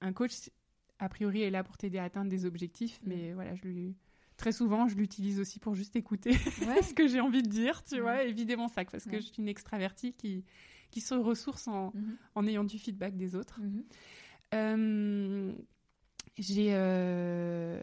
un 0.00 0.12
coach, 0.12 0.50
a 0.98 1.08
priori, 1.08 1.42
est 1.42 1.50
là 1.50 1.62
pour 1.62 1.76
t'aider 1.76 1.98
à 1.98 2.04
atteindre 2.04 2.30
des 2.30 2.46
objectifs, 2.46 3.00
mais 3.04 3.32
voilà, 3.32 3.54
je 3.54 3.62
lui 3.62 3.96
très 4.38 4.52
souvent, 4.52 4.86
je 4.86 4.94
l'utilise 4.94 5.40
aussi 5.40 5.58
pour 5.58 5.74
juste 5.74 5.96
écouter 5.96 6.32
ce 6.82 6.94
que 6.94 7.08
j'ai 7.08 7.20
envie 7.20 7.42
de 7.42 7.48
dire, 7.48 7.82
tu 7.82 8.00
vois, 8.00 8.22
et 8.22 8.32
vider 8.32 8.54
mon 8.54 8.68
sac, 8.68 8.88
parce 8.88 9.04
que 9.04 9.16
je 9.16 9.26
suis 9.26 9.38
une 9.38 9.48
extravertie 9.48 10.12
qui, 10.12 10.44
qui 10.90 11.00
se 11.00 11.14
ressource 11.14 11.66
en, 11.66 11.92
en 12.36 12.46
ayant 12.46 12.64
du 12.64 12.78
feedback 12.78 13.16
des 13.16 13.34
autres. 13.34 13.60
Euh, 14.54 15.52
euh, 16.60 17.80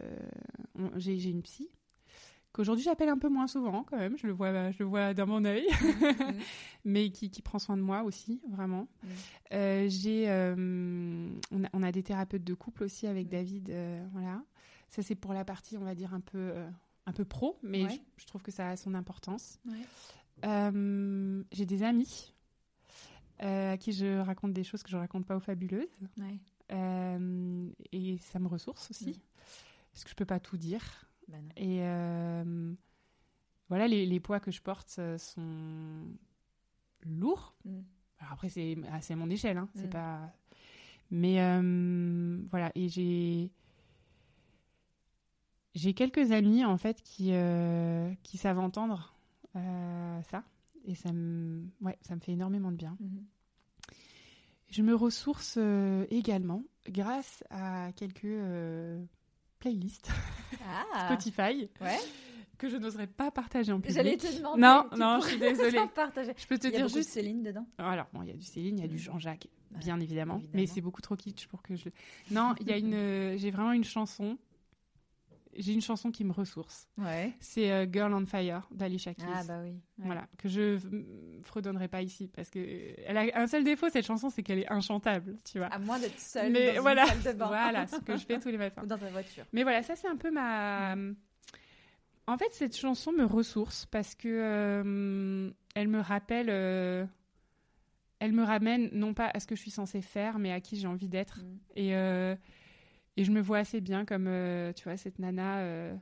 j'ai 0.95 1.19
j'ai 1.19 1.29
une 1.29 1.41
psy 1.41 1.69
qu'aujourd'hui 2.51 2.83
j'appelle 2.85 3.09
un 3.09 3.17
peu 3.17 3.27
moins 3.27 3.47
souvent 3.47 3.83
quand 3.83 3.97
même, 3.97 4.17
je 4.17 4.27
le 4.27 4.33
vois, 4.33 4.71
je 4.71 4.79
le 4.79 4.85
vois 4.85 5.13
dans 5.13 5.27
mon 5.27 5.43
œil, 5.43 5.67
mais 6.85 7.09
qui, 7.09 7.29
qui, 7.29 7.41
prend 7.41 7.59
soin 7.59 7.75
de 7.75 7.81
moi 7.81 8.03
aussi, 8.03 8.41
vraiment. 8.49 8.87
Mhm. 9.03 9.09
Euh, 9.53 9.85
j'ai, 9.89 10.29
on, 11.73 11.83
a, 11.83 11.91
des 11.91 12.01
thérapeutes 12.01 12.45
de 12.45 12.53
couple 12.53 12.83
aussi 12.85 13.07
avec 13.07 13.27
David, 13.27 13.73
voilà. 14.13 14.41
Ça 14.87 15.01
c'est 15.01 15.15
pour 15.15 15.33
la 15.33 15.43
partie, 15.43 15.77
on 15.77 15.83
va 15.83 15.95
dire 15.95 16.13
un 16.13 16.21
peu 16.21 16.53
un 17.07 17.11
peu 17.11 17.25
pro, 17.25 17.59
mais 17.61 17.83
Ouais. 17.83 17.89
je, 17.89 18.21
je 18.21 18.25
trouve 18.25 18.41
que 18.41 18.51
ça 18.51 18.69
a 18.69 18.77
son 18.77 18.93
importance. 18.95 19.59
Ouais. 19.65 21.41
J'ai 21.51 21.65
des 21.65 21.83
amis 21.83 22.33
à 23.39 23.77
qui 23.77 23.91
je 23.91 24.19
raconte 24.19 24.53
des 24.53 24.63
choses 24.63 24.81
que 24.81 24.89
je 24.89 24.97
raconte 24.97 25.25
pas 25.25 25.35
aux 25.35 25.41
fabuleuses. 25.41 25.89
Ouais. 26.17 26.39
Euh, 26.71 27.69
et 27.91 28.17
ça 28.17 28.39
me 28.39 28.47
ressource 28.47 28.89
aussi. 28.91 29.11
Mm. 29.11 29.21
Parce 29.91 30.03
que 30.03 30.09
je 30.09 30.15
peux 30.15 30.25
pas 30.25 30.39
tout 30.39 30.57
dire. 30.57 30.83
Bah. 31.27 31.37
Et 31.57 31.79
euh, 31.81 32.73
voilà, 33.69 33.87
les, 33.87 34.05
les 34.05 34.19
poids 34.19 34.39
que 34.39 34.51
je 34.51 34.61
porte 34.61 34.95
euh, 34.99 35.17
sont 35.17 36.03
lourds. 37.05 37.55
Mm. 37.65 37.79
Alors 38.19 38.33
après, 38.33 38.49
c'est 38.49 38.75
à 39.11 39.15
mon 39.15 39.29
échelle, 39.29 39.57
hein, 39.57 39.69
c'est 39.75 39.87
Mm. 39.87 39.89
pas. 39.91 40.33
Mais 41.11 41.39
euh, 41.41 42.39
voilà, 42.49 42.71
et 42.75 42.89
j'ai 42.89 43.51
j'ai 45.75 45.93
quelques 45.93 46.31
amis 46.31 46.65
en 46.65 46.77
fait 46.77 47.01
qui 47.03 47.31
qui 48.23 48.37
savent 48.37 48.59
entendre 48.59 49.13
ça, 49.53 50.43
et 50.85 50.95
ça 50.95 51.11
me 51.13 51.65
ouais, 51.81 51.97
ça 52.01 52.15
me 52.15 52.19
fait 52.21 52.31
énormément 52.33 52.71
de 52.71 52.77
bien. 52.77 52.97
Mhm. 52.99 53.25
Je 54.69 54.81
me 54.81 54.93
ressource 54.95 55.55
euh, 55.57 56.05
également 56.09 56.63
grâce 56.89 57.43
à 57.49 57.91
quelques 57.95 58.25
euh, 58.25 59.03
playlists 59.59 60.09
Ah. 60.67 61.05
Spotify 61.13 61.69
Ouais. 61.81 61.97
que 62.57 62.67
je 62.69 62.77
n'oserais 62.77 63.07
pas 63.07 63.31
partager 63.31 63.71
en 63.71 63.77
public. 63.79 63.95
J'allais 63.95 64.17
te 64.17 64.35
demander. 64.35 64.61
Non, 64.61 64.85
non, 64.97 65.19
je 65.21 65.27
suis 65.27 65.39
désolée. 65.39 65.77
Je 66.37 66.47
peux 66.47 66.57
te 66.57 66.67
Il 66.67 66.73
y 66.73 66.75
a 66.75 66.79
dire 66.79 66.87
juste 66.87 67.09
de 67.09 67.13
Céline 67.13 67.43
dedans. 67.43 67.65
Alors, 67.77 68.07
bon, 68.13 68.21
il 68.23 68.29
y 68.29 68.31
a 68.31 68.35
du 68.35 68.43
Céline, 68.45 68.77
il 68.79 68.81
y 68.81 68.85
a 68.85 68.87
du 68.87 68.95
Mm. 68.95 68.99
Jean-Jacques, 68.99 69.47
Ouais, 69.71 69.79
bien 69.79 69.99
évidemment, 69.99 70.35
évidemment. 70.37 70.51
mais 70.53 70.65
c'est 70.67 70.81
beaucoup 70.81 71.01
trop 71.01 71.15
kitsch 71.15 71.47
pour 71.47 71.61
que 71.61 71.75
je. 71.75 71.89
Non, 72.31 72.53
il 72.61 72.67
y 72.67 72.71
a 72.73 72.77
une. 72.77 72.93
euh, 72.93 73.37
J'ai 73.37 73.51
vraiment 73.51 73.71
une 73.73 73.83
chanson. 73.83 74.37
J'ai 75.57 75.73
une 75.73 75.81
chanson 75.81 76.11
qui 76.11 76.23
me 76.23 76.33
ressource. 76.33 76.87
Ouais. 76.97 77.33
C'est 77.39 77.71
euh, 77.71 77.85
Girl 77.91 78.13
on 78.13 78.25
Fire 78.25 78.67
d'Alicia 78.71 79.13
Keys. 79.13 79.25
Ah 79.33 79.43
bah 79.47 79.59
oui. 79.63 79.71
Ouais. 79.97 80.05
Voilà, 80.05 80.27
que 80.37 80.49
je 80.49 80.77
fredonnerai 81.41 81.87
pas 81.87 82.01
ici 82.01 82.27
parce 82.27 82.49
que 82.49 82.59
elle 83.05 83.17
a 83.17 83.25
un 83.35 83.47
seul 83.47 83.63
défaut 83.63 83.89
cette 83.89 84.05
chanson, 84.05 84.29
c'est 84.29 84.43
qu'elle 84.43 84.59
est 84.59 84.71
inchantable, 84.71 85.37
tu 85.49 85.59
vois. 85.59 85.67
À 85.67 85.79
moins 85.79 85.99
d'être 85.99 86.19
seule 86.19 86.51
Mais 86.51 86.75
dans 86.75 86.81
voilà, 86.81 87.03
une 87.03 87.21
salle 87.21 87.33
de 87.35 87.39
bain. 87.39 87.47
voilà, 87.47 87.87
ce 87.87 87.97
que 87.97 88.17
je 88.17 88.25
fais 88.25 88.39
tous 88.39 88.49
les 88.49 88.57
matins. 88.57 88.83
Ou 88.83 88.85
dans 88.85 88.97
ta 88.97 89.09
voiture. 89.09 89.45
Mais 89.53 89.63
voilà, 89.63 89.81
ça 89.83 89.95
c'est 89.95 90.07
un 90.07 90.17
peu 90.17 90.31
ma. 90.31 90.95
En 92.27 92.37
fait, 92.37 92.51
cette 92.51 92.75
chanson 92.75 93.11
me 93.11 93.23
ressource 93.23 93.85
parce 93.85 94.15
que 94.15 94.27
euh, 94.27 95.51
elle 95.75 95.87
me 95.87 95.99
rappelle, 95.99 96.47
euh, 96.49 97.05
elle 98.19 98.33
me 98.33 98.43
ramène 98.43 98.89
non 98.93 99.13
pas 99.13 99.29
à 99.33 99.39
ce 99.39 99.47
que 99.47 99.55
je 99.55 99.61
suis 99.61 99.71
censée 99.71 100.01
faire, 100.01 100.39
mais 100.39 100.51
à 100.51 100.59
qui 100.59 100.75
j'ai 100.75 100.87
envie 100.87 101.07
d'être. 101.07 101.39
Mm. 101.39 101.57
Et 101.75 101.95
et 103.17 103.23
je 103.23 103.31
me 103.31 103.41
vois 103.41 103.59
assez 103.59 103.81
bien 103.81 104.05
comme 104.05 104.27
euh, 104.27 104.73
tu 104.73 104.83
vois 104.85 104.97
cette 104.97 105.19
nana 105.19 105.59
euh, 105.59 105.95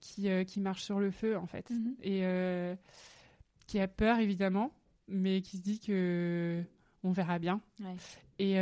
qui 0.00 0.28
euh, 0.30 0.44
qui 0.44 0.60
marche 0.60 0.82
sur 0.82 0.98
le 1.00 1.10
feu 1.10 1.36
en 1.36 1.46
fait 1.46 1.68
Mhm. 1.70 1.96
et 2.02 2.76
qui 3.66 3.78
a 3.80 3.88
peur 3.88 4.18
évidemment, 4.18 4.72
mais 5.08 5.42
qui 5.42 5.58
se 5.58 5.62
dit 5.62 5.78
que 5.80 6.62
on 7.04 7.12
verra 7.12 7.38
bien 7.38 7.60
Ouais. 7.80 7.96
et 8.38 8.54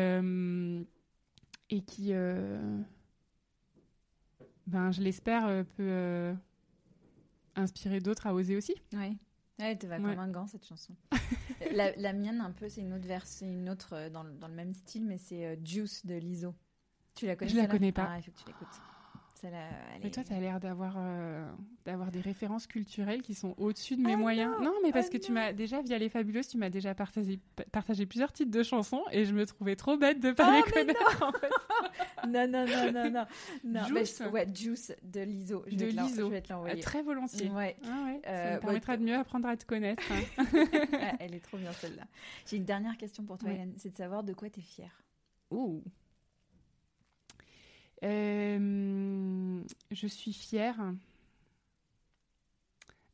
et 1.71 1.81
qui 1.83 2.13
ben 4.67 4.91
je 4.91 5.01
l'espère 5.03 5.65
peut 5.77 6.35
inspirer 7.55 8.01
d'autres 8.01 8.27
à 8.27 8.35
oser 8.35 8.57
aussi. 8.57 8.75
Ouais, 8.93 9.13
elle 9.59 9.79
te 9.79 9.87
va 9.87 9.97
Ouais. 9.97 10.03
comme 10.03 10.19
un 10.19 10.29
gant 10.31 10.47
cette 10.47 10.67
chanson. 10.67 10.95
la, 11.73 11.95
la 11.97 12.13
mienne 12.13 12.41
un 12.41 12.51
peu, 12.53 12.69
c'est 12.69 12.81
une 12.83 12.93
autre 12.93 13.07
version, 13.07 13.47
une 13.47 13.71
autre 13.71 14.09
dans, 14.11 14.23
le- 14.25 14.35
dans 14.35 14.49
le 14.49 14.55
même 14.55 14.75
style, 14.75 15.07
mais 15.07 15.19
c'est 15.19 15.59
Juice 15.65 16.05
de 16.05 16.17
Lizzo. 16.17 16.55
Tu 17.17 17.27
la 17.27 17.35
connais 17.35 17.51
Je 17.51 17.57
la 17.57 17.67
connais 17.67 17.91
pas. 17.93 18.09
Ah, 18.11 18.19
il 18.19 18.23
faut 18.23 18.31
que 18.31 18.39
tu 18.39 18.47
l'écoutes. 18.47 18.69
Mais 20.03 20.11
toi 20.11 20.25
tu 20.25 20.33
as 20.33 20.41
l'air 20.41 20.59
d'avoir 20.59 20.95
euh, 20.99 21.49
d'avoir 21.85 22.11
des 22.11 22.21
références 22.21 22.67
culturelles 22.67 23.23
qui 23.23 23.35
sont 23.35 23.55
au-dessus 23.59 23.95
de 23.95 24.01
mes 24.01 24.15
Ah 24.15 24.17
moyens 24.17 24.51
non, 24.59 24.65
non 24.65 24.73
mais 24.83 24.91
parce 24.91 25.07
ah 25.09 25.13
que 25.13 25.19
tu 25.19 25.31
non. 25.31 25.35
m'as 25.41 25.53
déjà 25.53 25.83
via 25.83 25.99
les 25.99 26.09
fabuleuses 26.09 26.49
tu 26.49 26.57
m'as 26.59 26.71
déjà 26.71 26.95
partagé 26.97 27.39
partagé 27.71 28.07
plusieurs 28.07 28.33
titres 28.33 28.51
de 28.51 28.63
chansons 28.65 29.03
et 29.13 29.25
je 29.25 29.33
me 29.35 29.47
trouvais 29.47 29.77
trop 29.77 29.97
bête 29.99 30.19
de 30.21 30.33
pas 30.33 30.49
Oh, 30.61 30.65
les 30.67 30.73
connaître 30.73 31.23
en 31.23 31.31
fait. 31.33 31.51
Non, 32.27 32.49
non, 32.49 32.67
non, 32.67 32.93
non, 32.93 33.11
non. 33.11 33.27
non 33.63 33.83
mais 33.93 34.01
Juice 34.05 34.23
je- 34.25 34.29
ouais, 34.31 34.47
Juice 34.53 34.93
de. 35.03 35.21
Je 35.21 35.77
De 35.77 35.85
Lizzo. 35.85 36.27
Je 36.27 36.33
vais 36.33 36.41
te 36.41 36.53
l'envoyer. 36.53 36.79
Euh, 36.81 36.83
très 36.83 37.03
volontiers 37.03 37.49
Ouais. 37.51 37.77
Ah 37.85 38.05
ouais, 38.07 38.21
ça 38.25 38.31
Euh, 38.31 38.55
me 38.57 38.61
permettra 38.61 38.93
bah, 38.95 38.97
de 38.97 39.05
mieux 39.05 39.15
apprendre 39.15 39.49
à 39.49 39.57
te 39.57 39.65
connaître. 39.65 40.03
hein. 40.11 40.45
Ah, 40.95 41.13
elle 41.21 41.35
est 41.35 41.41
trop 41.45 41.57
bien 41.59 41.73
celle-là. 41.73 42.03
J'ai 42.47 42.57
une 42.57 42.65
dernière 42.65 42.97
question 42.97 43.23
pour 43.23 43.39
toi. 43.39 43.51
Hélène. 43.51 43.75
C'est 43.77 43.91
de 43.91 43.97
savoir 43.97 44.25
de 44.25 44.33
quoi 44.33 44.49
tu 44.51 44.59
es 44.61 44.63
fière. 44.63 45.03
Ouh. 45.53 45.83
Euh, 48.03 49.63
je 49.91 50.07
suis 50.07 50.33
fière 50.33 50.77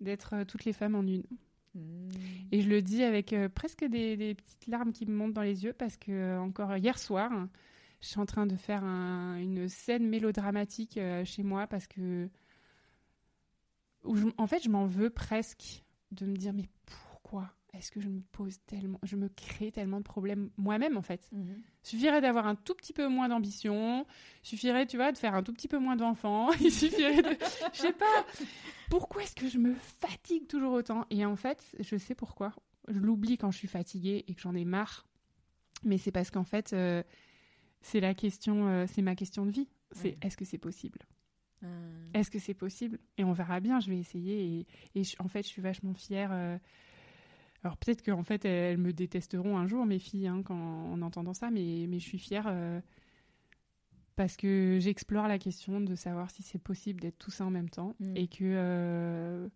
d'être 0.01 0.35
euh, 0.35 0.45
toutes 0.45 0.65
les 0.65 0.73
femmes 0.73 0.95
en 0.95 1.03
une. 1.07 1.25
Hmm. 1.75 2.09
Et 2.51 2.61
je 2.63 2.69
le 2.69 2.83
dis 2.83 3.03
avec 3.03 3.33
euh, 3.33 3.49
presque 3.49 3.85
des, 3.85 4.17
des 4.17 4.35
petites 4.35 4.67
larmes 4.67 4.93
qui 4.93 5.07
me 5.07 5.15
montent 5.15 5.33
dans 5.33 5.43
les 5.43 5.65
yeux 5.65 5.73
parce 5.73 5.97
que 5.97 6.11
euh, 6.13 6.41
encore 6.41 6.77
hier 6.77 6.99
soir, 6.99 7.31
je 8.01 8.07
suis 8.09 8.21
en 8.21 8.27
train 8.27 8.47
de 8.47 8.57
faire 8.57 8.85
un- 8.85 9.37
une 9.37 9.69
scène 9.69 10.09
mélodramatique 10.09 10.99
chez 11.25 11.43
moi 11.43 11.67
parce 11.67 11.87
que 11.87 12.29
où 14.05 14.17
je- 14.17 14.27
en 14.37 14.47
fait 14.49 14.63
je 14.65 14.69
m'en 14.69 14.87
veux 14.87 15.11
presque 15.11 15.85
de 16.11 16.27
me 16.27 16.37
dire 16.37 16.53
mais 16.53 16.69
pourquoi? 16.85 17.55
Est-ce 17.75 17.91
que 17.91 18.01
je 18.01 18.09
me 18.09 18.21
pose 18.33 18.59
tellement, 18.67 18.99
je 19.03 19.17
me 19.17 19.29
crée 19.29 19.73
tellement 19.73 19.99
de 19.99 20.05
problèmes 20.05 20.51
moi-même 20.57 20.97
en 20.97 21.03
fait? 21.03 21.29
Mhm. 21.33 21.63
Suffirait 21.83 22.21
d'avoir 22.21 22.47
un 22.47 22.55
tout 22.55 22.75
petit 22.75 22.93
peu 22.93 23.09
moins 23.09 23.29
d'ambition, 23.29 24.07
suffirait, 24.43 24.87
tu 24.87 24.97
vois, 24.97 25.11
de 25.13 25.19
faire 25.19 25.35
un 25.35 25.43
tout 25.43 25.53
petit 25.53 25.69
peu 25.69 25.79
moins 25.79 25.97
d'enfants, 25.97 26.51
il 26.61 26.71
suffirait 26.71 27.23
de... 27.23 27.37
Je 27.73 27.79
sais 27.79 27.93
pas, 27.93 28.27
pourquoi 28.91 29.23
est-ce 29.23 29.35
que 29.35 29.49
je 29.49 29.59
me 29.59 29.75
fatigue 29.75 30.47
toujours 30.47 30.73
autant? 30.75 31.07
Et 31.11 31.25
en 31.25 31.37
fait, 31.37 31.75
je 31.81 31.97
sais 31.97 32.15
pourquoi. 32.15 32.55
Je 32.89 32.99
l'oublie 32.99 33.39
quand 33.39 33.51
je 33.51 33.59
suis 33.59 33.69
fatiguée 33.69 34.25
et 34.29 34.35
que 34.35 34.41
j'en 34.41 34.55
ai 34.55 34.65
marre. 34.65 35.07
Mais 35.85 35.99
c'est 35.99 36.13
parce 36.13 36.31
qu'en 36.31 36.45
fait, 36.45 36.73
euh, 36.75 37.03
c'est 37.81 38.01
la 38.01 38.15
question, 38.15 38.69
euh, 38.69 38.87
c'est 38.87 39.03
ma 39.03 39.15
question 39.17 39.47
de 39.47 39.51
vie. 39.51 39.69
C'est 39.93 40.17
est-ce 40.23 40.37
que 40.37 40.45
c'est 40.45 40.59
possible? 40.59 41.01
Hmm. 41.63 41.67
Est-ce 42.15 42.31
que 42.31 42.39
c'est 42.39 42.55
possible? 42.55 42.99
Et 43.19 43.25
on 43.25 43.33
verra 43.33 43.61
bien, 43.61 43.79
je 43.81 43.91
vais 43.91 43.99
essayer. 43.99 44.61
Et, 44.61 44.67
et 45.01 45.05
je- 45.05 45.17
en 45.21 45.29
fait, 45.29 45.43
je 45.43 45.49
suis 45.49 45.63
vachement 45.63 45.95
fière. 45.95 46.31
euh, 46.33 46.59
Alors 47.65 47.77
peut-être 47.77 48.03
qu'en 48.05 48.25
fait, 48.25 48.45
elles 48.45 48.79
me 48.79 48.93
détesteront 48.93 49.57
un 49.57 49.67
jour, 49.67 49.87
mes 49.87 49.99
filles, 50.01 50.27
hein, 50.27 50.43
quand, 50.45 50.57
en 50.57 51.01
entendant 51.03 51.35
ça, 51.35 51.51
mais, 51.51 51.87
mais 51.89 51.99
je 52.01 52.05
suis 52.05 52.19
fière 52.19 52.47
euh, 52.49 52.81
parce 54.17 54.37
que 54.37 54.79
j'explore 54.81 55.29
la 55.29 55.39
question 55.39 55.81
de 55.81 55.95
savoir 55.95 56.31
si 56.31 56.43
c'est 56.43 56.59
possible 56.59 57.01
d'être 57.01 57.19
tout 57.19 57.31
ça 57.31 57.45
en 57.47 57.51
même 57.51 57.71
temps 57.71 57.95
Mm. 58.01 58.17
et 58.17 58.27
que 58.29 58.39
euh, 58.43 59.49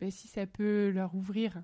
ben, 0.00 0.10
si 0.10 0.28
ça 0.28 0.46
peut 0.46 0.90
leur 0.90 1.14
ouvrir 1.14 1.62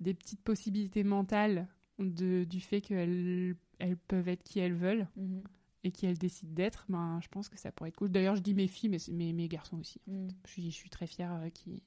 des 0.00 0.14
petites 0.14 0.42
possibilités 0.42 1.02
mentales 1.04 1.66
de, 1.98 2.44
du 2.44 2.60
fait 2.60 2.80
qu'elles 2.80 3.56
elles 3.78 3.96
peuvent 3.96 4.28
être 4.28 4.42
qui 4.42 4.58
elles 4.60 4.74
veulent 4.74 5.08
Mhm. 5.16 5.42
et 5.84 5.90
qui 5.92 6.06
elles 6.06 6.18
décident 6.18 6.52
d'être, 6.52 6.84
ben, 6.88 7.18
je 7.22 7.28
pense 7.28 7.48
que 7.48 7.58
ça 7.58 7.72
pourrait 7.72 7.88
être 7.88 7.96
cool. 7.96 8.10
D'ailleurs, 8.12 8.36
je 8.36 8.42
dis 8.42 8.54
mes 8.54 8.68
filles, 8.68 8.90
mais 8.90 8.98
mes, 9.10 9.32
mes 9.32 9.48
garçons 9.48 9.78
aussi. 9.80 10.00
Hmm. 10.06 10.28
Je 10.46 10.50
suis, 10.50 10.70
je 10.70 10.76
suis 10.76 10.90
très 10.90 11.06
fière 11.06 11.32
euh, 11.34 11.48
qui. 11.48 11.82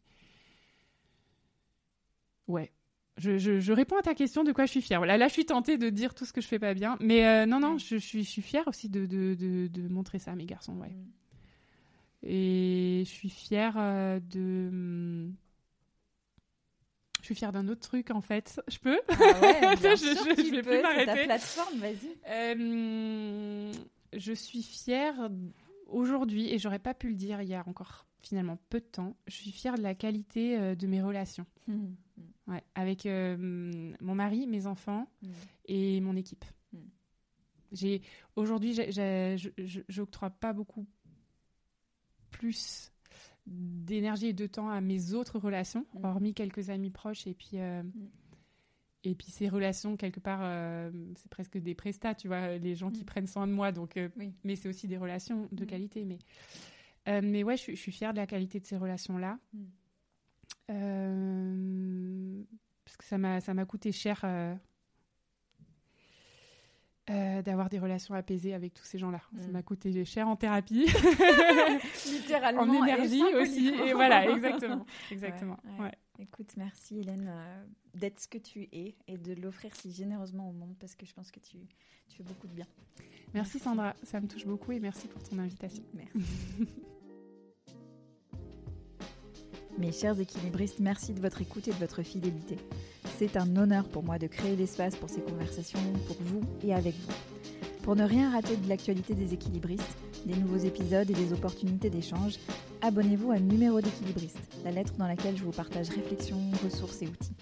Ouais. 2.47 2.71
Je, 3.17 3.37
je, 3.37 3.59
je 3.61 3.71
réponds 3.73 3.97
à 3.97 4.01
ta 4.01 4.13
question 4.13 4.43
de 4.43 4.51
quoi 4.51 4.65
je 4.65 4.71
suis 4.71 4.81
fière. 4.81 4.99
Voilà, 4.99 5.17
là, 5.17 5.27
je 5.29 5.33
suis 5.33 5.45
tentée 5.45 5.77
de 5.77 5.89
dire 5.89 6.13
tout 6.13 6.25
ce 6.25 6.33
que 6.33 6.41
je 6.41 6.47
fais 6.47 6.59
pas 6.59 6.73
bien. 6.73 6.97
Mais 6.99 7.25
euh, 7.25 7.45
non, 7.45 7.59
non, 7.61 7.77
je, 7.77 7.95
suis, 7.97 8.23
je 8.23 8.29
suis 8.29 8.41
fière 8.41 8.67
aussi 8.67 8.89
de, 8.89 9.05
de, 9.05 9.35
de, 9.35 9.67
de 9.67 9.87
montrer 9.87 10.19
ça 10.19 10.31
à 10.31 10.35
mes 10.35 10.45
garçons. 10.45 10.73
Ouais. 10.77 10.89
Hmm. 10.89 11.05
Et 12.23 13.03
je 13.05 13.09
suis 13.09 13.29
fière 13.29 13.75
euh, 13.77 14.19
de. 14.19 14.67
hum, 14.69 15.35
Je 17.21 17.25
suis 17.25 17.35
fière 17.35 17.51
d'un 17.53 17.67
autre 17.69 17.81
truc, 17.87 18.11
en 18.11 18.21
fait. 18.21 18.59
Je 18.67 18.77
peux? 18.79 18.99
Ah 19.09 19.41
ouais, 19.41 19.75
bien 19.79 19.95
Je- 19.95 20.05
sûr, 20.13 20.25
je- 20.29 20.35
tu 20.35 20.45
je 20.47 20.51
vais 20.51 20.61
peux, 20.61 20.71
plus 20.71 20.81
m'arrêter. 20.81 21.23
plateforme, 21.25 21.77
vas-y. 21.79 22.17
Euh, 22.29 23.71
je 24.13 24.33
suis 24.33 24.61
fière 24.63 25.29
aujourd'hui, 25.87 26.51
et 26.53 26.57
j'aurais 26.59 26.79
pas 26.79 26.93
pu 26.93 27.09
le 27.09 27.15
dire 27.15 27.41
il 27.41 27.47
y 27.49 27.53
a 27.55 27.63
encore 27.67 28.05
finalement 28.21 28.57
peu 28.69 28.79
de 28.79 28.85
temps, 28.85 29.15
je 29.27 29.35
suis 29.35 29.51
fière 29.51 29.75
de 29.77 29.83
la 29.83 29.93
qualité 29.93 30.75
de 30.75 30.87
mes 30.87 31.01
relations. 31.01 31.45
Hmm. 31.67 31.93
Ouais, 32.47 32.63
avec 32.75 33.05
euh, 33.07 33.35
mon 34.01 34.13
mari, 34.15 34.45
mes 34.45 34.67
enfants 34.67 35.07
Hmm. 35.23 35.31
et 35.67 35.99
mon 36.01 36.15
équipe. 36.15 36.45
Mm. 36.73 36.77
J'ai 37.71 38.01
aujourd'hui, 38.35 38.77
j'octroie 39.89 40.29
pas 40.29 40.53
beaucoup 40.53 40.85
plus 42.29 42.91
d'énergie 43.47 44.27
et 44.27 44.33
de 44.33 44.45
temps 44.47 44.69
à 44.69 44.81
mes 44.81 45.13
autres 45.13 45.39
relations, 45.39 45.85
Mm. 45.93 46.05
hormis 46.05 46.33
quelques 46.33 46.69
amis 46.69 46.91
proches 46.91 47.25
et 47.27 47.33
puis 47.33 47.51
euh, 47.55 47.81
et 49.03 49.13
puis 49.15 49.27
ces 49.31 49.47
relations 49.49 49.97
quelque 49.97 50.19
part, 50.19 50.39
euh, 50.43 50.91
c'est 51.15 51.29
presque 51.29 51.57
des 51.59 51.75
prestats, 51.75 52.15
tu 52.15 52.27
vois, 52.27 52.57
les 52.57 52.75
gens 52.75 52.91
qui 52.91 53.01
Mm. 53.01 53.05
prennent 53.05 53.27
soin 53.27 53.45
de 53.47 53.53
moi, 53.53 53.71
donc 53.71 53.99
Oui. 54.17 54.33
mais 54.43 54.55
c'est 54.55 54.67
aussi 54.69 54.87
des 54.87 54.97
relations 54.97 55.47
de 55.51 55.63
Mm. 55.63 55.67
qualité, 55.67 56.05
mais 56.05 56.19
mais 57.21 57.43
ouais, 57.43 57.55
je, 57.55 57.61
suis- 57.61 57.75
je 57.75 57.81
suis 57.81 57.91
fière 57.91 58.13
de 58.13 58.17
la 58.17 58.25
qualité 58.27 58.59
de 58.59 58.65
ces 58.65 58.77
relations 58.77 59.17
là. 59.19 59.37
Euh, 60.71 62.43
parce 62.83 62.97
que 62.97 63.03
ça 63.03 63.17
m'a 63.17 63.39
ça 63.39 63.53
m'a 63.53 63.65
coûté 63.65 63.91
cher 63.91 64.21
euh, 64.23 64.55
euh, 67.09 67.41
d'avoir 67.43 67.69
des 67.69 67.77
relations 67.77 68.15
apaisées 68.15 68.53
avec 68.53 68.73
tous 68.73 68.83
ces 68.83 68.97
gens-là. 68.97 69.21
Ça 69.37 69.47
mm. 69.47 69.51
m'a 69.51 69.63
coûté 69.63 70.05
cher 70.05 70.27
en 70.27 70.35
thérapie, 70.35 70.85
littéralement, 72.05 72.63
en 72.63 72.83
énergie 72.83 73.23
aussi. 73.35 73.67
Et 73.67 73.93
voilà, 73.93 74.29
exactement, 74.29 74.85
exactement. 75.11 75.57
Ouais, 75.79 75.91
Écoute, 76.17 76.53
merci 76.57 76.99
Hélène 76.99 77.31
d'être 77.93 78.19
ce 78.19 78.27
que 78.27 78.37
tu 78.37 78.69
es 78.71 78.95
et 79.07 79.17
de 79.17 79.33
l'offrir 79.33 79.75
si 79.75 79.91
généreusement 79.91 80.49
au 80.49 80.53
monde 80.53 80.75
parce 80.79 80.95
que 80.95 81.05
je 81.05 81.13
pense 81.13 81.29
que 81.29 81.39
tu, 81.39 81.57
tu 82.07 82.17
fais 82.17 82.23
beaucoup 82.23 82.47
de 82.47 82.53
bien. 82.53 82.67
Merci 83.33 83.59
Sandra, 83.59 83.93
ça 84.03 84.21
me 84.21 84.27
touche 84.27 84.45
beaucoup 84.45 84.71
et 84.71 84.79
merci 84.79 85.07
pour 85.07 85.21
ton 85.21 85.37
invitation. 85.39 85.83
Merci. 85.93 86.17
Mes 89.77 89.91
chers 89.91 90.17
équilibristes, 90.19 90.79
merci 90.79 91.13
de 91.13 91.19
votre 91.19 91.41
écoute 91.41 91.67
et 91.67 91.71
de 91.71 91.77
votre 91.77 92.01
fidélité. 92.01 92.57
C'est 93.17 93.35
un 93.35 93.57
honneur 93.57 93.83
pour 93.89 94.03
moi 94.03 94.17
de 94.17 94.27
créer 94.27 94.55
l'espace 94.55 94.95
pour 94.95 95.09
ces 95.09 95.19
conversations, 95.19 95.81
pour 96.07 96.15
vous 96.21 96.39
et 96.63 96.73
avec 96.73 96.95
vous. 96.95 97.11
Pour 97.83 97.97
ne 97.97 98.05
rien 98.05 98.31
rater 98.31 98.55
de 98.55 98.69
l'actualité 98.69 99.15
des 99.15 99.33
équilibristes, 99.33 99.97
des 100.25 100.35
nouveaux 100.35 100.63
épisodes 100.65 101.09
et 101.09 101.13
des 101.13 101.33
opportunités 101.33 101.89
d'échange, 101.89 102.35
abonnez-vous 102.81 103.31
à 103.31 103.39
Numéro 103.39 103.81
d'équilibriste, 103.81 104.39
la 104.63 104.71
lettre 104.71 104.93
dans 104.97 105.07
laquelle 105.07 105.35
je 105.35 105.43
vous 105.43 105.51
partage 105.51 105.89
réflexions, 105.89 106.39
ressources 106.63 107.01
et 107.01 107.07
outils. 107.07 107.35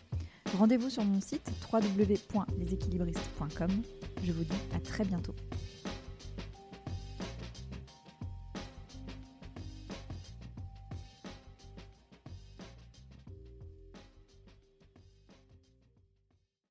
Rendez-vous 0.57 0.89
sur 0.89 1.03
mon 1.05 1.21
site 1.21 1.51
www.leséquilibristes.com. 1.71 3.69
Je 4.23 4.31
vous 4.31 4.43
dis 4.43 4.57
à 4.75 4.79
très 4.79 5.05
bientôt. 5.05 5.35